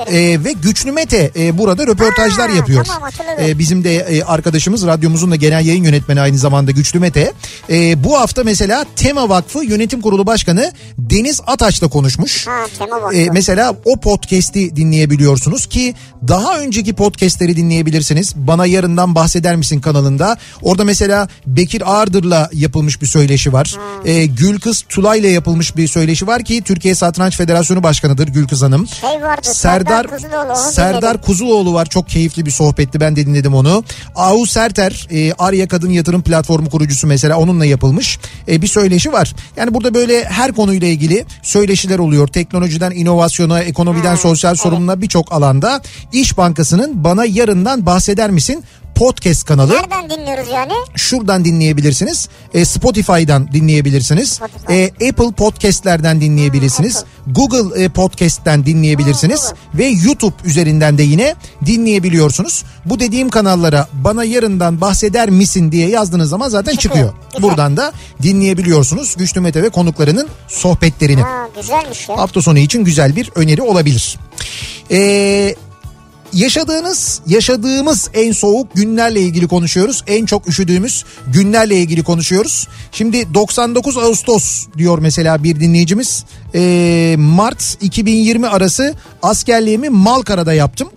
E, 0.06 0.44
ve 0.44 0.52
Güçlü 0.52 0.93
Mete 0.93 1.30
e, 1.39 1.59
burada 1.59 1.86
röportajlar 1.86 2.51
Ha, 2.51 2.56
yapıyor. 2.56 2.85
tamam. 2.85 3.10
E, 3.40 3.59
bizim 3.59 3.85
de 3.85 3.97
e, 3.97 4.22
arkadaşımız 4.22 4.86
radyomuzun 4.86 5.30
da 5.30 5.36
genel 5.36 5.66
yayın 5.66 5.85
yönetmeni 5.85 6.20
aynı 6.20 6.39
zamanda 6.39 6.70
Güçlü 6.70 6.98
Mete. 6.98 7.32
E, 7.70 8.05
bu 8.05 8.18
hafta 8.20 8.44
mesela 8.44 8.85
Tema 8.97 9.28
Vakfı 9.28 9.64
Yönetim 9.64 10.01
Kurulu 10.01 10.26
Başkanı 10.26 10.72
Deniz 10.98 11.40
Ataç'la 11.47 11.89
konuşmuş. 11.89 12.47
Ha. 12.47 12.66
E, 13.14 13.26
mesela 13.32 13.76
o 13.85 13.97
podcast'i 14.01 14.76
dinleyebiliyorsunuz 14.76 15.66
ki 15.66 15.94
daha 16.28 16.59
önceki 16.59 16.93
podcast'leri 16.93 17.56
dinleyebilirsiniz. 17.56 18.32
Bana 18.36 18.66
yarından 18.66 19.14
bahseder 19.14 19.56
misin 19.56 19.80
kanalında? 19.80 20.36
Orada 20.62 20.85
mesela 20.85 21.28
Bekir 21.47 21.82
Ağırdır'la 21.93 22.51
yapılmış 22.52 23.02
bir 23.02 23.06
söyleşi 23.06 23.52
var. 23.52 23.74
E, 24.05 24.26
Gülkız 24.26 24.85
Tulay'la 24.89 25.28
yapılmış 25.28 25.76
bir 25.76 25.89
söyleşi 25.89 26.26
var 26.26 26.44
ki 26.44 26.62
Türkiye 26.62 26.94
Satranç 26.94 27.36
Federasyonu 27.36 27.82
Başkanı'dır 27.99 28.29
Gülkız 28.29 28.62
Hanım. 28.62 28.87
Şey 28.87 29.23
vardı, 29.23 29.41
Serdar 29.43 30.05
Serdar 30.05 30.07
Kuzuloğlu, 30.07 30.57
Serdar 30.73 31.03
dinledim. 31.03 31.20
Kuzuloğlu 31.20 31.75
var. 31.75 31.87
Çok 31.87 32.09
keyifli 32.09 32.47
bir 32.47 32.51
sohbetti. 32.51 33.01
Ben 33.01 33.16
de 33.16 33.27
dinledim 33.27 33.55
onu. 33.55 33.85
Ahu 34.16 34.47
Serter, 34.47 35.07
e, 35.11 35.33
Arya 35.33 35.69
Kadın 35.69 35.91
Yatırım 35.91 36.23
Platformu 36.23 36.70
kurucusu 36.70 37.07
mesela 37.07 37.39
onunla 37.39 37.65
yapılmış 37.65 38.19
e, 38.49 38.62
bir 38.62 38.66
söyleşi 38.66 39.12
var. 39.12 39.35
Yani 39.57 39.75
burada 39.75 39.95
böyle 39.95 40.25
her 40.25 40.53
konuyla 40.53 40.89
ilgili 40.89 41.25
söyleşiler 41.43 41.99
oluyor. 41.99 42.29
Teknolojiden 42.29 42.91
inovasyona, 42.91 43.61
ekonomiden 43.61 44.16
sosyal 44.16 44.55
sorumluluğa 44.55 45.01
birçok 45.01 45.33
alanda. 45.33 45.83
İş 46.12 46.39
Bankası'nın 46.39 47.05
bana 47.05 47.25
yarından 47.25 47.87
bahseder 47.87 48.31
misin? 48.31 48.65
Podcast 48.99 49.45
kanalı. 49.45 49.73
Nereden 49.75 50.11
dinliyoruz 50.11 50.49
yani? 50.53 50.73
Şuradan 50.97 51.45
dinleyebilirsiniz. 51.45 52.29
E, 52.55 52.65
Spotify'dan 52.65 53.53
dinleyebilirsiniz. 53.53 54.31
Spotify. 54.33 54.73
E, 54.73 54.87
Apple 55.09 55.33
Podcast'lerden 55.33 56.20
dinleyebilirsiniz. 56.20 57.05
Google 57.27 57.85
e, 57.85 57.89
Podcast'ten 57.89 58.66
dinleyebilirsiniz. 58.66 59.53
Ve 59.75 59.87
YouTube 59.87 60.35
üzerinden 60.45 60.99
de 60.99 61.03
yine 61.03 61.35
dinleyebiliyorsunuz. 61.66 62.65
Bu 62.85 63.01
dediğim 63.01 63.29
kanallara 63.29 63.89
bana 63.93 64.25
yarından 64.25 64.81
bahseder 64.81 65.31
misin 65.31 65.73
diye 65.73 65.89
yazdığınız 65.89 66.31
zaman 66.31 66.49
zaten 66.49 66.73
Çıkıyor. 66.77 66.95
çıkıyor. 66.95 67.15
Güzel. 67.37 67.43
Buradan 67.43 67.77
da 67.77 67.93
dinleyebiliyorsunuz. 68.23 69.15
Güçlü 69.16 69.41
Mete 69.41 69.62
ve 69.62 69.69
konuklarının 69.69 70.29
sohbetlerini. 70.49 71.23
Ha 71.23 71.49
güzelmiş 71.57 72.09
ya. 72.09 72.16
Hafta 72.19 72.43
sonu 72.43 72.59
için 72.59 72.85
güzel 72.85 73.16
bir 73.16 73.31
öneri 73.35 73.62
olabilir. 73.62 74.19
Ee, 74.91 75.55
yaşadığınız, 76.32 77.20
yaşadığımız 77.26 78.10
en 78.14 78.32
soğuk 78.32 78.74
günlerle 78.74 79.20
ilgili 79.20 79.48
konuşuyoruz. 79.48 80.05
En 80.06 80.26
çok 80.26 80.48
üşüdüğümüz 80.48 81.05
günlerle 81.26 81.76
ilgili 81.76 82.02
konuşuyoruz. 82.02 82.68
Şimdi 82.92 83.34
99 83.34 83.98
Ağustos 83.98 84.66
diyor 84.78 84.98
mesela 84.98 85.42
bir 85.44 85.60
dinleyicimiz. 85.60 86.24
Ee, 86.55 87.14
Mart 87.18 87.76
2020 87.80 88.48
arası 88.48 88.94
askerliğimi 89.22 89.88
Malkara'da 89.88 90.52
yaptım. 90.52 90.88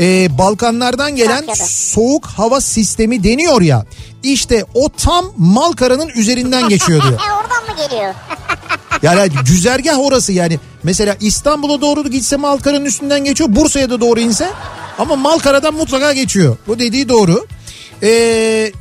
Ee, 0.00 0.38
Balkanlardan 0.38 1.16
gelen 1.16 1.44
Trakya'da. 1.46 1.68
soğuk 1.68 2.26
hava 2.26 2.60
sistemi 2.60 3.24
deniyor 3.24 3.62
ya. 3.62 3.84
İşte 4.22 4.64
o 4.74 4.88
tam 4.88 5.24
Malkara'nın 5.36 6.08
üzerinden 6.08 6.68
geçiyor 6.68 7.02
diyor. 7.02 7.20
E 7.28 7.32
oradan 7.32 7.62
mı 7.76 7.88
geliyor? 7.88 8.14
Yani 9.02 9.28
güzergah 9.46 9.98
orası 9.98 10.32
yani. 10.32 10.58
Mesela 10.82 11.16
İstanbul'a 11.20 11.80
doğru 11.80 12.08
gitse 12.08 12.36
Malkara'nın 12.36 12.84
üstünden 12.84 13.24
geçiyor. 13.24 13.56
Bursa'ya 13.56 13.90
da 13.90 14.00
doğru 14.00 14.20
inse 14.20 14.50
ama 14.98 15.16
Malkara'dan 15.16 15.74
mutlaka 15.74 16.12
geçiyor. 16.12 16.56
Bu 16.66 16.78
dediği 16.78 17.08
doğru. 17.08 17.46
Ee, 18.02 18.72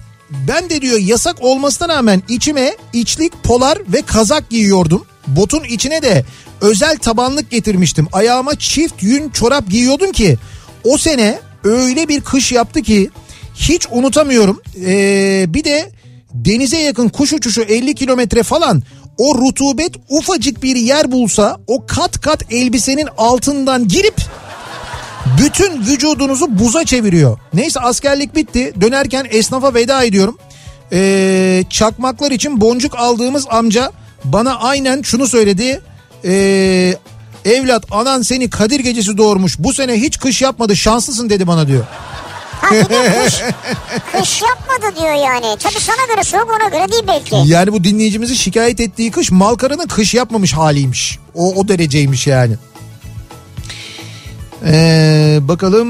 ben 0.48 0.70
de 0.70 0.82
diyor 0.82 1.00
yasak 1.00 1.36
olmasına 1.41 1.90
rağmen 1.90 2.24
içime 2.30 2.76
içlik, 2.94 3.44
polar 3.44 3.78
ve 3.94 4.02
kazak 4.02 4.50
giyiyordum. 4.50 5.06
Botun 5.28 5.64
içine 5.64 6.02
de 6.02 6.26
özel 6.62 6.98
tabanlık 6.98 7.52
getirmiştim. 7.52 8.08
Ayağıma 8.14 8.56
çift 8.56 9.04
yün 9.04 9.30
çorap 9.30 9.70
giyiyordum 9.70 10.12
ki 10.12 10.38
o 10.84 10.98
sene 10.98 11.40
öyle 11.64 12.08
bir 12.08 12.22
kış 12.22 12.52
yaptı 12.52 12.82
ki 12.82 13.10
hiç 13.56 13.88
unutamıyorum. 13.91 14.62
Ee, 14.86 15.46
bir 15.48 15.64
de 15.64 15.91
denize 16.34 16.78
yakın 16.78 17.10
kuş 17.10 17.34
uçuşu 17.34 17.62
50 17.62 17.96
kilometre 17.96 18.44
falan 18.44 18.84
o 19.20 19.36
rutubet 19.36 19.91
ufacık 20.10 20.64
bir 20.64 20.76
yer 20.76 21.12
bulsa 21.12 21.58
o 21.68 21.86
kat 21.86 22.22
kat 22.22 22.54
elbisenin 22.54 23.08
altından 23.18 23.88
girip 23.88 24.16
bütün 25.41 25.86
vücudunuzu 25.86 26.60
buza 26.60 26.86
çeviriyor. 26.86 27.40
Neyse 27.54 27.80
askerlik 27.80 28.36
bitti. 28.36 28.74
Dönerken 28.82 29.28
esnafa 29.30 29.74
veda 29.74 30.04
ediyorum. 30.04 30.38
Ee, 30.94 31.64
çakmaklar 31.70 32.32
için 32.32 32.62
boncuk 32.62 32.96
aldığımız 32.96 33.46
amca 33.50 33.91
bana 34.24 34.56
aynen 34.56 35.02
şunu 35.02 35.28
söyledi. 35.28 35.82
Ee, 36.26 36.94
evlat 37.46 37.86
anan 37.91 38.22
seni 38.22 38.50
Kadir 38.50 38.80
gecesi 38.80 39.18
doğurmuş. 39.18 39.60
Bu 39.60 39.74
sene 39.74 39.94
hiç 39.94 40.20
kış 40.20 40.41
yapmadı 40.41 40.76
şanslısın 40.76 41.30
dedi 41.30 41.48
bana 41.48 41.68
diyor. 41.68 41.84
Ha 42.61 42.72
bir 42.76 42.90
de 42.90 43.23
kış, 43.26 43.41
kış 44.11 44.41
yapmadı 44.41 44.95
diyor 44.99 45.14
yani. 45.14 45.57
Tabii 45.60 45.80
sana 45.80 46.06
göre 46.14 46.23
soğuk 46.23 46.49
ona 46.61 46.69
göre 46.69 46.91
değil 46.91 47.03
belki. 47.07 47.36
Yani 47.52 47.73
bu 47.73 47.84
dinleyicimizin 47.84 48.36
şikayet 48.36 48.80
ettiği 48.80 49.11
kış 49.11 49.31
Malkara'nın 49.31 49.88
kış 49.88 50.14
yapmamış 50.14 50.53
haliymiş. 50.53 51.19
O, 51.36 51.53
o 51.56 51.68
dereceymiş 51.68 52.27
yani. 52.27 52.56
Ee, 54.65 55.38
bakalım 55.41 55.90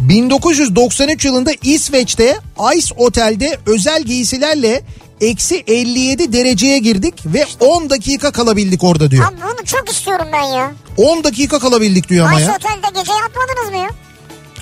1993 0.00 1.24
yılında 1.24 1.50
İsveç'te 1.62 2.38
Ice 2.76 2.94
Otel'de 2.96 3.58
özel 3.66 4.02
giysilerle 4.02 4.82
eksi 5.20 5.64
57 5.66 6.32
dereceye 6.32 6.78
girdik 6.78 7.14
ve 7.26 7.46
10 7.60 7.90
dakika 7.90 8.30
kalabildik 8.30 8.84
orada 8.84 9.10
diyor. 9.10 9.24
Abi 9.24 9.36
bunu 9.42 9.64
çok 9.66 9.90
istiyorum 9.90 10.26
ben 10.32 10.42
ya. 10.42 10.72
10 10.96 11.24
dakika 11.24 11.58
kalabildik 11.58 12.08
diyor 12.08 12.26
ama 12.26 12.36
Ayşe 12.36 12.48
ya. 12.50 12.56
Otel'de 12.56 13.00
gece 13.00 13.12
yatmadınız 13.12 13.70
mı 13.70 13.76
ya? 13.76 14.07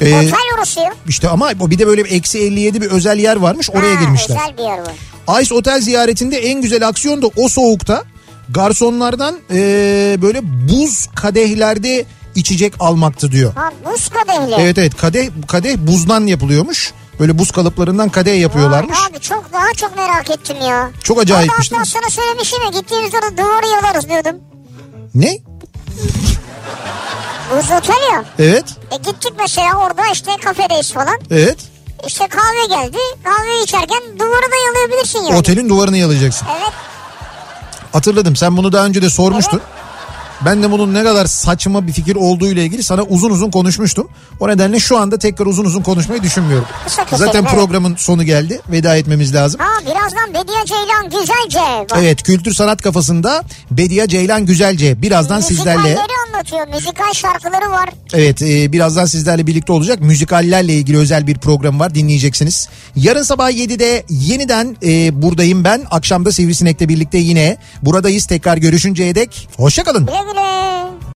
Ee, 0.01 0.15
Otel 0.15 0.35
orası 0.59 0.81
ya. 0.81 0.95
işte 1.09 1.29
ama 1.29 1.51
o 1.61 1.71
bir 1.71 1.79
de 1.79 1.87
böyle 1.87 2.05
bir 2.05 2.11
eksi 2.11 2.39
57 2.39 2.81
bir 2.81 2.91
özel 2.91 3.19
yer 3.19 3.37
varmış 3.37 3.71
oraya 3.71 3.97
Ha, 3.97 4.01
girmişler. 4.01 4.37
Özel 4.37 4.59
bir 4.59 4.63
yer 4.63 4.81
bu. 5.29 5.41
Ice 5.41 5.55
Otel 5.55 5.81
ziyaretinde 5.81 6.37
en 6.39 6.63
güzel 6.63 6.89
aksiyon 6.89 7.23
da 7.23 7.27
o 7.37 7.49
soğukta 7.49 8.05
garsonlardan 8.49 9.35
eee, 9.51 9.57
böyle 10.23 10.41
buz 10.69 11.07
kadehlerde 11.15 12.05
içecek 12.35 12.73
almaktı 12.81 13.33
diyor. 13.33 13.55
Ha 13.55 13.71
buz 13.85 14.09
kadehli. 14.09 14.55
Evet 14.59 14.79
evet 14.79 14.97
kadeh 14.97 15.29
kadeh 15.49 15.77
buzdan 15.77 16.27
yapılıyormuş. 16.27 16.93
Böyle 17.21 17.39
buz 17.39 17.51
kalıplarından 17.51 18.09
kadeh 18.09 18.41
yapıyorlarmış. 18.41 18.99
Vay 18.99 19.07
Abi 19.11 19.21
çok 19.21 19.53
daha 19.53 19.73
çok 19.77 19.97
merak 19.97 20.31
ettim 20.31 20.57
ya. 20.69 20.91
Çok 21.03 21.21
acayipmiş 21.21 21.73
hatta 21.73 21.85
sana 21.85 22.11
söylemişim 22.11 22.59
ya 22.63 22.81
gittiğimiz 22.81 23.15
orada 23.15 23.37
duvarı 23.37 23.67
yalarız 23.67 24.09
diyordum. 24.09 24.37
Ne? 25.15 25.39
Buz 27.51 27.71
otel 27.71 28.13
ya. 28.13 28.25
Evet. 28.39 28.65
E 28.93 28.97
gittik 28.97 29.33
mesela 29.39 29.79
orada 29.79 30.03
işte 30.13 30.31
kafedeyiz 30.45 30.93
falan. 30.93 31.19
Evet. 31.31 31.57
İşte 32.07 32.29
kahve 32.29 32.67
geldi. 32.69 32.99
Kahve 33.25 33.63
içerken 33.63 34.03
duvarı 34.19 34.51
da 34.53 34.57
yalayabilirsin 34.67 35.19
yani. 35.19 35.37
Otelin 35.39 35.69
duvarını 35.69 35.97
yalayacaksın. 35.97 36.47
Evet. 36.61 36.73
Hatırladım 37.93 38.37
sen 38.37 38.57
bunu 38.57 38.73
daha 38.73 38.87
önce 38.87 39.03
de 39.03 39.11
sormuştun. 39.11 39.61
Ben 40.45 40.63
de 40.63 40.71
bunun 40.71 40.95
ne 40.95 41.05
kadar 41.05 41.27
saçma 41.27 41.87
bir 41.87 41.93
fikir 41.93 42.17
olduğu 42.17 42.47
ile 42.47 42.63
ilgili 42.65 42.83
sana 42.83 43.03
uzun 43.03 43.31
uzun 43.31 43.51
konuşmuştum. 43.51 44.09
O 44.41 44.49
nedenle 44.49 44.81
şu 44.81 44.99
anda 44.99 45.19
tekrar 45.19 45.47
uzun 45.47 45.65
uzun 45.65 45.83
konuşmayı 45.83 46.23
düşünmüyorum. 46.23 46.67
Kısa, 46.85 47.05
Zaten 47.17 47.43
evet. 47.43 47.51
programın 47.51 47.97
sonu 47.97 48.23
geldi. 48.25 48.61
Veda 48.69 48.97
etmemiz 48.97 49.35
lazım. 49.35 49.61
Ha 49.61 49.81
birazdan 49.91 50.29
Bediye 50.35 50.65
Ceylan 50.67 51.05
güzelce. 51.05 51.87
Bak, 51.91 51.99
Evet 52.01 52.23
kültür 52.23 52.55
sanat 52.55 52.83
kafasında 52.83 53.43
Bediye 53.71 54.09
Ceylan 54.09 54.47
Güzelce 54.47 55.03
birazdan 55.03 55.41
sizlerle 55.41 55.79
Müzikalleri 55.79 56.13
anlatıyor. 56.37 56.69
Müzikal 56.69 57.13
şarkıları 57.13 57.71
var. 57.71 57.89
evet 58.15 58.43
e, 58.43 58.73
birazdan 58.73 59.05
sizlerle 59.05 59.47
birlikte 59.47 59.73
olacak 59.73 60.01
müzikallerle 60.01 60.75
ilgili 60.75 60.99
özel 60.99 61.27
bir 61.27 61.39
program 61.39 61.81
var 61.81 61.95
dinleyeceksiniz. 61.95 62.69
Yarın 62.97 63.23
sabah 63.23 63.51
7'de 63.51 64.05
yeniden 64.11 64.77
e, 64.83 65.23
buradayım 65.23 65.65
ben 65.65 65.83
akşamda 65.91 66.33
Sivrisinek'le 66.33 66.81
birlikte 66.89 67.19
yine 67.19 67.57
buradayız 67.83 68.27
tekrar 68.27 68.57
görüşünceye 68.57 69.15
dek 69.15 69.49
hoşçakalın. 69.57 70.07
Güle 70.07 70.21
güle. 70.33 70.86